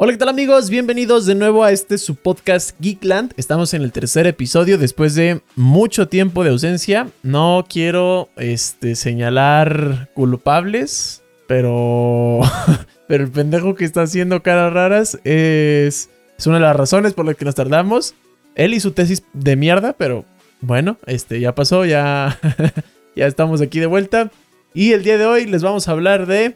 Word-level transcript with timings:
Hola, 0.00 0.12
¿qué 0.12 0.18
tal 0.18 0.28
amigos? 0.28 0.70
Bienvenidos 0.70 1.26
de 1.26 1.34
nuevo 1.34 1.64
a 1.64 1.72
este 1.72 1.98
su 1.98 2.14
podcast 2.14 2.70
Geekland. 2.80 3.34
Estamos 3.36 3.74
en 3.74 3.82
el 3.82 3.90
tercer 3.90 4.28
episodio 4.28 4.78
después 4.78 5.16
de 5.16 5.40
mucho 5.56 6.06
tiempo 6.06 6.44
de 6.44 6.50
ausencia. 6.50 7.08
No 7.24 7.66
quiero 7.68 8.28
este, 8.36 8.94
señalar 8.94 10.08
culpables, 10.14 11.24
pero, 11.48 12.42
pero 13.08 13.24
el 13.24 13.30
pendejo 13.32 13.74
que 13.74 13.84
está 13.84 14.02
haciendo 14.02 14.40
caras 14.40 14.72
raras 14.72 15.18
es, 15.24 16.10
es 16.38 16.46
una 16.46 16.58
de 16.58 16.62
las 16.62 16.76
razones 16.76 17.12
por 17.12 17.26
las 17.26 17.34
que 17.34 17.44
nos 17.44 17.56
tardamos. 17.56 18.14
Él 18.54 18.74
y 18.74 18.78
su 18.78 18.92
tesis 18.92 19.24
de 19.32 19.56
mierda, 19.56 19.94
pero 19.94 20.24
bueno, 20.60 20.96
este 21.06 21.40
ya 21.40 21.56
pasó, 21.56 21.84
ya, 21.84 22.38
ya 23.16 23.26
estamos 23.26 23.60
aquí 23.60 23.80
de 23.80 23.86
vuelta. 23.86 24.30
Y 24.74 24.92
el 24.92 25.02
día 25.02 25.18
de 25.18 25.26
hoy 25.26 25.46
les 25.46 25.64
vamos 25.64 25.88
a 25.88 25.90
hablar 25.90 26.26
de 26.26 26.54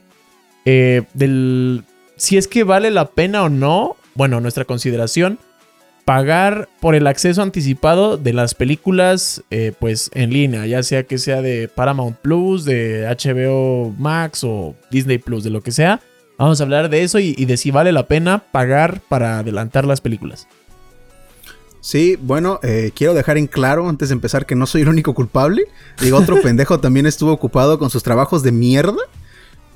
eh, 0.64 1.02
del 1.12 1.82
si 2.22 2.36
es 2.36 2.46
que 2.46 2.62
vale 2.62 2.92
la 2.92 3.06
pena 3.06 3.42
o 3.42 3.48
no, 3.48 3.96
bueno, 4.14 4.40
nuestra 4.40 4.64
consideración, 4.64 5.40
pagar 6.04 6.68
por 6.80 6.94
el 6.94 7.08
acceso 7.08 7.42
anticipado 7.42 8.16
de 8.16 8.32
las 8.32 8.54
películas 8.54 9.42
eh, 9.50 9.72
pues 9.76 10.08
en 10.14 10.32
línea, 10.32 10.64
ya 10.66 10.84
sea 10.84 11.02
que 11.02 11.18
sea 11.18 11.42
de 11.42 11.66
Paramount 11.66 12.16
Plus, 12.18 12.64
de 12.64 13.08
HBO 13.08 13.92
Max 13.98 14.44
o 14.44 14.76
Disney 14.88 15.18
Plus, 15.18 15.42
de 15.42 15.50
lo 15.50 15.62
que 15.62 15.72
sea. 15.72 16.00
Vamos 16.38 16.60
a 16.60 16.62
hablar 16.62 16.90
de 16.90 17.02
eso 17.02 17.18
y, 17.18 17.32
de 17.44 17.56
si 17.56 17.72
vale 17.72 17.90
la 17.90 18.06
pena 18.06 18.44
pagar 18.52 19.00
para 19.08 19.40
adelantar 19.40 19.84
las 19.84 20.00
películas. 20.00 20.46
Sí, 21.80 22.16
bueno, 22.22 22.60
eh, 22.62 22.92
quiero 22.94 23.14
dejar 23.14 23.36
en 23.36 23.48
claro 23.48 23.88
antes 23.88 24.10
de 24.10 24.12
empezar 24.12 24.46
que 24.46 24.54
no 24.54 24.66
soy 24.66 24.82
el 24.82 24.88
único 24.88 25.12
culpable. 25.12 25.64
Digo, 26.00 26.18
otro 26.18 26.40
pendejo 26.42 26.78
también 26.78 27.06
estuvo 27.06 27.32
ocupado 27.32 27.80
con 27.80 27.90
sus 27.90 28.04
trabajos 28.04 28.44
de 28.44 28.52
mierda 28.52 29.02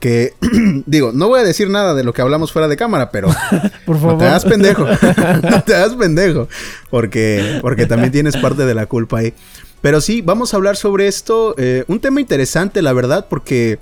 que 0.07 0.35
digo, 0.87 1.11
no 1.13 1.27
voy 1.27 1.41
a 1.41 1.43
decir 1.43 1.69
nada 1.69 1.93
de 1.93 2.05
lo 2.05 2.13
que 2.13 2.23
hablamos 2.23 2.53
fuera 2.53 2.69
de 2.69 2.77
cámara, 2.77 3.11
pero 3.11 3.27
Por 3.87 3.97
favor. 3.97 4.13
no 4.13 4.19
te 4.19 4.25
das 4.27 4.45
pendejo, 4.45 4.87
no 5.51 5.63
te 5.65 5.73
das 5.73 5.95
pendejo, 5.97 6.49
porque, 6.91 7.59
porque 7.61 7.87
también 7.87 8.13
tienes 8.13 8.37
parte 8.37 8.65
de 8.65 8.75
la 8.75 8.87
culpa 8.87 9.19
ahí. 9.19 9.35
Pero 9.81 10.01
sí, 10.01 10.23
vamos 10.23 10.55
a 10.55 10.59
hablar 10.59 10.77
sobre 10.77 11.09
esto, 11.09 11.57
eh, 11.59 11.83
un 11.89 11.99
tema 11.99 12.21
interesante, 12.21 12.83
la 12.83 12.93
verdad, 12.93 13.27
porque 13.29 13.81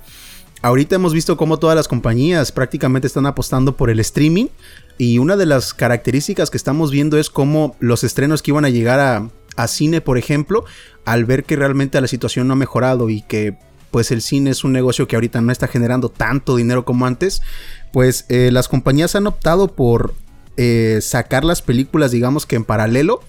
ahorita 0.63 0.95
hemos 0.95 1.13
visto 1.13 1.37
cómo 1.37 1.59
todas 1.59 1.75
las 1.75 1.87
compañías 1.87 2.51
prácticamente 2.51 3.05
están 3.05 3.27
apostando 3.27 3.77
por 3.77 3.91
el 3.91 3.99
streaming 3.99 4.47
y 4.97 5.19
una 5.19 5.35
de 5.35 5.45
las 5.45 5.75
características 5.75 6.49
que 6.49 6.57
estamos 6.57 6.89
viendo 6.89 7.19
es 7.19 7.29
cómo 7.29 7.75
los 7.79 8.03
estrenos 8.03 8.41
que 8.41 8.49
iban 8.49 8.65
a 8.65 8.69
llegar 8.69 8.99
a, 8.99 9.29
a 9.57 9.67
cine, 9.67 10.01
por 10.01 10.17
ejemplo, 10.17 10.65
al 11.05 11.25
ver 11.25 11.43
que 11.43 11.55
realmente 11.55 12.01
la 12.01 12.07
situación 12.07 12.47
no 12.47 12.53
ha 12.53 12.57
mejorado 12.57 13.11
y 13.11 13.21
que 13.21 13.57
pues 13.95 14.11
el 14.11 14.21
cine 14.21 14.49
es 14.49 14.65
un 14.65 14.73
negocio 14.73 15.07
que 15.07 15.15
ahorita 15.15 15.39
no 15.39 15.53
está 15.53 15.69
generando 15.69 16.09
tanto 16.09 16.57
dinero 16.57 16.83
como 16.83 17.05
antes, 17.05 17.41
pues 17.93 18.25
eh, 18.27 18.49
las 18.51 18.67
compañías 18.67 19.15
han 19.15 19.25
optado 19.25 19.69
por 19.69 20.13
eh, 20.57 20.99
sacar 21.01 21.45
las 21.45 21.61
películas, 21.61 22.11
digamos 22.11 22.45
que 22.45 22.57
en 22.57 22.65
paralelo, 22.65 23.21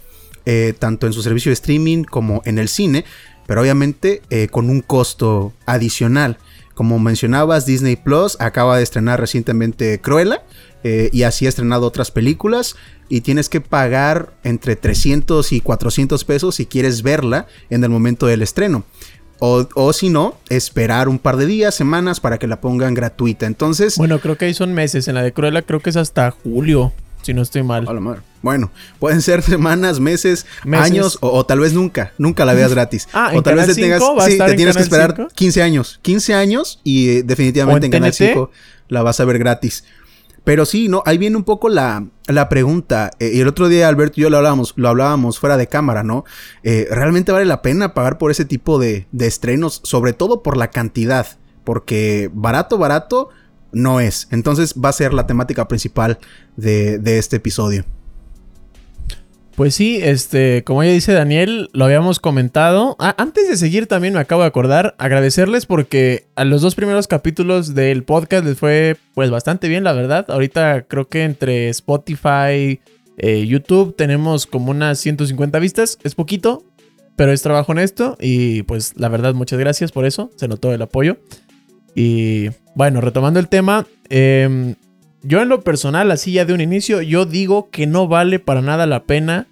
eh, 0.45 0.75
tanto 0.77 1.07
en 1.07 1.13
su 1.13 1.23
servicio 1.23 1.51
de 1.51 1.55
streaming 1.55 2.03
como 2.03 2.43
en 2.47 2.59
el 2.59 2.67
cine, 2.67 3.05
pero 3.47 3.61
obviamente 3.61 4.23
con 4.51 4.69
un 4.69 4.81
costo 4.81 5.53
adicional. 5.67 6.39
Como 6.75 6.99
mencionabas, 6.99 7.65
Disney 7.65 7.95
Plus 7.95 8.37
acaba 8.41 8.77
de 8.77 8.83
estrenar 8.83 9.21
recientemente 9.21 10.01
Cruella 10.01 10.43
y 10.83 11.23
así 11.23 11.47
ha 11.47 11.49
estrenado 11.49 11.87
otras 11.87 12.11
películas 12.11 12.75
y 13.09 13.21
tienes 13.21 13.49
que 13.49 13.61
pagar 13.61 14.37
entre 14.43 14.75
300 14.75 15.53
y 15.53 15.61
400 15.61 16.25
pesos 16.25 16.57
si 16.57 16.67
quieres 16.67 17.03
verla 17.03 17.47
en 17.71 17.85
el 17.85 17.91
momento 17.91 18.27
del 18.27 18.43
estreno. 18.43 18.85
O, 19.39 19.93
si 19.93 20.09
no, 20.09 20.39
esperar 20.49 21.09
un 21.09 21.19
par 21.19 21.37
de 21.37 21.47
días, 21.47 21.75
semanas 21.75 22.21
para 22.21 22.39
que 22.39 22.47
la 22.47 22.61
pongan 22.61 22.95
gratuita. 22.95 23.47
Entonces. 23.47 23.97
Bueno, 23.97 24.21
creo 24.21 24.37
que 24.37 24.47
ahí 24.47 24.55
son 24.55 24.73
meses. 24.73 25.09
En 25.09 25.15
la 25.15 25.23
de 25.23 25.33
Cruella 25.33 25.63
creo 25.63 25.81
que 25.81 25.91
es 25.91 25.97
hasta 25.97 26.31
julio, 26.31 26.93
si 27.23 27.35
no 27.35 27.43
estoy 27.43 27.63
mal. 27.63 27.87
Bueno, 28.43 28.71
pueden 28.99 29.23
ser 29.23 29.43
semanas, 29.43 29.99
meses, 30.01 30.47
años 30.73 31.19
o, 31.21 31.45
tal 31.45 31.61
vez 31.61 31.73
nunca. 31.73 32.13
Nunca 32.17 32.45
la 32.45 32.55
veas 32.55 32.71
gratis. 32.75 33.09
ah, 33.13 33.33
o 33.35 33.43
tal 33.43 33.57
vez 33.57 33.67
te 33.67 33.75
tengas. 33.75 34.03
Sí, 34.27 34.39
te 34.39 34.55
tienes 34.55 34.77
que 34.77 34.83
esperar 34.83 35.29
15 35.35 35.63
años. 35.63 35.99
15 36.03 36.35
años 36.35 36.81
y 36.85 37.09
eh, 37.09 37.23
definitivamente 37.23 37.87
en, 37.87 37.93
Canal 37.93 38.13
5 38.13 38.51
la 38.89 39.03
vas 39.03 39.21
a 39.21 39.25
ver 39.25 39.39
gratis. 39.39 39.85
Pero 40.47 40.65
sí, 40.65 40.87
¿no? 40.87 41.03
Ahí 41.07 41.19
viene 41.19 41.37
un 41.37 41.43
poco 41.43 41.69
la, 41.69 42.07
pregunta. 42.49 43.11
Eh, 43.19 43.33
y 43.35 43.41
el 43.41 43.49
otro 43.49 43.67
día 43.67 43.89
Alberto 43.89 44.21
y 44.21 44.23
yo 44.23 44.31
lo 44.31 44.37
hablábamos, 44.37 44.75
lo 44.77 44.89
hablábamos 44.89 45.41
fuera 45.41 45.57
de 45.57 45.67
cámara, 45.67 46.05
¿no? 46.05 46.25
Eh, 46.63 46.87
¿Realmente 46.89 47.33
vale 47.33 47.47
la 47.47 47.63
pena 47.63 47.95
pagar 47.95 48.17
por 48.17 48.31
ese 48.31 48.45
tipo 48.45 48.79
de, 48.79 49.09
estrenos? 49.19 49.81
Sobre 49.83 50.13
todo 50.13 50.45
por 50.45 50.57
la 50.57 50.71
cantidad. 50.71 51.27
Porque 51.65 52.31
barato, 52.33 52.79
barato 52.79 53.31
no 53.73 53.99
es. 53.99 54.29
Entonces 54.31 54.75
va 54.75 54.91
a 54.91 54.93
ser 54.93 55.15
la 55.15 55.27
temática 55.27 55.67
principal 55.67 56.21
de, 56.55 57.01
de 57.01 57.19
este 57.19 57.39
episodio. 57.39 57.85
Pues 59.57 59.75
sí, 59.75 60.01
este, 60.03 60.65
como 60.65 60.85
ya 60.85 60.91
dice 60.91 61.15
Daniel, 61.15 61.71
lo 61.73 61.87
habíamos 61.87 62.21
comentado. 62.21 62.95
Ah, 62.99 63.15
antes 63.17 63.49
de 63.49 63.57
seguir 63.57 63.87
también 63.87 64.13
me 64.13 64.21
acabo 64.21 64.43
de 64.43 64.49
acordar, 64.49 64.95
agradecerles 64.99 65.65
porque 65.65 66.27
a 66.35 66.45
los 66.45 66.61
dos 66.61 66.75
primeros 66.75 67.09
capítulos 67.09 67.75
del 67.75 68.05
podcast 68.05 68.45
les 68.45 68.59
fue 68.59 68.99
pues 69.15 69.31
bastante 69.31 69.69
bien, 69.69 69.83
la 69.83 69.95
verdad. 69.95 70.27
Ahorita 70.29 70.83
creo 70.83 71.09
que 71.09 71.25
entre 71.25 71.71
Spotify, 71.71 72.81
eh, 73.17 73.47
YouTube 73.47 73.97
tenemos 73.97 74.47
como 74.47 74.73
unas 74.73 74.99
150 74.99 75.59
vistas, 75.59 75.99
es 76.03 76.15
poquito, 76.15 76.63
pero 77.17 77.33
es 77.33 77.41
trabajo 77.41 77.73
honesto 77.73 78.19
y 78.21 78.63
pues 78.65 78.93
la 78.97 79.09
verdad 79.09 79.33
muchas 79.33 79.59
gracias 79.59 79.91
por 79.91 80.05
eso, 80.05 80.31
se 80.37 80.49
notó 80.49 80.75
el 80.75 80.83
apoyo. 80.83 81.17
Y 81.95 82.51
bueno, 82.75 83.01
retomando 83.01 83.41
el 83.41 83.49
tema, 83.49 83.87
eh, 84.11 84.75
yo 85.27 85.43
en 85.43 85.49
lo 85.49 85.61
personal, 85.63 86.11
así 86.11 86.33
ya 86.33 86.45
de 86.45 86.53
un 86.53 86.61
inicio, 86.61 87.03
yo 87.03 87.27
digo 87.27 87.69
que 87.71 87.87
no 87.87 88.07
vale 88.07 88.39
para 88.39 88.63
nada 88.63 88.87
la 88.87 89.05
pena 89.05 89.49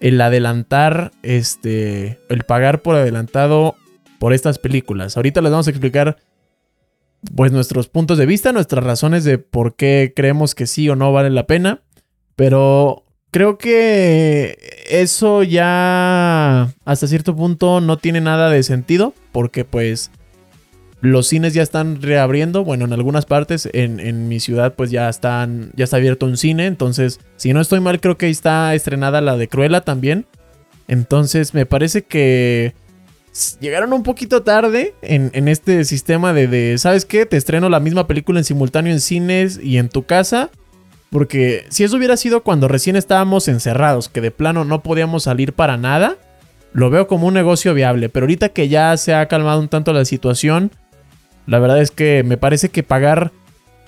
el 0.00 0.20
adelantar, 0.20 1.12
este, 1.22 2.18
el 2.28 2.44
pagar 2.44 2.82
por 2.82 2.96
adelantado 2.96 3.76
por 4.18 4.32
estas 4.32 4.58
películas. 4.58 5.16
Ahorita 5.16 5.40
les 5.40 5.50
vamos 5.50 5.66
a 5.66 5.70
explicar 5.70 6.16
pues 7.34 7.52
nuestros 7.52 7.88
puntos 7.88 8.16
de 8.16 8.26
vista, 8.26 8.52
nuestras 8.52 8.84
razones 8.84 9.24
de 9.24 9.38
por 9.38 9.74
qué 9.74 10.12
creemos 10.14 10.54
que 10.54 10.66
sí 10.66 10.88
o 10.88 10.96
no 10.96 11.12
vale 11.12 11.30
la 11.30 11.46
pena, 11.46 11.82
pero 12.36 13.04
creo 13.30 13.58
que 13.58 14.56
eso 14.88 15.42
ya 15.42 16.72
hasta 16.84 17.06
cierto 17.06 17.34
punto 17.34 17.80
no 17.80 17.98
tiene 17.98 18.20
nada 18.20 18.50
de 18.50 18.62
sentido, 18.62 19.14
porque 19.32 19.64
pues 19.64 20.10
los 21.00 21.28
cines 21.28 21.54
ya 21.54 21.62
están 21.62 22.02
reabriendo. 22.02 22.64
Bueno, 22.64 22.84
en 22.84 22.92
algunas 22.92 23.26
partes, 23.26 23.68
en, 23.72 24.28
mi 24.28 24.40
ciudad, 24.40 24.74
pues 24.74 24.90
ya 24.90 25.08
están. 25.08 25.70
Ya 25.76 25.84
está 25.84 25.96
abierto 25.96 26.26
un 26.26 26.36
cine. 26.36 26.66
Entonces, 26.66 27.20
si 27.36 27.52
no 27.52 27.60
estoy 27.60 27.80
mal, 27.80 28.00
creo 28.00 28.18
que 28.18 28.28
está 28.28 28.74
estrenada 28.74 29.20
la 29.20 29.36
de 29.36 29.48
Cruella 29.48 29.82
también. 29.82 30.26
Entonces, 30.88 31.54
me 31.54 31.66
parece 31.66 32.02
que. 32.02 32.74
Llegaron 33.60 33.92
un 33.92 34.02
poquito 34.02 34.42
tarde 34.42 34.94
en, 35.00 35.46
este 35.46 35.84
sistema 35.84 36.32
de, 36.32 36.48
de, 36.48 36.76
¿sabes 36.78 37.04
qué? 37.04 37.24
Te 37.24 37.36
estreno 37.36 37.68
la 37.68 37.78
misma 37.78 38.08
película 38.08 38.40
en 38.40 38.44
simultáneo 38.44 38.92
en 38.92 39.00
cines 39.00 39.60
y 39.62 39.78
en 39.78 39.88
tu 39.88 40.04
casa. 40.04 40.50
Porque 41.10 41.64
si 41.68 41.84
eso 41.84 41.96
hubiera 41.96 42.16
sido 42.16 42.42
cuando 42.42 42.66
recién 42.66 42.96
estábamos 42.96 43.46
encerrados, 43.46 44.08
que 44.08 44.20
de 44.20 44.32
plano 44.32 44.64
no 44.64 44.82
podíamos 44.82 45.22
salir 45.22 45.52
para 45.52 45.76
nada, 45.76 46.16
lo 46.72 46.90
veo 46.90 47.06
como 47.06 47.26
un 47.26 47.34
negocio 47.34 47.74
viable. 47.74 48.08
Pero 48.08 48.24
ahorita 48.24 48.50
que 48.50 48.68
ya 48.68 48.96
se 48.96 49.14
ha 49.14 49.26
calmado 49.26 49.60
un 49.60 49.68
tanto 49.68 49.92
la 49.92 50.04
situación, 50.04 50.72
la 51.48 51.58
verdad 51.58 51.80
es 51.80 51.90
que 51.90 52.22
me 52.24 52.36
parece 52.36 52.68
que 52.68 52.82
pagar 52.82 53.32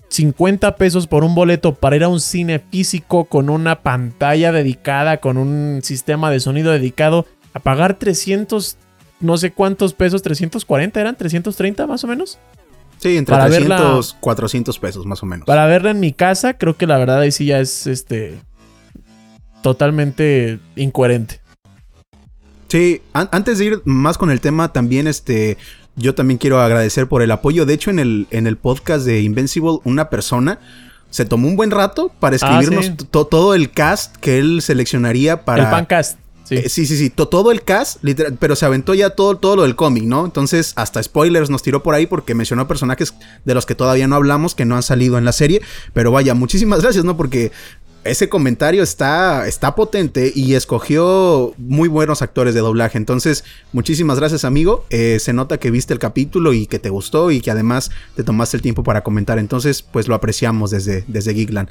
50 0.08 0.76
pesos 0.76 1.06
por 1.06 1.24
un 1.24 1.34
boleto 1.34 1.74
para 1.74 1.94
ir 1.94 2.04
a 2.04 2.08
un 2.08 2.18
cine 2.18 2.58
físico 2.58 3.26
con 3.26 3.50
una 3.50 3.82
pantalla 3.82 4.50
dedicada, 4.50 5.18
con 5.18 5.36
un 5.36 5.80
sistema 5.82 6.30
de 6.30 6.40
sonido 6.40 6.72
dedicado, 6.72 7.26
a 7.52 7.60
pagar 7.60 7.98
300, 7.98 8.78
no 9.20 9.36
sé 9.36 9.52
cuántos 9.52 9.92
pesos, 9.92 10.22
340 10.22 11.00
eran, 11.00 11.16
330 11.16 11.86
más 11.86 12.02
o 12.02 12.06
menos. 12.06 12.38
Sí, 12.96 13.18
entre 13.18 13.36
300, 13.36 14.16
400 14.18 14.78
pesos 14.78 15.04
más 15.04 15.22
o 15.22 15.26
menos. 15.26 15.46
Para 15.46 15.66
verla 15.66 15.90
en 15.90 16.00
mi 16.00 16.12
casa, 16.12 16.54
creo 16.54 16.78
que 16.78 16.86
la 16.86 16.96
verdad 16.96 17.20
ahí 17.20 17.30
sí 17.30 17.44
ya 17.44 17.60
es 17.60 17.86
este 17.86 18.38
totalmente 19.62 20.58
incoherente. 20.76 21.40
Sí, 22.68 23.02
antes 23.12 23.58
de 23.58 23.64
ir 23.64 23.82
más 23.84 24.16
con 24.16 24.30
el 24.30 24.40
tema, 24.40 24.72
también 24.72 25.08
este 25.08 25.58
yo 26.00 26.14
también 26.14 26.38
quiero 26.38 26.60
agradecer 26.60 27.06
por 27.06 27.22
el 27.22 27.30
apoyo. 27.30 27.66
De 27.66 27.74
hecho, 27.74 27.90
en 27.90 27.98
el, 27.98 28.26
en 28.30 28.46
el 28.46 28.56
podcast 28.56 29.04
de 29.04 29.20
Invincible, 29.20 29.78
una 29.84 30.10
persona 30.10 30.58
se 31.10 31.24
tomó 31.24 31.48
un 31.48 31.56
buen 31.56 31.70
rato 31.70 32.10
para 32.20 32.34
ah, 32.34 32.36
escribirnos 32.36 32.92
todo 33.10 33.54
el 33.54 33.70
cast 33.70 34.16
que 34.16 34.38
él 34.38 34.62
seleccionaría 34.62 35.44
para. 35.44 35.64
El 35.64 35.70
fancast. 35.70 36.18
Sí. 36.44 36.56
Eh, 36.56 36.68
sí, 36.68 36.84
sí, 36.84 36.96
sí, 36.96 37.10
todo 37.10 37.52
el 37.52 37.62
cast, 37.62 38.02
literal, 38.02 38.36
pero 38.40 38.56
se 38.56 38.66
aventó 38.66 38.92
ya 38.94 39.10
todo, 39.10 39.36
todo 39.36 39.54
lo 39.54 39.62
del 39.62 39.76
cómic, 39.76 40.02
¿no? 40.02 40.24
Entonces, 40.24 40.72
hasta 40.74 41.00
spoilers 41.00 41.48
nos 41.48 41.62
tiró 41.62 41.84
por 41.84 41.94
ahí 41.94 42.06
porque 42.06 42.34
mencionó 42.34 42.66
personajes 42.66 43.14
de 43.44 43.54
los 43.54 43.66
que 43.66 43.76
todavía 43.76 44.08
no 44.08 44.16
hablamos, 44.16 44.56
que 44.56 44.64
no 44.64 44.74
han 44.74 44.82
salido 44.82 45.16
en 45.16 45.24
la 45.24 45.30
serie. 45.30 45.62
Pero 45.92 46.10
vaya, 46.10 46.34
muchísimas 46.34 46.80
gracias, 46.82 47.04
¿no? 47.04 47.16
Porque 47.16 47.52
ese 48.04 48.28
comentario 48.28 48.82
está, 48.82 49.46
está 49.46 49.74
potente 49.74 50.32
y 50.34 50.54
escogió 50.54 51.54
muy 51.58 51.88
buenos 51.88 52.22
actores 52.22 52.54
de 52.54 52.60
doblaje. 52.60 52.96
Entonces, 52.96 53.44
muchísimas 53.72 54.18
gracias, 54.18 54.44
amigo. 54.44 54.84
Eh, 54.90 55.18
se 55.20 55.32
nota 55.32 55.58
que 55.58 55.70
viste 55.70 55.92
el 55.92 55.98
capítulo 55.98 56.52
y 56.52 56.66
que 56.66 56.78
te 56.78 56.88
gustó 56.88 57.30
y 57.30 57.40
que 57.40 57.50
además 57.50 57.90
te 58.16 58.24
tomaste 58.24 58.56
el 58.56 58.62
tiempo 58.62 58.82
para 58.82 59.02
comentar. 59.02 59.38
Entonces, 59.38 59.82
pues 59.82 60.08
lo 60.08 60.14
apreciamos 60.14 60.70
desde, 60.70 61.04
desde 61.08 61.34
Geekland. 61.34 61.68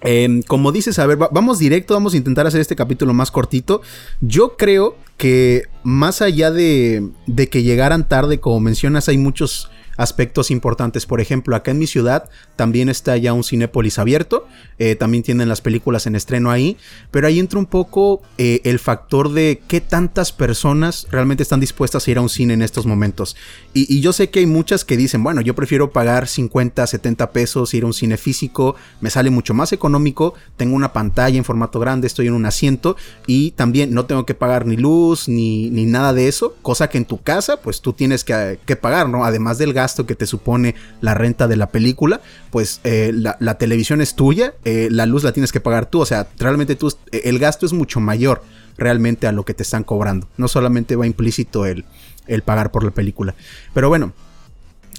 Em, 0.00 0.42
como 0.42 0.70
dices, 0.70 1.00
a 1.00 1.06
ver, 1.06 1.16
vamos 1.16 1.58
directo, 1.58 1.94
vamos 1.94 2.14
a 2.14 2.16
intentar 2.16 2.46
hacer 2.46 2.60
este 2.60 2.76
capítulo 2.76 3.12
más 3.12 3.32
cortito. 3.32 3.82
Yo 4.20 4.56
creo 4.56 4.96
que 5.16 5.64
más 5.82 6.22
allá 6.22 6.52
de, 6.52 7.08
de 7.26 7.48
que 7.48 7.64
llegaran 7.64 8.08
tarde, 8.08 8.38
como 8.38 8.60
mencionas, 8.60 9.08
hay 9.08 9.18
muchos 9.18 9.68
aspectos 9.98 10.50
importantes. 10.50 11.04
Por 11.04 11.20
ejemplo, 11.20 11.54
acá 11.54 11.72
en 11.72 11.78
mi 11.78 11.86
ciudad 11.86 12.30
también 12.56 12.88
está 12.88 13.16
ya 13.18 13.34
un 13.34 13.44
Cinépolis 13.44 13.98
abierto, 13.98 14.46
eh, 14.78 14.94
también 14.94 15.22
tienen 15.22 15.48
las 15.48 15.60
películas 15.60 16.06
en 16.06 16.14
estreno 16.14 16.50
ahí, 16.50 16.78
pero 17.10 17.26
ahí 17.26 17.38
entra 17.38 17.58
un 17.58 17.66
poco 17.66 18.22
eh, 18.38 18.60
el 18.64 18.78
factor 18.78 19.32
de 19.32 19.60
qué 19.68 19.80
tantas 19.80 20.32
personas 20.32 21.06
realmente 21.10 21.42
están 21.42 21.60
dispuestas 21.60 22.06
a 22.06 22.10
ir 22.10 22.18
a 22.18 22.22
un 22.22 22.28
cine 22.28 22.54
en 22.54 22.62
estos 22.62 22.86
momentos. 22.86 23.36
Y, 23.74 23.98
yo 23.98 24.12
sé 24.12 24.30
que 24.30 24.38
hay 24.38 24.46
muchas 24.46 24.84
que 24.84 24.96
dicen, 24.96 25.24
bueno, 25.24 25.40
yo 25.40 25.54
prefiero 25.56 25.90
pagar 25.90 26.28
50, 26.28 26.86
70 26.86 27.32
pesos, 27.32 27.74
ir 27.74 27.82
a 27.82 27.86
un 27.86 27.92
cine 27.92 28.16
físico, 28.16 28.76
me 29.00 29.10
sale 29.10 29.30
mucho 29.30 29.52
más 29.52 29.72
económico, 29.72 30.34
tengo 30.56 30.76
una 30.76 30.92
pantalla 30.92 31.36
en 31.36 31.44
formato 31.44 31.80
grande, 31.80 32.06
estoy 32.06 32.28
en 32.28 32.34
un 32.34 32.46
asiento 32.46 32.96
y 33.26 33.50
también 33.52 33.92
no 33.92 34.06
tengo 34.06 34.24
que 34.24 34.34
pagar 34.34 34.66
ni 34.66 34.76
luz 34.76 35.28
ni, 35.28 35.68
ni 35.70 35.84
nada 35.84 36.12
de 36.12 36.28
eso, 36.28 36.54
cosa 36.62 36.88
que 36.88 36.98
en 36.98 37.04
tu 37.04 37.20
casa 37.20 37.60
pues 37.60 37.80
tú 37.80 37.92
tienes 37.92 38.22
que, 38.22 38.60
que 38.64 38.76
pagar, 38.76 39.08
¿no? 39.08 39.24
Además 39.24 39.58
del 39.58 39.72
gasto 39.72 39.87
que 39.94 40.14
te 40.14 40.26
supone 40.26 40.74
la 41.00 41.14
renta 41.14 41.48
de 41.48 41.56
la 41.56 41.68
película, 41.68 42.20
pues 42.50 42.80
eh, 42.84 43.12
la, 43.12 43.54
televisión 43.58 44.00
es 44.00 44.14
tuya, 44.14 44.54
eh, 44.64 44.88
la 44.90 45.06
luz 45.06 45.24
la 45.24 45.32
tienes 45.32 45.52
que 45.52 45.60
pagar 45.60 45.86
tú, 45.86 46.00
o 46.00 46.06
sea, 46.06 46.28
realmente 46.38 46.76
tú, 46.76 46.92
eh, 47.12 47.22
el 47.24 47.38
gasto 47.38 47.66
es 47.66 47.72
mucho 47.72 48.00
mayor 48.00 48.42
realmente 48.76 49.26
a 49.26 49.32
lo 49.32 49.44
que 49.44 49.54
te 49.54 49.62
están 49.62 49.84
cobrando, 49.84 50.28
no 50.36 50.48
solamente 50.48 50.96
va 50.96 51.06
implícito 51.06 51.66
el, 51.66 51.84
el 52.26 52.42
pagar 52.42 52.70
por 52.70 52.84
la 52.84 52.90
película. 52.90 53.34
Pero 53.74 53.88
bueno, 53.88 54.12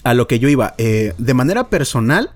a 0.04 0.14
lo 0.14 0.28
que 0.28 0.40
yo 0.40 0.50
iba, 0.50 0.76
de 0.78 1.34
manera 1.34 1.68
personal, 1.68 2.32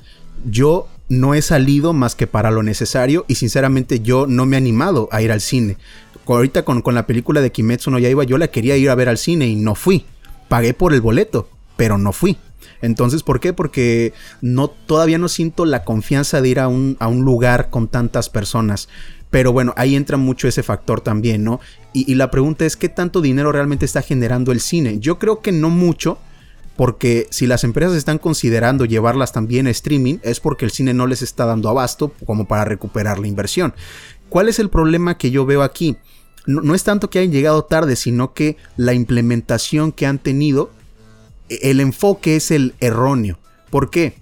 yo 0.46 0.88
no 1.10 1.34
he 1.34 1.42
salido 1.42 1.94
más 1.94 2.16
que 2.16 2.28
para 2.28 2.52
lo 2.52 2.64
necesario 2.64 3.26
y 3.28 3.36
sinceramente 3.36 4.00
yo 4.00 4.28
no 4.28 4.46
me 4.46 4.56
he 4.56 4.58
animado 4.58 5.10
a 5.12 5.22
ir 5.22 5.32
al 5.32 5.42
cine. 5.42 5.78
Ahorita 6.26 6.64
con, 6.64 6.82
con 6.82 6.96
la 6.96 7.06
película 7.06 7.42
de 7.42 7.52
Kimetsu 7.52 7.92
no 7.92 8.00
iba 8.00 8.24
yo 8.24 8.38
la 8.38 8.48
quería 8.48 8.78
ir 8.78 8.90
a 8.90 8.96
ver 8.96 9.10
al 9.10 9.18
cine 9.18 9.48
y 9.48 9.56
no 9.56 9.76
fui. 9.76 10.06
Pagué 10.48 10.74
por 10.74 10.94
el 10.94 11.02
boleto, 11.02 11.50
pero 11.76 11.98
no 11.98 12.12
fui. 12.12 12.38
Entonces, 12.82 13.24
¿por 13.24 13.40
qué? 13.40 13.54
Porque 13.54 14.14
no, 14.42 14.68
todavía 14.68 15.18
no 15.18 15.30
siento 15.30 15.66
la 15.66 15.84
confianza 15.84 16.42
de 16.42 16.50
ir 16.50 16.60
a 16.60 16.68
un, 16.68 16.98
a 17.00 17.08
un 17.08 17.22
lugar 17.22 17.70
con 17.70 17.88
tantas 17.88 18.30
personas. 18.30 18.90
Pero 19.30 19.52
bueno, 19.52 19.74
ahí 19.78 19.96
entra 19.96 20.18
mucho 20.18 20.48
ese 20.48 20.64
factor 20.64 21.02
también, 21.02 21.44
¿no? 21.44 21.60
Y, 21.92 22.14
la 22.16 22.30
pregunta 22.30 22.66
es, 22.66 22.76
¿qué 22.76 22.90
tanto 22.90 23.22
dinero 23.22 23.52
realmente 23.52 23.86
está 23.86 24.02
generando 24.02 24.52
el 24.52 24.60
cine? 24.60 25.00
Yo 25.00 25.18
creo 25.18 25.42
que 25.42 25.52
no 25.52 25.70
mucho, 25.70 26.20
porque 26.76 27.28
si 27.32 27.48
las 27.48 27.64
empresas 27.64 27.96
están 27.96 28.20
considerando 28.20 28.86
llevarlas 28.86 29.32
también 29.32 29.66
a 29.66 29.72
streaming, 29.72 30.18
es 30.22 30.40
porque 30.40 30.66
el 30.66 30.72
cine 30.72 30.94
no 30.94 31.08
les 31.08 31.22
está 31.22 31.46
dando 31.46 31.70
abasto 31.70 32.14
como 32.26 32.48
para 32.48 32.66
recuperar 32.66 33.18
la 33.18 33.28
inversión. 33.28 33.74
¿Cuál 34.30 34.50
es 34.50 34.60
el 34.60 34.70
problema 34.70 35.18
que 35.18 35.32
yo 35.32 35.46
veo 35.46 35.64
aquí? 35.64 35.98
No, 36.46 36.62
no 36.62 36.76
es 36.76 36.84
tanto 36.84 37.10
que 37.10 37.20
hayan 37.20 37.32
llegado 37.32 37.64
tarde, 37.64 37.96
sino 37.96 38.34
que 38.34 38.58
la 38.78 38.94
implementación 38.94 39.92
que 39.92 40.06
han 40.06 40.20
tenido 40.20 40.70
el 41.50 41.80
enfoque 41.80 42.36
es 42.36 42.52
el 42.52 42.74
erróneo. 42.80 43.38
¿Por 43.70 43.90
qué? 43.90 44.16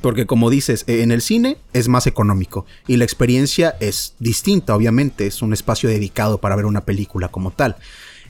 Porque 0.00 0.26
como 0.26 0.50
dices, 0.50 0.84
e, 0.86 1.02
en 1.02 1.10
el 1.10 1.20
cine 1.20 1.58
es 1.72 1.88
más 1.88 2.06
económico 2.06 2.66
y 2.86 2.96
la 2.96 3.04
experiencia 3.04 3.76
es 3.80 4.14
distinta, 4.18 4.74
obviamente, 4.74 5.26
es 5.26 5.42
un 5.42 5.52
espacio 5.52 5.88
dedicado 5.88 6.38
para 6.38 6.56
ver 6.56 6.66
una 6.66 6.82
película 6.82 7.28
como 7.28 7.50
tal. 7.50 7.76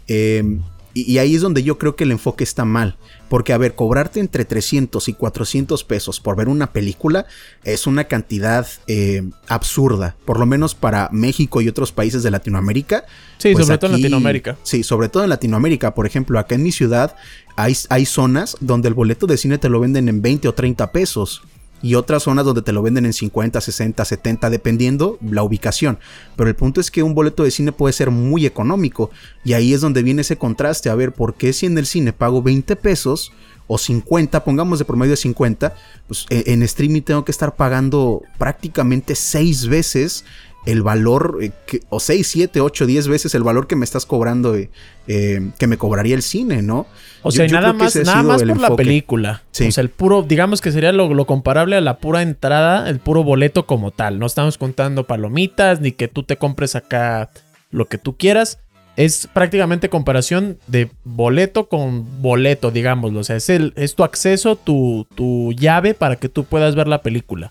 Em, 0.09 0.63
y, 0.93 1.19
ahí 1.19 1.35
es 1.35 1.43
donde 1.43 1.63
yo 1.63 1.79
creo 1.79 1.97
que 1.97 2.05
el 2.05 2.11
enfoque 2.11 2.45
está 2.45 2.65
mal. 2.65 2.97
Porque, 3.29 3.53
a 3.53 3.59
ver, 3.59 3.75
cobrarte 3.75 4.19
entre 4.19 4.45
300 4.45 5.09
y 5.09 5.13
400 5.13 5.85
pesos 5.85 6.19
por 6.19 6.37
ver 6.37 6.49
una 6.49 6.73
película 6.73 7.27
es 7.63 7.87
una 7.87 8.05
cantidad 8.05 8.67
eh, 8.89 9.23
absurda. 9.47 10.17
Por 10.25 10.41
lo 10.41 10.47
menos 10.47 10.75
para 10.75 11.09
México 11.13 11.61
y 11.61 11.69
otros 11.69 11.93
países 11.93 12.23
de 12.23 12.31
Latinoamérica. 12.31 13.05
Sí, 13.39 13.53
pues 13.53 13.67
sobre 13.67 13.79
todo 13.79 13.95
en 13.95 14.03
Latinoamérica. 14.03 14.59
Sí, 14.65 14.83
sobre 14.83 15.09
todo 15.09 15.23
en 15.23 15.31
Latinoamérica. 15.31 15.95
Por 15.95 16.07
ejemplo, 16.07 16.39
acá 16.39 16.57
en 16.57 16.65
mi 16.65 16.73
ciudad 16.73 17.15
hay, 17.57 17.77
hay 17.89 18.07
zonas 18.07 18.57
donde 18.61 18.89
el 18.89 18.95
boleto 18.95 19.27
de 19.27 19.37
cine 19.37 19.59
te 19.59 19.69
lo 19.69 19.79
venden 19.79 20.09
en 20.09 20.23
20 20.23 20.49
o 20.49 20.55
30 20.55 20.91
pesos 20.91 21.43
y 21.83 21.95
otras 21.95 22.25
zonas 22.25 22.45
donde 22.45 22.63
te 22.63 22.73
lo 22.73 22.83
venden 22.83 23.07
en 23.07 23.13
50, 23.13 23.61
60, 23.61 24.05
70, 24.05 24.51
dependiendo 24.51 25.19
la 25.23 25.43
ubicación. 25.43 25.99
Pero 26.37 26.49
el 26.49 26.57
punto 26.57 26.81
es 26.81 26.91
que 26.91 27.03
un 27.03 27.15
boleto 27.15 27.45
de 27.45 27.51
cine 27.51 27.73
puede 27.73 27.93
ser 27.93 28.11
muy 28.11 28.47
económico 28.47 29.11
y 29.45 29.55
ahí 29.55 29.73
es 29.73 29.81
donde 29.81 30.03
viene 30.03 30.23
ese 30.23 30.37
contraste. 30.37 30.91
A 30.91 30.95
ver, 30.95 31.13
¿por 31.13 31.35
qué 31.35 31.53
si 31.53 31.67
en 31.67 31.79
el 31.79 31.87
cine 31.87 32.13
pago 32.13 32.43
20 32.43 32.77
pesos 32.77 33.33
o 33.73 33.79
50, 33.79 34.43
pongamos 34.43 34.81
de 34.81 34.85
promedio 34.85 35.13
de 35.13 35.17
50, 35.17 35.77
pues 36.09 36.27
e, 36.29 36.53
en 36.53 36.65
streaming 36.65 37.03
tengo 37.03 37.25
que 37.25 37.31
estar 37.31 37.55
pagando 37.55 38.23
prácticamente 38.37 39.15
6 39.15 39.69
veces 39.69 40.25
el 40.67 40.83
valor, 40.83 41.39
eh, 41.41 41.53
o 41.89 42.01
6, 42.01 42.27
7, 42.27 42.61
8, 42.61 42.87
10 42.87 43.09
veces 43.09 43.35
el 43.35 43.43
valor 43.43 43.67
que 43.67 43.77
me 43.77 43.85
estás 43.85 44.05
cobrando, 44.05 44.55
eh, 44.57 44.71
eh, 45.07 45.51
que 45.59 45.67
me 45.67 45.79
cobraría 45.79 46.15
el 46.15 46.23
cine, 46.23 46.63
¿no? 46.63 46.87
O 47.23 47.31
sea, 47.31 47.47
nada 47.49 47.73
más, 47.73 47.97
nada 47.97 48.23
más 48.23 48.43
por 48.43 48.61
la 48.61 48.77
película. 48.77 49.43
O 49.51 49.71
sea, 49.71 49.83
el 49.83 49.91
puro, 49.91 50.23
digamos 50.23 50.61
que 50.61 50.71
sería 50.73 50.93
lo, 50.93 51.27
comparable 51.27 51.77
a 51.77 51.81
la 51.81 51.99
pura 51.99 52.23
entrada, 52.23 52.89
el 52.89 52.99
puro 52.99 53.25
boleto 53.25 53.67
como 53.67 53.91
tal. 53.91 54.19
No 54.19 54.27
estamos 54.27 54.59
contando 54.59 55.05
palomitas, 55.05 55.81
ni 55.81 55.93
que 55.93 56.09
tú 56.09 56.23
te 56.23 56.37
compres 56.37 56.77
acá 56.77 57.31
lo 57.71 57.87
que 57.87 57.99
tú 57.99 58.17
quieras. 58.17 58.59
Es 58.97 59.29
prácticamente 59.33 59.89
comparación 59.89 60.59
de 60.67 60.91
boleto 61.05 61.69
con 61.69 62.21
boleto, 62.21 62.71
digámoslo. 62.71 63.21
O 63.21 63.25
sea, 63.25 63.37
es, 63.37 63.49
el, 63.49 63.73
es 63.77 63.95
tu 63.95 64.05
acceso, 64.05 64.57
tu, 64.57 65.07
tu 65.15 65.53
llave 65.53 65.95
para 65.95 66.17
que 66.17 66.29
tú 66.29 66.45
puedas 66.45 66.75
ver 66.75 66.89
la 66.89 67.01
película. 67.01 67.51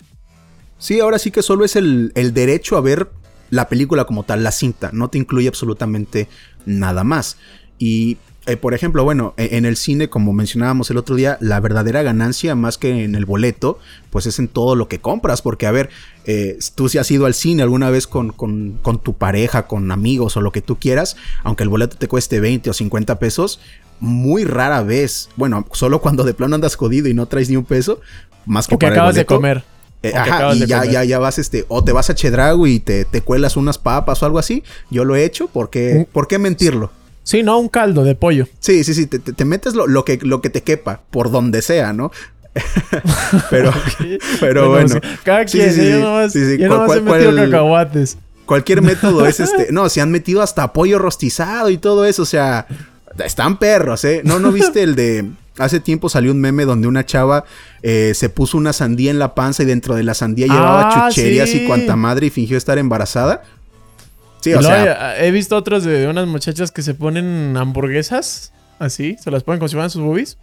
Sí, 0.79 0.99
ahora 1.01 1.19
sí 1.19 1.29
que 1.29 1.43
solo 1.43 1.65
es 1.65 1.75
el, 1.75 2.11
derecho 2.33 2.77
a 2.77 2.81
ver 2.81 3.09
la 3.51 3.67
película 3.67 4.05
como 4.05 4.23
tal, 4.23 4.43
la 4.43 4.51
cinta, 4.51 4.89
no 4.93 5.09
te 5.09 5.17
incluye 5.17 5.47
absolutamente 5.47 6.27
nada 6.65 7.03
más. 7.03 7.37
Y 7.77 8.17
eh, 8.45 8.57
por 8.57 8.73
ejemplo, 8.73 9.03
bueno, 9.03 9.33
e, 9.37 9.57
en 9.57 9.65
el 9.65 9.75
cine, 9.75 10.09
como 10.09 10.33
mencionábamos 10.33 10.89
el 10.89 10.97
otro 10.97 11.15
día, 11.15 11.37
la 11.41 11.59
verdadera 11.59 12.01
ganancia, 12.01 12.55
más 12.55 12.77
que 12.77 13.03
en 13.03 13.15
el 13.15 13.25
boleto, 13.25 13.77
pues 14.09 14.25
es 14.25 14.39
en 14.39 14.47
todo 14.47 14.75
lo 14.75 14.87
que 14.87 14.99
compras. 14.99 15.41
Porque, 15.41 15.67
a 15.67 15.71
ver, 15.71 15.89
eh, 16.25 16.57
tú 16.75 16.89
si 16.89 16.97
has 16.97 17.11
ido 17.11 17.25
al 17.25 17.33
cine 17.33 17.63
alguna 17.63 17.89
vez 17.89 18.07
con, 18.07 18.31
con, 18.31 18.79
con, 18.81 18.99
tu 18.99 19.13
pareja, 19.13 19.67
con 19.67 19.91
amigos 19.91 20.37
o 20.37 20.41
lo 20.41 20.51
que 20.51 20.61
tú 20.61 20.77
quieras, 20.79 21.17
aunque 21.43 21.63
el 21.63 21.69
boleto 21.69 21.97
te 21.97 22.07
cueste 22.07 22.39
20 22.39 22.69
o 22.69 22.73
50 22.73 23.19
pesos, 23.19 23.59
muy 23.99 24.45
rara 24.45 24.81
vez, 24.83 25.29
bueno, 25.35 25.67
solo 25.73 25.99
cuando 25.99 26.23
de 26.23 26.33
plano 26.33 26.55
andas 26.55 26.75
jodido 26.75 27.09
y 27.09 27.13
no 27.13 27.25
traes 27.25 27.49
ni 27.49 27.57
un 27.57 27.65
peso, 27.65 27.99
más 28.45 28.67
que, 28.67 28.77
para 28.77 28.93
acabas 28.93 29.15
de 29.15 29.25
comer. 29.25 29.63
Eh, 30.01 30.13
ajá, 30.15 30.55
y 30.55 30.65
ya, 30.65 30.85
ya, 30.85 31.03
ya 31.03 31.19
vas, 31.19 31.39
este, 31.39 31.65
o 31.67 31.83
te 31.83 31.91
vas 31.91 32.09
a 32.09 32.15
Chedrago 32.15 32.67
y 32.67 32.79
te, 32.79 33.03
te, 33.03 33.21
cuelas 33.21 33.57
unas 33.57 33.77
papas 33.77 34.23
o 34.23 34.25
algo 34.25 34.39
así. 34.39 34.63
Yo 34.89 35.03
lo 35.03 35.15
he 35.15 35.25
hecho, 35.25 35.47
porque, 35.47 36.07
¿por 36.11 36.27
qué 36.27 36.39
mentirlo? 36.39 36.91
Sí, 37.23 37.43
no, 37.43 37.59
un 37.59 37.67
caldo 37.67 38.03
de 38.03 38.15
pollo. 38.15 38.47
Sí, 38.59 38.83
sí, 38.83 38.93
sí, 38.93 39.07
te, 39.07 39.45
metes 39.45 39.75
lo, 39.75 39.87
lo, 39.87 40.05
que, 40.05 40.17
lo 40.21 40.41
que 40.41 40.49
te 40.49 40.63
quepa, 40.63 41.01
por 41.11 41.31
donde 41.31 41.61
sea, 41.61 41.91
¿no? 41.93 42.11
pero, 43.49 43.71
pero 44.39 44.69
bueno. 44.69 44.99
Cada 45.23 45.45
quien, 45.45 45.71
sí, 45.71 45.81
sí, 45.81 45.89
yo 45.89 45.99
nomás, 45.99 46.33
sí, 46.33 46.57
yo 46.57 46.67
nomás 46.69 46.97
he 46.97 47.01
metido 47.01 47.35
cacahuates. 47.35 48.17
Cualquier 48.45 48.81
método 48.81 49.27
es 49.27 49.39
este. 49.39 49.67
No, 49.71 49.89
se 49.89 50.01
han 50.01 50.09
metido 50.11 50.41
hasta 50.41 50.73
pollo 50.73 50.97
rostizado 50.97 51.69
y 51.69 51.77
todo 51.77 52.05
eso. 52.05 52.23
O 52.23 52.25
sea, 52.25 52.65
están 53.23 53.59
perros, 53.59 54.03
¿eh? 54.05 54.21
No, 54.23 54.39
¿no 54.39 54.51
viste 54.51 54.81
el 54.81 54.95
de 54.95 55.29
Hace 55.59 55.79
tiempo 55.79 56.09
salió 56.09 56.31
un 56.31 56.39
meme 56.39 56.65
donde 56.65 56.87
una 56.87 57.05
chava 57.05 57.43
eh, 57.83 58.13
se 58.15 58.29
puso 58.29 58.57
una 58.57 58.73
sandía 58.73 59.11
en 59.11 59.19
la 59.19 59.35
panza 59.35 59.63
y 59.63 59.65
dentro 59.65 59.93
de 59.93 60.03
la 60.03 60.13
sandía 60.13 60.47
llevaba 60.47 60.89
ah, 60.89 61.09
chucherías 61.09 61.53
y 61.53 61.65
cuanta 61.65 61.95
madre 61.95 62.27
y 62.27 62.29
fingió 62.29 62.57
estar 62.57 62.77
embarazada. 62.77 63.43
Sí, 64.41 64.53
o 64.53 64.61
sea. 64.61 65.23
He 65.23 65.31
visto 65.31 65.55
otros 65.55 65.83
de 65.83 66.07
unas 66.07 66.27
muchachas 66.27 66.71
que 66.71 66.81
se 66.81 66.93
ponen 66.93 67.55
hamburguesas 67.57 68.53
así, 68.79 69.17
se 69.21 69.29
las 69.31 69.43
ponen 69.43 69.59
como 69.59 69.67
si 69.67 69.73
fueran 69.73 69.89
sus 69.89 70.01
boobies. 70.01 70.37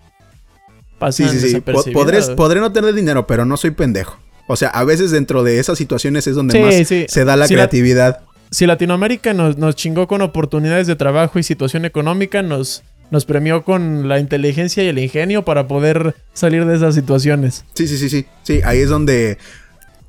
sí, 1.10 1.28
sí, 1.28 1.48
sí. 1.48 1.60
Podré, 1.60 2.20
podré 2.36 2.60
no 2.60 2.72
tener 2.72 2.94
dinero, 2.94 3.26
pero 3.26 3.44
no 3.44 3.56
soy 3.56 3.70
pendejo. 3.70 4.18
O 4.46 4.56
sea, 4.56 4.68
a 4.68 4.84
veces 4.84 5.10
dentro 5.10 5.42
de 5.42 5.58
esas 5.58 5.76
situaciones 5.78 6.26
es 6.26 6.36
donde 6.36 6.60
más 6.60 6.86
se 6.86 7.24
da 7.24 7.36
la 7.36 7.48
creatividad. 7.48 8.20
si 8.50 8.66
Latinoamérica 8.66 9.34
nos, 9.34 9.56
nos 9.56 9.74
chingó 9.74 10.06
con 10.06 10.22
oportunidades 10.22 10.86
de 10.86 10.94
trabajo 10.94 11.38
y 11.38 11.42
situación 11.42 11.84
económica, 11.84 12.42
nos 12.42 12.84
nos 13.10 13.24
premió 13.24 13.64
con 13.64 14.08
la 14.08 14.18
inteligencia 14.18 14.82
y 14.82 14.88
el 14.88 14.98
ingenio 14.98 15.44
para 15.44 15.68
poder 15.68 16.16
salir 16.32 16.64
de 16.66 16.76
esas 16.76 16.94
situaciones. 16.94 17.64
Sí, 17.74 17.86
sí, 17.88 17.98
sí, 17.98 18.08
sí. 18.08 18.26
Sí, 18.42 18.60
ahí 18.64 18.80
es 18.80 18.88
donde 18.88 19.38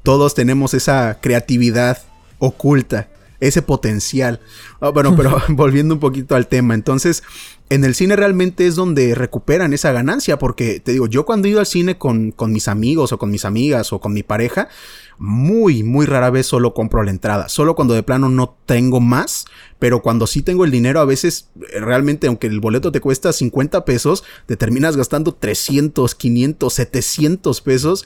todos 0.03 0.33
tenemos 0.33 0.73
esa 0.73 1.17
creatividad 1.21 1.99
oculta, 2.39 3.07
ese 3.39 3.61
potencial. 3.61 4.39
Ah, 4.79 4.89
bueno, 4.89 5.15
pero 5.15 5.41
volviendo 5.49 5.93
un 5.93 5.99
poquito 5.99 6.35
al 6.35 6.47
tema, 6.47 6.73
entonces, 6.73 7.23
en 7.69 7.83
el 7.83 7.95
cine 7.95 8.15
realmente 8.15 8.65
es 8.65 8.75
donde 8.75 9.13
recuperan 9.13 9.73
esa 9.73 9.91
ganancia, 9.91 10.39
porque 10.39 10.79
te 10.79 10.93
digo, 10.93 11.07
yo 11.07 11.25
cuando 11.25 11.47
he 11.47 11.51
ido 11.51 11.59
al 11.59 11.65
cine 11.65 11.97
con, 11.97 12.31
con 12.31 12.53
mis 12.53 12.67
amigos 12.67 13.11
o 13.11 13.17
con 13.17 13.29
mis 13.29 13.43
amigas 13.43 13.91
o 13.91 13.99
con 13.99 14.13
mi 14.13 14.23
pareja, 14.23 14.69
muy, 15.17 15.83
muy 15.83 16.05
rara 16.05 16.29
vez 16.29 16.45
solo 16.45 16.73
compro 16.73 17.03
la 17.03 17.11
entrada. 17.11 17.49
Solo 17.49 17.75
cuando 17.75 17.93
de 17.93 18.03
plano 18.03 18.29
no 18.29 18.55
tengo 18.65 18.99
más. 18.99 19.45
Pero 19.79 20.01
cuando 20.01 20.27
sí 20.27 20.41
tengo 20.41 20.65
el 20.65 20.71
dinero, 20.71 20.99
a 20.99 21.05
veces 21.05 21.49
eh, 21.73 21.79
realmente, 21.79 22.27
aunque 22.27 22.47
el 22.47 22.59
boleto 22.59 22.91
te 22.91 23.01
cuesta 23.01 23.33
50 23.33 23.85
pesos, 23.85 24.23
te 24.45 24.57
terminas 24.57 24.95
gastando 24.95 25.33
300, 25.33 26.15
500, 26.15 26.73
700 26.73 27.61
pesos 27.61 28.05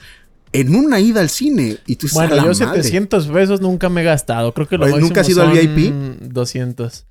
en 0.52 0.74
una 0.74 1.00
ida 1.00 1.20
al 1.20 1.30
cine. 1.30 1.78
Y 1.86 1.96
tú 1.96 2.08
bueno, 2.12 2.44
yo 2.44 2.54
700 2.54 3.28
pesos 3.28 3.60
nunca 3.60 3.88
me 3.88 4.02
he 4.02 4.04
gastado. 4.04 4.52
Creo 4.52 4.68
que 4.68 4.76
lo 4.76 4.86
¿Nunca 4.98 5.20
has 5.22 5.28
ido 5.28 5.42
al 5.42 5.52
VIP? 5.52 5.94
200. 6.20 7.06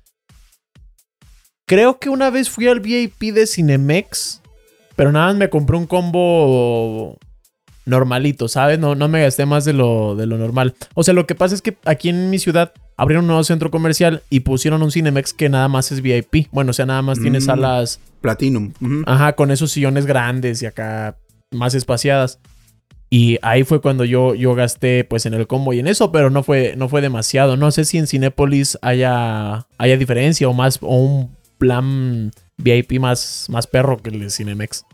Creo 1.72 1.98
que 1.98 2.10
una 2.10 2.28
vez 2.28 2.50
fui 2.50 2.68
al 2.68 2.80
VIP 2.80 3.32
de 3.32 3.46
Cinemex, 3.46 4.42
pero 4.94 5.10
nada 5.10 5.28
más 5.28 5.36
me 5.36 5.48
compré 5.48 5.78
un 5.78 5.86
combo 5.86 7.16
normalito, 7.86 8.46
¿sabes? 8.46 8.78
No, 8.78 8.94
no 8.94 9.08
me 9.08 9.22
gasté 9.22 9.46
más 9.46 9.64
de 9.64 9.72
lo, 9.72 10.14
de 10.14 10.26
lo 10.26 10.36
normal. 10.36 10.74
O 10.92 11.02
sea, 11.02 11.14
lo 11.14 11.26
que 11.26 11.34
pasa 11.34 11.54
es 11.54 11.62
que 11.62 11.78
aquí 11.86 12.10
en 12.10 12.28
mi 12.28 12.38
ciudad 12.38 12.74
abrieron 12.98 13.24
un 13.24 13.28
nuevo 13.28 13.44
centro 13.44 13.70
comercial 13.70 14.22
y 14.28 14.40
pusieron 14.40 14.82
un 14.82 14.92
Cinemex 14.92 15.32
que 15.32 15.48
nada 15.48 15.66
más 15.68 15.90
es 15.92 16.02
VIP. 16.02 16.48
Bueno, 16.52 16.72
o 16.72 16.74
sea, 16.74 16.84
nada 16.84 17.00
más 17.00 17.18
tiene 17.18 17.38
mm, 17.38 17.42
salas... 17.42 18.00
Platinum. 18.20 18.74
Ajá, 19.06 19.32
con 19.32 19.50
esos 19.50 19.70
sillones 19.70 20.04
grandes 20.04 20.60
y 20.60 20.66
acá 20.66 21.16
más 21.52 21.72
espaciadas. 21.72 22.38
Y 23.08 23.38
ahí 23.40 23.64
fue 23.64 23.80
cuando 23.80 24.04
yo, 24.04 24.34
yo 24.34 24.54
gasté 24.54 25.04
pues 25.04 25.24
en 25.24 25.32
el 25.32 25.46
combo 25.46 25.72
y 25.72 25.78
en 25.78 25.86
eso, 25.86 26.12
pero 26.12 26.28
no 26.28 26.42
fue, 26.42 26.74
no 26.76 26.90
fue 26.90 27.00
demasiado. 27.00 27.56
No 27.56 27.70
sé 27.70 27.86
si 27.86 27.96
en 27.96 28.06
Cinépolis 28.06 28.76
haya, 28.82 29.66
haya 29.78 29.96
diferencia 29.96 30.46
o 30.50 30.52
más 30.52 30.78
o 30.82 30.96
un 30.98 31.41
plan 31.62 32.32
VIP 32.58 32.98
más, 32.98 33.46
más 33.48 33.68
perro 33.68 34.02
que 34.02 34.10
el 34.10 34.18
de 34.18 34.30
Cinemex. 34.30 34.84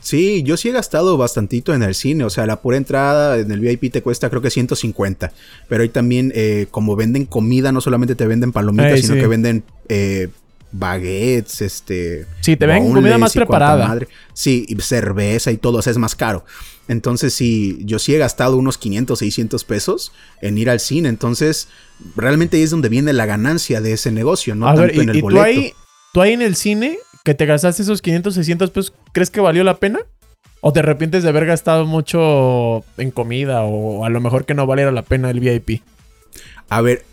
Sí, 0.00 0.42
yo 0.42 0.56
sí 0.56 0.70
he 0.70 0.72
gastado 0.72 1.18
bastantito 1.18 1.74
en 1.74 1.82
el 1.82 1.94
cine, 1.94 2.24
o 2.24 2.30
sea, 2.30 2.46
la 2.46 2.62
pura 2.62 2.78
entrada 2.78 3.38
en 3.38 3.50
el 3.50 3.60
VIP 3.60 3.92
te 3.92 4.02
cuesta 4.02 4.30
creo 4.30 4.40
que 4.40 4.50
150, 4.50 5.32
pero 5.68 5.82
ahí 5.82 5.90
también 5.90 6.32
eh, 6.34 6.66
como 6.70 6.96
venden 6.96 7.26
comida, 7.26 7.72
no 7.72 7.82
solamente 7.82 8.14
te 8.14 8.26
venden 8.26 8.52
palomitas, 8.52 9.00
sino 9.00 9.14
que 9.14 9.26
venden 9.26 9.64
eh, 9.90 10.28
baguettes, 10.72 11.60
este... 11.60 12.26
Sí, 12.40 12.56
te 12.56 12.66
ven 12.66 12.90
comida 12.90 13.18
más 13.18 13.34
preparada. 13.34 13.98
Sí, 14.32 14.64
y 14.68 14.80
cerveza 14.80 15.52
y 15.52 15.58
todo, 15.58 15.78
o 15.78 15.82
sea, 15.82 15.90
es 15.90 15.98
más 15.98 16.16
caro. 16.16 16.44
Entonces, 16.88 17.32
sí, 17.32 17.78
yo 17.82 17.98
sí 17.98 18.14
he 18.14 18.18
gastado 18.18 18.56
unos 18.56 18.76
500, 18.78 19.18
600 19.18 19.64
pesos 19.64 20.12
en 20.42 20.58
ir 20.58 20.68
al 20.68 20.80
cine. 20.80 21.08
Entonces, 21.08 21.68
realmente 22.16 22.56
ahí 22.56 22.62
es 22.62 22.70
donde 22.70 22.88
viene 22.88 23.12
la 23.12 23.26
ganancia 23.26 23.80
de 23.80 23.92
ese 23.92 24.10
negocio, 24.10 24.54
no 24.54 24.66
tanto 24.66 25.00
en 25.00 25.08
el 25.08 25.22
boleto. 25.22 25.42
Tú 25.42 25.46
ahí, 25.46 25.72
tú 26.14 26.22
ahí 26.22 26.32
en 26.32 26.42
el 26.42 26.54
cine, 26.54 26.96
que 27.24 27.34
te 27.34 27.44
gastaste 27.44 27.82
esos 27.82 28.00
500, 28.00 28.34
600 28.34 28.70
pesos, 28.70 28.94
¿crees 29.12 29.30
que 29.30 29.40
valió 29.40 29.64
la 29.64 29.78
pena? 29.78 29.98
¿O 30.60 30.72
te 30.72 30.78
arrepientes 30.78 31.24
de 31.24 31.28
haber 31.28 31.44
gastado 31.44 31.86
mucho 31.86 32.84
en 32.96 33.10
comida? 33.10 33.64
O 33.64 34.04
a 34.04 34.10
lo 34.10 34.20
mejor 34.20 34.44
que 34.44 34.54
no 34.54 34.64
valiera 34.64 34.92
la 34.92 35.02
pena 35.02 35.28
el 35.28 35.40
VIP. 35.40 35.82
A 36.68 36.80
ver, 36.82 37.04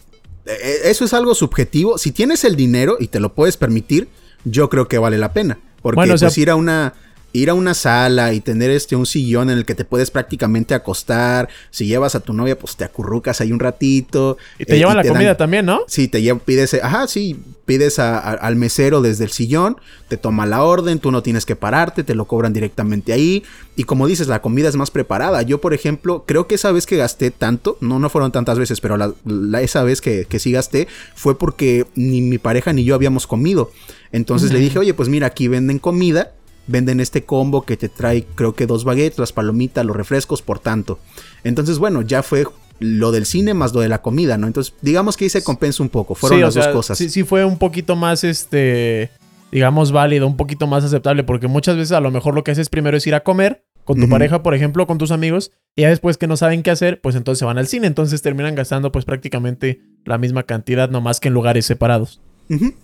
e, 0.46 0.52
e, 0.52 0.92
eso 0.92 1.04
es 1.04 1.16
algo 1.16 1.34
subjetivo. 1.34 1.98
Si 1.98 2.12
tienes 2.12 2.44
el 2.44 2.56
dinero 2.56 2.98
y 3.00 3.08
te 3.08 3.20
lo 3.20 3.34
puedes 3.34 3.58
permitir, 3.58 4.08
yo 4.46 4.70
creo 4.70 4.88
que 4.88 5.00
vale 5.00 5.18
la 5.18 5.34
pena. 5.34 5.58
Porque 5.82 6.00
pues 6.08 6.38
ir 6.38 6.52
a 6.52 6.56
una 6.56 6.94
ir 7.34 7.50
a 7.50 7.54
una 7.54 7.74
sala 7.74 8.34
y 8.34 8.42
tener 8.42 8.72
este 8.72 8.96
un 8.96 9.06
sillón 9.06 9.50
en 9.50 9.58
el 9.58 9.66
que 9.66 9.76
te 9.76 9.86
puedes 9.86 10.12
prácticamente 10.12 10.74
acostar. 10.74 11.50
Si 11.70 11.86
llevas 11.86 12.16
a 12.16 12.20
tu 12.20 12.34
novia, 12.34 12.58
pues 12.58 12.76
te 12.76 12.84
acurrucas 12.84 13.42
ahí 13.42 13.52
un 13.52 13.60
ratito. 13.60 14.38
Y 14.60 14.66
te 14.66 14.78
llevan 14.78 14.98
la 14.98 15.04
comida 15.04 15.38
también, 15.38 15.66
¿no? 15.66 15.82
Sí, 15.88 16.08
te 16.08 16.22
llevan, 16.22 16.40
pides, 16.40 16.74
ajá, 16.74 17.08
sí, 17.08 17.38
pides 17.66 18.00
al 18.00 18.56
mesero 18.56 19.02
desde 19.02 19.24
el 19.24 19.32
sillón, 19.32 19.78
te 20.10 20.18
toma 20.18 20.46
la 20.46 20.64
orden, 20.64 21.00
tú 21.00 21.12
no 21.12 21.24
tienes 21.24 21.46
que 21.46 21.56
pararte, 21.56 22.04
te 22.04 22.16
lo 22.16 22.26
cobran 22.26 22.52
directamente 22.52 23.14
ahí. 23.14 23.44
Y 23.76 23.86
como 23.86 24.08
dices, 24.08 24.28
la 24.28 24.42
comida 24.42 24.68
es 24.68 24.76
más 24.76 24.92
preparada. 24.92 25.42
Yo, 25.42 25.62
por 25.62 25.74
ejemplo, 25.74 26.26
creo 26.28 26.48
que 26.48 26.56
esa 26.56 26.72
vez 26.72 26.86
que 26.86 26.98
gasté 26.98 27.32
tanto, 27.32 27.78
no, 27.80 28.00
no 28.00 28.10
fueron 28.10 28.32
tantas 28.32 28.60
veces, 28.60 28.82
pero 28.82 28.98
la, 28.98 29.62
esa 29.62 29.84
vez 29.84 30.02
que, 30.02 30.26
que 30.26 30.40
sí 30.40 30.52
gasté 30.52 30.88
fue 31.16 31.38
porque 31.38 31.86
ni 31.96 32.22
mi 32.22 32.38
pareja 32.38 32.74
ni 32.74 32.84
yo 32.84 32.96
habíamos 32.96 33.26
comido. 33.26 33.72
Entonces 34.12 34.52
le 34.52 34.60
dije, 34.60 34.78
oye, 34.78 34.94
pues 34.94 35.08
mira, 35.08 35.28
aquí 35.28 35.48
venden 35.48 35.80
comida 35.80 36.34
venden 36.68 37.00
este 37.00 37.24
combo 37.24 37.64
que 37.64 37.78
te 37.78 37.90
trae 37.90 38.26
creo 38.36 38.54
que 38.54 38.66
dos 38.66 38.84
baguettes, 38.84 39.20
las 39.20 39.34
palomitas, 39.34 39.86
los 39.86 39.96
refrescos, 39.96 40.42
por 40.42 40.60
tanto. 40.60 41.00
Entonces, 41.44 41.80
bueno, 41.80 42.02
ya 42.02 42.24
fue 42.24 42.46
lo 42.80 43.12
del 43.12 43.26
cine 43.26 43.54
más 43.54 43.74
lo 43.74 43.82
de 43.82 43.90
la 43.90 44.02
comida, 44.02 44.38
¿no? 44.38 44.48
Entonces, 44.48 44.74
digamos 44.82 45.16
que 45.16 45.26
ahí 45.26 45.30
se 45.30 45.44
compensa 45.44 45.84
un 45.84 45.90
poco, 45.90 46.16
fueron 46.16 46.42
las 46.42 46.56
dos 46.56 46.68
cosas. 46.70 46.98
Sí, 46.98 47.10
sí 47.10 47.24
fue 47.24 47.46
un 47.46 47.58
poquito 47.58 47.96
más, 47.96 48.24
este, 48.24 49.12
digamos, 49.52 49.92
válido, 49.92 50.26
un 50.26 50.36
poquito 50.36 50.66
más 50.66 50.84
aceptable, 50.84 51.24
porque 51.24 51.48
muchas 51.48 51.76
veces 51.76 51.92
a 51.92 52.00
lo 52.00 52.10
mejor 52.10 52.34
lo 52.34 52.44
que 52.44 52.52
haces 52.52 52.70
primero 52.70 52.98
es 52.98 53.06
ir 53.06 53.14
a 53.14 53.22
comer 53.22 53.66
con 53.84 54.00
tu 54.00 54.10
pareja, 54.10 54.42
por 54.42 54.56
ejemplo, 54.56 54.88
con 54.88 54.98
tus 54.98 55.12
amigos, 55.12 55.52
y 55.76 55.82
ya 55.82 55.90
después 55.90 56.18
que 56.18 56.28
no 56.28 56.38
saben 56.38 56.64
qué 56.64 56.72
hacer, 56.72 57.02
pues 57.02 57.16
entonces 57.16 57.40
se 57.40 57.46
van 57.46 57.58
al 57.58 57.68
cine, 57.68 57.88
entonces 57.88 58.22
terminan 58.22 58.56
gastando 58.56 58.92
pues 58.92 59.06
prácticamente 59.06 59.82
la 60.06 60.18
misma 60.18 60.44
cantidad, 60.44 60.90
no 60.90 61.02
más 61.02 61.20
que 61.20 61.28
en 61.28 61.34
lugares 61.34 61.66
separados. 61.66 62.22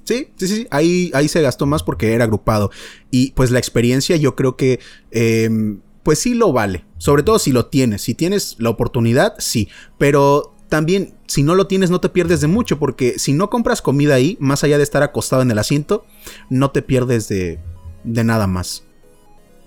Sí, 0.03 0.29
sí, 0.35 0.47
sí. 0.47 0.67
Ahí, 0.71 1.11
ahí 1.13 1.27
se 1.27 1.41
gastó 1.41 1.65
más 1.65 1.83
porque 1.83 2.13
era 2.13 2.23
agrupado. 2.23 2.71
Y 3.11 3.31
pues 3.31 3.51
la 3.51 3.59
experiencia 3.59 4.15
yo 4.15 4.35
creo 4.35 4.55
que... 4.55 4.79
Em, 5.11 5.79
pues 6.03 6.19
sí 6.19 6.35
lo 6.35 6.53
vale. 6.53 6.85
Sobre 6.97 7.21
todo 7.21 7.37
si 7.37 7.51
lo 7.51 7.65
tienes. 7.65 8.01
Si 8.01 8.13
tienes 8.13 8.55
la 8.59 8.69
oportunidad, 8.69 9.33
sí. 9.39 9.67
Pero 9.97 10.55
también, 10.69 11.13
si 11.27 11.43
no 11.43 11.53
lo 11.53 11.67
tienes, 11.67 11.89
no 11.89 11.99
te 11.99 12.07
pierdes 12.07 12.39
de 12.39 12.47
mucho. 12.47 12.79
Porque 12.79 13.19
si 13.19 13.33
no 13.33 13.49
compras 13.49 13.81
comida 13.81 14.15
ahí, 14.15 14.37
más 14.39 14.63
allá 14.63 14.77
de 14.77 14.83
estar 14.83 15.03
acostado 15.03 15.41
en 15.41 15.51
el 15.51 15.59
asiento, 15.59 16.05
no 16.49 16.71
te 16.71 16.81
pierdes 16.81 17.27
de, 17.27 17.59
de 18.05 18.23
nada 18.23 18.47
más. 18.47 18.83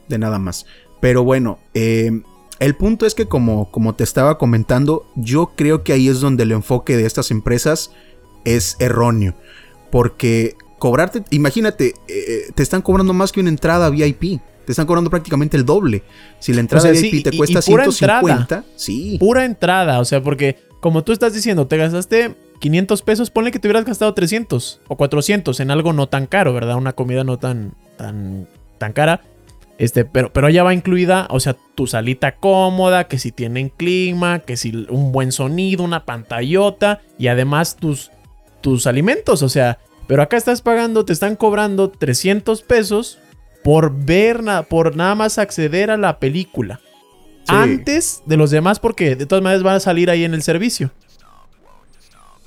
De 0.08 0.16
nada 0.16 0.38
más. 0.38 0.64
Pero 1.00 1.24
bueno, 1.24 1.58
em, 1.74 2.22
el 2.58 2.74
punto 2.74 3.04
es 3.04 3.14
que 3.14 3.26
como, 3.26 3.70
como 3.70 3.94
te 3.94 4.04
estaba 4.04 4.38
comentando, 4.38 5.06
yo 5.16 5.52
creo 5.56 5.82
que 5.84 5.92
ahí 5.92 6.08
es 6.08 6.20
donde 6.20 6.44
el 6.44 6.52
enfoque 6.52 6.96
de 6.96 7.04
estas 7.04 7.30
empresas 7.30 7.90
es 8.44 8.76
erróneo. 8.78 9.34
Porque 9.90 10.56
cobrarte, 10.78 11.22
imagínate, 11.30 11.88
eh, 11.88 11.94
eh, 12.08 12.52
te 12.54 12.62
están 12.62 12.82
cobrando 12.82 13.12
más 13.12 13.32
que 13.32 13.40
una 13.40 13.50
entrada 13.50 13.90
VIP. 13.90 14.40
Te 14.64 14.72
están 14.72 14.86
cobrando 14.86 15.10
prácticamente 15.10 15.56
el 15.56 15.64
doble. 15.64 16.02
Si 16.38 16.52
la 16.52 16.60
entrada 16.60 16.90
VIP 16.90 17.24
te 17.24 17.36
cuesta 17.36 17.62
150, 17.62 18.64
sí. 18.76 19.16
Pura 19.18 19.44
entrada, 19.44 20.00
o 20.00 20.04
sea, 20.04 20.22
porque 20.22 20.56
como 20.80 21.04
tú 21.04 21.12
estás 21.12 21.34
diciendo, 21.34 21.66
te 21.66 21.76
gastaste 21.76 22.34
500 22.60 23.02
pesos, 23.02 23.30
ponle 23.30 23.50
que 23.50 23.58
te 23.58 23.68
hubieras 23.68 23.84
gastado 23.84 24.12
300 24.14 24.80
o 24.86 24.96
400 24.96 25.60
en 25.60 25.70
algo 25.70 25.92
no 25.92 26.08
tan 26.08 26.26
caro, 26.26 26.52
¿verdad? 26.52 26.76
Una 26.76 26.92
comida 26.92 27.24
no 27.24 27.38
tan 27.38 27.74
tan 27.96 28.48
tan 28.78 28.92
cara. 28.92 29.22
Este, 29.78 30.04
pero, 30.04 30.30
pero 30.30 30.50
ya 30.50 30.62
va 30.62 30.74
incluida, 30.74 31.26
o 31.30 31.40
sea, 31.40 31.56
tu 31.74 31.86
salita 31.86 32.36
cómoda, 32.36 33.08
que 33.08 33.18
si 33.18 33.32
tienen 33.32 33.70
clima, 33.70 34.40
que 34.40 34.58
si 34.58 34.86
un 34.90 35.10
buen 35.10 35.32
sonido, 35.32 35.84
una 35.84 36.04
pantallota 36.04 37.00
y 37.18 37.28
además 37.28 37.76
tus 37.76 38.10
tus 38.60 38.86
alimentos, 38.86 39.42
o 39.42 39.48
sea, 39.48 39.78
pero 40.06 40.22
acá 40.22 40.36
estás 40.36 40.60
pagando, 40.60 41.04
te 41.04 41.12
están 41.12 41.36
cobrando 41.36 41.90
300 41.90 42.62
pesos 42.62 43.18
por 43.62 43.94
ver, 43.94 44.42
por 44.68 44.96
nada 44.96 45.14
más 45.14 45.38
acceder 45.38 45.90
a 45.90 45.96
la 45.96 46.18
película. 46.18 46.80
Antes 47.46 48.22
de 48.26 48.36
los 48.36 48.50
demás, 48.50 48.80
porque 48.80 49.16
de 49.16 49.26
todas 49.26 49.42
maneras 49.42 49.62
van 49.62 49.76
a 49.76 49.80
salir 49.80 50.10
ahí 50.10 50.24
en 50.24 50.34
el 50.34 50.42
servicio. 50.42 50.92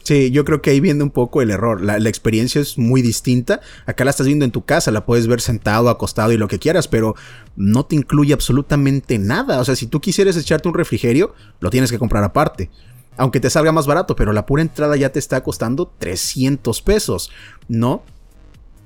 Sí, 0.03 0.31
yo 0.31 0.43
creo 0.43 0.61
que 0.61 0.71
ahí 0.71 0.81
viene 0.81 1.03
un 1.03 1.09
poco 1.09 1.41
el 1.41 1.51
error. 1.51 1.81
La, 1.81 1.97
la, 1.99 2.09
experiencia 2.09 2.59
es 2.59 2.77
muy 2.77 3.01
distinta. 3.01 3.61
Acá 3.85 4.03
la 4.03 4.11
estás 4.11 4.27
viendo 4.27 4.43
en 4.43 4.51
tu 4.51 4.65
casa, 4.65 4.91
la 4.91 5.05
puedes 5.05 5.27
ver 5.27 5.39
sentado, 5.39 5.89
acostado 5.89 6.33
y 6.33 6.37
lo 6.37 6.49
que 6.49 6.59
quieras, 6.59 6.89
pero 6.89 7.15
no 7.55 7.85
te 7.85 7.95
incluye 7.95 8.33
absolutamente 8.33 9.17
nada. 9.17 9.61
O 9.61 9.65
sea, 9.65 9.77
si 9.77 9.87
tú 9.87 10.01
quisieras 10.01 10.35
echarte 10.35 10.67
un 10.67 10.73
refrigerio, 10.73 11.33
lo 11.61 11.69
tienes 11.69 11.89
que 11.89 11.99
comprar 11.99 12.25
aparte 12.25 12.69
aunque 13.17 13.39
te 13.39 13.49
salga 13.49 13.71
más 13.71 13.87
barato, 13.87 14.15
pero 14.15 14.33
la 14.33 14.45
pura 14.45 14.61
entrada 14.61 14.95
ya 14.95 15.09
te 15.09 15.19
está 15.19 15.41
costando 15.43 15.91
300 15.99 16.81
pesos, 16.81 17.31
¿no? 17.67 18.03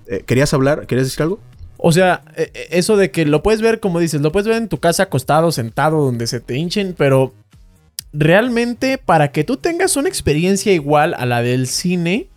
Eh, 0.08 0.24
¿Querías 0.26 0.54
hablar? 0.54 0.88
¿Querías 0.88 1.08
decir 1.08 1.24
algo? 1.24 1.40
O 1.78 1.92
sea, 1.92 2.24
e, 2.36 2.52
e, 2.54 2.68
eso 2.78 2.98
de 2.98 3.12
que 3.12 3.26
lo 3.26 3.44
puedes 3.44 3.62
ver, 3.62 3.80
como 3.80 4.00
dices, 4.00 4.22
lo 4.22 4.32
puedes 4.32 4.48
ver 4.48 4.58
en 4.58 4.70
tu 4.70 4.80
casa 4.80 5.04
acostado, 5.04 5.52
sentado, 5.52 6.04
donde 6.04 6.28
se 6.28 6.40
te 6.40 6.56
hinchen, 6.56 6.96
pero 6.98 7.34
realmente 8.14 8.98
para 8.98 9.32
que 9.32 9.44
tú 9.44 9.58
tengas 9.58 9.96
una 9.96 10.10
experiencia 10.10 10.74
igual 10.74 11.14
a 11.14 11.26
la 11.26 11.42
del 11.42 11.68
cine, 11.68 12.30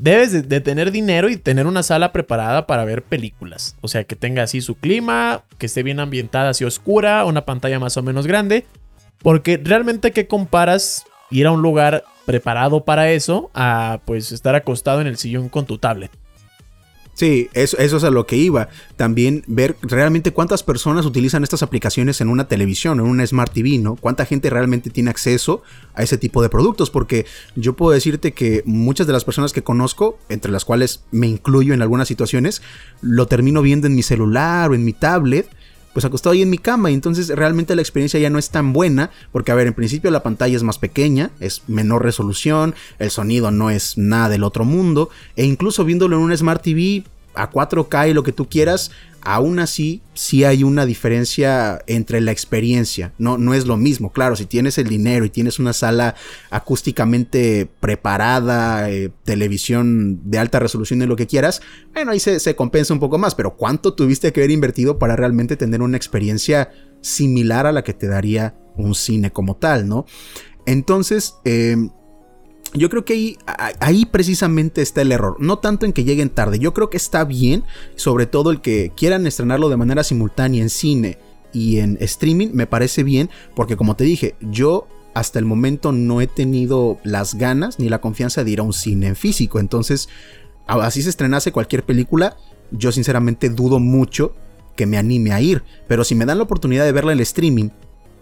debes 0.00 0.48
de, 0.48 0.60
tener 0.60 0.90
dinero 0.90 1.28
y 1.28 1.36
tener 1.36 1.66
una 1.66 1.82
sala 1.82 2.12
preparada 2.12 2.66
para 2.66 2.84
ver 2.84 3.02
películas. 3.02 3.76
O 3.80 3.88
sea, 3.88 4.04
que 4.04 4.16
tenga 4.16 4.42
así 4.42 4.60
su 4.60 4.76
clima, 4.76 5.42
que 5.58 5.66
esté 5.66 5.82
bien 5.82 6.00
ambientada, 6.00 6.50
así 6.50 6.64
oscura, 6.64 7.24
una 7.24 7.44
pantalla 7.44 7.78
más 7.78 7.96
o 7.96 8.02
menos 8.02 8.26
grande. 8.26 8.66
Porque 9.22 9.60
realmente, 9.62 10.12
¿qué 10.12 10.26
comparas 10.26 11.04
ir 11.30 11.46
a 11.46 11.52
un 11.52 11.62
lugar 11.62 12.04
preparado 12.24 12.84
para 12.84 13.10
eso 13.10 13.50
a 13.54 14.00
pues 14.04 14.32
estar 14.32 14.54
acostado 14.54 15.00
en 15.00 15.06
el 15.06 15.16
sillón 15.16 15.48
con 15.48 15.66
tu 15.66 15.78
tablet? 15.78 16.10
Sí, 17.18 17.48
eso, 17.52 17.76
eso, 17.78 17.96
es 17.96 18.04
a 18.04 18.10
lo 18.10 18.26
que 18.26 18.36
iba. 18.36 18.68
También 18.94 19.42
ver 19.48 19.76
realmente 19.82 20.30
cuántas 20.30 20.62
personas 20.62 21.04
utilizan 21.04 21.42
estas 21.42 21.64
aplicaciones 21.64 22.20
en 22.20 22.28
una 22.28 22.46
televisión, 22.46 23.00
en 23.00 23.06
una 23.06 23.26
Smart 23.26 23.52
TV, 23.52 23.78
¿no? 23.78 23.96
Cuánta 23.96 24.24
gente 24.24 24.50
realmente 24.50 24.88
tiene 24.88 25.10
acceso 25.10 25.62
a 25.94 26.04
ese 26.04 26.16
tipo 26.16 26.42
de 26.42 26.48
productos. 26.48 26.90
Porque 26.90 27.26
yo 27.56 27.72
puedo 27.72 27.90
decirte 27.90 28.34
que 28.34 28.62
muchas 28.66 29.08
de 29.08 29.12
las 29.12 29.24
personas 29.24 29.52
que 29.52 29.64
conozco, 29.64 30.16
entre 30.28 30.52
las 30.52 30.64
cuales 30.64 31.02
me 31.10 31.26
incluyo 31.26 31.74
en 31.74 31.82
algunas 31.82 32.06
situaciones, 32.06 32.62
lo 33.00 33.26
termino 33.26 33.62
viendo 33.62 33.88
en 33.88 33.96
mi 33.96 34.04
celular 34.04 34.70
o 34.70 34.76
en 34.76 34.84
mi 34.84 34.92
tablet 34.92 35.50
pues 35.98 36.04
acostado 36.04 36.32
ahí 36.32 36.42
en 36.42 36.50
mi 36.50 36.58
cama. 36.58 36.92
Y 36.92 36.94
entonces 36.94 37.28
realmente 37.28 37.74
la 37.74 37.82
experiencia 37.82 38.20
ya 38.20 38.30
no 38.30 38.38
es 38.38 38.50
tan 38.50 38.72
buena 38.72 39.10
porque 39.32 39.50
a 39.50 39.56
ver, 39.56 39.66
en 39.66 39.74
principio 39.74 40.12
la 40.12 40.22
pantalla 40.22 40.54
es 40.54 40.62
más 40.62 40.78
pequeña, 40.78 41.32
es 41.40 41.62
menor 41.66 42.04
resolución, 42.04 42.76
el 43.00 43.10
sonido 43.10 43.50
no 43.50 43.68
es 43.68 43.98
nada 43.98 44.28
del 44.28 44.44
otro 44.44 44.64
mundo. 44.64 45.10
E 45.34 45.44
incluso 45.44 45.84
viéndolo 45.84 46.14
en 46.14 46.22
un 46.22 46.36
Smart 46.36 46.62
TV 46.62 47.02
a 47.38 47.50
4K 47.50 48.10
y 48.10 48.14
lo 48.14 48.24
que 48.24 48.32
tú 48.32 48.48
quieras, 48.48 48.90
aún 49.22 49.60
así 49.60 50.02
sí 50.14 50.44
hay 50.44 50.64
una 50.64 50.86
diferencia 50.86 51.80
entre 51.86 52.20
la 52.20 52.32
experiencia. 52.32 53.12
No, 53.16 53.38
no 53.38 53.54
es 53.54 53.66
lo 53.66 53.76
mismo. 53.76 54.10
Claro, 54.12 54.34
si 54.34 54.44
tienes 54.44 54.76
el 54.76 54.88
dinero 54.88 55.24
y 55.24 55.30
tienes 55.30 55.58
una 55.58 55.72
sala 55.72 56.16
acústicamente 56.50 57.68
preparada, 57.80 58.90
eh, 58.90 59.10
televisión 59.24 60.20
de 60.24 60.38
alta 60.38 60.58
resolución 60.58 61.00
y 61.00 61.06
lo 61.06 61.16
que 61.16 61.28
quieras, 61.28 61.62
bueno, 61.94 62.10
ahí 62.10 62.18
se, 62.18 62.56
compensa 62.56 62.92
un 62.92 63.00
poco 63.00 63.18
más. 63.18 63.34
Pero 63.36 63.56
¿cuánto 63.56 63.94
tuviste 63.94 64.32
que 64.32 64.40
haber 64.40 64.50
invertido 64.50 64.98
para 64.98 65.14
realmente 65.14 65.56
tener 65.56 65.80
una 65.80 65.96
experiencia 65.96 66.70
similar 67.00 67.66
a 67.66 67.72
la 67.72 67.84
que 67.84 67.94
te 67.94 68.08
daría 68.08 68.56
un 68.76 68.94
cine 68.94 69.30
como 69.30 69.56
tal, 69.56 69.88
¿no? 69.88 70.06
Entonces, 70.66 71.34
eh, 71.44 71.76
yo 72.74 72.90
creo 72.90 73.04
que 73.04 73.38
ahí, 73.80 74.04
precisamente 74.06 74.82
está 74.82 75.02
el 75.02 75.12
error. 75.12 75.36
No 75.38 75.58
tanto 75.58 75.86
en 75.86 75.92
que 75.92 76.04
lleguen 76.04 76.30
tarde. 76.30 76.58
Yo 76.58 76.74
creo 76.74 76.90
que 76.90 76.96
está 76.96 77.24
bien, 77.24 77.64
sobre 77.96 78.26
todo 78.26 78.50
el 78.50 78.60
que 78.60 78.92
quieran 78.96 79.26
estrenarlo 79.26 79.68
de 79.68 79.76
manera 79.76 80.04
simultánea 80.04 80.62
en 80.62 80.70
cine 80.70 81.18
y 81.52 81.78
en 81.78 81.96
streaming, 82.00 82.48
me 82.52 82.66
parece 82.66 83.02
bien, 83.02 83.30
porque 83.54 83.76
como 83.76 83.96
te 83.96 84.04
dije, 84.04 84.34
yo 84.40 84.86
hasta 85.14 85.38
el 85.38 85.46
momento 85.46 85.92
no 85.92 86.20
he 86.20 86.26
tenido 86.26 86.98
las 87.04 87.34
ganas 87.34 87.78
ni 87.78 87.88
la 87.88 88.00
confianza 88.00 88.44
de 88.44 88.50
ir 88.50 88.60
a 88.60 88.64
un 88.64 88.72
cine 88.72 89.08
en 89.08 89.16
físico. 89.16 89.58
Entonces, 89.58 90.08
así 90.66 91.02
se 91.02 91.08
estrenase 91.08 91.52
cualquier 91.52 91.84
película, 91.84 92.36
yo 92.70 92.92
sinceramente 92.92 93.48
dudo 93.48 93.78
mucho 93.78 94.34
que 94.76 94.86
me 94.86 94.98
anime 94.98 95.32
a 95.32 95.40
ir. 95.40 95.64
Pero 95.88 96.04
si 96.04 96.14
me 96.14 96.26
dan 96.26 96.38
la 96.38 96.44
oportunidad 96.44 96.84
de 96.84 96.92
verla 96.92 97.12
en 97.12 97.20
streaming, 97.20 97.70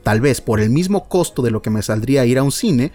tal 0.05 0.21
vez 0.21 0.41
por 0.41 0.61
el 0.61 0.71
mismo 0.71 1.09
costo 1.09 1.43
de 1.43 1.51
lo 1.51 1.63
que 1.63 1.71
me 1.71 1.83
saldría 1.83 2.25
ir 2.25 2.39
a 2.39 2.45
un 2.45 2.53
cine, 2.53 2.93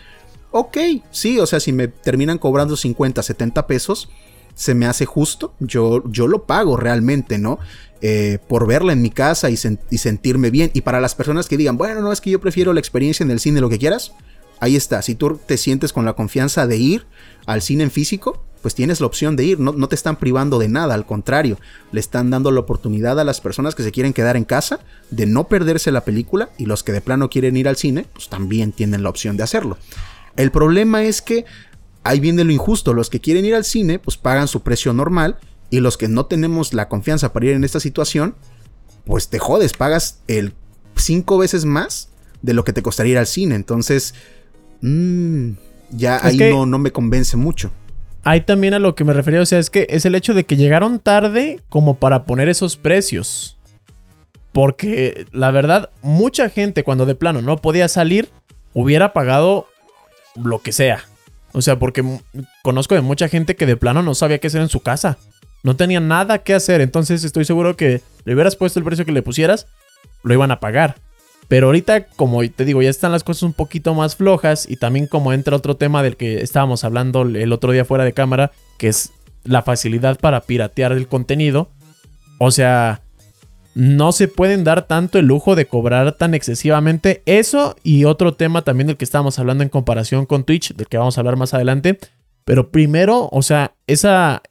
ok, 0.51 0.77
sí, 1.12 1.39
o 1.39 1.46
sea, 1.46 1.60
si 1.60 1.72
me 1.74 1.88
terminan 1.88 2.38
cobrando 2.38 2.75
50, 2.75 3.24
70 3.24 3.67
pesos, 3.67 4.10
se 4.53 4.75
me 4.75 4.86
hace 4.86 5.05
justo, 5.05 5.53
yo, 5.60 6.03
yo 6.10 6.27
lo 6.27 6.43
pago 6.43 6.77
realmente, 6.77 7.38
¿no? 7.38 7.60
Eh, 8.03 8.39
por 8.48 8.67
verla 8.67 8.93
en 8.93 9.01
mi 9.01 9.12
casa 9.12 9.50
y, 9.50 9.58
sentirme 9.58 10.50
bien. 10.50 10.72
Y 10.74 10.81
para 10.81 11.00
las 11.00 11.13
personas 11.15 11.48
que 11.48 11.58
digan, 11.58 11.77
bueno, 11.77 12.01
no 12.01 12.12
es 12.12 12.20
que 12.20 12.31
yo 12.31 12.41
prefiero 12.41 12.74
la 12.74 12.79
experiencia 12.79 13.24
en 13.24 13.31
el 13.31 13.39
cine, 13.39 13.62
lo 13.62 13.70
que 13.70 13.77
quieras, 13.77 14.13
ahí 14.60 14.75
está. 14.75 15.01
Si 15.03 15.15
tú 15.15 15.39
te 15.46 15.58
sientes 15.58 15.93
con 15.93 16.03
la 16.03 16.13
confianza 16.13 16.65
de 16.65 16.77
ir 16.77 17.05
al 17.46 17.62
cine 17.62 17.84
en 17.84 17.91
físico, 17.91 18.43
pues 18.63 18.75
tienes 18.75 19.01
la 19.01 19.08
opción 19.08 19.36
de 19.36 19.46
ir, 19.46 19.60
no, 19.60 19.72
no, 19.72 19.88
te 19.88 19.96
están 19.96 20.17
privando 20.17 20.60
de 20.60 20.67
nada, 20.67 20.93
al 20.93 21.05
contrario, 21.05 21.60
le 21.91 22.00
están 22.00 22.29
dando 22.29 22.51
la 22.51 22.60
oportunidad 22.60 23.20
a 23.20 23.24
las 23.24 23.41
personas 23.41 23.74
que 23.74 23.84
se 23.84 23.91
quieren 23.91 24.13
quedar 24.13 24.38
en 24.38 24.46
casa 24.46 24.79
de 25.10 25.25
no 25.25 25.48
perderse 25.48 25.91
la 25.91 26.05
película 26.05 26.50
y 26.58 26.65
los 26.65 26.84
que 26.84 26.91
de 26.91 27.01
plano 27.01 27.29
quieren 27.29 27.58
ir 27.58 27.67
al 27.67 27.77
cine, 27.77 28.05
pues 28.13 28.29
también 28.29 28.72
tienen 28.72 29.01
la 29.01 29.10
opción 29.10 29.38
de 29.38 29.43
hacerlo. 29.43 29.77
El 30.35 30.51
problema 30.51 31.03
es 31.03 31.21
que 31.21 31.45
ahí 32.03 32.19
viene 32.19 32.43
lo 32.43 32.51
injusto. 32.51 32.93
Los 32.93 33.09
que 33.09 33.19
quieren 33.19 33.45
ir 33.45 33.55
al 33.55 33.65
cine, 33.65 34.00
pues 34.00 34.17
pagan 34.17 34.47
su 34.47 34.61
precio 34.61 34.93
normal. 34.93 35.38
Y 35.69 35.79
los 35.79 35.97
que 35.97 36.07
no 36.07 36.25
tenemos 36.25 36.73
la 36.73 36.89
confianza 36.89 37.31
para 37.31 37.45
ir 37.45 37.53
en 37.53 37.63
esta 37.63 37.79
situación, 37.79 38.35
pues 39.05 39.29
te 39.29 39.39
jodes, 39.39 39.73
pagas 39.73 40.21
el 40.27 40.53
cinco 40.95 41.38
veces 41.38 41.65
más 41.65 42.09
de 42.41 42.53
lo 42.53 42.63
que 42.63 42.73
te 42.73 42.81
costaría 42.81 43.13
ir 43.13 43.17
al 43.17 43.27
cine. 43.27 43.55
Entonces, 43.55 44.13
mmm, 44.81 45.51
ya 45.91 46.19
ahí 46.23 46.38
no, 46.38 46.65
no 46.65 46.77
me 46.77 46.91
convence 46.91 47.38
mucho. 47.38 47.71
Hay 48.23 48.41
también 48.41 48.73
a 48.73 48.79
lo 48.79 48.93
que 48.93 49.03
me 49.03 49.13
refería, 49.13 49.41
o 49.41 49.45
sea, 49.45 49.59
es 49.59 49.69
que 49.69 49.88
es 49.89 50.05
el 50.05 50.13
hecho 50.13 50.33
de 50.33 50.45
que 50.45 50.55
llegaron 50.55 51.00
tarde 51.00 51.59
como 51.69 51.95
para 51.97 52.25
poner 52.25 52.50
esos 52.50 52.77
precios. 52.77 53.57
Porque 54.51 55.25
la 55.31 55.50
verdad, 55.51 55.89
mucha 56.01 56.50
gente 56.50 56.83
cuando 56.83 57.05
de 57.05 57.15
plano 57.15 57.41
no 57.41 57.57
podía 57.57 57.88
salir, 57.88 58.29
hubiera 58.73 59.13
pagado 59.13 59.67
lo 60.35 60.59
que 60.59 60.71
sea. 60.71 61.03
O 61.53 61.61
sea, 61.61 61.77
porque 61.79 62.03
conozco 62.63 62.95
de 62.95 63.01
mucha 63.01 63.27
gente 63.27 63.55
que 63.55 63.65
de 63.65 63.77
plano 63.77 64.01
no 64.01 64.15
sabía 64.15 64.39
qué 64.39 64.47
hacer 64.47 64.61
en 64.61 64.69
su 64.69 64.81
casa. 64.81 65.17
No 65.63 65.75
tenía 65.75 66.00
nada 66.00 66.39
que 66.39 66.53
hacer. 66.53 66.81
Entonces 66.81 67.23
estoy 67.23 67.45
seguro 67.45 67.75
que 67.75 68.01
le 68.25 68.33
hubieras 68.33 68.55
puesto 68.55 68.79
el 68.79 68.85
precio 68.85 69.05
que 69.05 69.11
le 69.11 69.21
pusieras, 69.21 69.67
lo 70.23 70.33
iban 70.33 70.51
a 70.51 70.59
pagar. 70.59 70.95
Pero 71.47 71.67
ahorita, 71.67 72.05
como 72.05 72.47
te 72.50 72.63
digo, 72.63 72.81
ya 72.81 72.89
están 72.89 73.11
las 73.11 73.25
cosas 73.25 73.43
un 73.43 73.53
poquito 73.53 73.93
más 73.93 74.15
flojas. 74.15 74.69
Y 74.69 74.77
también 74.77 75.07
como 75.07 75.33
entra 75.33 75.55
otro 75.55 75.75
tema 75.75 76.01
del 76.01 76.15
que 76.15 76.41
estábamos 76.41 76.83
hablando 76.83 77.23
el 77.23 77.51
otro 77.51 77.73
día 77.73 77.83
fuera 77.83 78.05
de 78.05 78.13
cámara, 78.13 78.51
que 78.77 78.88
es 78.88 79.11
la 79.44 79.61
facilidad 79.61 80.20
para 80.20 80.41
piratear 80.41 80.94
el 80.94 81.07
contenido. 81.07 81.70
O 82.37 82.51
sea, 82.51 83.01
no 83.74 84.12
se 84.12 84.27
pueden 84.27 84.64
dar 84.64 84.88
tanto 84.88 85.18
el 85.20 85.25
lujo 85.25 85.55
de 85.55 85.66
cobrar 85.66 86.14
tan 86.14 86.34
excesivamente. 86.34 87.24
Eso 87.25 87.75
y 87.84 88.05
otro 88.05 88.34
tema 88.34 88.64
también 88.64 88.88
del 88.88 88.98
que 88.98 89.05
estábamos 89.05 89.40
hablando 89.40 89.64
en 89.64 89.70
comparación 89.70 90.25
con 90.25 90.44
Twitch, 90.44 90.75
del 90.75 90.88
que 90.88 90.98
vamos 90.98 91.18
a 91.18 91.22
hablar 91.22 91.38
más 91.38 91.53
adelante. 91.53 91.98
Pero 92.44 92.72
primero, 92.72 93.29
o 93.31 93.42
sea, 93.42 93.75
esa, 93.88 94.42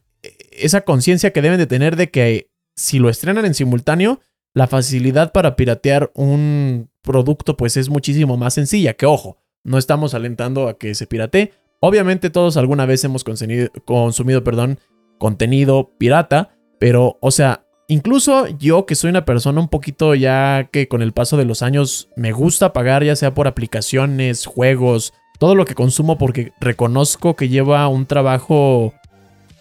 esa 0.53 0.83
conciencia 0.83 1.33
que 1.33 1.43
deben 1.43 1.59
de 1.59 1.67
tener 1.67 1.97
de 1.97 2.11
que 2.11 2.51
si 2.77 2.99
lo 2.99 3.09
estrenan 3.09 3.45
en 3.45 3.55
simultáneo, 3.55 4.21
la 4.55 4.67
facilidad 4.67 5.33
para 5.33 5.57
piratear 5.57 6.11
un 6.15 6.91
producto 7.03 7.57
pues 7.57 7.77
es 7.77 7.89
muchísimo 7.89 8.37
más 8.37 8.55
sencilla. 8.55 8.95
Que 8.95 9.07
ojo, 9.07 9.39
no 9.65 9.79
estamos 9.79 10.15
alentando 10.15 10.69
a 10.69 10.79
que 10.79 10.95
se 10.95 11.07
piratee. 11.07 11.53
Obviamente 11.81 12.31
todos 12.31 12.57
alguna 12.57 12.87
vez 12.87 13.05
hemos 13.05 13.25
consumido, 13.25 14.45
perdón, 14.45 14.79
contenido 15.19 15.93
pirata, 15.99 16.57
pero 16.79 17.19
o 17.21 17.31
sea, 17.31 17.65
Incluso 17.90 18.46
yo 18.46 18.87
que 18.87 18.94
soy 18.94 19.11
una 19.11 19.24
persona 19.24 19.61
un 19.61 19.66
poquito 19.66 20.14
ya 20.14 20.68
que 20.70 20.87
con 20.87 21.03
el 21.03 21.11
paso 21.11 21.37
de 21.37 21.44
los 21.44 21.61
años 21.61 22.09
me 22.14 22.31
gusta 22.31 22.72
pagar 22.72 23.03
ya 23.03 23.16
sea 23.16 23.35
por 23.35 23.48
aplicaciones, 23.48 24.46
juegos, 24.46 25.12
todo 25.40 25.57
lo 25.57 25.64
que 25.64 25.74
consumo 25.74 26.16
porque 26.16 26.53
reconozco 26.61 27.35
que 27.35 27.48
lleva 27.48 27.88
un 27.88 28.07
trabajo 28.07 28.94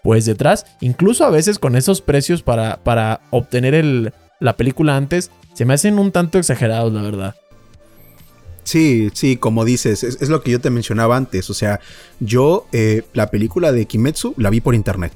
pues 0.04 0.26
detrás. 0.26 0.68
Incluso 0.80 1.26
a 1.26 1.32
veces 1.32 1.58
con 1.58 1.76
esos 1.76 2.02
precios 2.02 2.44
para, 2.44 2.78
para 2.84 3.22
obtener 3.32 3.74
el, 3.74 4.14
la 4.40 4.56
película 4.58 4.96
antes 4.96 5.32
se 5.56 5.66
me 5.66 5.74
hacen 5.74 5.98
un 5.98 6.12
tanto 6.12 6.38
exagerados 6.38 6.94
la 6.94 7.02
verdad. 7.02 7.36
Sí, 8.64 9.10
sí, 9.14 9.38
como 9.38 9.66
dices, 9.66 10.04
es, 10.04 10.30
lo 10.30 10.44
que 10.44 10.52
yo 10.52 10.62
te 10.62 10.70
mencionaba 10.70 11.18
antes. 11.18 11.50
O 11.50 11.56
sea, 11.56 11.80
yo 12.20 12.68
eh, 12.74 13.02
la 13.14 13.32
película 13.32 13.72
de 13.72 13.88
Kimetsu 13.88 14.36
la 14.38 14.52
vi 14.52 14.62
por 14.62 14.76
internet 14.76 15.14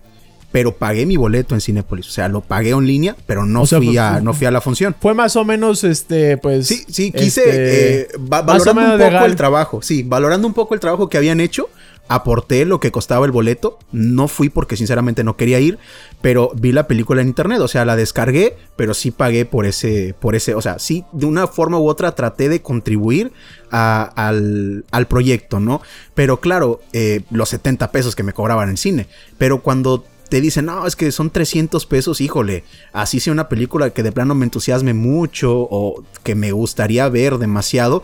pero 0.54 0.76
pagué 0.78 1.08
mi 1.08 1.18
boleto 1.18 1.56
en 1.56 1.62
Cinepolis. 1.62 2.08
O 2.08 2.12
sea, 2.12 2.28
lo 2.28 2.42
pagué 2.42 2.70
en 2.70 2.86
línea, 2.86 3.16
pero 3.26 3.44
no, 3.44 3.66
fui, 3.66 3.98
a, 3.98 4.22
no 4.22 4.36
fui 4.36 4.46
a 4.46 4.52
la 4.52 4.62
función. 4.62 4.96
Fue 5.02 5.16
más 5.16 5.36
o 5.36 5.44
menos, 5.44 5.84
este, 5.84 6.38
pues... 6.38 6.68
Sí, 6.68 6.86
sí, 6.88 7.12
quise, 7.12 7.42
este, 7.42 8.02
eh, 8.02 8.08
valorando 8.20 8.82
un 8.84 9.00
poco 9.00 9.26
el 9.26 9.36
trabajo, 9.36 9.82
sí, 9.82 10.04
valorando 10.04 10.48
un 10.48 10.54
poco 10.54 10.76
el 10.76 10.80
trabajo 10.80 11.10
que 11.10 11.18
habían 11.18 11.40
hecho, 11.40 11.70
aporté 12.08 12.66
lo 12.66 12.80
que 12.80 12.92
costaba 12.92 13.26
el 13.26 13.32
boleto. 13.32 13.80
No 13.92 14.28
fui 14.28 14.50
porque 14.50 14.78
sinceramente 14.78 15.24
no 15.24 15.38
quería 15.38 15.60
ir, 15.60 15.80
pero 16.22 16.52
vi 16.54 16.72
la 16.72 16.86
película 16.86 17.24
en 17.24 17.30
internet, 17.30 17.60
o 17.60 17.68
sea, 17.68 17.84
la 17.84 17.96
descargué, 17.96 18.56
pero 18.76 18.94
sí 18.94 19.10
pagué 19.10 19.46
por 19.46 19.66
ese, 19.66 20.14
por 20.20 20.36
ese, 20.36 20.54
o 20.54 20.62
sea, 20.62 20.78
sí, 20.78 21.04
de 21.14 21.26
una 21.26 21.48
forma 21.48 21.80
u 21.80 21.88
otra 21.88 22.14
traté 22.14 22.48
de 22.48 22.62
contribuir 22.62 23.32
al, 23.72 24.86
al, 24.92 25.08
proyecto, 25.08 25.60
¿no? 25.60 25.82
Pero 26.14 26.40
claro, 26.40 26.80
eh, 26.94 27.22
los 27.32 27.50
70 27.50 27.92
pesos 27.92 28.16
que 28.16 28.22
me 28.22 28.34
cobraban 28.34 28.70
en 28.70 28.78
cine, 28.78 29.08
pero 29.40 29.64
cuando 29.64 30.06
te 30.34 30.42
dicen, 30.42 30.66
no, 30.66 30.88
es 30.88 30.96
que 30.96 31.12
son 31.12 31.30
300 31.30 31.86
pesos, 31.86 32.20
híjole, 32.20 32.64
así 32.92 33.20
sea 33.20 33.32
una 33.32 33.50
película 33.50 33.92
que 33.92 34.02
de 34.02 34.12
plano 34.12 34.34
me 34.34 34.46
entusiasme 34.46 34.96
mucho 34.96 35.56
o 35.70 36.04
que 36.24 36.34
me 36.34 36.52
gustaría 36.52 37.08
ver 37.08 37.38
demasiado, 37.38 38.02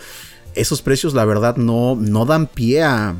esos 0.53 0.83
precios 0.83 1.15
la 1.15 1.25
verdad 1.25 1.55
no, 1.55 1.95
no 1.95 2.27
dan 2.27 2.45
pie 2.45 2.83
a, 2.83 3.15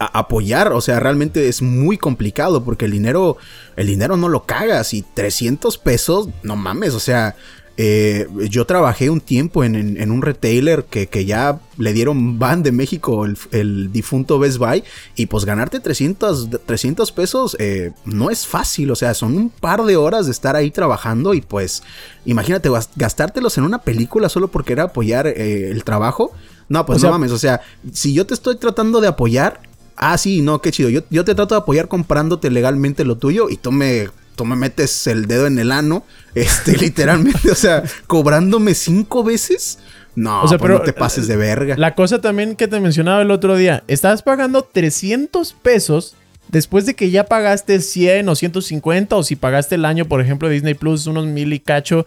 apoyar, 0.00 0.72
o 0.72 0.80
sea, 0.80 0.98
realmente 0.98 1.46
es 1.46 1.62
muy 1.62 1.98
complicado 1.98 2.64
porque 2.64 2.86
el 2.86 2.90
dinero, 2.90 3.36
el 3.76 3.86
dinero 3.86 4.16
no 4.16 4.28
lo 4.28 4.44
cagas 4.44 4.92
y 4.92 5.02
300 5.02 5.78
pesos, 5.78 6.30
no 6.42 6.56
mames, 6.56 6.94
o 6.94 7.00
sea, 7.00 7.36
eh, 7.82 8.28
yo 8.50 8.66
trabajé 8.66 9.08
un 9.08 9.22
tiempo 9.22 9.64
en, 9.64 10.10
un 10.10 10.20
retailer 10.20 10.84
que, 10.84 11.24
ya 11.24 11.60
le 11.78 11.94
dieron 11.94 12.38
ban 12.38 12.62
de 12.62 12.72
México 12.72 13.24
el, 13.24 13.90
difunto 13.90 14.38
Best 14.38 14.58
Buy 14.58 14.84
y 15.16 15.24
pues 15.24 15.46
ganarte 15.46 15.80
300, 15.80 16.50
300 16.66 17.10
pesos 17.12 17.56
eh, 17.58 17.92
no 18.04 18.28
es 18.28 18.46
fácil, 18.46 18.90
o 18.90 18.96
sea, 18.96 19.14
son 19.14 19.34
un 19.34 19.48
par 19.48 19.84
de 19.84 19.96
horas 19.96 20.26
de 20.26 20.32
estar 20.32 20.56
ahí 20.56 20.70
trabajando 20.70 21.32
y 21.32 21.40
pues 21.40 21.82
imagínate 22.26 22.68
gastártelos 22.96 23.56
en 23.56 23.64
una 23.64 23.78
película 23.78 24.28
solo 24.28 24.48
porque 24.48 24.74
era 24.74 24.82
apoyar 24.82 25.26
eh, 25.26 25.70
el 25.70 25.82
trabajo. 25.82 26.32
No, 26.68 26.84
pues 26.84 27.02
no 27.02 27.10
mames, 27.10 27.32
o 27.32 27.38
sea, 27.38 27.62
si 27.94 28.12
yo 28.12 28.26
te 28.26 28.34
estoy 28.34 28.56
tratando 28.56 29.00
de 29.00 29.08
apoyar, 29.08 29.58
ah, 29.96 30.18
sí, 30.18 30.42
no, 30.42 30.60
qué 30.60 30.70
chido, 30.70 30.90
yo, 30.90 31.00
yo 31.08 31.24
te 31.24 31.34
trato 31.34 31.54
de 31.54 31.62
apoyar 31.62 31.88
comprándote 31.88 32.50
legalmente 32.50 33.06
lo 33.06 33.16
tuyo 33.16 33.48
y 33.48 33.56
tú 33.56 33.72
me 33.72 34.10
tú 34.36 34.44
me 34.44 34.56
metes 34.56 35.06
el 35.06 35.26
dedo 35.26 35.46
en 35.46 35.58
el 35.58 35.72
ano, 35.72 36.04
este, 36.34 36.76
literalmente, 36.78 37.50
o 37.50 37.54
sea, 37.54 37.82
cobrándome 38.06 38.74
cinco 38.74 39.24
veces. 39.24 39.78
No, 40.16 40.42
o 40.42 40.48
sea, 40.48 40.58
pues 40.58 40.68
pero 40.68 40.78
no 40.80 40.84
te 40.84 40.92
pases 40.92 41.28
de 41.28 41.36
verga. 41.36 41.76
La 41.76 41.94
cosa 41.94 42.20
también 42.20 42.56
que 42.56 42.68
te 42.68 42.80
mencionaba 42.80 43.22
el 43.22 43.30
otro 43.30 43.56
día, 43.56 43.84
estás 43.86 44.22
pagando 44.22 44.62
300 44.62 45.52
pesos 45.54 46.16
después 46.48 46.84
de 46.84 46.94
que 46.94 47.10
ya 47.10 47.24
pagaste 47.24 47.80
100 47.80 48.28
o 48.28 48.34
150 48.34 49.16
o 49.16 49.22
si 49.22 49.36
pagaste 49.36 49.76
el 49.76 49.84
año, 49.84 50.06
por 50.06 50.20
ejemplo, 50.20 50.48
Disney 50.48 50.74
Plus, 50.74 51.06
unos 51.06 51.26
mil 51.26 51.52
y 51.52 51.60
cacho. 51.60 52.06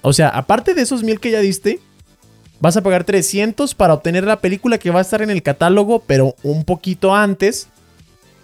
O 0.00 0.12
sea, 0.12 0.28
aparte 0.28 0.74
de 0.74 0.82
esos 0.82 1.02
mil 1.02 1.20
que 1.20 1.30
ya 1.30 1.40
diste, 1.40 1.80
vas 2.60 2.76
a 2.76 2.82
pagar 2.82 3.04
300 3.04 3.74
para 3.74 3.94
obtener 3.94 4.24
la 4.24 4.40
película 4.40 4.78
que 4.78 4.90
va 4.90 5.00
a 5.00 5.02
estar 5.02 5.22
en 5.22 5.30
el 5.30 5.42
catálogo, 5.42 6.02
pero 6.06 6.34
un 6.42 6.64
poquito 6.64 7.14
antes. 7.14 7.68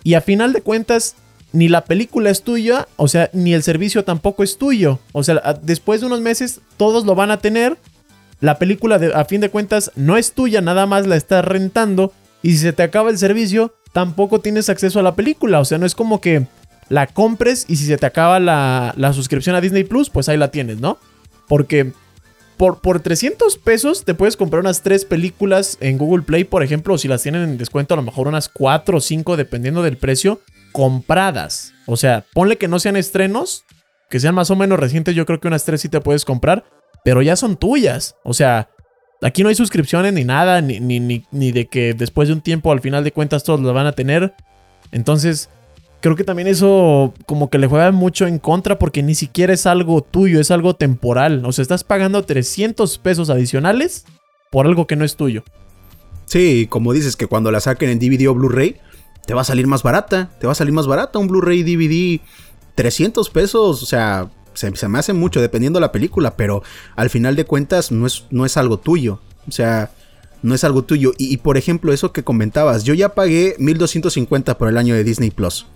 Y 0.04 0.14
a 0.14 0.20
final 0.20 0.52
de 0.52 0.62
cuentas, 0.62 1.16
ni 1.52 1.68
la 1.68 1.84
película 1.84 2.30
es 2.30 2.42
tuya, 2.42 2.86
o 2.96 3.08
sea, 3.08 3.30
ni 3.32 3.54
el 3.54 3.62
servicio 3.62 4.04
tampoco 4.04 4.42
es 4.42 4.56
tuyo. 4.56 5.00
O 5.12 5.22
sea, 5.22 5.58
después 5.62 6.00
de 6.00 6.06
unos 6.06 6.20
meses 6.20 6.60
todos 6.76 7.04
lo 7.04 7.14
van 7.14 7.30
a 7.30 7.38
tener. 7.38 7.76
La 8.40 8.58
película, 8.58 9.00
a 9.14 9.24
fin 9.24 9.40
de 9.40 9.50
cuentas, 9.50 9.92
no 9.96 10.16
es 10.16 10.32
tuya, 10.32 10.60
nada 10.60 10.86
más 10.86 11.06
la 11.06 11.16
estás 11.16 11.44
rentando. 11.44 12.12
Y 12.42 12.52
si 12.52 12.58
se 12.58 12.72
te 12.72 12.82
acaba 12.82 13.10
el 13.10 13.18
servicio, 13.18 13.74
tampoco 13.92 14.40
tienes 14.40 14.70
acceso 14.70 15.00
a 15.00 15.02
la 15.02 15.14
película. 15.14 15.60
O 15.60 15.64
sea, 15.64 15.78
no 15.78 15.86
es 15.86 15.94
como 15.94 16.20
que 16.20 16.46
la 16.88 17.06
compres 17.06 17.66
y 17.68 17.76
si 17.76 17.86
se 17.86 17.98
te 17.98 18.06
acaba 18.06 18.40
la, 18.40 18.94
la 18.96 19.12
suscripción 19.12 19.56
a 19.56 19.60
Disney 19.60 19.84
Plus, 19.84 20.10
pues 20.10 20.28
ahí 20.28 20.36
la 20.36 20.50
tienes, 20.50 20.80
¿no? 20.80 20.98
Porque 21.48 21.92
por, 22.56 22.80
por 22.80 23.00
300 23.00 23.56
pesos 23.58 24.04
te 24.04 24.14
puedes 24.14 24.36
comprar 24.36 24.60
unas 24.60 24.82
3 24.82 25.04
películas 25.06 25.78
en 25.80 25.98
Google 25.98 26.22
Play, 26.22 26.44
por 26.44 26.62
ejemplo, 26.62 26.94
o 26.94 26.98
si 26.98 27.08
las 27.08 27.22
tienen 27.22 27.42
en 27.42 27.58
descuento, 27.58 27.94
a 27.94 27.96
lo 27.96 28.02
mejor 28.02 28.28
unas 28.28 28.48
4 28.48 28.98
o 28.98 29.00
5, 29.00 29.36
dependiendo 29.36 29.82
del 29.82 29.96
precio, 29.96 30.40
compradas. 30.72 31.72
O 31.86 31.96
sea, 31.96 32.24
ponle 32.32 32.56
que 32.56 32.68
no 32.68 32.78
sean 32.78 32.96
estrenos, 32.96 33.64
que 34.08 34.20
sean 34.20 34.34
más 34.34 34.50
o 34.50 34.56
menos 34.56 34.78
recientes, 34.78 35.14
yo 35.14 35.26
creo 35.26 35.40
que 35.40 35.48
unas 35.48 35.64
3 35.64 35.80
sí 35.80 35.88
te 35.88 36.00
puedes 36.00 36.24
comprar, 36.24 36.64
pero 37.04 37.22
ya 37.22 37.36
son 37.36 37.56
tuyas. 37.56 38.16
O 38.24 38.34
sea, 38.34 38.70
aquí 39.22 39.42
no 39.42 39.48
hay 39.48 39.54
suscripciones 39.54 40.12
ni 40.12 40.24
nada, 40.24 40.60
ni, 40.60 40.80
ni, 40.80 41.24
ni, 41.30 41.52
de 41.52 41.66
que 41.66 41.94
después 41.94 42.28
de 42.28 42.34
un 42.34 42.40
tiempo, 42.40 42.72
al 42.72 42.80
final 42.80 43.04
de 43.04 43.12
cuentas, 43.12 43.44
todos 43.44 43.60
lo 43.60 43.72
van 43.72 43.86
a 43.86 43.92
tener. 43.92 44.34
Entonces, 44.92 45.50
creo 46.00 46.16
que 46.16 46.24
también 46.24 46.48
eso 46.48 47.14
como 47.26 47.50
que 47.50 47.58
le 47.58 47.66
juega 47.66 47.90
mucho 47.92 48.26
en 48.26 48.38
contra 48.38 48.78
porque 48.78 49.02
ni 49.02 49.14
siquiera 49.14 49.52
es 49.52 49.66
algo 49.66 50.02
tuyo, 50.02 50.40
es 50.40 50.50
algo 50.50 50.74
temporal. 50.74 51.44
O 51.44 51.52
sea, 51.52 51.62
estás 51.62 51.84
pagando 51.84 52.22
300 52.22 52.98
pesos 52.98 53.30
adicionales 53.30 54.04
por 54.50 54.66
algo 54.66 54.86
que 54.86 54.96
no 54.96 55.04
es 55.04 55.16
tuyo. 55.16 55.44
Sí, 56.26 56.66
como 56.68 56.92
dices 56.92 57.16
que 57.16 57.26
cuando 57.26 57.50
la 57.50 57.60
saquen 57.60 57.90
en 57.90 57.98
DVD 57.98 58.28
o 58.28 58.34
Blu-ray, 58.34 58.76
te 59.30 59.34
va 59.34 59.42
a 59.42 59.44
salir 59.44 59.68
más 59.68 59.84
barata. 59.84 60.28
Te 60.40 60.48
va 60.48 60.54
a 60.54 60.56
salir 60.56 60.74
más 60.74 60.88
barata 60.88 61.20
un 61.20 61.28
Blu-ray 61.28 61.62
DVD. 61.62 62.20
300 62.74 63.30
pesos, 63.30 63.80
o 63.80 63.86
sea, 63.86 64.28
se, 64.54 64.88
me 64.88 64.98
hace 64.98 65.12
mucho 65.12 65.40
dependiendo 65.40 65.76
de 65.76 65.82
la 65.82 65.92
película, 65.92 66.34
pero 66.34 66.64
al 66.96 67.10
final 67.10 67.36
de 67.36 67.44
cuentas 67.44 67.92
no 67.92 68.08
es, 68.08 68.24
no 68.30 68.44
es 68.44 68.56
algo 68.56 68.80
tuyo. 68.80 69.20
O 69.46 69.52
sea, 69.52 69.92
no 70.42 70.52
es 70.52 70.64
algo 70.64 70.82
tuyo. 70.82 71.12
Y, 71.16 71.32
y, 71.32 71.36
por 71.36 71.56
ejemplo, 71.56 71.92
eso 71.92 72.10
que 72.12 72.24
comentabas, 72.24 72.82
yo 72.82 72.92
ya 72.92 73.10
pagué 73.10 73.54
1250 73.60 74.58
por 74.58 74.68
el 74.68 74.76
año 74.76 74.96
de 74.96 75.04
Disney 75.04 75.30
Plus. 75.30 75.68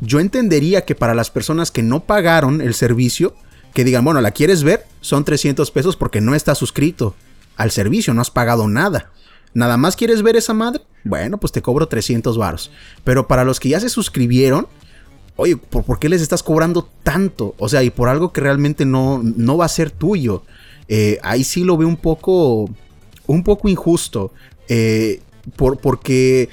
Yo 0.00 0.18
entendería 0.18 0.86
que 0.86 0.94
para 0.94 1.14
las 1.14 1.28
personas 1.28 1.70
que 1.70 1.82
no 1.82 2.04
pagaron 2.04 2.62
el 2.62 2.72
servicio, 2.72 3.34
que 3.74 3.84
digan, 3.84 4.06
bueno, 4.06 4.22
la 4.22 4.30
quieres 4.30 4.62
ver, 4.62 4.86
son 5.02 5.26
300 5.26 5.70
pesos 5.70 5.96
porque 5.96 6.22
no 6.22 6.34
estás 6.34 6.56
suscrito 6.56 7.14
al 7.58 7.72
servicio, 7.72 8.14
no 8.14 8.22
has 8.22 8.30
pagado 8.30 8.68
nada. 8.68 9.10
Nada 9.54 9.76
más 9.76 9.96
quieres 9.96 10.22
ver 10.22 10.36
esa 10.36 10.54
madre, 10.54 10.82
bueno, 11.04 11.38
pues 11.38 11.52
te 11.52 11.62
cobro 11.62 11.86
300 11.88 12.38
varos. 12.38 12.70
Pero 13.04 13.26
para 13.26 13.44
los 13.44 13.60
que 13.60 13.68
ya 13.68 13.80
se 13.80 13.88
suscribieron, 13.88 14.66
oye, 15.36 15.56
¿por, 15.56 15.98
qué 15.98 16.08
les 16.08 16.22
estás 16.22 16.42
cobrando 16.42 16.88
tanto? 17.02 17.54
O 17.58 17.68
sea, 17.68 17.82
y 17.82 17.90
por 17.90 18.08
algo 18.08 18.32
que 18.32 18.40
realmente 18.40 18.84
no, 18.84 19.20
no 19.22 19.56
va 19.56 19.66
a 19.66 19.68
ser 19.68 19.90
tuyo. 19.90 20.42
Eh, 20.88 21.18
ahí 21.22 21.44
sí 21.44 21.64
lo 21.64 21.76
veo 21.76 21.88
un 21.88 21.96
poco, 21.96 22.70
un 23.26 23.44
poco 23.44 23.68
injusto. 23.68 24.32
Eh, 24.68 25.20
por, 25.56 25.78
porque 25.78 26.48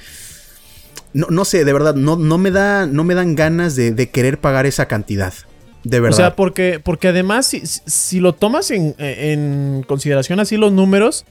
no, 1.12 1.26
no 1.30 1.44
sé, 1.44 1.64
de 1.64 1.72
verdad, 1.72 1.94
no, 1.94 2.16
no, 2.16 2.38
me, 2.38 2.50
da, 2.50 2.86
no 2.86 3.04
me 3.04 3.14
dan 3.14 3.34
ganas 3.34 3.76
de, 3.76 4.10
querer 4.10 4.38
pagar 4.38 4.66
esa 4.66 4.86
cantidad. 4.86 5.34
De 5.82 5.98
verdad. 5.98 6.18
O 6.18 6.22
sea, 6.22 6.36
porque, 6.36 6.80
porque 6.82 7.08
además, 7.08 7.46
si, 7.46 7.62
si 7.64 8.20
lo 8.20 8.34
tomas 8.34 8.70
en, 8.70 8.94
en, 8.98 9.84
consideración 9.86 10.38
así 10.38 10.56
los 10.56 10.72
números, 10.72 11.24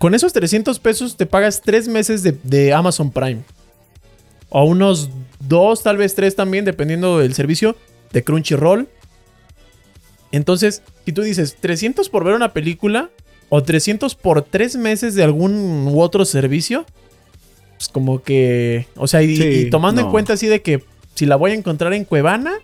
con 0.00 0.14
esos 0.14 0.32
300 0.32 0.78
pesos 0.78 1.18
te 1.18 1.26
pagas 1.26 1.60
3 1.60 1.88
meses 1.88 2.22
de, 2.22 2.34
de, 2.42 2.72
Amazon 2.72 3.10
Prime. 3.10 3.42
O 4.48 4.64
unos 4.64 5.10
2, 5.46 5.82
tal 5.82 5.98
vez 5.98 6.14
3 6.14 6.34
también, 6.34 6.64
dependiendo 6.64 7.18
del 7.18 7.34
servicio, 7.34 7.76
de 8.10 8.24
Crunchyroll. 8.24 8.88
Entonces, 10.32 10.82
si 11.04 11.12
tú 11.12 11.20
dices 11.20 11.58
300 11.60 12.08
por 12.08 12.24
ver 12.24 12.34
una 12.34 12.54
película, 12.54 13.10
o 13.50 13.62
300 13.62 14.14
por 14.14 14.40
3 14.40 14.76
meses 14.76 15.14
de 15.14 15.22
algún 15.22 15.86
u 15.88 16.00
otro 16.00 16.24
servicio, 16.24 16.86
pues 17.76 17.88
como 17.88 18.22
que, 18.22 18.86
o 18.96 19.06
sea, 19.06 19.22
y, 19.22 19.68
tomando 19.68 20.00
en 20.00 20.10
cuenta 20.10 20.32
así 20.32 20.46
de 20.46 20.62
que 20.62 20.82
si 21.14 21.26
la 21.26 21.36
voy 21.36 21.50
a 21.50 21.54
encontrar 21.54 21.92
en 21.92 22.06
Cuevana. 22.06 22.54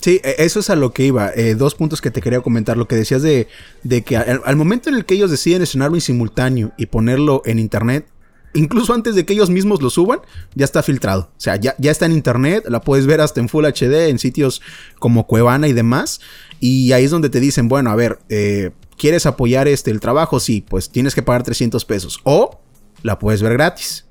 Sí, 0.00 0.20
e, 0.22 0.36
eso 0.38 0.60
es 0.60 0.70
a 0.70 0.76
lo 0.76 0.92
que 0.92 1.04
iba. 1.04 1.32
Eh, 1.34 1.54
dos 1.54 1.74
puntos 1.74 2.00
que 2.00 2.10
te 2.10 2.20
quería 2.20 2.40
comentar. 2.40 2.76
Lo 2.76 2.88
que 2.88 2.96
decías 2.96 3.22
de, 3.22 3.48
de 3.82 4.02
que 4.02 4.16
al, 4.16 4.56
momento 4.56 4.88
en 4.88 4.96
el 4.96 5.04
que 5.04 5.14
ellos 5.14 5.30
deciden 5.30 5.62
estrenarlo 5.62 5.96
en 5.96 6.00
simultáneo 6.00 6.72
y 6.76 6.86
ponerlo 6.86 7.42
en 7.44 7.58
internet, 7.58 8.06
incluso 8.54 8.94
antes 8.94 9.14
de 9.14 9.26
que 9.26 9.32
ellos 9.32 9.50
mismos 9.50 9.82
lo 9.82 9.90
suban, 9.90 10.20
ya 10.54 10.64
está 10.64 10.82
filtrado. 10.82 11.30
O 11.36 11.40
sea, 11.40 11.56
ya, 11.56 11.74
ya 11.78 11.90
está 11.90 12.06
en 12.06 12.12
internet, 12.12 12.64
la 12.68 12.80
puedes 12.80 13.06
ver 13.06 13.20
hasta 13.20 13.40
en 13.40 13.48
Full 13.48 13.64
HD, 13.64 14.08
en 14.08 14.18
sitios 14.18 14.62
como 14.98 15.26
Cuevana 15.26 15.68
y 15.68 15.72
demás. 15.72 16.20
Y 16.60 16.92
ahí 16.92 17.04
es 17.04 17.10
donde 17.10 17.30
te 17.30 17.40
dicen, 17.40 17.68
bueno, 17.68 17.90
a 17.90 17.96
ver, 17.96 18.18
eh, 18.28 18.70
¿quieres 18.96 19.26
apoyar 19.26 19.68
este, 19.68 19.90
el 19.90 20.00
trabajo? 20.00 20.40
Sí, 20.40 20.64
pues 20.68 20.90
tienes 20.90 21.14
que 21.14 21.22
pagar 21.22 21.42
300 21.42 21.84
pesos. 21.84 22.20
O 22.24 22.60
la 23.02 23.18
puedes 23.18 23.42
ver 23.42 23.54
gratis. 23.54 24.06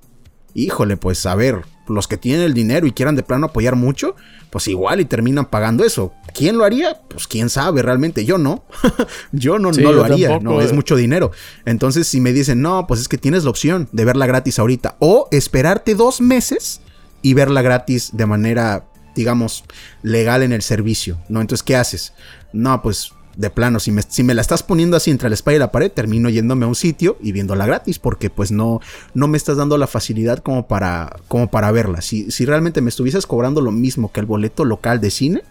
Híjole, 0.53 0.97
pues 0.97 1.25
a 1.25 1.35
ver, 1.35 1.61
los 1.87 2.07
que 2.07 2.17
tienen 2.17 2.41
el 2.41 2.53
dinero 2.53 2.87
y 2.87 2.91
quieran 2.91 3.15
de 3.15 3.23
plano 3.23 3.47
apoyar 3.47 3.75
mucho, 3.75 4.15
pues 4.49 4.67
igual 4.67 4.99
y 4.99 5.05
terminan 5.05 5.45
pagando 5.45 5.83
eso. 5.83 6.13
¿Quién 6.33 6.57
lo 6.57 6.63
haría? 6.63 7.01
Pues 7.07 7.27
quién 7.27 7.49
sabe 7.49 7.81
realmente. 7.81 8.25
Yo 8.25 8.37
no. 8.37 8.63
yo 9.31 9.59
no, 9.59 9.71
no 9.71 9.91
lo 9.91 10.03
haría. 10.03 10.39
no, 10.39 10.61
es 10.61 10.71
eh. 10.71 10.73
mucho 10.73 10.95
dinero. 10.95 11.31
Entonces, 11.65 12.07
si 12.07 12.19
me 12.19 12.33
dicen, 12.33 12.61
no, 12.61 12.87
pues 12.87 12.99
es 12.99 13.07
que 13.07 13.17
tienes 13.17 13.43
la 13.43 13.49
opción 13.49 13.89
de 13.91 14.05
verla 14.05 14.25
gratis 14.25 14.59
ahorita. 14.59 14.97
O 14.99 15.27
esperarte 15.31 15.95
dos 15.95 16.21
meses 16.21 16.81
y 17.21 17.33
verla 17.33 17.61
gratis 17.61 18.11
de 18.13 18.25
manera, 18.25 18.85
digamos, 19.15 19.63
legal 20.03 20.43
en 20.43 20.53
el 20.53 20.61
servicio. 20.61 21.17
¿No? 21.29 21.41
Entonces, 21.41 21.63
¿qué 21.63 21.75
haces? 21.75 22.13
No, 22.53 22.81
pues 22.81 23.11
de 23.37 23.51
plano, 23.51 23.79
si 23.79 23.91
me, 23.91 24.01
si 24.01 24.23
me 24.23 24.33
la 24.33 24.41
estás 24.41 24.63
poniendo 24.63 24.97
así 24.97 25.11
entre 25.11 25.29
la 25.29 25.35
espalda 25.35 25.55
y 25.55 25.59
la 25.59 25.71
pared, 25.71 25.91
termino 25.91 26.27
yéndome 26.29 26.65
a 26.65 26.67
un 26.67 26.75
sitio 26.75 27.17
y 27.21 27.31
viéndola 27.31 27.67
gratis, 27.67 27.99
porque 27.99 28.29
pues 28.29 28.51
no, 28.51 28.81
no 29.13 29.27
me 29.27 29.37
estás 29.37 29.57
dando 29.57 29.77
la 29.77 29.87
facilidad 29.87 30.39
como 30.39 30.67
para, 30.67 31.17
como 31.27 31.49
para 31.49 31.71
verla. 31.71 32.01
Si, 32.01 32.31
si 32.31 32.45
realmente 32.45 32.81
me 32.81 32.89
estuvieses 32.89 33.27
cobrando 33.27 33.61
lo 33.61 33.71
mismo 33.71 34.11
que 34.11 34.19
el 34.19 34.25
boleto 34.25 34.65
local 34.65 34.99
de 34.99 35.11
cine, 35.11 35.43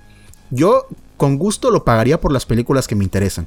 yo 0.51 0.89
con 1.17 1.39
gusto 1.39 1.71
lo 1.71 1.85
pagaría 1.85 2.21
por 2.21 2.33
las 2.33 2.45
películas 2.45 2.89
que 2.89 2.97
me 2.97 3.05
interesan. 3.05 3.47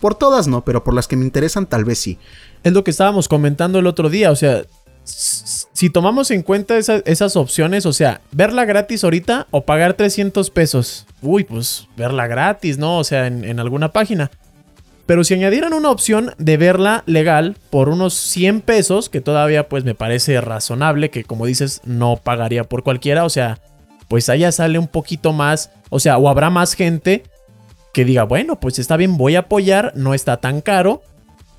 Por 0.00 0.14
todas 0.14 0.46
no, 0.46 0.64
pero 0.64 0.82
por 0.82 0.94
las 0.94 1.08
que 1.08 1.16
me 1.16 1.24
interesan 1.24 1.66
tal 1.66 1.84
vez 1.84 1.98
sí. 1.98 2.18
Es 2.62 2.72
lo 2.72 2.84
que 2.84 2.90
estábamos 2.90 3.28
comentando 3.28 3.80
el 3.80 3.86
otro 3.86 4.08
día, 4.08 4.30
o 4.30 4.36
sea, 4.36 4.62
si 5.10 5.90
tomamos 5.90 6.30
en 6.30 6.42
cuenta 6.42 6.76
esas 6.78 7.36
opciones, 7.36 7.86
o 7.86 7.92
sea, 7.92 8.20
verla 8.32 8.64
gratis 8.64 9.04
ahorita 9.04 9.46
o 9.50 9.62
pagar 9.62 9.94
300 9.94 10.50
pesos. 10.50 11.06
Uy, 11.22 11.44
pues 11.44 11.88
verla 11.96 12.26
gratis, 12.26 12.78
¿no? 12.78 12.98
O 12.98 13.04
sea, 13.04 13.26
en, 13.26 13.60
alguna 13.60 13.92
página. 13.92 14.30
Pero 15.06 15.24
si 15.24 15.34
añadieran 15.34 15.72
una 15.72 15.90
opción 15.90 16.34
de 16.38 16.56
verla 16.56 17.02
legal 17.06 17.56
por 17.70 17.88
unos 17.88 18.14
100 18.14 18.60
pesos, 18.60 19.08
que 19.08 19.20
todavía 19.20 19.68
pues 19.68 19.84
me 19.84 19.94
parece 19.94 20.40
razonable, 20.40 21.10
que 21.10 21.24
como 21.24 21.46
dices 21.46 21.80
no 21.84 22.16
pagaría 22.16 22.64
por 22.64 22.84
cualquiera, 22.84 23.24
o 23.24 23.30
sea, 23.30 23.58
pues 24.06 24.28
allá 24.28 24.52
sale 24.52 24.78
un 24.78 24.86
poquito 24.86 25.32
más, 25.32 25.70
o 25.88 25.98
sea, 25.98 26.16
o 26.18 26.28
habrá 26.28 26.50
más 26.50 26.74
gente 26.74 27.24
que 27.92 28.04
diga, 28.04 28.22
bueno, 28.22 28.60
pues 28.60 28.78
está 28.78 28.96
bien, 28.96 29.16
voy 29.16 29.34
a 29.34 29.40
apoyar, 29.40 29.92
no 29.96 30.14
está 30.14 30.36
tan 30.36 30.60
caro, 30.60 31.02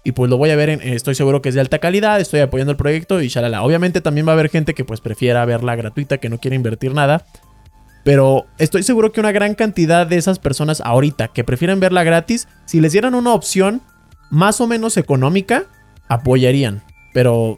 y 0.04 0.14
pues 0.14 0.30
lo 0.30 0.38
voy 0.38 0.50
a 0.50 0.56
ver, 0.56 0.70
en, 0.70 0.82
estoy 0.82 1.16
seguro 1.16 1.42
que 1.42 1.50
es 1.50 1.56
de 1.56 1.62
alta 1.62 1.80
calidad, 1.80 2.20
estoy 2.20 2.40
apoyando 2.40 2.72
el 2.72 2.78
proyecto 2.78 3.22
y 3.22 3.28
shalala. 3.28 3.64
Obviamente 3.64 4.02
también 4.02 4.28
va 4.28 4.32
a 4.32 4.34
haber 4.34 4.50
gente 4.50 4.74
que 4.74 4.84
pues 4.84 5.00
prefiera 5.00 5.46
verla 5.46 5.76
gratuita, 5.76 6.18
que 6.18 6.30
no 6.30 6.40
quiere 6.40 6.56
invertir 6.56 6.94
nada. 6.94 7.26
Pero 8.04 8.48
estoy 8.58 8.82
seguro 8.82 9.12
que 9.12 9.20
una 9.20 9.32
gran 9.32 9.54
cantidad 9.54 10.08
de 10.08 10.18
esas 10.18 10.40
personas 10.40 10.82
ahorita 10.82 11.28
que 11.28 11.44
prefieren 11.44 11.80
verla 11.80 12.04
gratis, 12.04 12.48
si 12.66 12.82
les 12.82 12.94
dieran 12.94 13.14
una 13.14 13.34
opción 13.34 13.82
más 14.32 14.60
o 14.60 14.66
menos 14.66 14.98
económica, 14.98 15.66
apoyarían. 16.08 16.82
Pero 17.14 17.58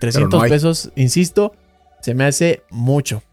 300 0.00 0.48
pesos, 0.48 0.92
insisto, 0.94 1.54
se 2.00 2.14
me 2.14 2.24
hace 2.24 2.62
mucho. 2.70 3.24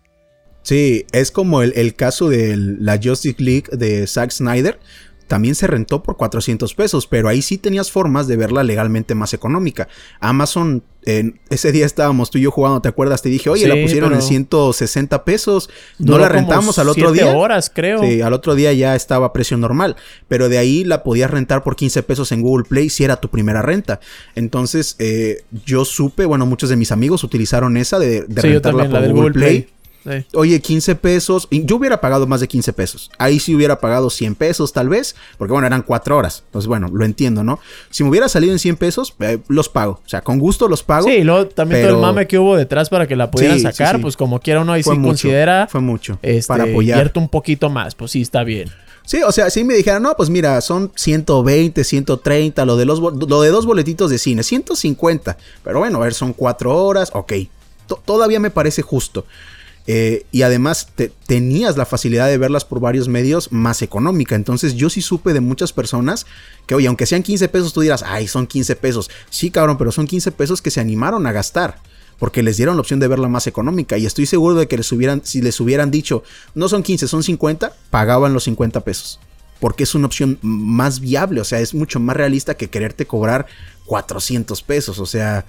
Sí, 0.63 1.05
es 1.11 1.29
como 1.29 1.61
el, 1.61 1.73
el 1.75 1.93
caso 1.93 2.29
de 2.29 2.55
la 2.57 2.99
Justice 3.03 3.43
League 3.43 3.65
de 3.71 4.07
Zack 4.07 4.31
Snyder 4.31 4.79
también 5.27 5.55
se 5.55 5.67
rentó 5.67 6.03
por 6.03 6.17
400 6.17 6.73
pesos, 6.73 7.07
pero 7.07 7.27
ahí 7.27 7.41
sí 7.41 7.57
tenías 7.57 7.91
formas 7.91 8.27
de 8.27 8.37
verla 8.37 8.63
legalmente 8.63 9.15
más 9.15 9.33
económica. 9.33 9.87
Amazon, 10.19 10.83
ese 11.05 11.71
día 11.71 11.85
estábamos 11.85 12.29
tú 12.29 12.37
y 12.37 12.41
yo 12.41 12.51
jugando, 12.51 12.81
¿te 12.81 12.87
acuerdas? 12.87 13.21
Te 13.21 13.29
dije, 13.29 13.49
oye, 13.49 13.67
la 13.67 13.75
pusieron 13.81 14.13
en 14.13 14.21
160 14.21 15.25
pesos, 15.25 15.69
no 15.99 16.17
la 16.17 16.29
rentamos 16.29 16.79
al 16.79 16.89
otro 16.89 17.11
día. 17.11 17.35
horas, 17.35 17.71
creo. 17.73 18.01
Sí, 18.01 18.21
al 18.21 18.33
otro 18.33 18.55
día 18.55 18.71
ya 18.73 18.95
estaba 18.95 19.27
a 19.27 19.33
precio 19.33 19.57
normal, 19.57 19.95
pero 20.27 20.49
de 20.49 20.57
ahí 20.57 20.83
la 20.83 21.03
podías 21.03 21.29
rentar 21.29 21.63
por 21.63 21.75
15 21.75 22.03
pesos 22.03 22.31
en 22.31 22.41
Google 22.41 22.65
Play 22.67 22.89
si 22.89 23.03
era 23.03 23.17
tu 23.17 23.29
primera 23.29 23.61
renta. 23.61 23.99
Entonces, 24.35 24.95
eh, 24.99 25.43
yo 25.65 25.85
supe, 25.85 26.25
bueno, 26.25 26.45
muchos 26.45 26.69
de 26.69 26.75
mis 26.75 26.91
amigos 26.91 27.23
utilizaron 27.23 27.75
esa 27.77 27.99
de, 27.99 28.25
rentarla 28.29 28.89
por 28.89 29.11
Google, 29.11 29.31
Play 29.33 29.67
Oye, 30.33 30.59
15 30.59 30.95
pesos. 30.95 31.47
Yo 31.51 31.77
hubiera 31.77 32.01
pagado 32.01 32.27
más 32.27 32.41
de 32.41 32.47
15 32.47 32.73
pesos. 32.73 33.11
Ahí 33.17 33.39
sí 33.39 33.55
hubiera 33.55 33.79
pagado 33.79 34.09
100 34.09 34.35
pesos 34.35 34.73
tal 34.73 34.89
vez. 34.89 35.15
Porque 35.37 35.51
bueno, 35.51 35.67
eran 35.67 35.81
4 35.81 36.17
horas. 36.17 36.43
Entonces 36.45 36.67
bueno, 36.67 36.89
lo 36.91 37.05
entiendo, 37.05 37.43
¿no? 37.43 37.59
Si 37.89 38.03
me 38.03 38.09
hubiera 38.09 38.27
salido 38.27 38.53
en 38.53 38.59
100 38.59 38.77
pesos, 38.77 39.15
eh, 39.19 39.39
los 39.47 39.69
pago. 39.69 40.01
O 40.05 40.09
sea, 40.09 40.21
con 40.21 40.39
gusto 40.39 40.67
los 40.67 40.83
pago. 40.83 41.07
Sí, 41.07 41.23
luego 41.23 41.47
también 41.47 41.81
todo 41.83 41.95
el 41.95 42.01
mame 42.01 42.27
que 42.27 42.37
hubo 42.37 42.55
detrás 42.55 42.89
para 42.89 43.07
que 43.07 43.15
la 43.15 43.31
pudieran 43.31 43.59
sacar. 43.59 44.01
Pues 44.01 44.17
como 44.17 44.39
quiera 44.39 44.61
uno 44.61 44.73
ahí 44.73 44.83
sí 44.83 44.89
considera... 44.89 45.67
Fue 45.69 45.81
mucho. 45.81 46.19
Este, 46.21 46.47
para 46.47 46.63
apoyar. 46.63 47.11
un 47.15 47.29
poquito 47.29 47.69
más. 47.69 47.95
Pues 47.95 48.11
sí, 48.11 48.21
está 48.21 48.43
bien. 48.43 48.69
Sí, 49.05 49.21
o 49.21 49.31
sea, 49.31 49.49
si 49.49 49.63
me 49.63 49.73
dijeran, 49.73 50.01
no, 50.01 50.15
pues 50.15 50.29
mira, 50.29 50.59
son 50.61 50.91
120, 50.95 51.83
130, 51.83 52.65
lo 52.65 52.77
de, 52.77 52.85
los, 52.85 52.99
lo 52.99 53.41
de 53.41 53.49
dos 53.49 53.65
boletitos 53.65 54.09
de 54.09 54.17
cine, 54.17 54.43
150. 54.43 55.37
Pero 55.63 55.79
bueno, 55.79 55.97
a 55.97 56.05
ver, 56.05 56.13
son 56.13 56.31
cuatro 56.31 56.73
horas, 56.75 57.11
ok. 57.13 57.33
todavía 58.05 58.39
me 58.39 58.49
parece 58.49 58.81
justo. 58.81 59.25
Eh, 59.85 60.25
y 60.31 60.43
además 60.43 60.87
tenías 61.27 61.75
la 61.75 61.85
facilidad 61.85 62.27
de 62.27 62.37
verlas 62.37 62.63
por 62.63 62.79
varios 62.79 63.09
medios 63.09 63.51
más 63.51 63.81
económica. 63.81 64.35
Entonces 64.35 64.75
yo 64.75 64.89
sí 64.89 65.01
supe 65.01 65.33
de 65.33 65.41
muchas 65.41 65.73
personas 65.73 66.25
que, 66.65 66.75
oye, 66.75 66.87
aunque 66.87 67.05
sean 67.05 67.23
15 67.23 67.49
pesos, 67.49 67.73
tú 67.73 67.81
dirás, 67.81 68.03
ay, 68.03 68.27
son 68.27 68.47
15 68.47 68.75
pesos. 68.77 69.09
Sí, 69.29 69.51
cabrón, 69.51 69.77
pero 69.77 69.91
son 69.91 70.07
15 70.07 70.31
pesos 70.31 70.61
que 70.61 70.71
se 70.71 70.79
animaron 70.79 71.27
a 71.27 71.31
gastar 71.31 71.79
porque 72.19 72.43
les 72.43 72.57
dieron 72.57 72.77
la 72.77 72.81
opción 72.81 73.01
de 73.01 73.07
verla 73.07 73.27
más 73.27 73.47
económica. 73.47 73.97
Y 73.97 74.05
estoy 74.05 74.25
seguro 74.25 74.55
de 74.55 74.67
que 74.67 74.77
les 74.77 74.87
si 75.23 75.41
les 75.41 75.59
hubieran 75.59 75.91
dicho, 75.91 76.23
no 76.55 76.69
son 76.69 76.83
15, 76.83 77.07
son 77.07 77.23
50, 77.23 77.73
pagaban 77.89 78.33
los 78.33 78.45
50 78.45 78.81
pesos. 78.81 79.19
Porque 79.59 79.83
es 79.83 79.95
una 79.95 80.05
opción 80.05 80.39
más 80.41 81.01
viable, 81.01 81.41
o 81.41 81.43
sea, 81.43 81.59
es 81.59 81.73
mucho 81.73 81.99
más 81.99 82.15
realista 82.15 82.55
que 82.55 82.69
quererte 82.69 83.05
cobrar 83.05 83.47
400 83.85 84.61
pesos, 84.63 84.99
o 84.99 85.05
sea, 85.05 85.45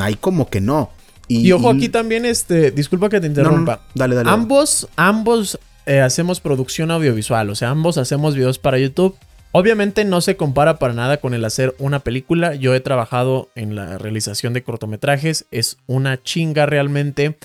hay 0.00 0.14
como 0.16 0.50
que 0.50 0.60
no. 0.60 0.90
Y, 1.28 1.50
ojo 1.52 1.70
aquí 1.70 1.88
también, 1.88 2.26
este, 2.26 2.70
disculpa 2.70 3.08
que 3.08 3.20
te 3.20 3.26
interrumpa. 3.26 3.80
dale, 3.94 4.14
dale. 4.14 4.30
Ambos, 4.30 4.88
ambos 4.96 5.58
eh, 5.86 6.00
hacemos 6.00 6.40
producción 6.40 6.90
audiovisual, 6.90 7.50
o 7.50 7.54
sea, 7.54 7.70
ambos 7.70 7.98
hacemos 7.98 8.34
videos 8.34 8.58
para 8.58 8.78
YouTube. 8.78 9.16
Obviamente 9.56 10.04
no 10.04 10.20
se 10.20 10.36
compara 10.36 10.80
para 10.80 10.94
nada 10.94 11.18
con 11.18 11.32
el 11.32 11.44
hacer 11.44 11.76
una 11.78 12.00
película. 12.00 12.56
Yo 12.56 12.74
he 12.74 12.80
trabajado 12.80 13.50
en 13.54 13.76
la 13.76 13.98
realización 13.98 14.52
de 14.52 14.64
cortometrajes. 14.64 15.46
Es 15.52 15.76
una 15.86 16.20
chinga 16.20 16.66
realmente. 16.66 17.38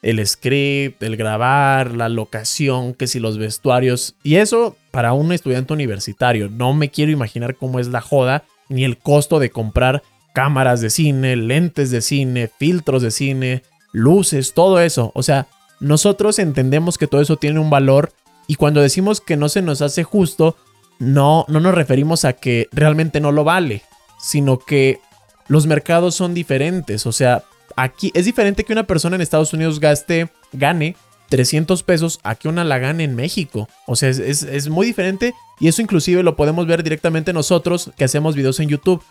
El 0.00 0.24
script, 0.24 1.02
el 1.02 1.16
grabar, 1.16 1.96
la 1.96 2.08
locación, 2.08 2.94
que 2.94 3.08
si 3.08 3.18
los 3.18 3.36
vestuarios. 3.36 4.14
Y 4.22 4.36
eso 4.36 4.76
para 4.92 5.12
un 5.12 5.32
estudiante 5.32 5.72
universitario. 5.72 6.48
No 6.48 6.72
me 6.72 6.88
quiero 6.88 7.10
imaginar 7.10 7.56
cómo 7.56 7.80
es 7.80 7.88
la 7.88 8.00
joda 8.00 8.44
ni 8.68 8.84
el 8.84 8.96
costo 8.96 9.40
de 9.40 9.50
comprar 9.50 10.04
cámaras 10.32 10.80
de 10.80 10.90
cine, 10.90 11.36
lentes 11.36 11.90
de 11.90 12.00
cine, 12.00 12.50
filtros 12.58 13.02
de 13.02 13.10
cine, 13.10 13.62
luces, 13.92 14.54
todo 14.54 14.80
eso. 14.80 15.12
O 15.14 15.22
sea, 15.22 15.48
nosotros 15.80 16.38
entendemos 16.38 16.98
que 16.98 17.06
todo 17.06 17.20
eso 17.20 17.36
tiene 17.36 17.60
un 17.60 17.70
valor 17.70 18.12
y 18.46 18.56
cuando 18.56 18.80
decimos 18.80 19.20
que 19.20 19.36
no 19.36 19.48
se 19.48 19.62
nos 19.62 19.82
hace 19.82 20.04
justo, 20.04 20.56
no, 20.98 21.44
no 21.48 21.60
nos 21.60 21.74
referimos 21.74 22.24
a 22.24 22.34
que 22.34 22.68
realmente 22.72 23.20
no 23.20 23.32
lo 23.32 23.44
vale, 23.44 23.82
sino 24.20 24.58
que 24.58 25.00
los 25.48 25.66
mercados 25.66 26.14
son 26.14 26.34
diferentes. 26.34 27.06
O 27.06 27.12
sea, 27.12 27.44
aquí 27.76 28.10
es 28.14 28.24
diferente 28.24 28.64
que 28.64 28.72
una 28.72 28.86
persona 28.86 29.16
en 29.16 29.22
Estados 29.22 29.52
Unidos 29.52 29.80
gaste, 29.80 30.28
gane 30.52 30.96
300 31.30 31.82
pesos 31.84 32.20
a 32.22 32.34
que 32.34 32.48
una 32.48 32.64
la 32.64 32.78
gane 32.78 33.04
en 33.04 33.16
México. 33.16 33.68
O 33.86 33.96
sea, 33.96 34.10
es, 34.10 34.68
muy 34.68 34.86
diferente 34.86 35.32
y 35.58 35.68
eso 35.68 35.80
inclusive 35.80 36.22
lo 36.22 36.36
podemos 36.36 36.66
ver 36.66 36.82
directamente 36.82 37.32
nosotros 37.32 37.90
que 37.96 38.04
hacemos 38.04 38.34
videos 38.34 38.60
en 38.60 38.68
YouTube. 38.68 39.02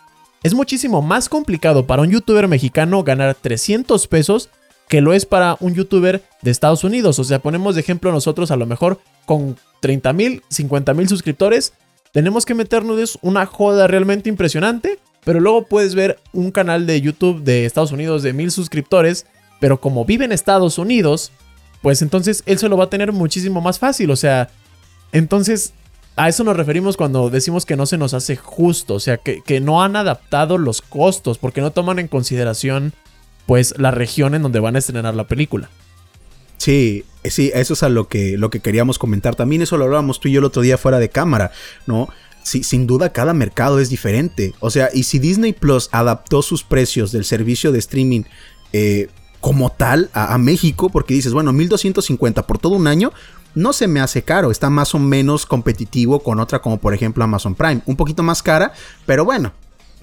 Es 0.42 0.54
muchísimo 0.54 1.02
más 1.02 1.28
complicado 1.28 1.86
para 1.86 2.02
un 2.02 2.10
youtuber 2.10 2.48
mexicano 2.48 3.04
ganar 3.04 3.34
300 3.34 4.06
pesos 4.06 4.48
que 4.88 5.00
lo 5.00 5.12
es 5.12 5.26
para 5.26 5.56
un 5.60 5.74
youtuber 5.74 6.22
de 6.42 6.50
Estados 6.50 6.82
Unidos. 6.82 7.18
O 7.18 7.24
sea, 7.24 7.40
ponemos 7.40 7.74
de 7.74 7.82
ejemplo 7.82 8.10
nosotros 8.10 8.50
a 8.50 8.56
lo 8.56 8.66
mejor 8.66 9.00
con 9.26 9.56
30 9.80 10.12
mil, 10.14 10.42
50 10.48 10.94
mil 10.94 11.08
suscriptores, 11.08 11.74
tenemos 12.12 12.44
que 12.44 12.54
meternos 12.54 13.18
una 13.22 13.46
joda 13.46 13.86
realmente 13.86 14.28
impresionante. 14.28 14.98
Pero 15.22 15.38
luego 15.38 15.66
puedes 15.66 15.94
ver 15.94 16.18
un 16.32 16.50
canal 16.50 16.86
de 16.86 17.00
YouTube 17.00 17.42
de 17.42 17.66
Estados 17.66 17.92
Unidos 17.92 18.22
de 18.22 18.32
mil 18.32 18.50
suscriptores, 18.50 19.26
pero 19.60 19.78
como 19.78 20.06
vive 20.06 20.24
en 20.24 20.32
Estados 20.32 20.78
Unidos, 20.78 21.30
pues 21.82 22.00
entonces 22.00 22.42
él 22.46 22.58
se 22.58 22.70
lo 22.70 22.78
va 22.78 22.84
a 22.84 22.90
tener 22.90 23.12
muchísimo 23.12 23.60
más 23.60 23.78
fácil. 23.78 24.10
O 24.10 24.16
sea, 24.16 24.48
entonces 25.12 25.74
a 26.20 26.28
eso 26.28 26.44
nos 26.44 26.54
referimos 26.56 26.98
cuando 26.98 27.30
decimos 27.30 27.64
que 27.64 27.76
no 27.76 27.86
se 27.86 27.96
nos 27.96 28.12
hace 28.12 28.36
justo. 28.36 28.94
O 28.94 29.00
sea, 29.00 29.16
que, 29.16 29.60
no 29.60 29.82
han 29.82 29.96
adaptado 29.96 30.58
los 30.58 30.82
costos 30.82 31.38
porque 31.38 31.62
no 31.62 31.70
toman 31.70 31.98
en 31.98 32.08
consideración 32.08 32.92
pues 33.46 33.74
la 33.78 33.90
región 33.90 34.34
en 34.34 34.42
donde 34.42 34.60
van 34.60 34.76
a 34.76 34.80
estrenar 34.80 35.14
la 35.14 35.26
película. 35.26 35.70
Sí, 36.58 37.04
sí, 37.24 37.50
eso 37.54 37.72
es 37.72 37.82
a 37.82 37.88
lo 37.88 38.06
que, 38.06 38.36
lo 38.36 38.50
que 38.50 38.60
queríamos 38.60 38.98
comentar. 38.98 39.34
También 39.34 39.62
eso 39.62 39.78
lo 39.78 39.84
hablábamos 39.84 40.20
tú 40.20 40.28
y 40.28 40.32
yo 40.32 40.40
el 40.40 40.44
otro 40.44 40.60
día 40.60 40.76
fuera 40.76 40.98
de 40.98 41.08
cámara, 41.08 41.52
¿no? 41.86 42.10
Sí, 42.42 42.62
sin 42.64 42.86
duda 42.86 43.12
cada 43.12 43.32
mercado 43.32 43.80
es 43.80 43.88
diferente. 43.88 44.52
O 44.60 44.68
sea, 44.68 44.90
y 44.92 45.04
si 45.04 45.18
Disney 45.18 45.54
Plus 45.54 45.88
adaptó 45.90 46.42
sus 46.42 46.64
precios 46.64 47.12
del 47.12 47.24
servicio 47.24 47.72
de 47.72 47.78
streaming 47.78 48.22
eh, 48.74 49.08
como 49.40 49.72
tal 49.72 50.10
a, 50.12 50.36
México, 50.36 50.90
porque 50.90 51.14
dices, 51.14 51.32
bueno, 51.32 51.52
1250 51.52 52.46
por 52.46 52.58
todo 52.58 52.74
un 52.74 52.86
año, 52.86 53.10
no 53.54 53.72
se 53.72 53.88
me 53.88 54.00
hace 54.00 54.22
caro, 54.22 54.50
está 54.50 54.70
más 54.70 54.94
o 54.94 54.98
menos 54.98 55.46
competitivo 55.46 56.20
con 56.20 56.40
otra 56.40 56.60
como 56.60 56.78
por 56.78 56.94
ejemplo 56.94 57.24
Amazon 57.24 57.54
Prime. 57.54 57.82
Un 57.86 57.96
poquito 57.96 58.22
más 58.22 58.42
cara, 58.42 58.72
pero 59.06 59.24
bueno, 59.24 59.52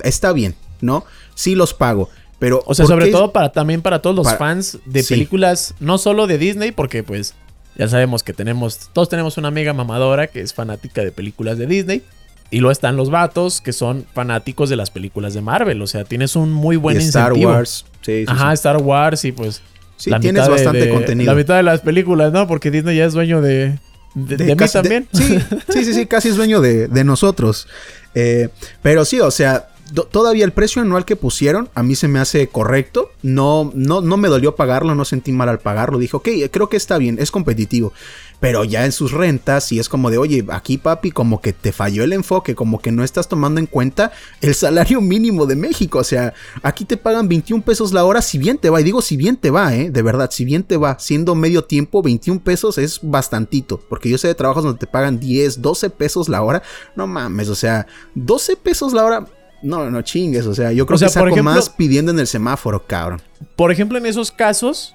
está 0.03 0.33
bien, 0.33 0.55
¿no? 0.81 1.05
Sí 1.35 1.55
los 1.55 1.73
pago. 1.73 2.09
Pero, 2.39 2.61
o 2.67 2.75
sea, 2.75 2.85
sobre 2.85 3.09
todo 3.09 3.31
para 3.31 3.51
también 3.51 3.81
para 3.81 4.01
todos 4.01 4.15
los 4.15 4.37
fans 4.37 4.77
de 4.85 5.03
películas, 5.03 5.73
no 5.79 5.97
solo 5.97 6.27
de 6.27 6.37
Disney, 6.37 6.71
porque 6.71 7.01
pues 7.03 7.33
ya 7.77 7.87
sabemos 7.87 8.23
que 8.23 8.33
tenemos, 8.33 8.89
todos 8.93 9.09
tenemos 9.09 9.37
una 9.37 9.47
amiga 9.47 9.73
mamadora 9.73 10.27
que 10.27 10.41
es 10.41 10.53
fanática 10.53 11.03
de 11.03 11.11
películas 11.11 11.57
de 11.57 11.67
Disney. 11.67 12.03
Y 12.49 12.59
luego 12.59 12.71
están 12.71 12.95
los 12.95 13.09
vatos 13.09 13.59
que 13.59 13.73
son 13.73 14.05
fanáticos 14.13 14.69
de 14.69 14.77
las 14.77 14.89
películas 14.89 15.33
de 15.33 15.41
Marvel. 15.41 15.81
O 15.81 15.87
sea, 15.87 16.05
tienes 16.05 16.35
un 16.35 16.51
muy 16.53 16.77
buen 16.77 16.97
Star 16.97 17.33
Wars. 17.33 17.85
Sí, 18.01 18.23
Ajá, 18.25 18.53
Star 18.53 18.77
Wars 18.77 19.25
y 19.25 19.31
pues. 19.31 19.61
Sí, 19.97 20.11
tienes 20.21 20.47
bastante 20.47 20.89
contenido. 20.89 21.31
La 21.31 21.37
mitad 21.37 21.57
de 21.57 21.63
las 21.63 21.81
películas, 21.81 22.31
¿no? 22.31 22.47
Porque 22.47 22.71
Disney 22.71 22.97
ya 22.97 23.05
es 23.05 23.13
dueño 23.13 23.41
de. 23.41 23.79
De, 24.13 24.55
mí 24.55 24.67
también. 24.71 25.07
sí, 25.13 25.37
sí, 25.69 25.85
sí, 25.85 25.93
sí, 25.93 26.05
casi 26.07 26.29
es 26.29 26.37
dueño 26.37 26.61
de, 26.61 27.03
nosotros. 27.03 27.67
Eh, 28.15 28.49
pero 28.81 29.05
sí, 29.05 29.19
o 29.19 29.29
sea, 29.29 29.67
todavía 30.09 30.43
el 30.43 30.53
precio 30.53 30.81
anual 30.81 31.05
que 31.05 31.15
pusieron 31.15 31.69
a 31.75 31.83
mí 31.83 31.95
se 31.95 32.07
me 32.07 32.19
hace 32.19 32.47
correcto. 32.47 33.11
No, 33.21 33.71
no, 33.75 34.01
no 34.01 34.17
me 34.17 34.27
dolió 34.27 34.55
pagarlo, 34.55 34.95
no 34.95 35.05
sentí 35.05 35.31
mal 35.31 35.49
al 35.49 35.59
pagarlo. 35.59 35.99
Dije, 35.99 36.17
ok, 36.17 36.29
creo 36.51 36.69
que 36.69 36.77
está 36.77 36.97
bien, 36.97 37.17
es 37.19 37.29
competitivo. 37.29 37.93
Pero 38.39 38.63
ya 38.63 38.85
en 38.85 38.91
sus 38.91 39.11
rentas, 39.11 39.71
y 39.71 39.79
es 39.79 39.89
como 39.89 40.11
de, 40.11 40.19
oye, 40.19 40.45
aquí 40.49 40.77
papi, 40.77 41.11
como 41.11 41.41
que 41.41 41.53
te 41.53 41.71
falló 41.71 42.03
el 42.03 42.13
enfoque, 42.13 42.53
como 42.53 42.79
que 42.79 42.91
no 42.91 43.03
estás 43.03 43.27
tomando 43.27 43.59
en 43.59 43.65
cuenta 43.65 44.11
el 44.41 44.53
salario 44.53 45.01
mínimo 45.01 45.47
de 45.47 45.55
México. 45.55 45.99
O 45.99 46.03
sea, 46.03 46.33
aquí 46.61 46.85
te 46.85 46.97
pagan 46.97 47.27
21 47.27 47.63
pesos 47.63 47.93
la 47.93 48.05
hora, 48.05 48.21
si 48.21 48.37
bien 48.37 48.59
te 48.59 48.69
va. 48.69 48.79
Y 48.79 48.83
digo, 48.83 49.01
si 49.01 49.17
bien 49.17 49.37
te 49.37 49.49
va, 49.49 49.75
¿eh? 49.75 49.89
De 49.89 50.01
verdad, 50.03 50.29
si 50.31 50.45
bien 50.45 50.63
te 50.63 50.77
va. 50.77 50.99
Siendo 50.99 51.33
medio 51.33 51.63
tiempo, 51.63 52.03
21 52.03 52.41
pesos 52.41 52.77
es 52.77 52.99
bastantito. 53.01 53.79
Porque 53.89 54.09
yo 54.09 54.17
sé 54.17 54.27
de 54.27 54.35
trabajos 54.35 54.63
donde 54.63 54.79
te 54.79 54.87
pagan 54.87 55.19
10, 55.19 55.61
12 55.61 55.89
pesos 55.89 56.29
la 56.29 56.43
hora. 56.43 56.61
No 56.95 57.07
mames, 57.07 57.49
o 57.49 57.55
sea, 57.55 57.87
12 58.13 58.55
pesos 58.57 58.93
la 58.93 59.03
hora 59.03 59.27
no, 59.61 59.89
no 59.89 60.01
chingues, 60.01 60.45
o 60.45 60.53
sea, 60.53 60.71
yo 60.71 60.85
creo 60.85 60.99
que 60.99 61.09
saco 61.09 61.35
más 61.43 61.69
pidiendo 61.69 62.11
en 62.11 62.19
el 62.19 62.27
semáforo, 62.27 62.85
cabrón. 62.85 63.21
Por 63.55 63.71
ejemplo, 63.71 63.97
en 63.97 64.05
esos 64.05 64.31
casos, 64.31 64.93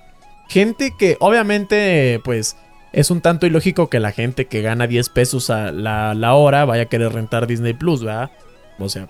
gente 0.48 0.94
que 0.96 1.16
obviamente, 1.20 2.20
pues, 2.24 2.56
es 2.92 3.10
un 3.10 3.20
tanto 3.20 3.46
ilógico 3.46 3.88
que 3.88 4.00
la 4.00 4.12
gente 4.12 4.46
que 4.46 4.62
gana 4.62 4.86
10 4.86 5.08
pesos 5.08 5.50
a 5.50 5.72
la, 5.72 6.34
hora 6.34 6.64
vaya 6.64 6.84
a 6.84 6.86
querer 6.86 7.12
rentar 7.12 7.46
Disney 7.46 7.72
Plus, 7.72 8.02
¿verdad? 8.04 8.30
O 8.78 8.88
sea, 8.88 9.08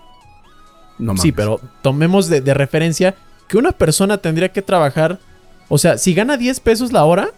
no 0.99 1.17
Sí, 1.17 1.33
pero 1.33 1.61
tomemos 1.83 2.29
de, 2.29 2.41
referencia 2.55 3.15
que 3.49 3.59
una 3.59 3.73
persona 3.73 4.19
tendría 4.19 4.51
que 4.51 4.63
trabajar, 4.63 5.19
o 5.69 5.79
sea, 5.79 5.99
si 5.99 6.15
gana 6.15 6.37
10 6.37 6.61
pesos 6.61 6.93
la 6.93 7.05
hora, 7.05 7.31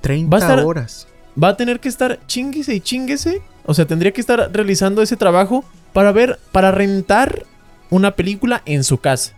30 0.00 0.64
horas. 0.64 1.06
Va 1.40 1.48
a 1.48 1.56
tener 1.56 1.80
que 1.80 1.88
estar 1.88 2.20
chinguese 2.26 2.74
y 2.74 2.80
chinguese. 2.80 3.42
O 3.64 3.74
sea, 3.74 3.86
tendría 3.86 4.12
que 4.12 4.20
estar 4.20 4.50
realizando 4.52 5.02
ese 5.02 5.16
trabajo 5.16 5.64
para 5.92 6.12
ver, 6.12 6.38
para 6.52 6.70
rentar 6.70 7.44
una 7.90 8.12
película 8.12 8.62
en 8.66 8.84
su 8.84 8.98
casa. 8.98 9.32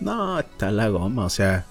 No, 0.00 0.38
está 0.38 0.70
la 0.70 0.88
goma, 0.88 1.24
o 1.24 1.30
sea, 1.30 1.64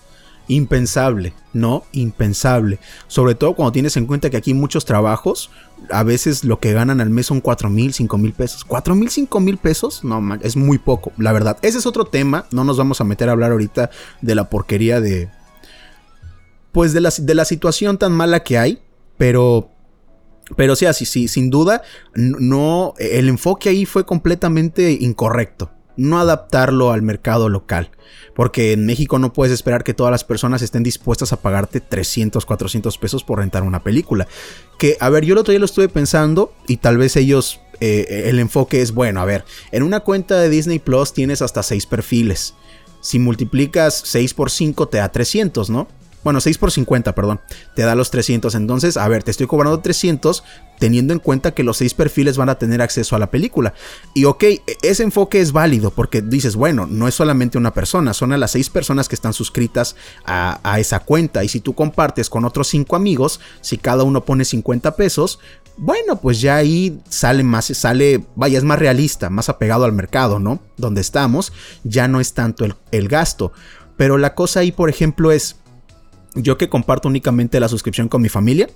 impensable, 0.48 1.34
no, 1.54 1.84
impensable. 1.92 2.80
Sobre 3.08 3.36
todo 3.36 3.54
cuando 3.54 3.72
tienes 3.72 3.98
en 3.98 4.06
cuenta 4.06 4.30
que 4.30 4.38
aquí 4.38 4.54
muchos 4.54 4.86
trabajos, 4.86 5.50
a 5.92 6.04
veces 6.04 6.44
lo 6.44 6.60
que 6.60 6.74
ganan 6.74 7.02
al 7.02 7.10
mes 7.10 7.26
son 7.28 7.42
4 7.42 7.70
mil, 7.70 7.94
5 7.94 8.18
mil 8.18 8.34
pesos. 8.34 8.64
4 8.66 8.96
mil, 8.96 9.10
5 9.10 9.40
mil 9.40 9.58
pesos, 9.58 10.04
no, 10.04 10.36
es 10.42 10.56
muy 10.56 10.78
poco, 10.78 11.12
la 11.18 11.32
verdad. 11.32 11.58
Ese 11.62 11.78
es 11.78 11.86
otro 11.86 12.06
tema, 12.06 12.46
no 12.52 12.64
nos 12.64 12.78
vamos 12.78 13.02
a 13.02 13.04
meter 13.04 13.30
a 13.30 13.34
hablar 13.34 13.52
ahorita 13.52 13.90
de 14.22 14.36
la 14.36 14.50
porquería 14.50 15.02
de... 15.02 15.30
Pues 16.72 16.94
de 16.94 17.02
la, 17.02 17.12
de 17.18 17.36
la 17.36 17.46
situación 17.46 17.98
tan 17.98 18.12
mala 18.12 18.44
que 18.44 18.58
hay, 18.58 18.82
pero 19.18 19.72
pero 20.56 20.76
sí, 20.76 20.86
así, 20.86 21.06
sí, 21.06 21.28
sin 21.28 21.50
duda, 21.50 21.82
no, 22.14 22.94
el 23.00 23.28
enfoque 23.28 23.70
ahí 23.70 23.86
fue 23.86 24.06
completamente 24.06 24.92
incorrecto. 24.92 25.72
No 25.98 26.20
adaptarlo 26.20 26.92
al 26.92 27.02
mercado 27.02 27.50
local. 27.50 27.92
Porque 28.36 28.72
en 28.72 28.86
México 28.86 29.20
no 29.20 29.34
puedes 29.34 29.54
esperar 29.54 29.84
que 29.84 29.94
todas 29.94 30.12
las 30.12 30.24
personas 30.24 30.62
estén 30.62 30.84
dispuestas 30.84 31.34
a 31.34 31.42
pagarte 31.42 31.82
300, 31.82 32.46
400 32.46 32.98
pesos 32.98 33.24
por 33.24 33.40
rentar 33.40 33.64
una 33.64 33.84
película. 33.84 34.28
Que, 34.78 34.96
a 35.00 35.10
ver, 35.10 35.26
yo 35.26 35.34
el 35.34 35.40
otro 35.40 35.52
día 35.52 35.60
lo 35.60 35.66
estuve 35.66 35.90
pensando 35.90 36.54
y 36.68 36.78
tal 36.78 36.98
vez 36.98 37.16
ellos, 37.16 37.60
eh, 37.80 38.26
el 38.28 38.40
enfoque 38.40 38.82
es, 38.82 38.94
bueno, 38.94 39.22
a 39.22 39.26
ver, 39.26 39.44
en 39.72 39.84
una 39.84 40.02
cuenta 40.02 40.40
de 40.40 40.50
Disney 40.50 40.80
Plus 40.80 41.14
tienes 41.14 41.42
hasta 41.42 41.64
6 41.64 41.88
perfiles. 41.88 42.54
Si 43.02 43.20
multiplicas 43.20 44.02
6 44.06 44.34
por 44.34 44.52
5 44.52 44.88
te 44.88 44.98
da 44.98 45.12
300, 45.12 45.70
¿no? 45.70 45.88
Bueno, 46.24 46.42
6 46.42 46.58
por 46.58 46.72
50, 46.72 47.16
perdón. 47.16 47.40
Te 47.76 47.84
da 47.84 47.96
los 47.96 48.12
300. 48.12 48.54
Entonces, 48.56 48.98
a 48.98 49.08
ver, 49.08 49.24
te 49.24 49.32
estoy 49.32 49.48
cobrando 49.48 49.80
300 49.80 50.44
teniendo 50.80 51.14
en 51.14 51.20
cuenta 51.20 51.52
que 51.52 51.64
los 51.64 51.78
6 51.78 51.94
perfiles 51.94 52.38
van 52.38 52.50
a 52.50 52.56
tener 52.56 52.82
acceso 52.82 53.16
a 53.16 53.20
la 53.20 53.32
película. 53.32 53.74
Y 54.14 54.26
ok, 54.26 54.44
e, 54.44 54.62
ese 54.82 55.04
enfoque 55.04 55.40
es 55.40 55.52
válido 55.52 55.92
porque 55.92 56.22
dices, 56.22 56.56
bueno, 56.56 56.86
no 56.86 57.08
es 57.08 57.16
solamente 57.16 57.58
una 57.58 57.74
persona, 57.74 58.14
son 58.14 58.34
a 58.34 58.38
las 58.38 58.52
6 58.52 58.70
personas 58.70 59.08
que 59.08 59.16
están 59.16 59.34
suscritas 59.34 59.96
a, 60.26 60.80
esa 60.80 61.00
cuenta. 61.00 61.44
Y 61.44 61.48
si 61.48 61.60
tú 61.60 61.74
compartes 61.74 62.30
con 62.30 62.46
otros 62.46 62.68
5 62.68 62.96
amigos, 62.96 63.40
si 63.62 63.78
cada 63.78 64.04
uno 64.04 64.26
pone 64.26 64.44
50 64.44 64.96
pesos, 64.96 65.40
bueno, 65.78 66.20
pues 66.20 66.42
ya 66.42 66.56
ahí 66.56 67.00
sale 67.08 67.44
más, 67.44 67.66
sale, 67.66 68.26
vaya, 68.36 68.58
es 68.58 68.64
más 68.64 68.80
realista, 68.80 69.30
más 69.30 69.50
apegado 69.50 69.86
al 69.86 69.94
mercado, 69.94 70.40
¿no? 70.40 70.60
Donde 70.76 71.02
estamos, 71.02 71.54
ya 71.84 72.08
no 72.08 72.20
es 72.20 72.34
tanto 72.34 72.66
el, 72.66 72.76
el 72.92 73.08
gasto. 73.08 73.52
Pero 73.96 74.18
la 74.18 74.36
cosa 74.36 74.62
ahí, 74.62 74.72
por 74.72 74.90
ejemplo, 74.90 75.32
es 75.32 75.58
yo 76.38 76.58
que 76.58 76.70
comparto 76.70 77.08
únicamente 77.08 77.60
la 77.60 77.68
suscripción 77.68 78.08
con 78.08 78.22
mi 78.22 78.30
familia, 78.30 78.70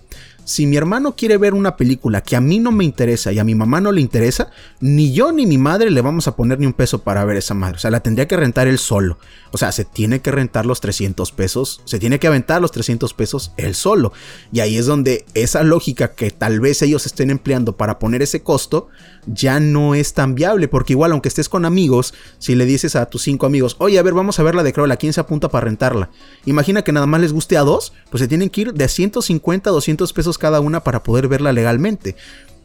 si 0.45 0.65
mi 0.65 0.77
hermano 0.77 1.15
quiere 1.15 1.38
ver 1.38 1.54
una 1.54 1.77
película 1.77 2.21
que 2.21 2.36
a 2.36 2.41
mí 2.41 2.60
no 2.60 2.71
me 2.71 2.84
interesa 2.84 3.32
y 3.32 3.39
a 3.39 3.43
mi 3.43 3.56
mamá 3.56 3.82
no 3.82 3.91
le 3.91 4.01
interesa, 4.01 4.49
ni 4.80 5.13
yo 5.13 5.32
ni 5.32 5.45
mi 5.45 5.58
madre 5.58 5.91
le 5.91 6.01
vamos 6.01 6.27
a 6.27 6.36
poner 6.36 6.60
ni 6.60 6.65
un 6.65 6.73
peso 6.73 6.99
para 6.99 7.23
ver 7.25 7.38
esa 7.38 7.54
madre. 7.54 7.77
O 7.77 7.80
sea, 7.80 7.91
la 7.91 8.01
tendría 8.01 8.27
que 8.27 8.38
rentar 8.38 8.67
él 8.67 8.77
solo. 8.77 9.17
O 9.51 9.58
sea, 9.58 9.71
se 9.71 9.86
tiene 9.86 10.21
que 10.21 10.32
rentar 10.32 10.65
los 10.65 10.82
300 10.82 11.32
pesos, 11.32 11.82
se 11.86 11.99
tiene 11.99 12.19
que 12.19 12.27
aventar 12.27 12.62
los 12.62 12.71
300 12.71 13.13
pesos 13.13 13.51
él 13.58 13.75
solo. 13.75 14.13
Y 14.51 14.62
ahí 14.62 14.77
es 14.77 14.86
donde 14.86 15.25
esa 15.34 15.63
lógica 15.63 16.13
que 16.13 16.32
tal 16.32 16.60
vez 16.60 16.82
ellos 16.82 17.06
estén 17.06 17.30
empleando 17.30 17.77
para 17.77 17.99
poner 17.99 18.21
ese 18.21 18.43
costo 18.43 18.88
ya 19.27 19.60
no 19.60 19.93
es 19.95 20.13
tan 20.13 20.36
viable. 20.36 20.67
Porque 20.67 20.93
igual, 20.93 21.12
aunque 21.12 21.27
estés 21.27 21.49
con 21.49 21.65
amigos, 21.65 22.13
si 22.39 22.56
le 22.56 22.65
dices 22.65 22.95
a 22.95 23.08
tus 23.08 23.23
cinco 23.23 23.45
amigos, 23.45 23.75
oye, 23.80 23.99
a 23.99 24.04
ver, 24.04 24.13
vamos 24.13 24.39
a 24.39 24.43
ver 24.43 24.56
la 24.56 24.63
de 24.63 24.73
Cruella, 24.73 24.97
¿quién 24.97 25.13
se 25.13 25.21
apunta 25.21 25.49
para 25.49 25.65
rentarla? 25.65 26.10
Imagina 26.45 26.84
que 26.84 26.91
nada 26.91 27.06
más 27.06 27.21
les 27.21 27.34
guste 27.34 27.58
a 27.58 27.62
dos, 27.62 27.93
pues 28.10 28.21
se 28.21 28.27
tienen 28.27 28.49
que 28.49 28.62
ir 28.62 28.73
de 28.73 28.88
150 28.88 29.69
a 29.69 29.73
200 29.73 30.13
pesos 30.13 30.31
cada 30.38 30.60
una 30.60 30.84
para 30.84 31.04
poder 31.04 31.28
verla 31.28 31.52
legalmente. 31.52 32.15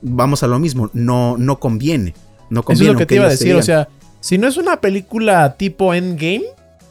Vamos 0.02 0.42
a 0.42 0.46
lo 0.46 0.58
mismo, 0.58 0.90
no, 0.92 1.36
no 1.38 1.58
conviene. 1.58 2.14
No 2.50 2.62
conviene. 2.62 2.84
Eso 2.84 2.92
es 2.92 2.94
lo 2.94 2.98
que 2.98 3.06
te 3.06 3.14
iba 3.16 3.26
a 3.26 3.30
decir, 3.30 3.54
o 3.54 3.62
sea, 3.62 3.88
si 4.20 4.38
no 4.38 4.46
es 4.46 4.56
una 4.56 4.80
película 4.80 5.56
tipo 5.56 5.94
Endgame, 5.94 6.44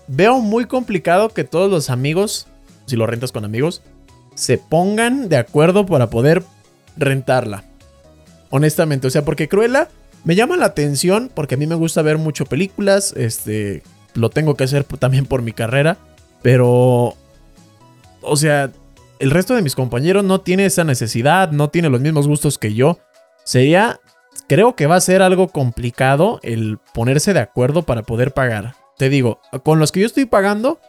veo 0.08 0.40
muy 0.40 0.66
complicado 0.66 1.30
que 1.30 1.44
todos 1.44 1.70
los 1.70 1.90
amigos, 1.90 2.48
si 2.86 2.96
lo 2.96 3.08
rentas 3.08 3.32
con 3.32 3.46
amigos, 3.46 3.82
se 4.36 4.58
pongan 4.58 5.30
de 5.30 5.38
acuerdo 5.38 5.86
para 5.86 6.10
poder 6.10 6.44
rentarla. 6.98 7.64
Honestamente, 8.50 9.08
o 9.08 9.10
sea, 9.10 9.26
porque 9.26 9.48
Cruella 9.48 9.90
me 10.24 10.36
llama 10.36 10.58
la 10.58 10.66
atención 10.66 11.32
porque 11.34 11.56
a 11.56 11.58
mí 11.58 11.68
me 11.68 11.76
gusta 11.76 12.02
ver 12.02 12.18
mucho 12.18 12.46
películas, 12.46 13.14
este, 13.18 13.84
lo 14.14 14.30
tengo 14.30 14.56
que 14.56 14.66
hacer 14.66 14.84
también 14.84 15.26
por 15.26 15.42
mi 15.42 15.52
carrera, 15.52 15.98
pero, 16.42 17.16
o 18.22 18.38
sea, 18.38 18.72
el 19.20 19.32
resto 19.32 19.56
de 19.56 19.62
mis 19.62 19.76
compañeros 19.76 20.24
no 20.24 20.42
tiene 20.42 20.66
esa 20.66 20.84
necesidad, 20.84 21.52
no 21.52 21.70
tiene 21.70 21.90
los 21.90 22.02
mismos 22.02 22.28
gustos 22.28 22.58
que 22.58 22.74
yo. 22.74 23.00
Sería, 23.44 24.00
creo 24.48 24.76
que 24.76 24.88
va 24.88 24.96
a 24.96 25.02
ser 25.02 25.22
algo 25.22 25.48
complicado 25.48 26.40
el 26.44 26.80
ponerse 26.94 27.34
de 27.34 27.40
acuerdo 27.40 27.84
para 27.84 28.04
poder 28.04 28.34
pagar. 28.34 28.76
Te 28.98 29.10
digo, 29.10 29.40
con 29.64 29.80
los 29.80 29.92
que 29.92 30.02
yo 30.02 30.06
estoy 30.06 30.26
pagando, 30.26 30.80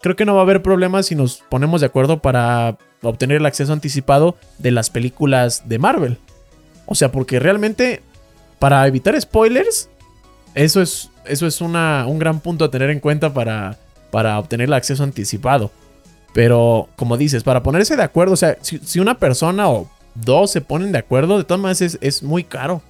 creo 0.00 0.16
que 0.16 0.24
no 0.24 0.34
va 0.34 0.40
a 0.40 0.44
haber 0.44 0.62
problemas 0.62 1.06
si 1.06 1.14
nos 1.14 1.42
ponemos 1.48 1.80
de 1.80 1.86
acuerdo 1.86 2.20
para 2.20 2.78
obtener 3.02 3.38
el 3.38 3.46
acceso 3.46 3.72
anticipado 3.72 4.36
de 4.58 4.70
las 4.70 4.90
películas 4.90 5.68
de 5.68 5.78
Marvel. 5.78 6.18
O 6.86 6.94
sea, 6.94 7.10
porque 7.10 7.40
realmente, 7.40 8.02
para 8.58 8.86
evitar 8.86 9.20
spoilers, 9.20 9.90
eso 10.54 10.80
es, 10.80 11.10
eso 11.26 11.46
es 11.46 11.60
una, 11.60 12.06
un 12.06 12.18
gran 12.18 12.40
punto 12.40 12.64
a 12.64 12.70
tener 12.70 12.90
en 12.90 13.00
cuenta 13.00 13.34
para, 13.34 13.76
para 14.10 14.38
obtener 14.38 14.68
el 14.68 14.74
acceso 14.74 15.02
anticipado. 15.02 15.70
Pero, 16.36 16.90
como 16.96 17.16
dices, 17.16 17.44
para 17.44 17.62
ponerse 17.62 17.96
de 17.96 18.02
acuerdo, 18.02 18.34
o 18.34 18.36
sea, 18.36 18.58
si, 18.60 19.00
una 19.00 19.18
persona 19.18 19.70
o 19.70 19.88
dos 20.14 20.50
se 20.50 20.60
ponen 20.60 20.92
de 20.92 20.98
acuerdo, 20.98 21.38
de 21.38 21.44
todas 21.44 21.62
maneras 21.62 21.96
es, 21.98 22.22
muy 22.22 22.44
caro. 22.44 22.82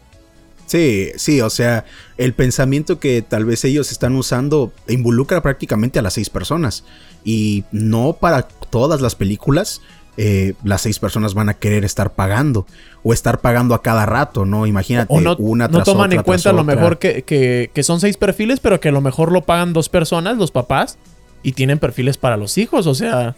Sí, 0.67 1.13
sí, 1.15 1.41
o 1.41 1.49
sea, 1.49 1.85
el 2.19 2.35
pensamiento 2.35 2.99
que 2.99 3.23
tal 3.23 3.45
vez 3.45 3.65
ellos 3.65 3.93
están 3.93 4.17
usando 4.17 4.73
involucra 4.89 5.43
prácticamente 5.43 6.01
a 6.01 6.03
las 6.03 6.15
seis 6.15 6.29
personas. 6.29 6.83
Y 7.25 7.63
no 7.71 8.15
para 8.15 8.43
todas 8.43 9.01
las 9.01 9.15
películas, 9.15 9.81
eh, 10.17 10.55
las 10.65 10.83
seis 10.83 10.99
personas 10.99 11.35
van 11.35 11.49
a 11.49 11.55
querer 11.55 11.85
estar 11.85 12.15
pagando 12.15 12.67
o 13.05 13.13
estar 13.13 13.41
pagando 13.41 13.77
a 13.77 13.83
cada 13.83 14.07
rato, 14.07 14.45
¿no? 14.45 14.67
Imagínate, 14.67 15.15
o 15.15 15.21
no, 15.21 15.37
una 15.37 15.69
tras 15.69 15.87
No 15.87 15.93
toman 15.93 16.13
en 16.13 16.25
cuenta 16.25 16.51
a 16.51 16.53
lo 16.53 16.65
mejor 16.65 16.99
que, 16.99 17.23
que, 17.23 17.71
que, 17.73 17.83
son 17.85 18.01
seis 18.01 18.17
perfiles, 18.17 18.59
pero 18.59 18.81
que 18.81 18.89
a 18.89 18.93
lo 18.93 19.03
mejor 19.03 19.31
lo 19.31 19.43
pagan 19.43 19.73
dos 19.73 19.89
personas, 19.89 20.37
los 20.37 20.51
papás, 20.51 20.99
y 21.47 21.53
tienen 21.53 21.79
perfiles 21.79 22.19
para 22.19 22.37
los 22.37 22.59
hijos, 22.59 22.89
o 22.89 22.95
sea. 22.97 23.37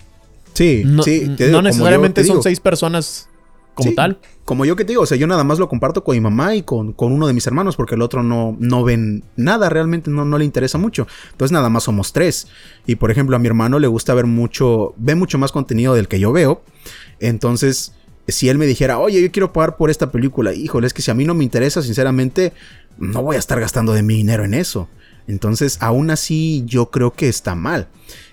Sí, 0.55 0.83
no, 0.83 1.03
sí. 1.03 1.31
no 1.51 1.61
necesariamente 1.61 2.25
son 2.25 2.43
seis 2.43 2.59
personas 2.59 3.29
como 3.75 3.93
tal. 3.93 4.19
Como 4.47 4.65
yo 4.65 4.77
que 4.77 4.87
te 4.87 4.93
digo, 4.93 5.03
o 5.03 5.07
sea, 5.07 5.19
yo 5.19 5.27
nada 5.27 5.45
más 5.45 5.59
lo 5.59 5.69
comparto 5.69 6.03
con 6.03 6.15
mi 6.15 6.21
mamá 6.23 6.55
y 6.55 6.63
con, 6.63 6.95
con 6.95 7.13
uno 7.13 7.27
de 7.27 7.35
mis 7.35 7.47
hermanos, 7.47 7.77
porque 7.77 7.97
el 7.97 8.01
otro 8.01 8.23
no, 8.23 8.57
no 8.59 8.83
ven 8.83 9.25
nada, 9.37 9.69
realmente 9.69 10.11
no, 10.11 10.25
no 10.25 10.39
le 10.39 10.47
interesa 10.47 10.79
mucho. 10.79 11.07
Entonces 11.33 11.53
nada 11.53 11.69
más 11.69 11.85
somos 11.85 12.15
tres. 12.15 12.47
Y 12.87 12.97
por 12.97 13.11
ejemplo, 13.11 13.37
a 13.37 13.39
mi 13.39 13.47
hermano 13.47 13.79
le 13.79 13.89
gusta 13.89 14.15
ver 14.15 14.25
mucho, 14.25 14.95
ve 14.97 15.15
mucho 15.15 15.37
más 15.37 15.53
contenido 15.53 15.93
del 15.93 16.09
que 16.09 16.19
yo 16.19 16.33
veo. 16.33 16.63
Entonces, 17.21 17.93
si 18.27 18.49
él 18.49 18.57
me 18.57 18.65
dijera, 18.65 18.99
oye, 18.99 19.21
yo 19.21 19.31
quiero 19.31 19.53
pagar 19.53 19.77
por 19.77 19.91
esta 19.91 20.11
película, 20.11 20.55
híjole, 20.55 20.87
es 20.87 20.95
que 20.95 21.03
si 21.03 21.11
a 21.11 21.15
mí 21.15 21.27
no 21.27 21.35
me 21.35 21.45
interesa, 21.45 21.83
sinceramente, 21.83 22.55
no 22.97 23.23
voy 23.23 23.37
a 23.37 23.39
estar 23.39 23.61
gastando 23.61 23.93
de 23.93 24.03
mi 24.03 24.15
dinero 24.15 24.47
en 24.47 24.55
eso. 24.55 24.89
Entonces, 25.29 25.77
aún 25.81 26.11
así, 26.11 26.65
yo 26.67 26.91
creo 26.91 27.13
que 27.13 27.29
está 27.29 27.55
mal. 27.55 27.89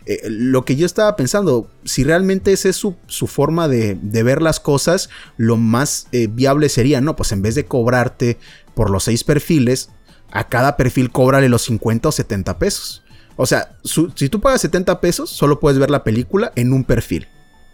Eh, 0.05 0.21
lo 0.29 0.63
que 0.63 0.77
yo 0.77 0.85
estaba 0.85 1.15
pensando, 1.15 1.69
si 1.83 2.03
realmente 2.03 2.53
esa 2.53 2.69
es 2.69 2.77
su, 2.77 2.95
forma 3.27 3.67
de, 3.67 3.95
ver 4.01 4.41
las 4.41 4.59
cosas, 4.61 5.09
lo 5.35 5.57
más 5.57 6.07
eh, 6.13 6.27
viable 6.27 6.69
sería, 6.69 7.01
no, 7.01 7.15
pues 7.15 7.33
en 7.33 7.41
vez 7.41 7.53
de 7.53 7.65
cobrarte 7.65 8.37
por 8.73 8.89
los 8.89 9.03
seis 9.03 9.23
perfiles, 9.23 9.89
a 10.31 10.47
cada 10.47 10.77
perfil 10.77 11.11
cóbrale 11.11 11.49
los 11.49 11.63
50 11.63 12.09
o 12.09 12.11
70 12.11 12.57
pesos. 12.59 13.03
O 13.35 13.45
sea, 13.45 13.77
si 13.83 14.29
tú 14.29 14.39
pagas 14.39 14.61
70 14.61 15.01
pesos, 15.01 15.29
solo 15.29 15.59
puedes 15.59 15.77
ver 15.77 15.89
la 15.89 16.03
película 16.03 16.53
en 16.55 16.71
un 16.71 16.85
perfil. 16.85 17.27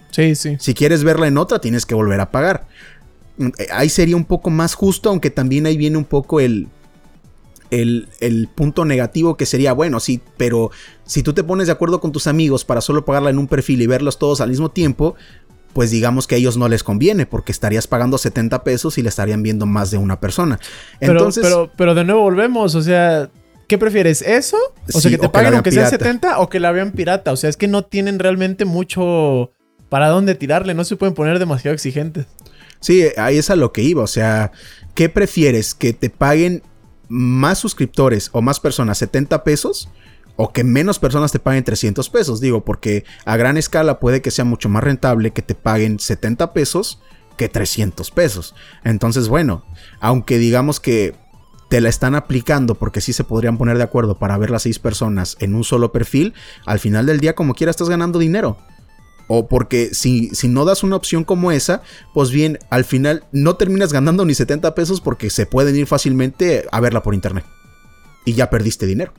Sí, 0.10 0.36
sí. 0.36 0.58
Si 0.60 0.74
quieres 0.74 1.04
verla 1.04 1.28
en 1.28 1.38
otra, 1.38 1.60
tienes 1.60 1.86
que 1.86 1.94
volver 1.94 2.20
a 2.20 2.32
pagar. 2.32 2.68
Eh, 3.38 3.68
ahí 3.72 3.90
sería 3.90 4.16
un 4.16 4.26
poco 4.26 4.50
más 4.50 4.74
justo, 4.74 5.10
aunque 5.10 5.30
también 5.30 5.68
ahí 5.68 5.78
viene 5.78 5.98
un 5.98 6.06
poco 6.06 6.40
el, 6.40 6.68
el, 7.72 8.50
punto 8.54 8.86
negativo 8.86 9.38
que 9.38 9.46
sería, 9.46 9.74
bueno, 9.74 10.00
sí, 10.00 10.22
pero 10.38 10.72
si 11.06 11.24
tú 11.24 11.34
te 11.34 11.44
pones 11.44 11.68
de 11.68 11.74
acuerdo 11.74 12.00
con 12.00 12.12
tus 12.12 12.28
amigos 12.28 12.66
para 12.66 12.82
solo 12.82 13.06
pagarla 13.06 13.30
en 13.30 13.38
un 13.38 13.48
perfil 13.48 13.82
y 13.82 13.88
verlos 13.88 14.20
todos 14.20 14.42
al 14.42 14.50
mismo 14.50 14.70
tiempo, 14.70 15.16
pues 15.74 15.90
digamos 15.90 16.28
que 16.28 16.36
a 16.36 16.38
ellos 16.38 16.58
no 16.58 16.68
les 16.68 16.84
conviene 16.84 17.26
porque 17.26 17.52
estarías 17.52 17.88
pagando 17.88 18.18
70 18.18 18.64
pesos 18.64 18.98
y 18.98 19.02
le 19.02 19.10
estarían 19.10 19.42
viendo 19.42 19.66
más 19.66 19.90
de 19.90 19.98
una 19.98 20.20
persona. 20.20 20.60
Entonces, 21.00 21.44
pero, 21.44 21.72
pero, 21.78 21.96
de 21.96 22.04
nuevo 22.04 22.22
volvemos, 22.22 22.76
o 22.76 22.82
sea, 22.82 23.30
¿qué 23.68 23.78
prefieres? 23.78 24.22
¿Eso? 24.22 24.58
O 24.94 25.00
sea, 25.00 25.10
que 25.10 25.18
te 25.18 25.30
paguen 25.30 25.54
aunque 25.54 25.72
sea 25.72 25.88
70 25.88 26.40
o 26.40 26.50
que 26.50 26.60
la 26.60 26.74
vean 26.74 26.92
pirata. 26.92 27.32
O 27.32 27.38
sea, 27.38 27.50
es 27.50 27.56
que 27.56 27.70
no 27.70 27.86
tienen 27.86 28.20
realmente 28.20 28.66
mucho 28.66 29.54
para 29.88 30.10
dónde 30.10 30.36
tirarle, 30.36 30.74
no 30.74 30.84
se 30.84 30.98
pueden 30.98 31.16
poner 31.16 31.40
demasiado 31.40 31.74
exigentes. 31.74 32.26
Sí, 32.82 33.04
ahí 33.16 33.38
es 33.38 33.50
a 33.50 33.56
lo 33.56 33.72
que 33.72 33.84
iba, 33.84 34.04
o 34.04 34.08
sea, 34.08 34.52
¿qué 34.96 35.08
prefieres? 35.08 35.76
¿Que 35.76 35.94
te 35.94 36.10
paguen 36.10 36.64
más 37.12 37.60
suscriptores 37.60 38.30
o 38.32 38.42
más 38.42 38.62
personas 38.62 38.98
70 39.00 39.44
pesos 39.44 39.90
o 40.38 40.54
que 40.54 40.64
menos 40.64 40.98
personas 40.98 41.34
te 41.34 41.40
paguen 41.40 41.66
300 41.66 42.10
pesos. 42.10 42.40
Digo, 42.40 42.64
porque 42.64 43.04
a 43.26 43.36
gran 43.36 43.58
escala 43.58 44.00
puede 44.00 44.22
que 44.22 44.32
sea 44.32 44.46
mucho 44.46 44.70
más 44.70 44.84
rentable 44.84 45.32
que 45.32 45.42
te 45.42 45.54
paguen 45.54 46.00
70 46.00 46.54
pesos 46.54 47.02
que 47.38 47.50
300 47.50 48.10
pesos. 48.12 48.56
Entonces, 48.86 49.28
bueno, 49.28 49.66
aunque 50.00 50.38
digamos 50.38 50.80
que 50.80 51.14
te 51.70 51.82
la 51.82 51.90
están 51.90 52.16
aplicando 52.16 52.76
porque 52.76 53.02
sí 53.02 53.14
se 53.14 53.24
podrían 53.24 53.58
poner 53.58 53.78
de 53.78 53.84
acuerdo 53.84 54.18
para 54.18 54.38
ver 54.38 54.50
las 54.50 54.64
seis 54.64 54.80
personas 54.80 55.38
en 55.40 55.54
un 55.54 55.64
solo 55.64 55.92
perfil, 55.92 56.34
al 56.66 56.80
final 56.80 57.06
del 57.06 57.20
día 57.20 57.36
como 57.36 57.54
quiera 57.54 57.72
estás 57.72 57.90
ganando 57.90 58.20
dinero. 58.20 58.58
O 59.34 59.48
porque 59.48 59.94
si, 59.94 60.28
si 60.36 60.50
no 60.50 60.66
das 60.66 60.84
una 60.84 60.98
opción 60.98 61.24
como 61.24 61.54
esa, 61.54 61.84
pues 62.14 62.32
bien, 62.32 62.60
al 62.70 62.84
final 62.84 63.24
no 63.32 63.56
terminas 63.56 63.94
ganando 63.94 64.26
ni 64.26 64.34
70 64.34 64.76
pesos 64.76 65.00
porque 65.00 65.30
se 65.30 65.46
pueden 65.46 65.74
ir 65.78 65.88
fácilmente 65.88 66.66
a 66.70 66.82
verla 66.82 67.02
por 67.02 67.14
internet. 67.14 67.46
Y 68.26 68.34
ya 68.34 68.50
perdiste 68.50 68.86
dinero. 68.86 69.14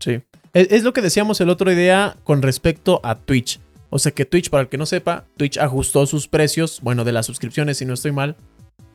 Sí. 0.00 0.20
Es, 0.52 0.82
lo 0.82 0.92
que 0.92 1.00
decíamos 1.00 1.40
el 1.40 1.48
otro 1.48 1.70
día 1.70 2.16
con 2.24 2.42
respecto 2.42 3.00
a 3.04 3.14
Twitch. 3.14 3.60
O 3.88 4.00
sea 4.00 4.10
que 4.10 4.24
Twitch, 4.24 4.50
para 4.50 4.62
el 4.62 4.68
que 4.68 4.78
no 4.78 4.84
sepa, 4.84 5.26
Twitch 5.36 5.58
ajustó 5.58 6.04
sus 6.06 6.26
precios, 6.26 6.80
bueno, 6.82 7.04
de 7.04 7.12
las 7.12 7.26
suscripciones, 7.26 7.78
si 7.78 7.84
no 7.84 7.94
estoy 7.94 8.10
mal, 8.10 8.34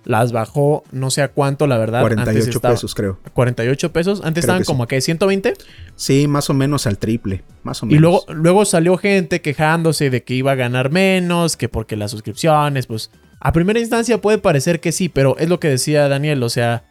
las 0.06 0.32
bajó 0.32 0.84
no 0.92 1.10
sé 1.10 1.22
a 1.22 1.30
cuánto, 1.30 1.68
la 1.68 1.78
verdad. 1.78 2.02
48 2.02 2.60
pesos, 2.60 2.96
creo. 2.96 3.20
48 3.34 3.94
pesos. 3.94 4.22
Antes 4.24 4.44
estaban 4.44 4.64
como 4.64 4.88
que 4.88 5.00
120. 5.00 5.54
Sí, 5.96 6.28
más 6.28 6.50
o 6.50 6.54
menos 6.54 6.88
al 6.88 6.98
triple. 6.98 7.44
Más 7.64 7.82
o 7.82 7.86
menos. 7.86 7.98
Y 7.98 8.02
luego, 8.02 8.26
luego 8.30 8.66
salió 8.66 8.98
gente 8.98 9.42
quejándose 9.42 10.10
de 10.10 10.24
que 10.24 10.34
iba 10.34 10.52
a 10.52 10.56
ganar 10.56 10.92
menos, 10.92 11.58
que 11.58 11.70
porque 11.70 11.96
las 11.96 12.12
suscripciones, 12.12 12.88
pues. 12.88 13.12
A 13.40 13.52
primera 13.52 13.80
instancia 13.80 14.22
puede 14.22 14.38
parecer 14.38 14.80
que 14.80 14.92
sí, 14.92 15.10
pero 15.10 15.38
es 15.38 15.50
lo 15.50 15.60
que 15.60 15.70
decía 15.70 16.08
Daniel. 16.08 16.44
O 16.44 16.50
sea, 16.50 16.84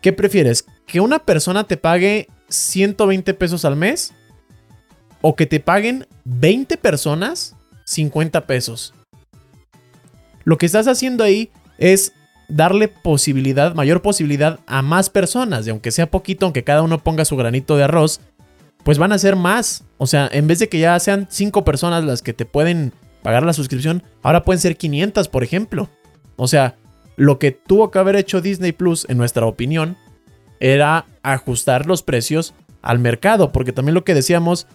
¿qué 0.00 0.12
prefieres? 0.12 0.66
¿Que 0.86 1.00
una 1.00 1.20
persona 1.20 1.64
te 1.64 1.76
pague 1.76 2.28
120 2.48 3.34
pesos 3.34 3.64
al 3.64 3.76
mes? 3.76 4.12
¿O 5.20 5.34
que 5.34 5.46
te 5.46 5.58
paguen 5.58 6.06
20 6.24 6.76
personas 6.76 7.56
50 7.86 8.46
pesos? 8.46 8.94
Lo 10.44 10.58
que 10.58 10.66
estás 10.66 10.86
haciendo 10.86 11.24
ahí 11.24 11.50
es 11.78 12.12
darle 12.48 12.88
posibilidad, 12.88 13.74
mayor 13.74 14.02
posibilidad 14.02 14.60
a 14.66 14.82
más 14.82 15.10
personas. 15.10 15.66
Y 15.66 15.70
aunque 15.70 15.90
sea 15.90 16.10
poquito, 16.10 16.46
aunque 16.46 16.64
cada 16.64 16.82
uno 16.82 16.98
ponga 16.98 17.24
su 17.24 17.36
granito 17.36 17.76
de 17.76 17.84
arroz, 17.84 18.20
pues 18.82 18.98
van 18.98 19.12
a 19.12 19.18
ser 19.18 19.36
más. 19.36 19.84
O 19.98 20.06
sea, 20.06 20.28
en 20.32 20.46
vez 20.46 20.58
de 20.58 20.68
que 20.68 20.78
ya 20.78 20.98
sean 21.00 21.26
5 21.30 21.64
personas 21.64 22.04
las 22.04 22.22
que 22.22 22.32
te 22.32 22.44
pueden 22.44 22.92
pagar 23.22 23.42
la 23.42 23.54
suscripción, 23.54 24.02
ahora 24.22 24.44
pueden 24.44 24.60
ser 24.60 24.76
500, 24.76 25.28
por 25.28 25.42
ejemplo. 25.42 25.88
O 26.36 26.48
sea, 26.48 26.76
lo 27.16 27.38
que 27.38 27.52
tuvo 27.52 27.90
que 27.90 27.98
haber 27.98 28.16
hecho 28.16 28.40
Disney 28.40 28.72
Plus, 28.72 29.06
en 29.08 29.16
nuestra 29.16 29.46
opinión, 29.46 29.96
era 30.60 31.06
ajustar 31.22 31.86
los 31.86 32.02
precios 32.02 32.54
al 32.82 32.98
mercado. 32.98 33.52
Porque 33.52 33.72
también 33.72 33.94
lo 33.94 34.04
que 34.04 34.14
decíamos 34.14 34.66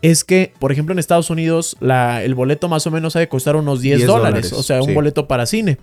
es 0.00 0.24
que, 0.24 0.54
por 0.58 0.72
ejemplo, 0.72 0.92
en 0.92 0.98
Estados 0.98 1.28
Unidos, 1.28 1.76
el 1.80 2.34
boleto 2.34 2.68
más 2.68 2.86
o 2.86 2.90
menos 2.90 3.16
ha 3.16 3.18
de 3.18 3.28
costar 3.28 3.56
unos 3.56 3.82
10, 3.82 4.06
dólares. 4.06 4.52
O 4.52 4.62
sea, 4.62 4.80
un 4.80 4.94
boleto 4.94 5.28
para 5.28 5.44
cine. 5.44 5.76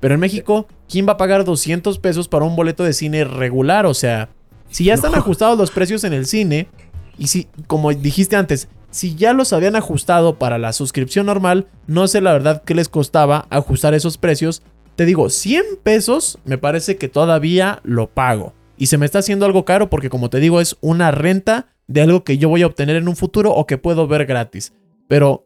Pero 0.00 0.14
en 0.14 0.20
México, 0.20 0.66
¿quién 0.88 1.06
va 1.06 1.12
a 1.12 1.16
pagar 1.16 1.44
200 1.44 1.98
pesos 1.98 2.28
para 2.28 2.44
un 2.44 2.56
boleto 2.56 2.84
de 2.84 2.92
cine 2.92 3.24
regular? 3.24 3.86
O 3.86 3.94
sea, 3.94 4.28
si 4.70 4.84
ya 4.84 4.94
están 4.94 5.14
ajustados 5.14 5.58
los 5.58 5.70
precios 5.70 6.04
en 6.04 6.12
el 6.12 6.26
cine, 6.26 6.68
y 7.18 7.28
si, 7.28 7.48
como 7.66 7.92
dijiste 7.92 8.36
antes, 8.36 8.68
si 8.90 9.16
ya 9.16 9.32
los 9.32 9.52
habían 9.52 9.76
ajustado 9.76 10.38
para 10.38 10.58
la 10.58 10.72
suscripción 10.72 11.26
normal, 11.26 11.66
no 11.86 12.06
sé 12.08 12.20
la 12.20 12.32
verdad 12.32 12.62
qué 12.64 12.74
les 12.74 12.88
costaba 12.88 13.46
ajustar 13.50 13.94
esos 13.94 14.18
precios. 14.18 14.62
Te 14.96 15.04
digo, 15.04 15.30
100 15.30 15.64
pesos 15.82 16.38
me 16.44 16.58
parece 16.58 16.96
que 16.96 17.08
todavía 17.08 17.80
lo 17.82 18.08
pago. 18.08 18.54
Y 18.76 18.86
se 18.86 18.96
me 18.96 19.06
está 19.06 19.18
haciendo 19.18 19.44
algo 19.44 19.64
caro 19.64 19.90
porque 19.90 20.10
como 20.10 20.30
te 20.30 20.38
digo 20.38 20.60
es 20.60 20.76
una 20.80 21.10
renta 21.10 21.74
de 21.88 22.02
algo 22.02 22.22
que 22.22 22.38
yo 22.38 22.48
voy 22.48 22.62
a 22.62 22.66
obtener 22.66 22.96
en 22.96 23.08
un 23.08 23.16
futuro 23.16 23.52
o 23.52 23.66
que 23.66 23.78
puedo 23.78 24.06
ver 24.06 24.26
gratis. 24.26 24.72
Pero 25.08 25.44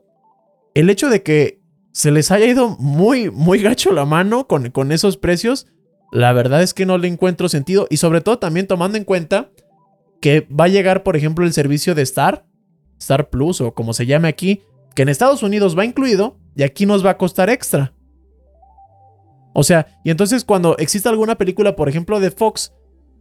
el 0.75 0.91
hecho 0.91 1.09
de 1.09 1.23
que 1.23 1.62
se 1.93 2.11
les 2.11 2.31
haya 2.31 2.47
ido 2.47 2.77
muy, 2.79 3.31
muy 3.31 3.61
gacho 3.63 3.93
la 3.93 4.05
mano 4.07 4.47
con, 4.47 4.71
con 4.71 4.93
esos 4.93 5.17
precios, 5.19 5.67
la 6.11 6.33
verdad 6.33 6.63
es 6.63 6.75
que 6.75 6.87
no 6.87 6.99
le 6.99 7.09
encuentro 7.09 7.49
sentido. 7.49 7.87
Y 7.91 7.99
sobre 7.99 8.21
todo 8.21 8.39
también 8.39 8.67
tomando 8.67 8.99
en 8.99 9.05
cuenta 9.05 9.51
que 10.21 10.47
va 10.49 10.65
a 10.65 10.69
llegar, 10.69 11.03
por 11.03 11.17
ejemplo, 11.17 11.45
el 11.45 11.53
servicio 11.53 11.95
de 11.95 12.03
Star, 12.03 12.47
Star 12.99 13.31
Plus 13.31 13.61
o 13.61 13.75
como 13.75 13.93
se 13.93 14.07
llame 14.07 14.29
aquí, 14.29 14.63
que 14.95 15.03
en 15.03 15.09
Estados 15.09 15.43
Unidos 15.43 15.77
va 15.77 15.85
incluido 15.85 16.39
y 16.55 16.63
aquí 16.63 16.87
nos 16.87 17.05
va 17.05 17.11
a 17.11 17.19
costar 17.19 17.51
extra. 17.51 17.95
O 19.55 19.65
sea, 19.65 19.87
y 20.05 20.11
entonces 20.11 20.45
cuando 20.45 20.77
exista 20.79 21.11
alguna 21.11 21.37
película, 21.37 21.77
por 21.77 21.89
ejemplo, 21.89 22.21
de 22.21 22.31
Fox, 22.31 22.73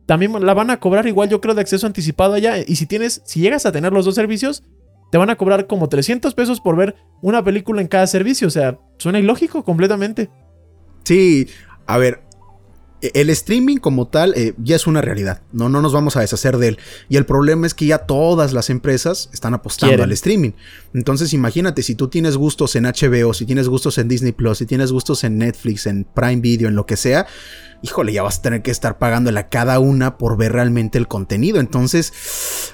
también 0.05 0.34
la 0.45 0.53
van 0.53 0.69
a 0.69 0.80
cobrar 0.80 1.07
igual, 1.07 1.30
yo 1.30 1.41
creo, 1.41 1.55
de 1.55 1.61
acceso 1.61 1.88
anticipado 1.88 2.34
allá. 2.34 2.57
Y 2.59 2.76
si 2.76 2.86
tienes, 2.86 3.22
si 3.26 3.41
llegas 3.41 3.65
a 3.65 3.72
tener 3.72 3.91
los 3.93 4.05
dos 4.05 4.15
servicios, 4.15 4.63
te 5.12 5.18
van 5.18 5.30
a 5.30 5.36
cobrar 5.36 5.68
como 5.68 5.89
300 5.89 6.34
pesos 6.34 6.62
por 6.62 6.76
ver 6.76 6.95
una 7.22 7.43
película 7.43 7.82
en 7.82 7.88
cada 7.88 8.07
servicio. 8.07 8.47
O 8.47 8.51
sea, 8.51 8.80
suena 8.97 9.20
ilógico 9.20 9.64
completamente. 9.64 10.30
Sí, 11.03 11.47
a 11.86 11.97
ver, 11.97 12.24
e, 13.01 13.12
el 13.16 13.30
streaming 13.32 13.78
como 13.78 14.07
tal 14.07 14.34
eh, 14.36 14.53
ya 14.57 14.76
es 14.76 14.88
una 14.88 15.01
realidad, 15.01 15.41
no, 15.51 15.70
no 15.70 15.82
nos 15.82 15.91
vamos 15.91 16.16
a 16.16 16.22
deshacer 16.22 16.57
de 16.57 16.70
él. 16.70 16.80
Y 17.09 17.18
el 17.18 17.26
problema 17.26 17.68
es 17.68 17.74
que 17.74 17.88
ya 17.88 17.99
todas 17.99 18.53
las 18.53 18.70
empresas 18.70 19.30
están 19.34 19.53
apostando 19.53 20.03
al 20.03 20.12
streaming. 20.14 20.51
Entonces 20.93 21.34
imagínate, 21.34 21.84
si 21.84 21.95
tú 21.95 22.07
tienes 22.07 22.38
gustos 22.38 22.76
en 22.76 22.86
HBO, 22.86 23.34
si 23.34 23.45
tienes 23.45 23.68
gustos 23.68 23.97
en 23.97 24.07
Disney 24.07 24.32
Plus, 24.32 24.59
si 24.59 24.66
tienes 24.66 24.91
gustos 24.91 25.24
en 25.24 25.38
Netflix, 25.38 25.88
en 25.88 26.05
Prime 26.05 26.41
Video, 26.41 26.70
en 26.70 26.76
lo 26.76 26.86
que 26.86 26.95
sea, 26.95 27.28
híjole, 27.82 28.14
ya 28.14 28.24
vas 28.24 28.39
a 28.39 28.41
tener 28.43 28.62
que 28.62 28.72
estar 28.72 28.97
pagándole 28.97 29.39
a 29.39 29.49
cada 29.49 29.80
una 29.80 30.18
por 30.18 30.38
ver 30.38 30.53
realmente 30.53 30.97
el 30.97 31.07
contenido. 31.07 31.59
Entonces, 31.59 32.14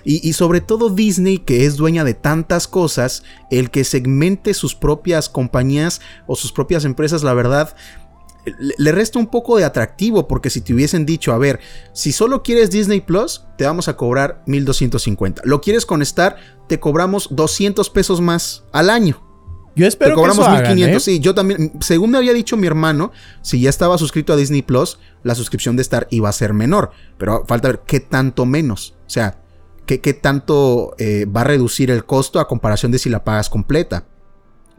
y, 0.08 0.28
y, 0.28 0.34
sobre 0.34 0.62
todo 0.62 0.90
Disney, 0.90 1.40
que 1.40 1.66
es 1.66 1.76
dueña 1.76 2.06
de 2.06 2.14
tantas 2.14 2.68
cosas, 2.68 3.24
el 3.52 3.70
que 3.70 3.84
segmente 3.84 4.54
sus 4.54 4.74
propias 4.74 5.28
compañías 5.28 6.00
o 6.28 6.38
sus 6.38 6.54
propias 6.54 6.86
empresas, 6.86 7.24
la 7.24 7.34
verdad, 7.34 7.76
le 8.78 8.92
resta 8.92 9.20
un 9.20 9.28
poco 9.28 9.58
de 9.58 9.66
atractivo 9.66 10.28
porque 10.28 10.50
si 10.50 10.62
te 10.62 10.74
hubiesen 10.74 11.06
dicho, 11.06 11.34
a 11.34 11.38
ver, 11.38 11.60
si 11.94 12.12
solo 12.12 12.44
quieres 12.44 12.72
Disney 12.72 13.02
Plus, 13.02 13.44
te 13.58 13.66
vamos 13.66 13.88
a 13.88 13.98
cobrar 13.98 14.44
1250. 14.46 15.42
Lo 15.46 15.62
quieres 15.62 15.86
con 15.86 16.02
Star, 16.02 16.38
te 16.68 16.80
cobramos 16.80 17.28
200 17.32 17.90
pesos 17.90 18.22
más 18.22 18.64
al 18.72 18.90
año. 18.90 19.22
Yo 19.76 19.86
espero 19.86 20.12
te 20.12 20.16
cobramos 20.16 20.48
que 20.48 20.54
1500. 20.54 20.96
¿eh? 20.96 21.00
Sí, 21.00 21.20
yo 21.20 21.36
también, 21.36 21.74
según 21.82 22.12
me 22.12 22.18
había 22.18 22.34
dicho 22.34 22.58
mi 22.58 22.66
hermano, 22.66 23.12
si 23.42 23.60
ya 23.60 23.70
estaba 23.70 23.98
suscrito 23.98 24.34
a 24.34 24.36
Disney 24.36 24.64
Plus, 24.64 25.00
la 25.24 25.36
suscripción 25.36 25.76
de 25.76 25.84
Star 25.84 26.08
iba 26.10 26.30
a 26.30 26.32
ser 26.34 26.54
menor. 26.54 26.92
Pero 27.18 27.46
falta 27.46 27.68
ver 27.68 27.82
qué 27.86 28.00
tanto 28.00 28.46
menos. 28.46 28.96
O 29.06 29.10
sea, 29.10 29.40
qué, 29.88 30.00
qué 30.02 30.14
tanto 30.14 30.94
eh, 31.00 31.26
va 31.26 31.42
a 31.42 31.46
reducir 31.46 31.90
el 31.90 32.06
costo 32.06 32.40
a 32.40 32.48
comparación 32.48 32.92
de 32.92 33.00
si 33.00 33.10
la 33.10 33.24
pagas 33.24 33.50
completa. 33.50 34.06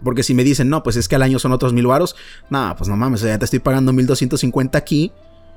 Porque 0.04 0.22
si 0.22 0.34
me 0.34 0.44
dicen, 0.44 0.68
no, 0.68 0.84
pues 0.84 0.94
es 0.94 1.08
que 1.08 1.16
al 1.16 1.22
año 1.22 1.40
son 1.40 1.50
otros 1.50 1.72
mil 1.72 1.88
varos, 1.88 2.14
nada, 2.50 2.76
pues 2.76 2.88
no 2.88 2.96
mames, 2.96 3.22
ya 3.22 3.36
te 3.36 3.44
estoy 3.44 3.58
pagando 3.58 3.92
1250 3.92 4.78
aquí, 4.78 5.10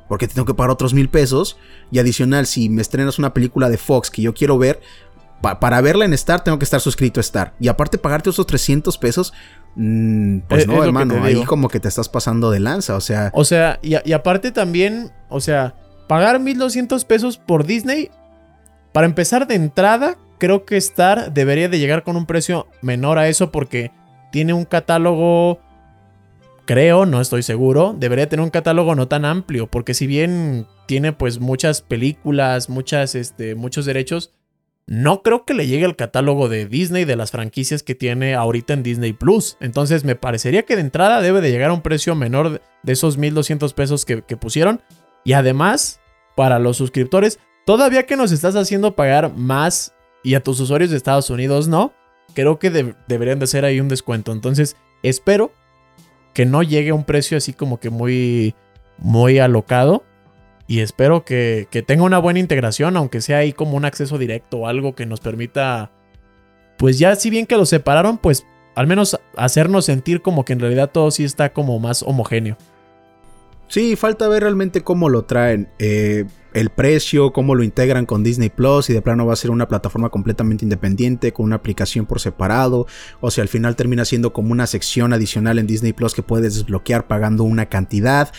porque 0.10 0.28
te 0.28 0.34
tengo 0.34 0.47
que 0.47 0.56
pagar 0.56 0.72
otros 0.72 0.95
mil 0.95 1.10
pesos. 1.10 1.58
Y 1.91 1.99
adicional, 1.99 2.47
si 2.47 2.68
me 2.70 2.82
estrenas 2.82 3.20
una 3.20 3.36
película 3.36 3.70
de 3.70 3.78
Fox 3.78 4.10
que 4.10 4.24
yo 4.24 4.34
quiero 4.34 4.58
ver, 4.58 4.82
para 5.41 5.82
verla 5.82 6.06
en 6.06 6.14
Star 6.14 6.43
tengo 6.43 6.58
que 6.60 6.66
estar 6.66 6.82
suscrito 6.82 7.20
a 7.20 7.22
Star. 7.22 7.54
Y 7.60 7.68
aparte 7.68 7.97
pagarte 7.97 8.30
esos 8.30 8.47
300 8.47 8.97
pesos, 8.97 9.34
mm, 9.76 10.39
pues 10.47 10.66
no, 10.66 10.84
hermano, 10.84 11.24
ahí 11.24 11.43
como 11.45 11.68
que 11.68 11.80
te 11.80 11.88
estás 11.88 12.10
pasando 12.10 12.49
de 12.49 12.60
lanza, 12.60 12.95
o 12.95 13.02
sea. 13.02 13.32
O 13.34 13.43
sea, 13.43 13.80
y, 13.84 13.95
y 14.04 14.14
aparte 14.14 14.52
también, 14.52 15.12
o 15.30 15.39
sea, 15.39 15.76
pagar 16.08 16.39
1200 16.39 17.06
pesos 17.06 17.38
por 17.38 17.66
Disney, 17.66 18.12
para 18.92 19.08
empezar 19.08 19.48
de 19.48 19.56
entrada, 19.56 20.18
creo 20.38 20.66
que 20.66 20.78
Star 20.78 21.34
debería 21.34 21.70
de 21.70 21.80
llegar 21.80 22.04
con 22.04 22.18
un 22.18 22.26
precio 22.26 22.68
menor 22.82 23.18
a 23.18 23.28
eso 23.28 23.52
porque 23.52 23.92
tiene 24.32 24.54
un 24.54 24.66
catálogo, 24.66 25.60
creo, 26.66 27.06
no 27.06 27.22
estoy 27.22 27.44
seguro, 27.44 27.96
debería 27.98 28.28
tener 28.28 28.44
un 28.44 28.50
catálogo 28.50 28.96
no 28.96 29.08
tan 29.08 29.26
amplio, 29.26 29.68
porque 29.68 29.94
si 29.94 30.08
bien 30.08 30.68
tiene 30.88 31.14
pues 31.14 31.39
muchas 31.39 31.82
películas, 31.82 32.70
muchas, 32.70 33.16
este, 33.16 33.56
muchos 33.56 33.86
derechos, 33.86 34.34
no 34.88 35.22
creo 35.22 35.46
que 35.46 35.54
le 35.54 35.68
llegue 35.68 35.86
al 35.86 35.96
catálogo 35.96 36.50
de 36.50 36.66
Disney 36.66 37.06
de 37.06 37.16
las 37.16 37.32
franquicias 37.32 37.84
que 37.84 37.96
tiene 37.96 38.36
ahorita 38.36 38.74
en 38.74 38.84
Disney 38.84 39.14
Plus. 39.14 39.58
Entonces 39.62 40.04
me 40.04 40.16
parecería 40.16 40.64
que 40.64 40.76
de 40.76 40.82
entrada 40.82 41.22
debe 41.22 41.39
de 41.39 41.52
llegar 41.52 41.70
a 41.70 41.74
un 41.74 41.82
precio 41.82 42.16
menor 42.16 42.62
de 42.84 42.92
esos 42.92 43.18
1200 43.18 43.74
pesos 43.74 44.06
que, 44.06 44.24
que 44.24 44.38
pusieron. 44.38 44.82
Y 45.24 45.34
además, 45.34 46.02
para 46.36 46.60
los 46.60 46.78
suscriptores, 46.78 47.39
todavía 47.66 48.05
que 48.05 48.16
nos 48.16 48.32
estás 48.32 48.55
haciendo 48.55 48.95
pagar 48.95 49.36
más 49.36 49.93
y 50.24 50.36
a 50.36 50.43
tus 50.43 50.59
usuarios 50.59 50.91
de 50.91 50.97
Estados 50.97 51.30
Unidos 51.30 51.68
no, 51.68 51.93
creo 52.34 52.59
que 52.59 52.70
deberían 53.07 53.39
de 53.39 53.45
hacer 53.45 53.66
ahí 53.66 53.80
un 53.80 53.88
descuento. 53.88 54.32
Entonces, 54.32 54.76
espero 55.03 55.51
que 56.34 56.45
no 56.45 56.64
llegue 56.64 56.91
a 56.91 56.95
un 56.95 57.03
precio 57.03 57.38
así 57.38 57.53
como 57.53 57.80
que 57.80 57.89
muy, 57.89 58.55
muy 58.97 59.39
alocado. 59.39 60.03
Y 60.68 60.80
espero 60.80 61.26
que, 61.26 61.68
que, 61.70 61.82
tenga 61.82 62.03
una 62.03 62.20
buena 62.20 62.39
integración, 62.39 62.95
aunque 62.95 63.20
sea 63.20 63.39
ahí 63.39 63.51
como 63.51 63.76
un 63.76 63.84
acceso 63.84 64.18
directo 64.18 64.59
o 64.59 64.68
algo 64.68 64.95
que 64.95 65.05
nos 65.05 65.20
permita, 65.20 65.91
pues 66.78 66.97
ya 66.97 67.16
si 67.16 67.30
bien 67.30 67.45
que 67.45 67.57
lo 67.57 67.66
separaron, 67.66 68.18
pues 68.18 68.45
al 68.76 68.88
menos 68.88 69.20
hacernos 69.36 69.86
sentir 69.86 70.22
como 70.22 70.45
que 70.45 70.53
en 70.53 70.62
realidad 70.62 70.89
todo 70.91 71.12
sí 71.12 71.26
está 71.26 71.51
como 71.51 71.78
más 71.80 72.03
homogéneo. 72.03 72.57
Sí, 73.68 73.95
falta 73.95 74.28
ver 74.28 74.43
realmente 74.43 74.82
cómo 74.82 75.09
lo 75.09 75.26
traen. 75.26 75.70
Eh, 75.80 76.26
el 76.54 76.70
precio, 76.70 77.32
cómo 77.32 77.56
lo 77.56 77.64
integran 77.64 78.06
con 78.06 78.24
Disney 78.24 78.49
Plus 78.49 78.89
y 78.89 78.93
de 78.93 79.02
plano 79.02 79.26
va 79.26 79.34
a 79.34 79.38
ser 79.38 79.52
una 79.52 79.68
plataforma 79.68 80.10
completamente 80.10 80.66
independiente 80.66 81.34
con 81.34 81.45
una 81.45 81.56
aplicación 81.56 82.06
por 82.06 82.20
separado 82.20 82.88
o 83.20 83.32
si 83.32 83.41
al 83.41 83.47
final 83.47 83.76
termina 83.76 84.06
siendo 84.06 84.34
como 84.34 84.52
una 84.52 84.68
sección 84.68 85.14
adicional 85.14 85.60
en 85.60 85.68
Disney 85.68 85.93
Plus 85.93 86.14
que 86.14 86.24
puedes 86.24 86.56
desbloquear 86.56 87.08
pagando 87.08 87.43
una 87.43 87.68
cantidad. 87.68 88.32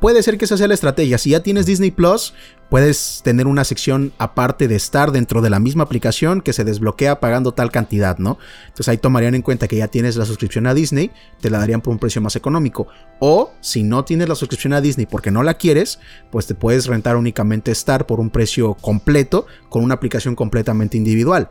Puede 0.00 0.22
ser 0.22 0.38
que 0.38 0.46
esa 0.46 0.56
sea 0.56 0.68
la 0.68 0.74
estrategia. 0.74 1.18
Si 1.18 1.30
ya 1.30 1.42
tienes 1.42 1.66
Disney 1.66 1.92
Plus, 1.92 2.34
puedes 2.72 3.20
tener 3.22 3.46
una 3.46 3.64
sección 3.64 4.14
aparte 4.16 4.66
de 4.66 4.76
estar 4.76 5.12
dentro 5.12 5.42
de 5.42 5.50
la 5.50 5.60
misma 5.60 5.84
aplicación 5.84 6.40
que 6.40 6.54
se 6.54 6.64
desbloquea 6.64 7.20
pagando 7.20 7.52
tal 7.52 7.70
cantidad, 7.70 8.16
¿no? 8.16 8.38
Entonces 8.62 8.88
ahí 8.88 8.96
tomarían 8.96 9.34
en 9.34 9.42
cuenta 9.42 9.68
que 9.68 9.76
ya 9.76 9.88
tienes 9.88 10.16
la 10.16 10.24
suscripción 10.24 10.66
a 10.66 10.72
Disney, 10.72 11.10
te 11.42 11.50
la 11.50 11.58
darían 11.58 11.82
por 11.82 11.92
un 11.92 11.98
precio 11.98 12.22
más 12.22 12.34
económico. 12.34 12.88
O 13.20 13.52
si 13.60 13.82
no 13.82 14.06
tienes 14.06 14.26
la 14.26 14.34
suscripción 14.34 14.72
a 14.72 14.80
Disney 14.80 15.04
porque 15.04 15.30
no 15.30 15.42
la 15.42 15.54
quieres, 15.54 16.00
pues 16.30 16.46
te 16.46 16.54
puedes 16.54 16.86
rentar 16.86 17.16
únicamente 17.16 17.51
Star 17.72 18.06
por 18.06 18.20
un 18.20 18.30
precio 18.30 18.74
completo 18.74 19.46
con 19.68 19.84
una 19.84 19.94
aplicación 19.94 20.34
completamente 20.34 20.96
individual. 20.96 21.50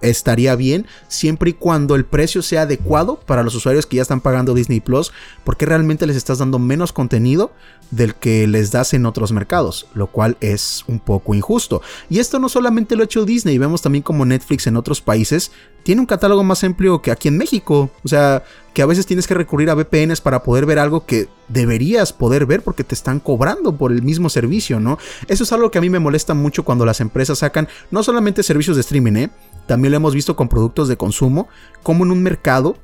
Estaría 0.00 0.54
bien 0.56 0.86
siempre 1.08 1.50
y 1.50 1.52
cuando 1.54 1.94
el 1.94 2.04
precio 2.04 2.42
sea 2.42 2.62
adecuado 2.62 3.20
para 3.20 3.42
los 3.42 3.54
usuarios 3.54 3.86
que 3.86 3.96
ya 3.96 4.02
están 4.02 4.20
pagando 4.20 4.54
Disney 4.54 4.80
Plus, 4.80 5.12
porque 5.44 5.66
realmente 5.66 6.06
les 6.06 6.16
estás 6.16 6.38
dando 6.38 6.58
menos 6.58 6.92
contenido 6.92 7.52
del 7.90 8.14
que 8.14 8.46
les 8.46 8.70
das 8.70 8.92
en 8.94 9.06
otros 9.06 9.32
mercados, 9.32 9.86
lo 9.94 10.08
cual 10.08 10.36
es 10.40 10.84
un 10.88 11.00
poco 11.00 11.34
injusto. 11.34 11.80
Y 12.10 12.18
esto 12.18 12.38
no 12.38 12.48
solamente 12.48 12.96
lo 12.96 13.02
ha 13.02 13.04
hecho 13.04 13.24
Disney, 13.24 13.58
vemos 13.58 13.82
también 13.82 14.02
como 14.02 14.24
Netflix 14.24 14.66
en 14.66 14.76
otros 14.76 15.00
países 15.00 15.50
tiene 15.88 16.02
un 16.02 16.06
catálogo 16.06 16.44
más 16.44 16.62
amplio 16.64 17.00
que 17.00 17.10
aquí 17.10 17.28
en 17.28 17.38
México, 17.38 17.90
o 18.04 18.08
sea, 18.08 18.44
que 18.74 18.82
a 18.82 18.86
veces 18.86 19.06
tienes 19.06 19.26
que 19.26 19.32
recurrir 19.32 19.70
a 19.70 19.74
VPNs 19.74 20.20
para 20.20 20.42
poder 20.42 20.66
ver 20.66 20.78
algo 20.78 21.06
que 21.06 21.28
deberías 21.48 22.12
poder 22.12 22.44
ver 22.44 22.60
porque 22.62 22.84
te 22.84 22.94
están 22.94 23.20
cobrando 23.20 23.74
por 23.74 23.90
el 23.90 24.02
mismo 24.02 24.28
servicio, 24.28 24.80
¿no? 24.80 24.98
Eso 25.28 25.44
es 25.44 25.52
algo 25.52 25.70
que 25.70 25.78
a 25.78 25.80
mí 25.80 25.88
me 25.88 25.98
molesta 25.98 26.34
mucho 26.34 26.62
cuando 26.62 26.84
las 26.84 27.00
empresas 27.00 27.38
sacan 27.38 27.68
no 27.90 28.02
solamente 28.02 28.42
servicios 28.42 28.76
de 28.76 28.82
streaming, 28.82 29.16
¿eh? 29.16 29.30
También 29.68 29.92
lo 29.92 29.98
hemos 29.98 30.14
visto 30.14 30.34
con 30.34 30.48
productos 30.48 30.88
de 30.88 30.96
consumo, 30.96 31.46
como 31.82 32.04
en 32.04 32.10
un 32.10 32.22
mercado 32.22 32.78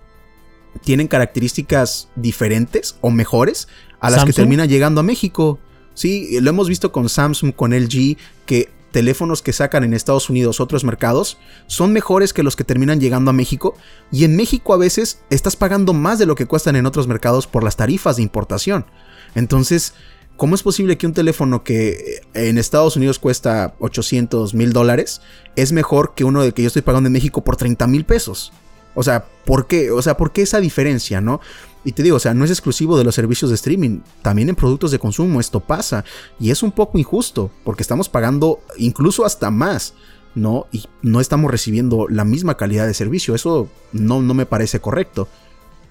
tienen 0.82 1.08
características 1.08 2.10
diferentes 2.14 2.96
o 3.00 3.10
mejores 3.10 3.68
a 4.00 4.10
las 4.10 4.24
que 4.24 4.34
terminan 4.34 4.68
llegando 4.68 5.00
a 5.00 5.04
México. 5.04 5.58
Sí, 5.94 6.38
lo 6.40 6.50
hemos 6.50 6.68
visto 6.68 6.92
con 6.92 7.08
Samsung, 7.08 7.54
con 7.54 7.72
LG, 7.72 8.18
que 8.44 8.70
teléfonos 8.90 9.40
que 9.40 9.54
sacan 9.54 9.82
en 9.82 9.94
Estados 9.94 10.28
Unidos 10.28 10.60
otros 10.60 10.84
mercados 10.84 11.38
son 11.66 11.92
mejores 11.92 12.32
que 12.32 12.42
los 12.42 12.54
que 12.54 12.64
terminan 12.64 13.00
llegando 13.00 13.30
a 13.30 13.34
México 13.34 13.74
y 14.12 14.24
en 14.24 14.36
México 14.36 14.72
a 14.74 14.76
veces 14.76 15.20
estás 15.30 15.56
pagando 15.56 15.94
más 15.94 16.18
de 16.18 16.26
lo 16.26 16.34
que 16.34 16.46
cuestan 16.46 16.76
en 16.76 16.86
otros 16.86 17.08
mercados 17.08 17.46
por 17.46 17.64
las 17.64 17.76
tarifas 17.76 18.16
de 18.16 18.22
importación. 18.22 18.86
Entonces, 19.34 19.94
¿cómo 20.36 20.54
es 20.54 20.62
posible 20.62 20.98
que 20.98 21.06
un 21.06 21.12
teléfono 21.12 21.62
que 21.62 22.20
en 22.34 22.58
Estados 22.58 22.96
Unidos 22.96 23.18
cuesta 23.18 23.74
800 23.78 24.54
mil 24.54 24.72
dólares 24.72 25.20
es 25.56 25.72
mejor 25.72 26.14
que 26.14 26.24
uno 26.24 26.42
de 26.42 26.52
que 26.52 26.62
yo 26.62 26.68
estoy 26.68 26.82
pagando 26.82 27.06
en 27.06 27.12
México 27.12 27.44
por 27.44 27.56
30 27.56 27.86
mil 27.86 28.04
pesos? 28.04 28.52
O 28.94 29.02
sea, 29.02 29.24
¿por 29.44 29.66
qué? 29.66 29.90
O 29.90 30.02
sea, 30.02 30.16
¿por 30.16 30.32
qué 30.32 30.42
esa 30.42 30.60
diferencia, 30.60 31.20
no? 31.20 31.40
Y 31.84 31.92
te 31.92 32.02
digo, 32.02 32.16
o 32.16 32.20
sea, 32.20 32.32
no 32.32 32.44
es 32.44 32.50
exclusivo 32.50 32.96
de 32.96 33.04
los 33.04 33.14
servicios 33.14 33.50
de 33.50 33.56
streaming, 33.56 34.00
también 34.22 34.48
en 34.48 34.56
productos 34.56 34.90
de 34.90 34.98
consumo 34.98 35.40
esto 35.40 35.60
pasa 35.60 36.04
y 36.40 36.50
es 36.50 36.62
un 36.62 36.72
poco 36.72 36.98
injusto 36.98 37.50
porque 37.62 37.82
estamos 37.82 38.08
pagando 38.08 38.60
incluso 38.78 39.24
hasta 39.24 39.50
más, 39.50 39.94
¿no? 40.34 40.66
Y 40.72 40.84
no 41.02 41.20
estamos 41.20 41.50
recibiendo 41.50 42.06
la 42.08 42.24
misma 42.24 42.56
calidad 42.56 42.86
de 42.86 42.94
servicio, 42.94 43.34
eso 43.34 43.68
no, 43.92 44.22
no 44.22 44.32
me 44.32 44.46
parece 44.46 44.80
correcto, 44.80 45.28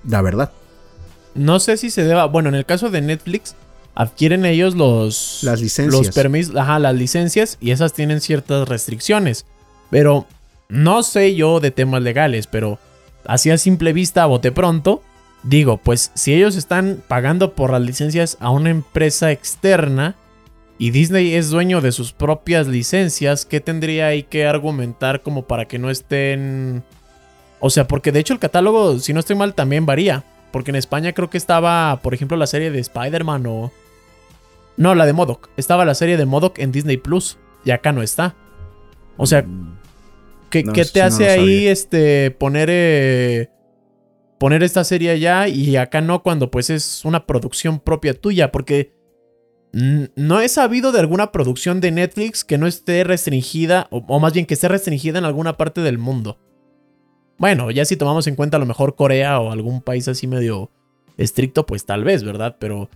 la 0.08 0.22
verdad. 0.22 0.52
No 1.36 1.60
sé 1.60 1.78
si 1.78 1.92
se 1.92 2.04
deba, 2.04 2.26
bueno, 2.26 2.50
en 2.50 2.56
el 2.56 2.66
caso 2.66 2.90
de 2.90 3.02
Netflix, 3.02 3.56
adquieren 3.96 4.46
ellos 4.46 4.76
los... 4.76 5.40
Las 5.44 5.62
licencias. 5.62 6.06
Los 6.06 6.16
permisos, 6.16 6.56
ajá, 6.56 6.80
las 6.80 6.96
licencias 6.96 7.58
y 7.62 7.72
esas 7.72 7.94
tienen 7.94 8.22
ciertas 8.22 8.68
restricciones, 8.68 9.46
pero 9.90 10.26
no 10.70 11.04
sé 11.04 11.36
yo 11.36 11.60
de 11.60 11.72
temas 11.72 12.02
legales, 12.02 12.48
pero 12.48 12.80
así 13.26 13.50
a 13.52 13.58
simple 13.58 13.94
vista, 13.94 14.24
a 14.24 14.28
bote 14.28 14.52
pronto, 14.52 15.02
Digo, 15.44 15.76
pues 15.78 16.12
si 16.14 16.34
ellos 16.34 16.56
están 16.56 17.04
pagando 17.06 17.54
por 17.54 17.72
las 17.72 17.82
licencias 17.82 18.38
a 18.40 18.50
una 18.50 18.70
empresa 18.70 19.32
externa 19.32 20.16
y 20.78 20.92
Disney 20.92 21.34
es 21.36 21.50
dueño 21.50 21.82
de 21.82 21.92
sus 21.92 22.14
propias 22.14 22.68
licencias, 22.68 23.46
¿qué 23.46 23.60
tendría 23.60 24.08
ahí 24.08 24.24
que 24.24 24.48
argumentar 24.48 25.22
como 25.22 25.46
para 25.46 25.66
que 25.66 25.80
no 25.80 25.90
estén... 25.90 26.84
O 27.60 27.70
sea, 27.70 27.88
porque 27.88 28.14
de 28.14 28.20
hecho 28.20 28.34
el 28.34 28.40
catálogo, 28.40 29.00
si 29.00 29.14
no 29.14 29.20
estoy 29.20 29.36
mal, 29.36 29.54
también 29.54 29.86
varía. 29.86 30.24
Porque 30.52 30.72
en 30.72 30.76
España 30.76 31.14
creo 31.14 31.30
que 31.30 31.38
estaba, 31.38 32.00
por 32.02 32.14
ejemplo, 32.14 32.38
la 32.38 32.48
serie 32.48 32.72
de 32.72 32.80
Spider-Man 32.80 33.46
o... 33.48 33.72
No, 34.78 34.96
la 34.96 35.06
de 35.06 35.14
Modoc. 35.14 35.50
Estaba 35.58 35.86
la 35.86 35.96
serie 35.96 36.18
de 36.18 36.26
Modoc 36.26 36.60
en 36.60 36.72
Disney 36.72 36.98
Plus. 36.98 37.38
Y 37.66 37.72
acá 37.72 37.92
no 37.92 38.02
está. 38.02 38.36
O 39.18 39.26
sea, 39.26 39.44
mm. 39.44 39.78
¿qué, 40.50 40.64
te 40.64 41.02
hace 41.02 41.30
ahí 41.30 41.68
este 41.68 42.32
poner 42.32 42.70
eh, 42.72 43.50
poner 44.44 44.62
esta 44.64 44.84
serie 44.84 45.12
allá 45.12 45.48
y 45.48 45.78
acá 45.78 46.02
no 46.02 46.22
cuando 46.22 46.52
pues 46.52 46.70
es 46.70 47.06
una 47.06 47.26
producción 47.26 47.80
propia 47.80 48.14
tuya, 48.14 48.52
porque 48.52 48.94
no 49.74 50.40
he 50.42 50.50
sabido 50.50 50.92
de 50.92 51.00
alguna 51.00 51.32
producción 51.32 51.82
de 51.82 51.92
Netflix 51.92 52.44
que 52.44 52.58
no 52.58 52.68
esté 52.68 53.04
restringida, 53.04 53.88
o, 53.90 54.20
más 54.20 54.34
bien 54.34 54.46
que 54.46 54.54
esté 54.54 54.68
restringida 54.68 55.18
en 55.18 55.26
alguna 55.26 55.58
parte 55.58 55.82
del 55.82 55.98
mundo. 55.98 56.38
Bueno, 57.38 57.72
ya 57.72 57.86
si 57.86 57.98
tomamos 57.98 58.28
en 58.28 58.36
cuenta 58.36 58.58
a 58.58 58.60
lo 58.60 58.66
mejor 58.66 58.96
Corea 58.96 59.40
o 59.40 59.52
algún 59.52 59.82
país 59.82 60.08
así 60.08 60.28
medio 60.28 60.72
estricto, 61.18 61.66
pues 61.66 61.86
tal 61.86 62.04
vez, 62.04 62.24
¿verdad? 62.24 62.58
Pero 62.60 62.90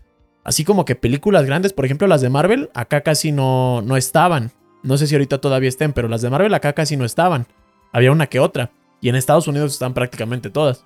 así 0.47 0.63
como 0.63 0.85
que 0.85 0.95
películas 0.95 1.45
grandes, 1.45 1.73
por 1.73 1.83
ejemplo 1.83 2.07
las 2.07 2.21
de 2.21 2.29
Marvel, 2.29 2.69
acá 2.73 3.01
casi 3.01 3.33
no, 3.33 3.81
no 3.81 3.97
estaban. 3.97 4.51
No 4.81 4.97
sé 4.97 5.05
si 5.05 5.13
ahorita 5.13 5.39
todavía 5.39 5.67
estén, 5.67 5.91
pero 5.91 6.07
las 6.07 6.21
de 6.21 6.29
Marvel 6.29 6.53
acá 6.53 6.71
casi 6.71 6.95
no 6.95 7.03
estaban. 7.03 7.47
Había 7.91 8.13
una 8.13 8.27
que 8.27 8.39
otra. 8.39 8.71
Y 9.01 9.09
en 9.09 9.15
Estados 9.15 9.49
Unidos 9.49 9.73
están 9.73 9.93
prácticamente 9.93 10.49
todas. 10.49 10.85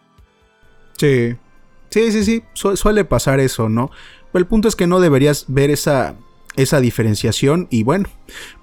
Sí. 0.97 1.36
Sí, 1.91 2.12
sí, 2.12 2.24
sí. 2.24 2.43
suele 2.53 3.05
pasar 3.05 3.39
eso, 3.39 3.70
¿no? 3.70 3.91
Pero 4.32 4.41
el 4.41 4.47
punto 4.47 4.68
es 4.68 4.76
que 4.76 4.88
no 4.88 4.99
deberías 4.99 5.45
ver 5.47 5.70
esa, 5.70 6.16
esa 6.55 6.80
diferenciación. 6.80 7.68
Y 7.70 7.84
bueno, 7.84 8.09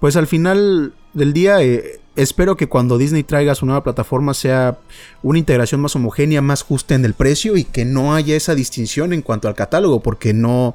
pues 0.00 0.16
al 0.16 0.26
final 0.26 0.94
del 1.14 1.32
día 1.32 1.62
eh, 1.62 2.00
espero 2.18 2.56
que 2.56 2.68
cuando 2.68 2.98
Disney 2.98 3.22
traiga 3.22 3.54
su 3.54 3.64
nueva 3.64 3.84
plataforma 3.84 4.34
sea 4.34 4.78
una 5.22 5.38
integración 5.38 5.80
más 5.80 5.94
homogénea, 5.94 6.42
más 6.42 6.62
justa 6.62 6.96
en 6.96 7.04
el 7.04 7.14
precio 7.14 7.56
y 7.56 7.62
que 7.62 7.84
no 7.84 8.14
haya 8.14 8.34
esa 8.34 8.56
distinción 8.56 9.12
en 9.12 9.22
cuanto 9.22 9.48
al 9.48 9.54
catálogo, 9.54 10.00
porque 10.00 10.34
no... 10.34 10.74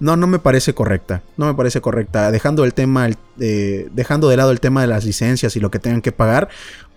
No, 0.00 0.14
no 0.14 0.28
me 0.28 0.38
parece 0.38 0.74
correcta. 0.74 1.22
No 1.36 1.46
me 1.46 1.54
parece 1.54 1.80
correcta. 1.80 2.30
Dejando 2.30 2.64
el 2.64 2.72
tema, 2.72 3.08
eh, 3.40 3.88
dejando 3.90 4.28
de 4.28 4.36
lado 4.36 4.52
el 4.52 4.60
tema 4.60 4.80
de 4.80 4.86
las 4.86 5.04
licencias 5.04 5.56
y 5.56 5.60
lo 5.60 5.72
que 5.72 5.80
tengan 5.80 6.02
que 6.02 6.12
pagar, 6.12 6.48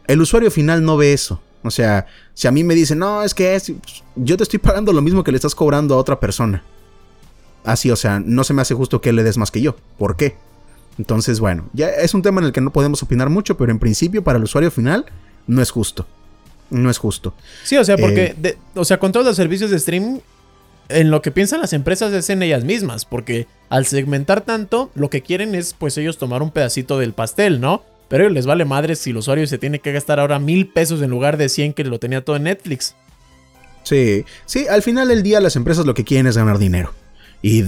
el 0.05 0.21
usuario 0.21 0.51
final 0.51 0.85
no 0.85 0.97
ve 0.97 1.11
eso. 1.11 1.41
O 1.63 1.71
sea, 1.71 2.05
si 2.35 2.47
a 2.47 2.51
mí 2.51 2.63
me 2.63 2.75
dicen, 2.75 2.99
no, 2.99 3.23
es 3.23 3.33
que 3.33 3.55
es, 3.55 3.73
yo 4.15 4.37
te 4.37 4.43
estoy 4.43 4.59
pagando 4.59 4.93
lo 4.93 5.01
mismo 5.01 5.23
que 5.23 5.31
le 5.31 5.37
estás 5.37 5.55
cobrando 5.55 5.95
a 5.95 5.97
otra 5.97 6.19
persona. 6.19 6.63
Así, 7.63 7.89
o 7.89 7.95
sea, 7.95 8.19
no 8.19 8.43
se 8.43 8.53
me 8.53 8.61
hace 8.61 8.75
justo 8.75 9.01
que 9.01 9.13
le 9.13 9.23
des 9.23 9.37
más 9.37 9.49
que 9.49 9.61
yo. 9.61 9.75
¿Por 9.97 10.15
qué? 10.15 10.35
Entonces, 11.01 11.39
bueno, 11.39 11.67
ya 11.73 11.87
es 11.87 12.13
un 12.13 12.21
tema 12.21 12.41
en 12.41 12.45
el 12.45 12.53
que 12.53 12.61
no 12.61 12.71
podemos 12.71 13.01
opinar 13.01 13.31
mucho, 13.31 13.57
pero 13.57 13.71
en 13.71 13.79
principio 13.79 14.23
para 14.23 14.37
el 14.37 14.43
usuario 14.43 14.69
final 14.69 15.07
no 15.47 15.59
es 15.63 15.71
justo. 15.71 16.05
No 16.69 16.91
es 16.91 16.99
justo. 16.99 17.33
Sí, 17.63 17.75
o 17.75 17.83
sea, 17.83 17.97
porque, 17.97 18.35
eh, 18.43 18.57
o 18.75 18.85
sea, 18.85 18.99
con 18.99 19.11
todos 19.11 19.25
los 19.25 19.35
servicios 19.35 19.71
de 19.71 19.77
streaming, 19.77 20.19
en 20.89 21.09
lo 21.09 21.23
que 21.23 21.31
piensan 21.31 21.59
las 21.59 21.73
empresas 21.73 22.13
es 22.13 22.29
en 22.29 22.43
ellas 22.43 22.63
mismas, 22.63 23.05
porque 23.05 23.47
al 23.69 23.87
segmentar 23.87 24.41
tanto, 24.41 24.91
lo 24.93 25.09
que 25.09 25.23
quieren 25.23 25.55
es, 25.55 25.73
pues, 25.73 25.97
ellos 25.97 26.19
tomar 26.19 26.43
un 26.43 26.51
pedacito 26.51 26.99
del 26.99 27.13
pastel, 27.13 27.59
¿no? 27.59 27.83
Pero 28.07 28.29
les 28.29 28.45
vale 28.45 28.63
madre 28.63 28.95
si 28.95 29.09
el 29.09 29.17
usuario 29.17 29.47
se 29.47 29.57
tiene 29.57 29.79
que 29.79 29.91
gastar 29.91 30.19
ahora 30.19 30.37
mil 30.37 30.67
pesos 30.67 31.01
en 31.01 31.09
lugar 31.09 31.37
de 31.37 31.49
100 31.49 31.73
que 31.73 31.83
lo 31.83 31.97
tenía 31.97 32.23
todo 32.23 32.35
en 32.35 32.43
Netflix. 32.43 32.93
Sí, 33.81 34.23
sí, 34.45 34.67
al 34.67 34.83
final 34.83 35.07
del 35.07 35.23
día 35.23 35.39
las 35.41 35.55
empresas 35.55 35.87
lo 35.87 35.95
que 35.95 36.03
quieren 36.03 36.27
es 36.27 36.37
ganar 36.37 36.59
dinero. 36.59 36.93
Y 37.41 37.63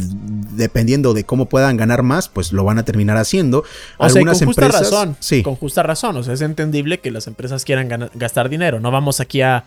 dependiendo 0.56 1.14
de 1.14 1.24
cómo 1.24 1.46
puedan 1.50 1.78
ganar 1.78 2.04
más, 2.04 2.30
pues 2.30 2.54
lo 2.54 2.64
van 2.64 2.78
a 2.78 2.86
terminar 2.86 3.18
haciendo. 3.18 3.64
O 3.98 4.04
Algunas 4.04 4.38
sea, 4.38 4.46
con 4.46 4.54
justa 4.54 4.68
razón. 4.68 5.18
Sí. 5.20 5.42
Con 5.42 5.56
justa 5.56 5.84
razón. 5.84 6.18
O 6.18 6.24
sea, 6.24 6.34
es 6.34 6.42
entendible 6.42 7.00
que 7.00 7.12
las 7.12 7.28
empresas 7.28 7.66
quieran 7.66 8.10
gastar 8.14 8.50
dinero. 8.50 8.80
No 8.80 8.92
vamos 8.92 9.20
aquí 9.20 9.42
a, 9.42 9.66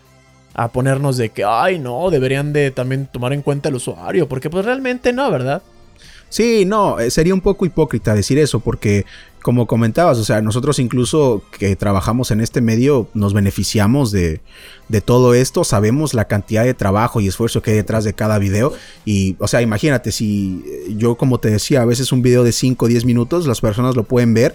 a 0.53 0.69
ponernos 0.69 1.17
de 1.17 1.29
que, 1.29 1.43
ay, 1.43 1.79
no, 1.79 2.09
deberían 2.09 2.53
de 2.53 2.71
también 2.71 3.07
tomar 3.11 3.33
en 3.33 3.41
cuenta 3.41 3.69
el 3.69 3.75
usuario. 3.75 4.29
Porque 4.29 4.49
pues 4.49 4.63
realmente 4.63 5.11
no, 5.11 5.29
¿verdad? 5.29 5.61
Sí, 6.29 6.65
no, 6.65 6.99
eh, 6.99 7.09
sería 7.09 7.33
un 7.33 7.41
poco 7.41 7.65
hipócrita 7.65 8.13
decir 8.13 8.37
eso, 8.37 8.59
porque 8.59 9.05
como 9.41 9.65
comentabas, 9.65 10.17
o 10.17 10.25
sea, 10.25 10.41
nosotros 10.41 10.77
incluso 10.77 11.41
que 11.57 11.77
trabajamos 11.77 12.31
en 12.31 12.41
este 12.41 12.59
medio 12.59 13.07
nos 13.13 13.33
beneficiamos 13.33 14.11
de, 14.11 14.41
de, 14.89 14.99
todo 14.99 15.33
esto, 15.33 15.63
sabemos 15.63 16.13
la 16.13 16.25
cantidad 16.25 16.65
de 16.65 16.73
trabajo 16.73 17.21
y 17.21 17.27
esfuerzo 17.27 17.61
que 17.61 17.71
hay 17.71 17.77
detrás 17.77 18.03
de 18.03 18.13
cada 18.13 18.39
video 18.39 18.73
y, 19.05 19.37
o 19.39 19.47
sea, 19.47 19.61
imagínate 19.61 20.11
si 20.11 20.65
yo 20.97 21.15
como 21.15 21.39
te 21.39 21.49
decía, 21.49 21.81
a 21.81 21.85
veces 21.85 22.11
un 22.11 22.21
video 22.21 22.43
de 22.43 22.51
5 22.51 22.83
o 22.83 22.87
10 22.89 23.05
minutos, 23.05 23.47
las 23.47 23.61
personas 23.61 23.95
lo 23.95 24.03
pueden 24.03 24.33
ver 24.33 24.53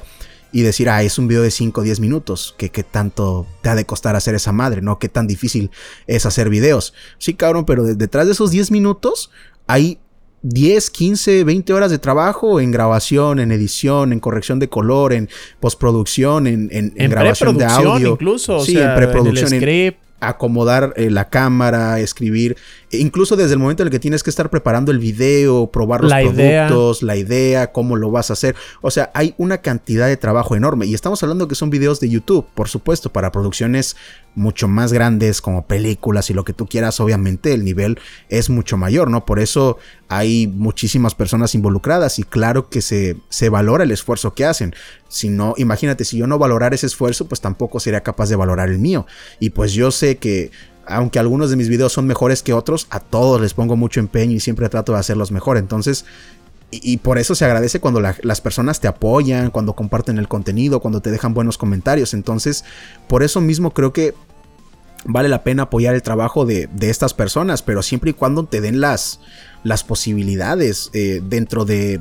y 0.53 0.61
decir, 0.61 0.91
ah, 0.91 1.03
es 1.03 1.19
un 1.19 1.27
video 1.27 1.43
de 1.43 1.51
5 1.51 1.81
o 1.81 1.85
10 1.85 2.01
minutos, 2.01 2.55
¿Qué, 2.59 2.69
¿qué, 2.71 2.83
tanto 2.83 3.47
te 3.63 3.71
ha 3.71 3.75
de 3.75 3.87
costar 3.87 4.15
hacer 4.15 4.35
esa 4.35 4.53
madre, 4.53 4.83
¿no? 4.83 4.99
¿Qué 4.99 5.09
tan 5.09 5.27
difícil 5.27 5.71
es 6.07 6.27
hacer 6.27 6.51
videos? 6.51 6.93
Sí, 7.17 7.33
cabrón, 7.33 7.65
pero 7.65 7.83
detrás 7.83 8.27
de 8.27 8.33
esos 8.33 8.51
10 8.51 8.71
minutos 8.71 9.31
hay 9.67 9.99
10, 10.43 10.91
15, 10.91 11.45
20 11.45 11.73
horas 11.73 11.91
de 11.91 11.99
trabajo 11.99 12.61
en 12.61 12.71
grabación, 12.71 13.39
en 13.39 13.53
edición, 13.53 14.13
en 14.13 14.21
corrección 14.21 14.59
de 14.59 14.69
color, 14.69 15.13
en 15.13 15.29
postproducción, 15.61 16.47
en, 16.47 16.69
en, 16.73 17.11
grabación 17.11 17.57
de 17.57 17.65
audio. 17.65 18.13
incluso. 18.13 18.65
Sí, 18.65 18.79
en 18.79 18.95
preproducción. 18.95 19.53
En 19.53 19.97
acomodar 20.23 20.95
eh, 20.97 21.11
la 21.11 21.29
cámara, 21.29 21.99
escribir 21.99 22.57
incluso 22.93 23.37
desde 23.37 23.55
el 23.55 23.59
momento 23.59 23.83
en 23.83 23.89
el 23.89 23.91
que 23.91 23.99
tienes 23.99 24.23
que 24.23 24.31
estar 24.31 24.51
preparando 24.51 24.93
el 24.93 24.99
video, 24.99 25.69
probar 25.69 26.03
los 26.03 26.13
productos, 26.13 27.03
la 27.03 27.17
idea, 27.17 27.73
cómo 27.73 27.97
lo 27.97 28.11
vas 28.11 28.31
a 28.31 28.35
hacer. 28.35 28.55
O 28.81 28.91
sea, 28.91 29.11
hay 29.15 29.35
una 29.39 29.59
cantidad 29.59 30.07
de 30.07 30.17
trabajo 30.17 30.57
enorme. 30.57 30.87
Y 30.87 30.95
estamos 30.95 31.23
hablando 31.23 31.49
que 31.49 31.55
son 31.55 31.71
videos 31.71 32.01
de 32.01 32.09
YouTube, 32.09 32.47
por 32.55 32.69
supuesto, 32.69 33.13
para 33.13 33.33
producciones 33.33 33.97
mucho 34.35 34.69
más 34.69 34.93
grandes 34.93 35.41
como 35.41 35.67
películas 35.67 36.31
y 36.31 36.35
lo 36.35 36.45
que 36.45 36.53
tú 36.53 36.67
quieras, 36.67 37.01
obviamente 37.01 37.53
el 37.53 37.65
nivel 37.65 37.99
es 38.29 38.49
mucho 38.49 38.77
mayor, 38.77 39.11
¿no? 39.11 39.27
Por 39.27 39.41
eso 39.41 39.79
hay 40.09 40.47
muchísimas 40.47 41.15
personas 41.15 41.55
involucradas 41.55 42.19
y 42.19 42.23
claro 42.23 42.69
que 42.69 42.83
se, 42.83 43.17
se 43.29 43.49
valora 43.49 43.85
el 43.85 43.91
esfuerzo 43.91 44.35
que 44.35 44.45
hacen. 44.45 44.75
Si 45.09 45.29
no, 45.29 45.55
imagínate, 45.59 46.05
si 46.05 46.17
yo 46.17 46.27
no 46.27 46.39
valorara 46.39 46.75
ese 46.75 46.87
esfuerzo, 46.87 47.27
pues 47.29 47.41
tampoco 47.41 47.81
sería 47.81 48.03
capaz 48.03 48.29
de 48.29 48.37
valorar 48.37 48.71
el 48.71 48.79
mío. 48.79 49.07
Y 49.41 49.51
pues 49.51 49.73
yo 49.73 49.91
sé 49.91 50.17
que 50.17 50.51
aunque 50.87 51.19
algunos 51.19 51.51
de 51.51 51.57
mis 51.57 51.69
videos 51.69 51.93
son 51.93 52.07
mejores 52.07 52.43
que 52.43 52.53
otros, 52.53 52.87
a 52.91 53.01
todos 53.01 53.41
les 53.41 53.55
pongo 53.55 53.77
mucho 53.77 54.01
empeño 54.01 54.35
y 54.35 54.41
siempre 54.41 54.69
trato 54.69 54.93
de 54.93 54.99
hacerlos 54.99 55.31
mejor. 55.31 55.57
Entonces, 55.57 56.05
y, 56.75 56.97
por 56.97 57.19
eso 57.19 57.35
se 57.35 57.45
agradece 57.45 57.81
cuando 57.81 58.01
las 58.01 58.41
personas 58.41 58.81
te 58.81 58.89
apoyan, 58.89 59.51
cuando 59.51 59.75
comparten 59.75 60.17
el 60.17 60.27
contenido, 60.27 60.81
cuando 60.81 61.03
te 61.03 61.11
dejan 61.11 61.35
buenos 61.35 61.59
comentarios. 61.59 62.15
Entonces, 62.15 62.65
por 63.09 63.23
eso 63.23 63.43
mismo 63.43 63.73
creo 63.73 63.93
que 63.93 64.15
vale 65.05 65.29
la 65.29 65.43
pena 65.43 65.65
apoyar 65.65 65.95
el 65.95 66.01
trabajo 66.01 66.47
de, 66.47 66.71
estas 66.81 67.13
personas, 67.13 67.61
pero 67.63 67.83
siempre 67.83 68.11
y 68.11 68.15
cuando 68.15 68.45
te 68.47 68.63
den 68.63 68.81
las, 68.81 69.21
las 69.65 69.85
posibilidades 69.85 70.91
eh, 70.95 71.21
dentro 71.23 71.67
de, 71.67 72.01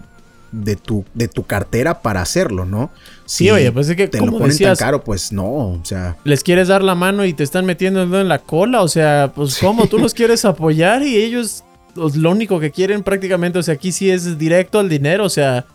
de 0.52 0.76
tu, 0.76 1.06
de 1.14 1.28
tu 1.28 1.44
cartera 1.44 2.02
para 2.02 2.22
hacerlo, 2.22 2.66
¿no? 2.66 2.92
Si 3.26 3.46
sí, 3.46 3.52
oye, 3.52 3.72
pues 3.72 3.90
es 3.90 3.96
que 3.96 4.08
te 4.08 4.20
lo 4.20 4.38
ponen 4.38 4.58
tan 4.58 4.76
caro, 4.76 5.04
pues 5.04 5.32
no, 5.32 5.46
o 5.46 5.82
sea. 5.84 6.18
Les 6.24 6.44
quieres 6.44 6.68
dar 6.68 6.84
la 6.84 6.96
mano 6.96 7.26
y 7.26 7.34
te 7.34 7.44
están 7.44 7.66
metiendo 7.66 8.02
en 8.02 8.28
la 8.28 8.40
cola, 8.40 8.82
o 8.82 8.88
sea, 8.88 9.32
pues 9.34 9.58
cómo 9.60 9.88
tú 9.88 9.98
los 9.98 10.14
quieres 10.16 10.44
apoyar 10.46 11.04
y 11.04 11.16
ellos 11.16 11.64
pues, 11.96 12.16
lo 12.16 12.32
único 12.32 12.60
que 12.60 12.72
quieren 12.72 13.04
prácticamente, 13.04 13.60
o 13.60 13.64
sea, 13.64 13.76
aquí 13.76 13.92
sí 13.92 14.10
es 14.10 14.38
directo 14.38 14.80
al 14.80 14.90
dinero, 14.90 15.26
o 15.26 15.30
sea, 15.30 15.66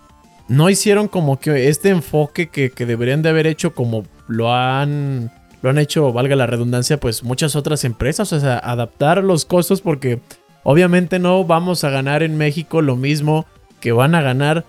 no 0.49 0.71
hicieron 0.71 1.09
como 1.09 1.41
que 1.41 1.69
este 1.69 1.89
enfoque 1.89 2.49
que, 2.49 2.71
que 2.71 2.87
deberían 2.87 3.23
de 3.23 3.31
haber 3.31 3.47
hecho 3.47 3.75
como 3.75 4.05
lo 4.29 4.55
han 4.55 5.31
lo 5.63 5.71
han 5.71 5.79
hecho, 5.79 6.13
valga 6.13 6.37
la 6.37 6.47
redundancia, 6.47 7.01
pues 7.01 7.25
muchas 7.25 7.57
otras 7.57 7.85
empresas, 7.85 8.33
o 8.33 8.39
sea, 8.39 8.59
adaptar 8.59 9.25
los 9.25 9.45
costos 9.45 9.81
porque 9.81 10.21
obviamente 10.63 11.19
no 11.19 11.45
vamos 11.45 11.83
a 11.83 11.91
ganar 11.91 12.23
en 12.23 12.37
México 12.37 12.83
lo 12.83 12.95
mismo 12.95 13.47
que 13.81 13.93
van 13.93 14.15
a 14.15 14.23
ganar. 14.23 14.65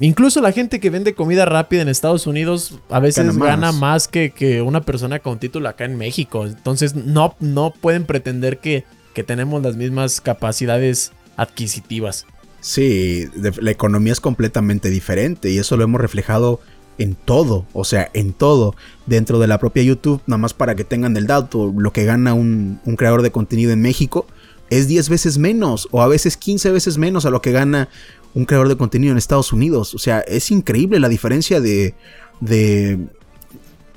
Incluso 0.00 0.40
la 0.40 0.52
gente 0.52 0.80
que 0.80 0.90
vende 0.90 1.14
comida 1.14 1.44
rápida 1.44 1.82
en 1.82 1.88
Estados 1.88 2.26
Unidos 2.26 2.80
a 2.90 2.98
veces 2.98 3.36
gana 3.38 3.70
más, 3.70 4.08
que, 4.08 4.30
que, 4.30 4.60
una 4.60 4.80
persona 4.80 5.20
con 5.20 5.38
título 5.38 5.68
acá 5.68 5.84
en 5.84 5.96
México. 5.96 6.46
Entonces 6.46 6.96
no, 6.96 7.36
no 7.38 7.72
pueden 7.80 8.04
pretender 8.04 8.58
que, 8.58 8.84
que 9.14 9.22
tenemos 9.22 9.62
las 9.62 9.76
mismas 9.76 10.20
capacidades 10.20 11.12
adquisitivas. 11.36 12.26
Sí, 12.60 13.28
la 13.34 13.70
economía 13.70 14.12
es 14.12 14.20
completamente 14.20 14.88
diferente 14.88 15.50
y 15.50 15.58
eso 15.58 15.76
lo 15.76 15.84
hemos 15.84 16.00
reflejado 16.00 16.60
en 16.98 17.14
todo, 17.14 17.66
o 17.72 17.84
sea, 17.84 18.10
en 18.14 18.32
todo, 18.32 18.74
dentro 19.06 19.38
de 19.38 19.46
la 19.46 19.58
propia 19.58 19.82
YouTube, 19.82 20.22
nada 20.26 20.38
más 20.38 20.54
para 20.54 20.74
que 20.74 20.84
tengan 20.84 21.16
el 21.16 21.26
dato, 21.26 21.72
lo 21.76 21.92
que 21.92 22.04
gana 22.04 22.34
un, 22.34 22.80
un 22.84 22.96
creador 22.96 23.22
de 23.22 23.32
contenido 23.32 23.72
en 23.72 23.82
México 23.82 24.26
es 24.70 24.88
10 24.88 25.08
veces 25.08 25.38
menos 25.38 25.88
o 25.90 26.02
a 26.02 26.08
veces 26.08 26.36
15 26.36 26.70
veces 26.70 26.98
menos 26.98 27.26
a 27.26 27.30
lo 27.30 27.42
que 27.42 27.52
gana 27.52 27.88
un 28.34 28.44
creador 28.44 28.68
de 28.68 28.76
contenido 28.76 29.12
en 29.12 29.18
Estados 29.18 29.52
Unidos. 29.52 29.94
O 29.94 29.98
sea, 29.98 30.20
es 30.20 30.50
increíble 30.50 30.98
la 31.00 31.08
diferencia 31.08 31.60
de... 31.60 31.94
de 32.40 32.98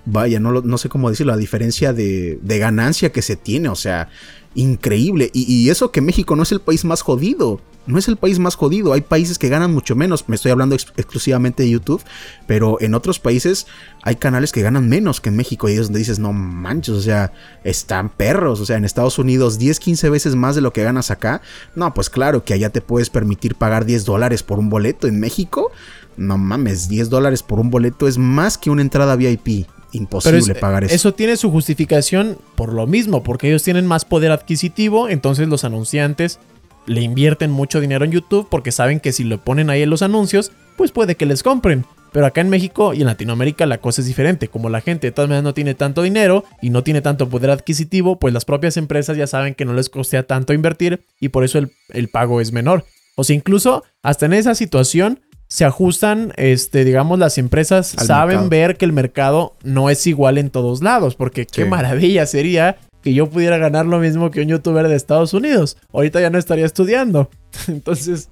vaya, 0.08 0.39
no, 0.39 0.62
no 0.62 0.78
sé 0.78 0.89
cómo 0.89 1.10
decirlo, 1.10 1.34
la 1.34 1.38
diferencia 1.38 1.93
de, 1.93 2.39
de 2.41 2.60
ganancia 2.60 3.12
que 3.12 3.22
se 3.22 3.36
tiene. 3.36 3.70
O 3.70 3.76
sea, 3.76 4.10
increíble. 4.55 5.30
Y, 5.34 5.70
eso 5.70 5.91
que 5.91 6.01
México 6.01 6.36
no 6.36 6.43
es 6.43 6.51
el 6.51 6.62
país 6.62 6.84
más 6.86 7.01
jodido. 7.01 7.62
No 7.86 7.97
es 7.97 8.10
el 8.10 8.18
país 8.18 8.39
más 8.39 8.55
jodido. 8.55 8.91
Hay 8.91 9.01
países 9.01 9.38
que 9.38 9.47
ganan 9.47 9.74
mucho 9.74 9.95
menos. 9.95 10.28
Me 10.28 10.36
estoy 10.36 10.51
hablando 10.51 10.76
exclusivamente 10.76 11.64
de 11.64 11.70
YouTube. 11.70 12.03
Pero 12.47 12.78
en 12.82 12.95
otros 12.95 13.20
países 13.20 13.68
hay 14.03 14.16
canales 14.16 14.51
que 14.51 14.62
ganan 14.62 14.89
menos 14.89 15.22
que 15.22 15.30
en 15.30 15.38
México. 15.38 15.70
Y 15.70 15.74
es 15.74 15.84
donde 15.84 15.99
dices, 15.99 16.20
no 16.20 16.34
manches, 16.34 16.95
o 16.95 17.01
sea, 17.01 17.32
están 17.64 18.10
perros. 18.10 18.60
O 18.60 18.66
sea, 18.66 18.78
en 18.78 18.84
Estados 18.86 19.20
Unidos 19.20 19.60
10, 19.60 19.80
15 19.80 20.10
veces 20.10 20.36
más 20.36 20.55
de 20.55 20.62
lo 20.62 20.74
que 20.74 20.84
ganas 20.84 21.12
acá. 21.12 21.41
No, 21.76 21.93
pues 21.93 22.10
claro 22.10 22.43
que 22.43 22.53
allá 22.53 22.72
te 22.72 22.82
puedes 22.82 23.10
permitir 23.10 23.55
pagar 23.55 23.86
10 23.86 24.05
dólares 24.05 24.43
por 24.43 24.60
un 24.60 24.70
boleto. 24.70 25.08
En 25.08 25.20
México, 25.20 25.72
no 26.18 26.38
mames, 26.38 26.89
10 26.89 27.10
dólares 27.10 27.43
por 27.43 27.60
un 27.60 27.70
boleto 27.70 28.08
es 28.08 28.18
más 28.18 28.58
que 28.58 28.70
una 28.70 28.82
entrada 28.82 29.16
VIP 29.16 29.68
imposible 29.98 30.56
pagar 30.56 30.84
eso. 30.84 30.95
Eso 30.95 31.14
tiene 31.14 31.36
su 31.38 31.52
justificación 31.52 32.38
por 32.56 32.74
lo 32.74 32.88
mismo, 32.88 33.24
porque 33.24 33.48
ellos 33.50 33.64
tienen 33.64 33.86
más 33.86 34.06
poder 34.06 34.32
adquisitivo, 34.32 35.10
entonces 35.10 35.48
los 35.48 35.64
anunciantes 35.64 36.39
le 36.86 37.02
invierten 37.02 37.52
mucho 37.52 37.82
dinero 37.82 38.06
en 38.06 38.12
YouTube 38.12 38.48
porque 38.50 38.72
saben 38.72 39.00
que 39.00 39.12
si 39.12 39.24
lo 39.24 39.43
ponen 39.43 39.70
ahí 39.70 39.82
en 39.82 39.89
los 39.89 40.02
anuncios, 40.02 40.52
pues 40.78 40.91
puede 40.91 41.16
que 41.16 41.26
les 41.26 41.43
compren. 41.43 41.86
Pero 42.14 42.26
acá 42.26 42.41
en 42.41 42.50
México 42.50 42.93
y 42.93 43.02
en 43.02 43.08
Latinoamérica 43.08 43.66
la 43.66 43.80
cosa 43.80 44.02
es 44.02 44.08
diferente. 44.08 44.48
Como 44.48 44.70
la 44.70 44.82
gente 44.82 45.08
de 45.08 45.12
todas 45.12 45.28
maneras 45.28 45.43
no 45.43 45.54
tiene 45.54 45.76
tanto 45.76 46.02
dinero 46.02 46.45
y 46.62 46.70
no 46.70 46.84
tiene 46.84 47.02
tanto 47.02 47.30
poder 47.30 47.52
adquisitivo, 47.52 48.18
pues 48.18 48.34
las 48.34 48.45
propias 48.45 48.78
empresas 48.78 49.18
ya 49.18 49.28
saben 49.28 49.54
que 49.54 49.66
no 49.66 49.74
les 49.74 49.89
costea 49.89 50.24
tanto 50.24 50.54
invertir 50.54 51.04
y 51.20 51.30
por 51.30 51.43
eso 51.43 51.60
el, 51.60 51.72
el 51.89 52.08
pago 52.08 52.39
es 52.39 52.54
menor. 52.54 52.86
O 53.16 53.24
sea, 53.24 53.36
incluso 53.36 53.84
hasta 54.02 54.26
en 54.26 54.34
esa 54.34 54.56
situación 54.56 55.20
se 55.58 55.66
ajustan, 55.66 56.34
este, 56.38 56.86
digamos, 56.86 57.18
las 57.18 57.39
empresas 57.39 57.88
saben 57.88 58.47
ver 58.47 58.78
que 58.78 58.86
el 58.86 58.93
mercado 58.93 59.55
no 59.64 59.89
es 59.89 60.05
igual 60.05 60.38
en 60.38 60.51
todos 60.51 60.84
lados, 60.84 61.16
porque 61.16 61.47
qué 61.47 61.66
maravilla 61.66 62.28
sería 62.28 62.78
que 63.01 63.16
yo 63.16 63.28
pudiera 63.28 63.58
ganar 63.58 63.88
lo 63.88 63.97
mismo 63.97 64.30
que 64.30 64.41
un 64.41 64.49
youtuber 64.49 64.88
de 64.88 64.95
Estados 64.95 65.34
Unidos. 65.34 65.76
Ahorita 65.91 66.22
ya 66.22 66.30
no 66.30 66.38
estaría 66.38 66.64
estudiando. 66.64 67.32
Entonces, 67.68 68.30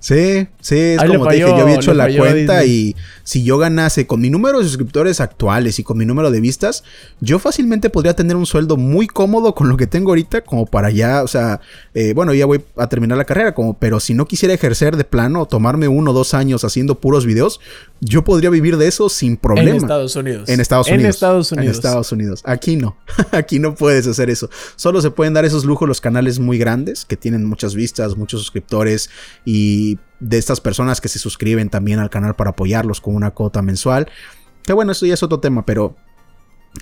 Sí, 0.00 0.48
sí, 0.60 0.78
es 0.78 1.04
como 1.04 1.26
te 1.26 1.34
dije, 1.34 1.48
yo 1.48 1.56
había 1.56 1.74
hecho 1.74 1.92
la 1.92 2.08
cuenta 2.16 2.64
y 2.64 2.96
si 3.22 3.44
yo 3.44 3.58
ganase 3.58 4.06
con 4.06 4.20
mi 4.20 4.30
número 4.30 4.58
de 4.58 4.64
suscriptores 4.64 5.20
actuales 5.20 5.78
y 5.78 5.84
con 5.84 5.98
mi 5.98 6.06
número 6.06 6.30
de 6.30 6.40
vistas, 6.40 6.84
yo 7.20 7.38
fácilmente 7.38 7.90
podría 7.90 8.16
tener 8.16 8.34
un 8.34 8.46
sueldo 8.46 8.78
muy 8.78 9.06
cómodo 9.06 9.54
con 9.54 9.68
lo 9.68 9.76
que 9.76 9.86
tengo 9.86 10.12
ahorita, 10.12 10.40
como 10.40 10.64
para 10.64 10.90
ya, 10.90 11.22
o 11.22 11.28
sea, 11.28 11.60
eh, 11.92 12.14
bueno, 12.14 12.32
ya 12.32 12.46
voy 12.46 12.62
a 12.76 12.88
terminar 12.88 13.18
la 13.18 13.26
carrera, 13.26 13.54
como, 13.54 13.74
pero 13.74 14.00
si 14.00 14.14
no 14.14 14.26
quisiera 14.26 14.54
ejercer 14.54 14.96
de 14.96 15.04
plano, 15.04 15.44
tomarme 15.44 15.86
uno 15.86 16.12
o 16.12 16.14
dos 16.14 16.32
años 16.32 16.64
haciendo 16.64 16.98
puros 16.98 17.26
videos, 17.26 17.60
yo 18.00 18.24
podría 18.24 18.48
vivir 18.48 18.78
de 18.78 18.88
eso 18.88 19.10
sin 19.10 19.36
problema. 19.36 19.70
En 19.70 19.76
Estados 19.76 20.16
Unidos. 20.16 20.48
En 20.48 20.60
Estados 20.60 20.86
Unidos. 20.88 21.04
En 21.04 21.10
Estados 21.10 21.52
Unidos. 21.52 21.66
En 21.66 21.70
Estados 21.70 22.12
Unidos. 22.12 22.42
Aquí 22.44 22.76
no. 22.76 22.96
Aquí 23.32 23.58
no 23.58 23.74
puedes 23.74 24.06
hacer 24.06 24.30
eso. 24.30 24.48
Solo 24.76 25.02
se 25.02 25.10
pueden 25.10 25.34
dar 25.34 25.44
esos 25.44 25.66
lujos 25.66 25.86
los 25.86 26.00
canales 26.00 26.38
muy 26.38 26.56
grandes 26.56 27.04
que 27.04 27.16
tienen 27.18 27.44
muchas 27.44 27.74
vistas, 27.74 28.16
muchos 28.16 28.40
suscriptores 28.40 29.10
y 29.44 29.59
de 30.20 30.38
estas 30.38 30.60
personas 30.60 31.00
que 31.00 31.08
se 31.08 31.18
suscriben 31.18 31.70
también 31.70 31.98
al 31.98 32.10
canal 32.10 32.36
para 32.36 32.50
apoyarlos 32.50 33.00
con 33.00 33.14
una 33.14 33.30
cuota 33.30 33.62
mensual. 33.62 34.08
Que 34.62 34.72
bueno, 34.72 34.92
eso 34.92 35.06
ya 35.06 35.14
es 35.14 35.22
otro 35.22 35.40
tema, 35.40 35.64
pero 35.64 35.96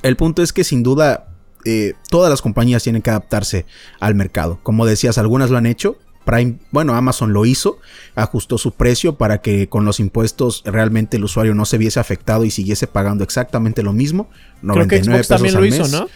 el 0.02 0.16
punto 0.16 0.42
es 0.42 0.52
que 0.52 0.64
sin 0.64 0.82
duda 0.82 1.28
eh, 1.64 1.94
todas 2.10 2.30
las 2.30 2.42
compañías 2.42 2.82
tienen 2.82 3.02
que 3.02 3.10
adaptarse 3.10 3.66
al 4.00 4.14
mercado. 4.14 4.58
Como 4.62 4.86
decías, 4.86 5.18
algunas 5.18 5.50
lo 5.50 5.58
han 5.58 5.66
hecho, 5.66 5.98
Prime, 6.24 6.58
bueno, 6.72 6.94
Amazon 6.94 7.32
lo 7.32 7.46
hizo, 7.46 7.78
ajustó 8.14 8.58
su 8.58 8.72
precio 8.72 9.16
para 9.16 9.40
que 9.40 9.68
con 9.68 9.84
los 9.84 9.98
impuestos 9.98 10.62
realmente 10.66 11.16
el 11.16 11.24
usuario 11.24 11.54
no 11.54 11.64
se 11.64 11.78
viese 11.78 12.00
afectado 12.00 12.44
y 12.44 12.50
siguiese 12.50 12.86
pagando 12.86 13.24
exactamente 13.24 13.82
lo 13.82 13.94
mismo. 13.94 14.28
99 14.60 14.84
Creo 14.86 14.88
que 14.88 15.04
Xbox 15.04 15.28
también 15.28 15.54
lo 15.54 15.64
hizo, 15.64 15.88
¿no? 15.88 16.08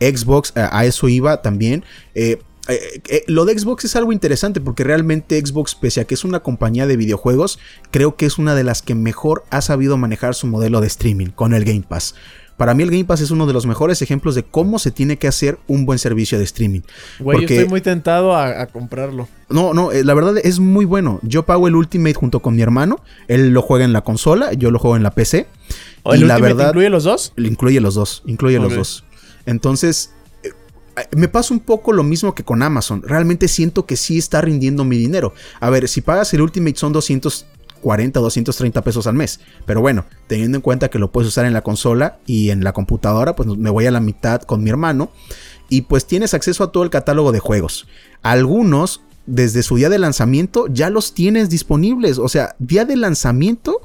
Xbox 0.00 0.52
eh, 0.56 0.66
a 0.68 0.84
eso 0.84 1.08
iba 1.08 1.42
también. 1.42 1.84
Eh, 2.14 2.42
eh, 2.68 3.24
lo 3.26 3.44
de 3.44 3.58
Xbox 3.58 3.84
es 3.84 3.96
algo 3.96 4.12
interesante 4.12 4.60
porque 4.60 4.84
realmente 4.84 5.44
Xbox, 5.44 5.74
pese 5.74 6.00
a 6.00 6.04
que 6.04 6.14
es 6.14 6.24
una 6.24 6.40
compañía 6.40 6.86
de 6.86 6.96
videojuegos, 6.96 7.58
creo 7.90 8.16
que 8.16 8.26
es 8.26 8.38
una 8.38 8.54
de 8.54 8.64
las 8.64 8.82
que 8.82 8.94
mejor 8.94 9.44
ha 9.50 9.60
sabido 9.60 9.96
manejar 9.96 10.34
su 10.34 10.46
modelo 10.46 10.80
de 10.80 10.86
streaming 10.86 11.28
con 11.28 11.54
el 11.54 11.64
Game 11.64 11.84
Pass. 11.88 12.14
Para 12.56 12.74
mí 12.74 12.84
el 12.84 12.90
Game 12.90 13.04
Pass 13.04 13.20
es 13.20 13.32
uno 13.32 13.46
de 13.46 13.52
los 13.52 13.66
mejores 13.66 14.02
ejemplos 14.02 14.36
de 14.36 14.44
cómo 14.44 14.78
se 14.78 14.92
tiene 14.92 15.16
que 15.16 15.26
hacer 15.26 15.58
un 15.66 15.84
buen 15.84 15.98
servicio 15.98 16.38
de 16.38 16.44
streaming. 16.44 16.82
Güey, 17.18 17.40
yo 17.40 17.46
estoy 17.46 17.68
muy 17.68 17.80
tentado 17.80 18.36
a, 18.36 18.66
comprarlo. 18.66 19.28
No, 19.48 19.74
no, 19.74 19.90
eh, 19.90 20.04
la 20.04 20.14
verdad 20.14 20.34
es 20.38 20.60
muy 20.60 20.84
bueno. 20.84 21.18
Yo 21.22 21.44
pago 21.44 21.66
el 21.66 21.74
Ultimate 21.74 22.14
junto 22.14 22.40
con 22.40 22.54
mi 22.54 22.62
hermano. 22.62 23.02
Él 23.26 23.50
lo 23.50 23.62
juega 23.62 23.84
en 23.84 23.92
la 23.92 24.02
consola, 24.02 24.52
yo 24.52 24.70
lo 24.70 24.78
juego 24.78 24.96
en 24.96 25.02
la 25.02 25.10
PC. 25.10 25.48
¿O 26.04 26.14
¿El 26.14 26.28
la 26.28 26.38
verdad, 26.38 26.68
incluye 26.68 26.90
los 26.90 27.04
dos? 27.04 27.32
Incluye 27.36 27.80
los 27.80 27.94
dos, 27.94 28.22
incluye 28.26 28.58
los 28.60 28.76
dos. 28.76 29.04
Entonces, 29.46 30.12
eh, 30.14 30.21
me 31.16 31.28
pasa 31.28 31.54
un 31.54 31.60
poco 31.60 31.92
lo 31.92 32.02
mismo 32.02 32.34
que 32.34 32.44
con 32.44 32.62
Amazon. 32.62 33.02
Realmente 33.02 33.48
siento 33.48 33.86
que 33.86 33.96
sí 33.96 34.18
está 34.18 34.40
rindiendo 34.40 34.84
mi 34.84 34.96
dinero. 34.96 35.34
A 35.60 35.70
ver, 35.70 35.88
si 35.88 36.00
pagas 36.00 36.32
el 36.34 36.42
Ultimate 36.42 36.76
son 36.76 36.92
200 36.92 37.46
40 37.82 38.20
o 38.20 38.22
230 38.22 38.80
pesos 38.82 39.06
al 39.06 39.14
mes. 39.14 39.40
Pero 39.66 39.82
bueno, 39.82 40.06
teniendo 40.28 40.56
en 40.56 40.62
cuenta 40.62 40.88
que 40.88 40.98
lo 40.98 41.12
puedes 41.12 41.28
usar 41.28 41.44
en 41.44 41.52
la 41.52 41.62
consola 41.62 42.18
y 42.26 42.50
en 42.50 42.64
la 42.64 42.72
computadora, 42.72 43.36
pues 43.36 43.48
me 43.58 43.68
voy 43.68 43.84
a 43.86 43.90
la 43.90 44.00
mitad 44.00 44.40
con 44.40 44.62
mi 44.62 44.70
hermano. 44.70 45.10
Y 45.68 45.82
pues 45.82 46.06
tienes 46.06 46.32
acceso 46.32 46.64
a 46.64 46.72
todo 46.72 46.84
el 46.84 46.90
catálogo 46.90 47.32
de 47.32 47.40
juegos. 47.40 47.86
Algunos, 48.22 49.02
desde 49.26 49.62
su 49.62 49.76
día 49.76 49.90
de 49.90 49.98
lanzamiento, 49.98 50.66
ya 50.68 50.88
los 50.88 51.12
tienes 51.12 51.50
disponibles. 51.50 52.18
O 52.18 52.28
sea, 52.28 52.54
día 52.58 52.84
de 52.84 52.96
lanzamiento. 52.96 53.82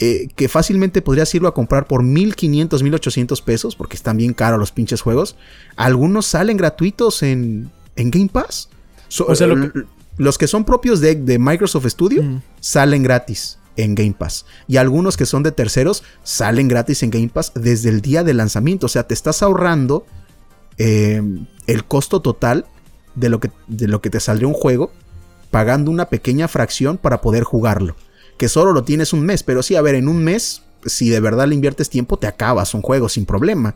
Eh, 0.00 0.28
que 0.36 0.48
fácilmente 0.48 1.02
podrías 1.02 1.34
irlo 1.34 1.48
a 1.48 1.54
comprar 1.54 1.86
por 1.86 2.04
1500, 2.04 2.82
1800 2.82 3.42
pesos, 3.42 3.74
porque 3.74 3.96
están 3.96 4.16
bien 4.16 4.32
caros 4.32 4.60
los 4.60 4.70
pinches 4.70 5.00
juegos. 5.00 5.36
Algunos 5.76 6.26
salen 6.26 6.56
gratuitos 6.56 7.22
en, 7.24 7.70
en 7.96 8.10
Game 8.10 8.28
Pass. 8.28 8.68
o 9.26 9.34
sea, 9.34 9.48
los 10.16 10.38
que 10.38 10.46
son 10.46 10.64
propios 10.64 11.00
de, 11.00 11.16
de 11.16 11.38
Microsoft 11.38 11.86
Studio 11.86 12.42
salen 12.60 13.02
gratis 13.02 13.58
en 13.76 13.94
Game 13.94 14.14
Pass. 14.16 14.44
Y 14.66 14.76
algunos 14.76 15.16
que 15.16 15.26
son 15.26 15.42
de 15.42 15.52
terceros 15.52 16.04
salen 16.22 16.68
gratis 16.68 17.02
en 17.02 17.10
Game 17.10 17.28
Pass 17.28 17.52
desde 17.54 17.88
el 17.88 18.00
día 18.00 18.22
de 18.22 18.34
lanzamiento. 18.34 18.86
O 18.86 18.88
sea, 18.88 19.04
te 19.04 19.14
estás 19.14 19.42
ahorrando 19.42 20.06
eh, 20.76 21.22
el 21.66 21.84
costo 21.84 22.20
total 22.20 22.66
de 23.14 23.28
lo, 23.28 23.40
que, 23.40 23.50
de 23.66 23.88
lo 23.88 24.00
que 24.00 24.10
te 24.10 24.20
saldría 24.20 24.46
un 24.46 24.54
juego 24.54 24.92
pagando 25.50 25.90
una 25.90 26.08
pequeña 26.08 26.46
fracción 26.46 26.98
para 26.98 27.20
poder 27.20 27.42
jugarlo. 27.42 27.96
Que 28.38 28.48
solo 28.48 28.72
lo 28.72 28.84
tienes 28.84 29.12
un 29.12 29.26
mes, 29.26 29.42
pero 29.42 29.62
sí, 29.62 29.76
a 29.76 29.82
ver, 29.82 29.96
en 29.96 30.08
un 30.08 30.24
mes, 30.24 30.62
si 30.86 31.10
de 31.10 31.20
verdad 31.20 31.46
le 31.48 31.54
inviertes 31.54 31.90
tiempo, 31.90 32.18
te 32.18 32.26
acabas 32.26 32.72
un 32.72 32.82
juego 32.82 33.08
sin 33.08 33.26
problema. 33.26 33.74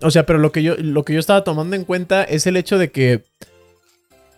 O 0.00 0.10
sea, 0.10 0.24
pero 0.24 0.38
lo 0.38 0.52
que 0.52 0.62
yo, 0.62 0.76
lo 0.78 1.04
que 1.04 1.12
yo 1.12 1.20
estaba 1.20 1.42
tomando 1.42 1.74
en 1.74 1.84
cuenta 1.84 2.22
es 2.22 2.46
el 2.46 2.56
hecho 2.56 2.78
de 2.78 2.90
que 2.90 3.24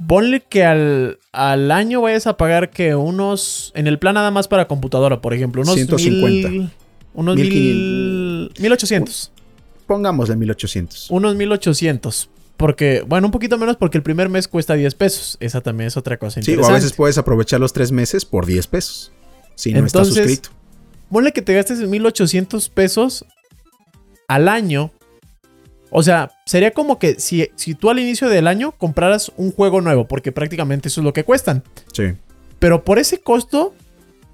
Ponle 0.07 0.41
que 0.41 0.65
al, 0.65 1.19
al, 1.33 1.71
año 1.71 2.01
vayas 2.01 2.27
a 2.27 2.37
pagar 2.37 2.71
que 2.71 2.95
unos. 2.95 3.73
En 3.75 3.87
el 3.87 3.99
plan 3.99 4.15
nada 4.15 4.31
más 4.31 4.49
para 4.49 4.67
computadora, 4.67 5.21
por 5.21 5.35
ejemplo. 5.35 5.63
Unos 5.63 5.75
150. 5.75 6.49
Mil, 6.49 6.71
unos 7.13 7.37
mil, 7.37 8.53
1800. 8.59 9.33
Pongámosle 9.87 10.37
1800. 10.37 11.11
Unos 11.11 11.37
1800. 11.37 12.31
Porque, 12.57 13.03
bueno, 13.07 13.27
un 13.27 13.31
poquito 13.31 13.59
menos 13.59 13.77
porque 13.77 13.99
el 13.99 14.03
primer 14.03 14.29
mes 14.29 14.49
cuesta 14.49 14.75
10 14.75 14.95
pesos. 14.95 15.37
Esa 15.41 15.61
también 15.61 15.89
es 15.89 15.97
otra 15.97 16.19
cosa 16.19 16.41
interesante. 16.41 16.65
Sí, 16.65 16.71
o 16.71 16.71
a 16.71 16.75
veces 16.75 16.93
puedes 16.93 17.19
aprovechar 17.19 17.61
los 17.61 17.73
tres 17.73 17.91
meses 17.93 18.25
por 18.25 18.47
10 18.47 18.67
pesos. 18.69 19.13
Si 19.61 19.73
no 19.73 19.85
estás 19.85 20.09
suscrito. 20.09 20.51
Ponle 21.11 21.33
que 21.33 21.43
te 21.43 21.55
gastes 21.55 21.81
1800 21.81 22.69
pesos 22.69 23.25
al 24.29 24.49
año 24.49 24.93
o 25.91 26.03
sea, 26.03 26.31
sería 26.47 26.71
como 26.71 26.99
que 26.99 27.19
si, 27.19 27.49
si 27.57 27.75
tú 27.75 27.91
al 27.91 27.99
inicio 27.99 28.29
del 28.29 28.47
año 28.47 28.73
compraras 28.73 29.33
un 29.37 29.53
juego 29.53 29.81
nuevo, 29.81 30.07
porque 30.07 30.31
prácticamente 30.31 30.89
eso 30.89 31.01
es 31.01 31.05
lo 31.05 31.13
que 31.13 31.25
cuestan. 31.25 31.65
Sí. 31.93 32.13
Pero 32.61 32.85
por 32.85 33.01
ese 33.01 33.19
costo, 33.19 33.75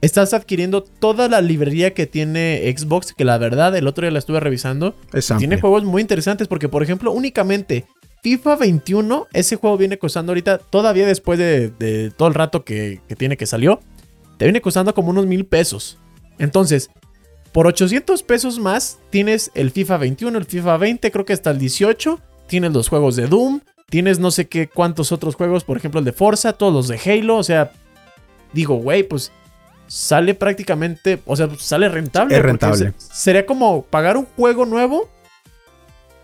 estás 0.03 0.35
adquiriendo 0.35 0.83
toda 0.83 1.29
la 1.29 1.41
librería 1.41 1.95
que 1.95 2.07
tiene 2.07 2.72
Xbox, 2.77 3.14
que 3.14 3.24
la 3.24 3.39
verdad, 3.39 3.74
el 3.74 3.87
otro 3.87 4.03
día 4.03 4.11
la 4.11 4.18
estuve 4.18 4.39
revisando. 4.39 4.95
tiene 5.39 5.59
juegos 5.59 5.85
muy 5.85 6.03
interesantes, 6.03 6.47
porque 6.47 6.68
por 6.68 6.83
ejemplo, 6.83 7.11
únicamente 7.11 7.87
FIFA 8.22 8.57
21, 8.57 9.29
ese 9.33 9.57
juego 9.57 9.79
viene 9.79 9.99
costando 9.99 10.33
ahorita, 10.33 10.59
todavía 10.59 11.07
después 11.07 11.39
de, 11.39 12.12
todo 12.16 12.29
el 12.29 12.35
rato 12.35 12.64
que, 12.64 13.01
que 13.09 13.16
tiene 13.16 13.39
que 13.39 13.47
salió, 13.47 13.81
te 14.37 14.45
viene 14.45 14.61
costando 14.61 14.95
como 14.95 15.11
unos 15.11 15.26
mil 15.26 15.47
pesos. 15.47 15.99
Entonces, 16.39 16.91
por 17.53 17.66
800 17.66 18.22
pesos 18.22 18.59
más 18.59 18.99
tienes 19.11 19.51
el 19.55 19.70
FIFA 19.70 19.97
21, 19.99 20.39
el 20.39 20.45
FIFA 20.45 20.76
20, 20.76 21.11
creo 21.11 21.24
que 21.24 21.32
hasta 21.32 21.51
el 21.51 21.59
18. 21.59 22.20
Tienes 22.47 22.72
los 22.72 22.89
juegos 22.89 23.16
de 23.16 23.26
Doom. 23.26 23.61
Tienes 23.89 24.18
no 24.18 24.30
sé 24.30 24.49
qué 24.49 24.68
cuántos 24.68 25.12
otros 25.12 25.37
juegos, 25.37 25.64
por 25.64 25.76
ejemplo 25.76 26.01
el 26.01 26.05
de 26.05 26.12
Forza, 26.12 26.53
todos 26.53 26.72
los 26.72 26.89
de 26.89 26.99
Halo. 26.99 27.37
O 27.37 27.43
sea, 27.43 27.72
digo, 28.53 28.74
güey, 28.76 29.05
pues 29.05 29.32
sale 29.87 30.34
prácticamente, 30.34 31.20
o 31.24 31.37
sea, 31.37 31.49
sale 31.59 31.89
rentable. 31.89 32.37
Es 32.37 32.43
rentable. 32.43 32.93
sería 32.99 33.47
como 33.47 33.82
pagar 33.82 34.16
un 34.16 34.26
juego 34.37 34.66
nuevo, 34.66 35.09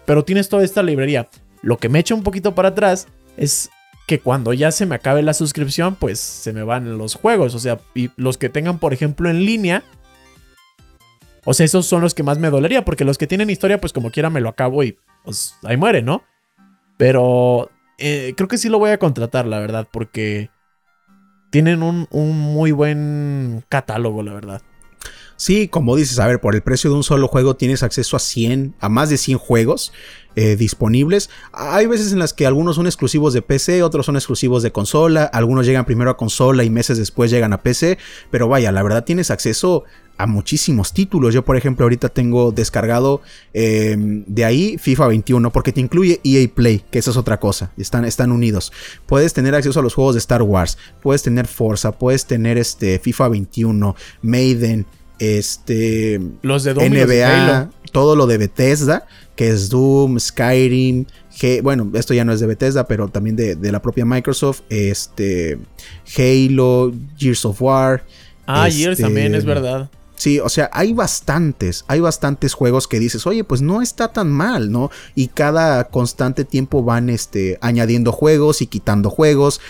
pero 0.05 0.25
tienes 0.25 0.49
toda 0.49 0.65
esta 0.65 0.83
librería. 0.83 1.29
Lo 1.63 1.79
que 1.79 1.89
me 1.89 2.01
echa 2.01 2.15
un 2.15 2.25
poquito 2.25 2.55
para 2.55 2.71
atrás 2.71 3.07
es 3.37 3.71
que 4.07 4.21
cuando 4.21 4.53
ya 4.53 4.73
se 4.73 4.87
me 4.87 4.95
acabe 4.95 5.23
la 5.23 5.35
suscripción, 5.35 5.95
pues 5.95 6.19
se 6.19 6.53
me 6.53 6.63
van 6.63 6.99
los 6.99 7.15
juegos. 7.15 7.55
O 7.55 7.59
sea, 7.59 7.81
y 7.95 8.11
los 8.17 8.39
que 8.39 8.49
tengan, 8.49 8.79
por 8.79 8.93
ejemplo, 8.93 9.31
en 9.31 9.45
línea, 9.45 9.85
o 11.45 11.55
sea, 11.55 11.67
esos 11.67 11.87
son 11.87 12.03
los 12.03 12.15
que 12.15 12.23
más 12.23 12.39
me 12.39 12.51
dolería, 12.51 12.85
porque 12.85 13.05
los 13.05 13.19
que 13.19 13.27
tienen 13.27 13.51
historia, 13.51 13.81
pues 13.81 13.93
como 13.93 14.11
quiera 14.11 14.31
me 14.31 14.41
lo 14.41 14.49
acabo 14.49 14.85
y 14.85 14.97
pues 15.25 15.57
ahí 15.65 15.77
muere, 15.77 16.03
¿no? 16.03 16.23
Pero 16.97 17.71
eh, 17.99 18.35
creo 18.37 18.49
que 18.49 18.59
sí 18.59 18.69
lo 18.69 18.79
voy 18.79 18.91
a 18.91 18.99
contratar, 18.99 19.47
la 19.47 19.59
verdad, 19.59 19.89
porque 19.91 20.51
tienen 21.51 21.83
un, 21.83 22.07
un 22.11 22.39
muy 22.39 22.73
buen 22.73 23.65
catálogo, 23.69 24.23
la 24.23 24.33
verdad. 24.33 24.63
Sí, 25.43 25.67
como 25.67 25.97
dices, 25.97 26.21
a 26.21 26.29
ver, 26.29 26.41
por 26.41 26.55
el 26.55 26.63
precio 26.63 26.89
de 26.89 26.95
un 26.95 27.03
solo 27.03 27.27
juego 27.27 27.57
tienes 27.57 27.83
acceso 27.83 28.15
a 28.17 28.21
100, 28.21 28.77
a 28.79 28.89
más 28.89 29.11
de 29.11 29.19
100 29.19 29.39
juegos 29.39 29.93
eh, 30.37 30.55
disponibles. 30.55 31.31
Hay 31.53 31.87
veces 31.87 32.13
en 32.13 32.21
las 32.21 32.33
que 32.33 32.47
algunos 32.47 32.77
son 32.77 32.87
exclusivos 32.87 33.35
de 33.35 33.43
PC, 33.43 33.83
otros 33.83 34.07
son 34.07 34.15
exclusivos 34.15 34.63
de 34.63 34.71
consola, 34.71 35.25
algunos 35.25 35.67
llegan 35.67 35.85
primero 35.85 36.11
a 36.13 36.17
consola 36.17 36.63
y 36.63 36.71
meses 36.71 36.97
después 36.97 37.33
llegan 37.33 37.53
a 37.53 37.61
PC, 37.61 37.99
pero 38.31 38.47
vaya, 38.47 38.71
la 38.71 38.85
verdad 38.85 39.03
tienes 39.03 39.33
acceso 39.33 39.83
a 40.17 40.29
muchísimos 40.29 40.93
títulos. 40.93 41.35
Yo, 41.35 41.45
por 41.45 41.57
ejemplo, 41.57 41.87
ahorita 41.87 42.11
tengo 42.11 42.53
descargado 42.53 43.21
em, 43.53 44.23
de 44.29 44.45
ahí 44.45 44.79
FIFA 44.79 45.09
21 45.09 45.51
porque 45.51 45.73
te 45.73 45.81
incluye 45.81 46.21
EA 46.23 46.49
Play, 46.55 46.85
que 46.89 47.01
esa 47.01 47.11
es 47.11 47.17
otra 47.17 47.41
cosa. 47.41 47.73
Están, 47.77 48.05
están 48.05 48.31
unidos. 48.31 48.73
Puedes 49.07 49.33
tener 49.33 49.57
acceso 49.57 49.81
a 49.81 49.83
los 49.83 49.95
juegos 49.95 50.15
de 50.15 50.21
Star 50.21 50.43
Wars, 50.43 50.79
puedes 51.03 51.25
tener 51.25 51.49
Forza, 51.49 51.91
puedes 51.91 52.27
tener 52.27 52.59
este 52.59 53.01
FIFA 53.01 53.27
21, 53.27 53.97
Maiden 54.23 54.87
este 55.23 56.21
los 56.43 56.65
de 56.65 56.75
NBA, 56.75 57.71
todo 57.93 58.17
lo 58.17 58.27
de 58.27 58.39
Bethesda, 58.39 59.07
que 59.37 59.51
es 59.51 59.69
Doom, 59.69 60.19
Skyrim, 60.19 61.07
bueno, 61.63 61.91
esto 61.95 62.15
ya 62.15 62.25
no 62.25 62.33
es 62.33 62.41
de 62.41 62.47
Bethesda, 62.47 62.87
pero 62.87 63.09
también 63.09 63.37
de, 63.37 63.73
la 63.73 63.83
propia 63.83 64.05
Microsoft, 64.05 64.63
este 64.69 65.59
Halo, 66.17 66.93
Gears 67.17 67.45
of 67.45 67.61
War. 67.61 68.05
Ah, 68.47 68.69
Gears 68.71 68.93
este, 68.93 69.03
también 69.05 69.35
es 69.35 69.45
verdad. 69.45 69.91
Sí, 70.15 70.39
o 70.39 70.49
sea, 70.49 70.71
hay 70.73 70.93
bastantes, 70.93 71.85
hay 71.89 71.99
bastantes 71.99 72.55
juegos 72.55 72.87
que 72.87 73.01
dices, 73.01 73.27
oye, 73.27 73.43
pues 73.43 73.61
no 73.61 73.83
está 73.83 74.13
tan 74.13 74.31
mal, 74.31 74.71
¿no? 74.71 74.91
Y 75.17 75.29
cada 75.29 75.85
constante 75.89 76.45
tiempo 76.45 76.85
van 76.85 77.11
este, 77.11 77.59
añadiendo 77.61 78.13
juegos 78.13 78.63
y 78.63 78.67
quitando 78.67 79.11
juegos. 79.11 79.61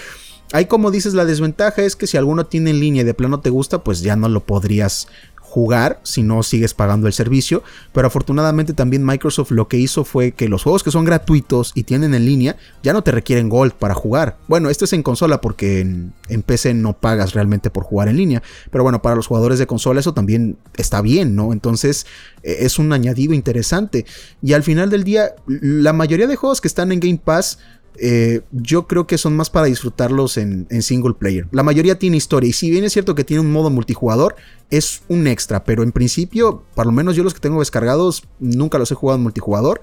Hay 0.53 0.67
como 0.67 0.91
dices, 0.91 1.15
la 1.15 1.25
desventaja 1.25 1.83
es 1.83 1.97
que 1.97 2.07
si 2.07 2.19
alguno 2.19 2.45
tiene 2.45 2.71
en 2.71 2.81
línea 2.81 3.01
y 3.01 3.05
de 3.07 3.15
plano 3.15 3.41
te 3.41 3.49
gusta, 3.49 3.83
pues 3.83 4.03
ya 4.03 4.17
no 4.17 4.29
lo 4.29 4.45
podrías 4.45 5.09
jugar 5.53 6.01
si 6.03 6.23
no 6.23 6.43
sigues 6.43 6.73
pagando 6.73 7.07
el 7.09 7.13
servicio. 7.13 7.63
Pero 7.93 8.07
afortunadamente 8.07 8.73
también 8.73 9.05
Microsoft 9.05 9.51
lo 9.51 9.69
que 9.69 9.77
hizo 9.77 10.03
fue 10.03 10.33
que 10.33 10.49
los 10.49 10.63
juegos 10.63 10.83
que 10.83 10.91
son 10.91 11.05
gratuitos 11.05 11.73
y 11.75 11.83
tienen 11.83 12.15
en 12.15 12.25
línea 12.25 12.57
ya 12.83 12.95
no 12.95 13.03
te 13.03 13.11
requieren 13.11 13.51
Gold 13.51 13.75
para 13.75 13.93
jugar. 13.93 14.39
Bueno, 14.49 14.71
esto 14.71 14.87
es 14.87 14.95
en 14.95 15.03
consola 15.03 15.43
porque 15.43 15.81
en, 15.81 16.43
PC 16.43 16.73
no 16.73 16.95
pagas 16.95 17.35
realmente 17.35 17.69
por 17.69 17.85
jugar 17.85 18.09
en 18.09 18.17
línea. 18.17 18.43
Pero 18.71 18.83
bueno, 18.83 19.03
para 19.03 19.15
los 19.15 19.27
jugadores 19.27 19.59
de 19.59 19.67
consola 19.67 20.01
eso 20.01 20.15
también 20.15 20.57
está 20.79 21.03
bien, 21.03 21.37
¿no? 21.37 21.53
Entonces 21.53 22.07
e, 22.43 22.65
es 22.65 22.79
un 22.79 22.91
añadido 22.95 23.35
interesante. 23.35 24.07
Y 24.41 24.55
al 24.55 24.63
final 24.63 24.89
del 24.89 25.05
día, 25.05 25.35
la 25.47 25.93
mayoría 25.93 26.27
de 26.27 26.37
juegos 26.37 26.63
que 26.63 26.69
están 26.69 26.93
en 26.93 27.01
Game 27.01 27.21
Pass 27.23 27.59
eh, 27.99 28.41
yo 28.53 28.87
creo 28.87 29.07
que 29.07 29.19
son 29.19 29.37
más 29.37 29.51
para 29.51 29.67
disfrutarlos 29.67 30.37
en, 30.39 30.67
single 30.83 31.15
player. 31.15 31.47
La 31.51 31.63
mayoría 31.63 31.99
tiene 31.99 32.17
historia 32.17 32.49
y 32.49 32.53
si 32.53 32.71
bien 32.71 32.85
es 32.85 32.93
cierto 32.93 33.15
que 33.15 33.25
tiene 33.25 33.41
un 33.41 33.53
modo 33.53 33.71
multijugador, 33.71 34.37
es 34.71 35.03
un 35.09 35.27
extra, 35.27 35.65
pero 35.65 35.83
en 35.83 35.93
principio, 35.93 36.65
por 36.75 36.87
lo 36.87 36.93
menos 36.93 37.17
yo 37.17 37.23
los 37.23 37.35
que 37.35 37.41
tengo 37.41 37.61
descargados, 37.61 38.25
nunca 38.41 38.79
los 38.79 38.91
he 38.91 38.95
jugado 38.95 39.17
en 39.17 39.23
multijugador. 39.23 39.83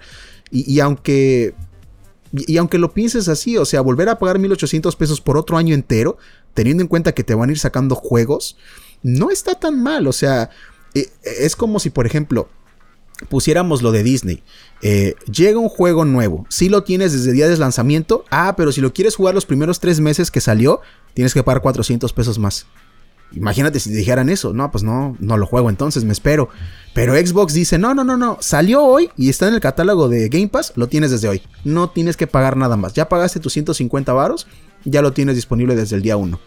Y, 0.51 0.79
aunque... 0.79 1.53
Y, 2.31 2.57
aunque 2.57 2.77
lo 2.77 2.93
pienses 2.93 3.27
así, 3.27 3.57
o 3.57 3.65
sea, 3.65 3.81
volver 3.81 4.07
a 4.07 4.19
pagar 4.19 4.37
1800 4.37 4.95
pesos 4.95 5.19
por 5.19 5.35
otro 5.35 5.57
año 5.57 5.73
entero, 5.73 6.17
teniendo 6.53 6.83
en 6.83 6.87
cuenta 6.87 7.13
que 7.13 7.23
te 7.23 7.33
van 7.33 7.49
a 7.49 7.51
ir 7.51 7.59
sacando 7.59 7.95
juegos, 7.95 8.55
no 9.01 9.31
está 9.31 9.55
tan 9.55 9.81
mal. 9.81 10.05
O 10.05 10.13
sea, 10.13 10.51
eh, 10.93 11.07
es 11.23 11.55
como 11.55 11.79
si, 11.79 11.89
por 11.89 12.05
ejemplo, 12.05 12.47
pusiéramos 13.27 13.81
lo 13.81 13.91
de 13.91 14.03
Disney. 14.03 14.43
Eh, 14.81 15.15
llega 15.31 15.59
un 15.59 15.69
juego 15.69 16.05
nuevo. 16.05 16.45
Si 16.49 16.69
lo 16.69 16.83
tienes 16.83 17.11
desde 17.11 17.33
día 17.33 17.47
de 17.47 17.57
lanzamiento. 17.57 18.23
Ah, 18.31 18.55
pero 18.55 18.71
si 18.71 18.81
lo 18.81 18.93
quieres 18.93 19.15
jugar 19.15 19.35
los 19.35 19.45
primeros 19.45 19.79
tres 19.79 19.99
meses 19.99 20.31
que 20.31 20.41
salió, 20.41 20.81
tienes 21.13 21.33
que 21.33 21.43
pagar 21.43 21.61
400 21.61 22.13
pesos 22.13 22.39
más. 22.39 22.65
Imagínate 23.33 23.79
si 23.79 23.91
te 23.91 23.95
dijeran 23.95 24.29
eso. 24.29 24.53
No, 24.53 24.71
pues 24.71 24.83
no, 24.83 25.15
no 25.19 25.37
lo 25.37 25.45
juego 25.45 25.69
entonces, 25.69 26.03
me 26.03 26.13
espero. 26.13 26.49
Pero 26.93 27.15
Xbox 27.15 27.53
dice, 27.53 27.77
no, 27.77 27.93
no, 27.93 28.03
no, 28.03 28.17
no. 28.17 28.37
Salió 28.41 28.83
hoy 28.83 29.11
y 29.17 29.29
está 29.29 29.47
en 29.47 29.53
el 29.53 29.59
catálogo 29.59 30.09
de 30.09 30.29
Game 30.29 30.47
Pass. 30.47 30.73
Lo 30.75 30.87
tienes 30.87 31.11
desde 31.11 31.27
hoy. 31.27 31.41
No 31.63 31.89
tienes 31.89 32.17
que 32.17 32.27
pagar 32.27 32.57
nada 32.57 32.77
más. 32.77 32.93
Ya 32.93 33.09
pagaste 33.09 33.39
tus 33.39 33.53
150 33.53 34.13
varos. 34.13 34.47
Ya 34.85 35.01
lo 35.01 35.13
tienes 35.13 35.35
disponible 35.35 35.75
desde 35.75 35.95
el 35.95 36.01
día 36.01 36.17
1. 36.17 36.39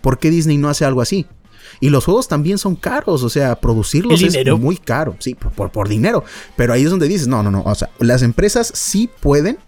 ¿Por 0.00 0.18
qué 0.18 0.30
Disney 0.30 0.56
no 0.58 0.68
hace 0.68 0.84
algo 0.84 1.00
así? 1.00 1.26
Y 1.80 1.90
los 1.90 2.04
juegos 2.04 2.28
también 2.28 2.58
son 2.58 2.76
caros, 2.76 3.22
o 3.22 3.28
sea, 3.28 3.60
producirlos 3.60 4.22
es 4.22 4.58
muy 4.58 4.76
caro, 4.76 5.16
sí, 5.18 5.34
por, 5.34 5.88
dinero. 5.88 6.24
Pero 6.56 6.72
ahí 6.72 6.84
es 6.84 6.90
donde 6.90 7.08
dices, 7.08 7.28
no, 7.28 7.42
no, 7.42 7.50
no, 7.50 7.62
o 7.62 7.74
sea, 7.74 7.90
las 7.98 8.22
empresas 8.22 8.70
sí 8.74 9.10
pueden 9.20 9.58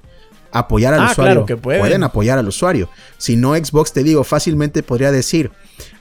apoyar 0.53 0.94
al 0.94 1.01
ah, 1.01 1.11
usuario. 1.12 1.32
Claro 1.32 1.46
que 1.46 1.57
pueden. 1.57 1.80
pueden 1.80 2.03
apoyar 2.03 2.38
al 2.38 2.49
usuario. 2.49 2.88
Si 3.18 3.36
no, 3.36 3.55
Xbox, 3.55 3.92
te 3.92 4.03
digo, 4.03 4.24
fácilmente 4.24 4.82
podría 4.82 5.12
decir, 5.12 5.51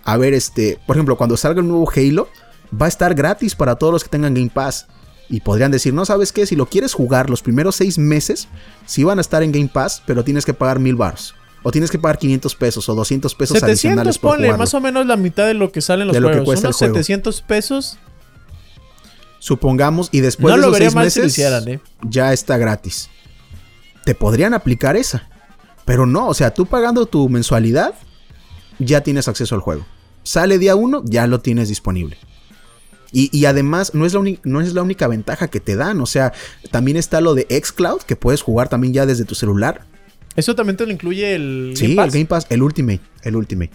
a 0.04 0.18
ver, 0.18 0.34
este, 0.34 0.80
por 0.86 0.96
ejemplo, 0.96 1.18
cuando 1.18 1.38
salga 1.38 1.62
el 1.62 1.68
nuevo 1.68 1.90
Halo, 1.94 2.30
va 2.70 2.86
a 2.86 2.90
estar 2.90 3.14
gratis 3.14 3.56
para 3.56 3.76
todos 3.76 3.94
los 3.94 4.04
que 4.04 4.10
tengan 4.10 4.34
Game 4.34 4.52
Pass. 4.54 4.88
Y 5.30 5.42
podrían 5.42 5.72
decir, 5.72 5.94
no 5.94 6.06
sabes 6.06 6.32
qué, 6.32 6.46
si 6.46 6.56
lo 6.56 6.68
quieres 6.68 6.94
jugar 6.94 7.30
los 7.30 7.42
primeros 7.42 7.76
seis 7.76 7.98
meses, 7.98 8.48
sí 8.86 9.04
van 9.04 9.18
a 9.18 9.22
estar 9.22 9.44
en 9.44 9.52
Game 9.52 9.70
Pass, 9.72 10.02
pero 10.06 10.24
tienes 10.24 10.46
que 10.46 10.54
pagar 10.54 10.80
mil 10.80 10.96
baros. 10.96 11.36
O 11.68 11.72
tienes 11.72 11.92
que 11.92 12.00
pagar 12.00 12.18
500 12.18 12.56
pesos 12.56 12.88
o 12.88 12.96
200 12.96 13.36
pesos 13.36 13.56
700 13.56 13.70
adicionales 13.70 14.18
por 14.18 14.38
ponle, 14.38 14.56
más 14.56 14.74
o 14.74 14.80
menos 14.80 15.06
la 15.06 15.18
mitad 15.18 15.46
de 15.46 15.54
lo 15.54 15.70
que 15.70 15.82
salen 15.82 16.08
los 16.08 16.14
de 16.14 16.22
lo 16.22 16.30
juegos. 16.30 16.44
Que 16.44 16.46
cuesta 16.46 16.68
Unos 16.70 16.78
700 16.78 17.42
pesos. 17.42 17.98
Supongamos, 19.40 20.08
y 20.14 20.22
después 20.22 20.56
de 20.56 20.62
esos 20.62 20.78
seis 20.78 20.96
meses, 20.96 21.68
¿eh? 21.68 21.82
ya 22.04 22.32
está 22.32 22.58
gratis. 22.58 23.10
Te 24.06 24.16
podrían 24.16 24.54
aplicar 24.54 24.96
esa. 24.96 25.28
Pero 25.84 26.06
no, 26.06 26.30
o 26.30 26.34
sea, 26.34 26.54
tú 26.54 26.68
pagando 26.68 27.06
tu 27.06 27.28
mensualidad, 27.28 27.96
ya 28.80 29.02
tienes 29.02 29.28
acceso 29.28 29.54
al 29.54 29.60
juego. 29.60 29.86
Sale 30.24 30.60
día 30.60 30.78
uno, 30.78 31.04
ya 31.04 31.28
lo 31.28 31.42
tienes 31.42 31.68
disponible. 31.68 32.18
Y, 33.12 33.44
además 33.44 33.94
no 33.94 34.06
es, 34.06 34.14
la 34.14 34.22
no 34.44 34.62
es 34.62 34.74
la 34.74 34.84
única 34.84 35.10
ventaja 35.10 35.50
que 35.50 35.60
te 35.60 35.76
dan. 35.76 36.00
O 36.00 36.06
sea, 36.06 36.32
también 36.72 36.96
está 36.96 37.20
lo 37.20 37.36
de 37.36 37.46
Xcloud, 37.62 38.04
que 38.04 38.16
puedes 38.16 38.42
jugar 38.42 38.70
también 38.70 38.94
ya 38.94 39.06
desde 39.06 39.26
tu 39.26 39.36
celular. 39.36 39.82
¿Eso 40.38 40.56
también 40.56 40.78
te 40.78 40.86
lo 40.86 40.92
incluye 40.94 41.36
el 41.36 41.74
sí, 41.76 41.84
Game 41.84 41.96
Pass? 41.96 42.06
el 42.06 42.12
Game 42.12 42.26
Pass, 42.28 42.48
el 42.50 42.64
Ultimate, 42.64 43.02
el 43.24 43.36
Ultimate. 43.36 43.72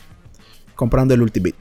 Comprando 0.76 1.12
el 1.12 1.20
Ultimate. 1.20 1.56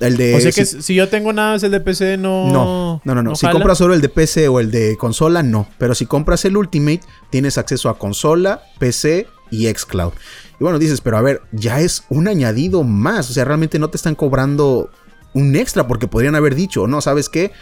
El 0.00 0.16
de. 0.16 0.34
O 0.34 0.40
sea 0.40 0.52
que 0.52 0.64
si, 0.64 0.94
yo 0.94 1.08
tengo 1.08 1.32
nada 1.32 1.52
más 1.52 1.62
el 1.62 1.70
de 1.70 1.80
PC, 1.80 2.16
no. 2.16 2.50
No, 2.50 3.02
no, 3.04 3.14
no. 3.14 3.22
no. 3.22 3.36
si 3.36 3.46
compras 3.48 3.78
solo 3.78 3.92
el 3.92 4.00
de 4.00 4.08
PC 4.08 4.48
o 4.48 4.58
el 4.58 4.70
de 4.70 4.96
consola, 4.96 5.42
no. 5.42 5.68
Pero 5.76 5.94
si 5.94 6.06
compras 6.06 6.44
el 6.46 6.56
Ultimate, 6.56 7.02
tienes 7.30 7.58
acceso 7.58 7.90
a 7.90 7.98
consola, 7.98 8.62
PC 8.78 9.26
y 9.50 9.66
Xcloud. 9.66 10.12
Y 10.58 10.64
bueno, 10.64 10.78
dices, 10.78 11.02
pero 11.02 11.18
a 11.18 11.22
ver, 11.22 11.42
ya 11.52 11.80
es 11.80 12.04
un 12.08 12.26
añadido 12.26 12.84
más. 12.84 13.28
O 13.30 13.34
sea, 13.34 13.44
realmente 13.44 13.78
no 13.78 13.90
te 13.90 13.98
están 13.98 14.14
cobrando 14.14 14.90
un 15.34 15.56
extra 15.56 15.86
porque 15.86 16.08
podrían 16.08 16.36
haber 16.36 16.54
dicho, 16.54 16.86
no, 16.86 17.02
¿sabes 17.02 17.28
qué? 17.28 17.52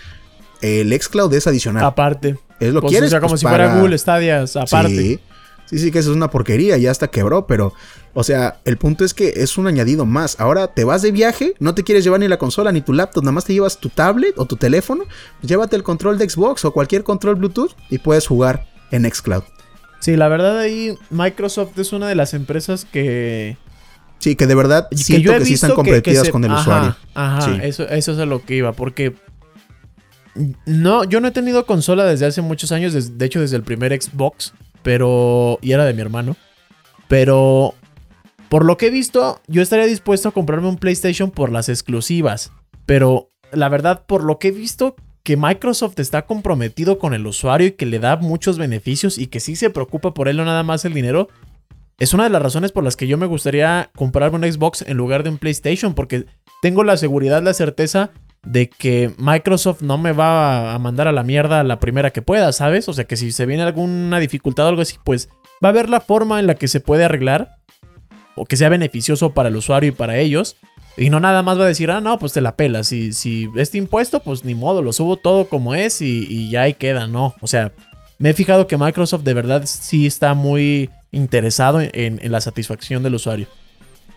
El 0.60 0.92
Xcloud 0.98 1.34
es 1.34 1.48
adicional. 1.48 1.84
Aparte. 1.84 2.38
Es 2.60 2.72
lo 2.72 2.80
que 2.80 2.88
quieres. 2.88 3.08
O 3.08 3.10
sea, 3.10 3.20
como 3.20 3.30
pues 3.30 3.40
si 3.40 3.46
fuera 3.46 3.76
Google 3.76 3.98
Stadia, 3.98 4.44
aparte. 4.54 4.96
Sí. 4.96 5.20
Sí, 5.66 5.78
sí, 5.78 5.90
que 5.90 5.98
eso 5.98 6.10
es 6.10 6.16
una 6.16 6.30
porquería, 6.30 6.76
ya 6.76 6.90
hasta 6.90 7.08
quebró, 7.08 7.46
pero, 7.46 7.72
o 8.14 8.22
sea, 8.22 8.60
el 8.64 8.76
punto 8.78 9.04
es 9.04 9.14
que 9.14 9.34
es 9.36 9.58
un 9.58 9.66
añadido 9.66 10.06
más. 10.06 10.38
Ahora 10.38 10.68
te 10.68 10.84
vas 10.84 11.02
de 11.02 11.10
viaje, 11.10 11.54
no 11.58 11.74
te 11.74 11.82
quieres 11.82 12.04
llevar 12.04 12.20
ni 12.20 12.28
la 12.28 12.38
consola 12.38 12.70
ni 12.70 12.80
tu 12.80 12.92
laptop, 12.92 13.24
nada 13.24 13.32
más 13.32 13.44
te 13.44 13.52
llevas 13.52 13.78
tu 13.78 13.88
tablet 13.88 14.38
o 14.38 14.46
tu 14.46 14.56
teléfono, 14.56 15.04
llévate 15.42 15.74
el 15.74 15.82
control 15.82 16.18
de 16.18 16.28
Xbox 16.30 16.64
o 16.64 16.72
cualquier 16.72 17.02
control 17.02 17.34
Bluetooth 17.34 17.72
y 17.90 17.98
puedes 17.98 18.26
jugar 18.26 18.66
en 18.92 19.10
Xcloud. 19.12 19.42
Sí, 19.98 20.16
la 20.16 20.28
verdad 20.28 20.58
ahí 20.58 20.96
Microsoft 21.10 21.78
es 21.78 21.92
una 21.92 22.08
de 22.08 22.14
las 22.14 22.32
empresas 22.32 22.84
que... 22.84 23.56
Sí, 24.18 24.36
que 24.36 24.46
de 24.46 24.54
verdad 24.54 24.88
siento 24.92 25.32
que, 25.32 25.44
sí 25.44 25.54
están 25.54 25.72
comprometidas 25.72 26.30
con 26.30 26.44
el 26.44 26.52
usuario. 26.52 26.96
Ajá, 27.14 27.56
eso, 27.64 27.88
eso 27.88 28.12
es 28.12 28.18
a 28.18 28.24
lo 28.26 28.44
que 28.44 28.54
iba, 28.56 28.72
porque... 28.72 29.14
No, 30.66 31.04
yo 31.04 31.20
no 31.20 31.28
he 31.28 31.30
tenido 31.32 31.66
consola 31.66 32.04
desde 32.04 32.26
hace 32.26 32.42
muchos 32.42 32.70
años, 32.70 33.18
de 33.18 33.26
hecho 33.26 33.40
desde 33.40 33.56
el 33.56 33.62
primer 33.62 34.00
Xbox. 34.00 34.52
Pero. 34.86 35.58
Y 35.62 35.72
era 35.72 35.84
de 35.84 35.94
mi 35.94 36.00
hermano. 36.00 36.36
Pero. 37.08 37.74
Por 38.48 38.64
lo 38.64 38.76
que 38.76 38.86
he 38.86 38.90
visto, 38.90 39.40
yo 39.48 39.60
estaría 39.60 39.86
dispuesto 39.86 40.28
a 40.28 40.32
comprarme 40.32 40.68
un 40.68 40.76
PlayStation 40.76 41.32
por 41.32 41.50
las 41.50 41.68
exclusivas. 41.68 42.52
Pero 42.86 43.32
la 43.50 43.68
verdad, 43.68 44.06
por 44.06 44.22
lo 44.22 44.38
que 44.38 44.48
he 44.48 44.52
visto, 44.52 44.94
que 45.24 45.36
Microsoft 45.36 45.98
está 45.98 46.26
comprometido 46.26 47.00
con 47.00 47.14
el 47.14 47.26
usuario 47.26 47.66
y 47.66 47.72
que 47.72 47.84
le 47.84 47.98
da 47.98 48.16
muchos 48.16 48.58
beneficios 48.58 49.18
y 49.18 49.26
que 49.26 49.40
sí 49.40 49.56
se 49.56 49.70
preocupa 49.70 50.14
por 50.14 50.28
él, 50.28 50.36
no 50.36 50.44
nada 50.44 50.62
más 50.62 50.84
el 50.84 50.94
dinero, 50.94 51.26
es 51.98 52.14
una 52.14 52.22
de 52.22 52.30
las 52.30 52.40
razones 52.40 52.70
por 52.70 52.84
las 52.84 52.94
que 52.94 53.08
yo 53.08 53.18
me 53.18 53.26
gustaría 53.26 53.90
comprarme 53.96 54.38
un 54.38 54.52
Xbox 54.52 54.82
en 54.82 54.96
lugar 54.96 55.24
de 55.24 55.30
un 55.30 55.38
PlayStation, 55.38 55.94
porque 55.94 56.26
tengo 56.62 56.84
la 56.84 56.96
seguridad, 56.96 57.42
la 57.42 57.54
certeza 57.54 58.12
de 58.46 58.68
que 58.68 59.12
Microsoft 59.18 59.82
no 59.82 59.98
me 59.98 60.12
va 60.12 60.72
a 60.72 60.78
mandar 60.78 61.08
a 61.08 61.12
la 61.12 61.24
mierda 61.24 61.64
la 61.64 61.80
primera 61.80 62.12
que 62.12 62.22
pueda, 62.22 62.52
¿sabes? 62.52 62.88
O 62.88 62.92
sea 62.92 63.04
que 63.04 63.16
si 63.16 63.32
se 63.32 63.44
viene 63.44 63.64
alguna 63.64 64.20
dificultad 64.20 64.66
o 64.66 64.68
algo 64.68 64.82
así, 64.82 64.96
pues 65.04 65.28
va 65.62 65.68
a 65.68 65.70
haber 65.70 65.90
la 65.90 66.00
forma 66.00 66.38
en 66.38 66.46
la 66.46 66.54
que 66.54 66.68
se 66.68 66.80
puede 66.80 67.04
arreglar 67.04 67.56
o 68.36 68.46
que 68.46 68.56
sea 68.56 68.68
beneficioso 68.68 69.34
para 69.34 69.48
el 69.48 69.56
usuario 69.56 69.88
y 69.88 69.92
para 69.92 70.18
ellos. 70.18 70.56
Y 70.96 71.10
no 71.10 71.18
nada 71.20 71.42
más 71.42 71.58
va 71.58 71.64
a 71.64 71.68
decir, 71.68 71.90
ah, 71.90 72.00
no, 72.00 72.18
pues 72.18 72.32
te 72.32 72.40
la 72.40 72.56
pelas. 72.56 72.86
Si, 72.86 73.12
si 73.12 73.50
este 73.56 73.78
impuesto, 73.78 74.20
pues 74.20 74.44
ni 74.44 74.54
modo, 74.54 74.80
lo 74.80 74.92
subo 74.92 75.16
todo 75.16 75.48
como 75.48 75.74
es 75.74 76.00
y, 76.00 76.48
ya 76.48 76.62
ahí 76.62 76.74
queda, 76.74 77.08
¿no? 77.08 77.34
O 77.40 77.48
sea, 77.48 77.72
me 78.18 78.30
he 78.30 78.34
fijado 78.34 78.66
que 78.66 78.78
Microsoft 78.78 79.24
de 79.24 79.34
verdad 79.34 79.62
sí 79.66 80.06
está 80.06 80.34
muy 80.34 80.88
interesado 81.10 81.80
en 81.82 82.32
la 82.32 82.40
satisfacción 82.40 83.02
del 83.02 83.16
usuario. 83.16 83.48